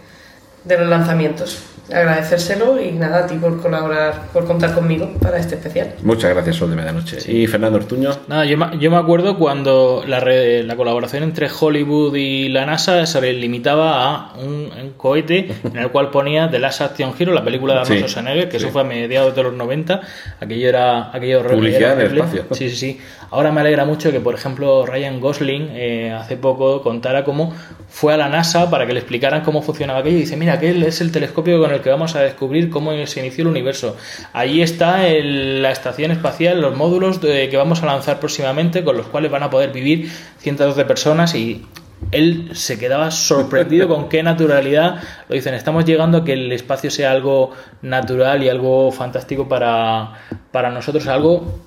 de 0.65 0.79
los 0.79 0.89
lanzamientos. 0.89 1.72
Agradecérselo 1.91 2.81
y 2.83 2.93
nada 2.93 3.25
a 3.25 3.27
ti 3.27 3.35
por 3.35 3.61
colaborar, 3.61 4.29
por 4.33 4.45
contar 4.47 4.75
conmigo 4.75 5.11
para 5.21 5.39
este 5.39 5.57
especial. 5.57 5.95
muchas 6.03 6.31
gracias, 6.33 6.57
Sol 6.57 6.71
de 6.71 6.77
Medianoche. 6.77 7.19
Y 7.31 7.47
Fernando 7.47 7.79
Ortuño, 7.79 8.11
Nada, 8.29 8.45
yo, 8.45 8.57
me- 8.57 8.79
yo 8.79 8.91
me 8.91 8.97
acuerdo 8.97 9.37
cuando 9.39 10.03
la, 10.07 10.21
re- 10.21 10.63
la 10.63 10.77
colaboración 10.77 11.23
entre 11.23 11.49
Hollywood 11.51 12.15
y 12.17 12.49
la 12.49 12.67
NASA 12.67 13.05
se 13.07 13.33
limitaba 13.33 14.05
a 14.33 14.35
un, 14.39 14.71
un 14.81 14.93
cohete 14.97 15.49
en 15.65 15.77
el 15.77 15.89
cual 15.91 16.11
ponía 16.11 16.51
The 16.51 16.59
Last 16.59 16.81
Action 16.83 17.13
Hero, 17.19 17.33
la 17.35 17.45
película 17.45 17.75
de 17.75 17.81
Arnold 17.81 17.99
Sí, 18.05 18.09
Schwarzenegger, 18.09 18.49
que 18.49 18.59
sí. 18.59 18.65
eso 18.65 18.73
fue 18.73 18.83
a 18.83 18.85
mediados 18.85 19.35
de 19.35 19.43
los 19.43 19.53
90. 19.55 20.01
Aquello 20.41 20.69
era 20.69 21.15
aquello 21.15 21.43
Publicidad 21.47 21.93
era 21.93 22.05
en 22.05 22.11
el 22.13 22.19
espacio. 22.19 22.45
Sí, 22.53 22.71
sí, 22.71 22.77
sí. 22.77 23.01
Ahora 23.31 23.51
me 23.51 23.61
alegra 23.63 23.85
mucho 23.87 24.11
que, 24.13 24.21
por 24.21 24.35
ejemplo, 24.35 24.85
Ryan 24.87 25.19
Gosling 25.21 25.69
eh, 25.73 26.13
hace 26.13 26.37
poco 26.37 26.83
contara 26.83 27.25
cómo 27.25 27.55
fue 27.89 28.13
a 28.13 28.17
la 28.19 28.29
NASA 28.29 28.71
para 28.71 28.87
que 28.87 28.93
le 28.93 29.01
explicaran 29.01 29.43
cómo 29.43 29.63
funcionaba 29.63 30.01
aquello. 30.01 30.17
Y 30.19 30.21
dice, 30.21 30.37
mira, 30.37 30.55
aquel 30.55 30.83
es 30.83 31.01
el 31.01 31.11
telescopio 31.13 31.59
con 31.59 31.72
el 31.73 31.81
que 31.81 31.91
vamos 31.91 32.15
a 32.15 32.21
descubrir 32.21 32.71
cómo 32.71 32.93
se 33.07 33.21
inició 33.21 33.43
el 33.43 33.49
universo. 33.49 33.97
Allí 34.33 34.63
está 34.63 34.99
la 35.09 35.71
estación 35.71 36.11
espacial, 36.11 36.61
los 36.61 36.77
módulos 36.77 37.21
de- 37.21 37.49
que 37.49 37.57
vamos 37.57 37.83
a 37.83 37.87
lanzar 37.87 38.21
próximamente, 38.21 38.85
con 38.85 38.97
los 38.97 39.07
cuales 39.07 39.31
van 39.31 39.43
a 39.43 39.51
poder 39.51 39.73
vivir 39.73 40.11
cientos 40.39 40.77
de 40.77 40.85
personas 40.85 41.35
y... 41.35 41.65
Él 42.11 42.51
se 42.55 42.81
quedaba 42.81 43.13
sorprendido 43.13 43.87
con 43.87 44.09
qué 44.09 44.25
naturalidad 44.25 44.97
lo 45.29 45.37
dicen. 45.37 45.55
Estamos 45.55 45.85
llegando 45.85 46.19
a 46.19 46.25
que 46.25 46.33
el 46.33 46.51
espacio 46.51 46.91
sea 46.91 47.13
algo 47.13 47.53
natural 47.81 48.43
y 48.43 48.49
algo 48.49 48.91
fantástico 48.91 49.47
para, 49.49 50.15
para 50.51 50.69
nosotros, 50.71 51.07
algo 51.07 51.61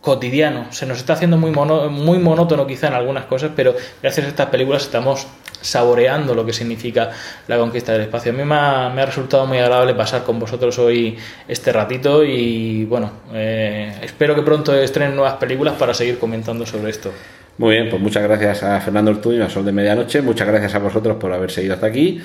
cotidiano. 0.00 0.66
Se 0.72 0.86
nos 0.86 0.98
está 0.98 1.12
haciendo 1.12 1.36
muy, 1.36 1.52
mono- 1.52 1.88
muy 1.88 2.18
monótono 2.18 2.66
quizá 2.66 2.88
en 2.88 2.94
algunas 2.94 3.26
cosas, 3.26 3.52
pero 3.54 3.76
gracias 4.02 4.26
a 4.26 4.28
estas 4.30 4.46
películas 4.48 4.82
estamos 4.82 5.28
saboreando 5.60 6.34
lo 6.34 6.44
que 6.44 6.52
significa 6.52 7.10
la 7.48 7.58
conquista 7.58 7.92
del 7.92 8.02
espacio. 8.02 8.32
A 8.32 8.34
mí 8.34 8.44
me 8.44 8.54
ha, 8.54 8.88
me 8.88 9.02
ha 9.02 9.06
resultado 9.06 9.46
muy 9.46 9.58
agradable 9.58 9.94
pasar 9.94 10.22
con 10.24 10.38
vosotros 10.38 10.78
hoy 10.78 11.16
este 11.48 11.72
ratito 11.72 12.24
y 12.24 12.84
bueno, 12.84 13.10
eh, 13.32 13.98
espero 14.02 14.34
que 14.34 14.42
pronto 14.42 14.74
estrenen 14.74 15.16
nuevas 15.16 15.34
películas 15.34 15.74
para 15.74 15.94
seguir 15.94 16.18
comentando 16.18 16.64
sobre 16.66 16.90
esto. 16.90 17.12
muy 17.58 17.74
bien, 17.74 17.88
pues 17.88 18.00
muchas 18.00 18.22
gracias 18.22 18.62
a 18.62 18.80
Fernando 18.80 19.10
Ortuño, 19.10 19.44
a 19.44 19.50
Sol 19.50 19.64
de 19.64 19.72
Medianoche, 19.72 20.22
muchas 20.22 20.46
gracias 20.46 20.74
a 20.74 20.78
vosotros 20.78 21.16
por 21.16 21.32
haber 21.32 21.50
seguido 21.50 21.74
hasta 21.74 21.86
aquí. 21.86 22.20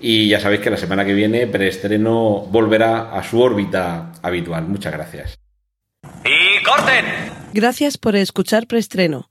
Y 0.00 0.28
ya 0.28 0.40
sabéis 0.40 0.60
que 0.60 0.70
la 0.70 0.76
semana 0.76 1.04
que 1.04 1.14
viene, 1.14 1.46
preestreno 1.46 2.46
volverá 2.50 3.16
a 3.16 3.22
su 3.22 3.40
órbita 3.40 4.12
habitual. 4.22 4.64
Muchas 4.66 4.92
gracias. 4.92 5.38
¡Y 6.24 6.62
corten! 6.64 7.04
Gracias 7.52 7.96
por 7.96 8.16
escuchar 8.16 8.66
Preestreno. 8.66 9.30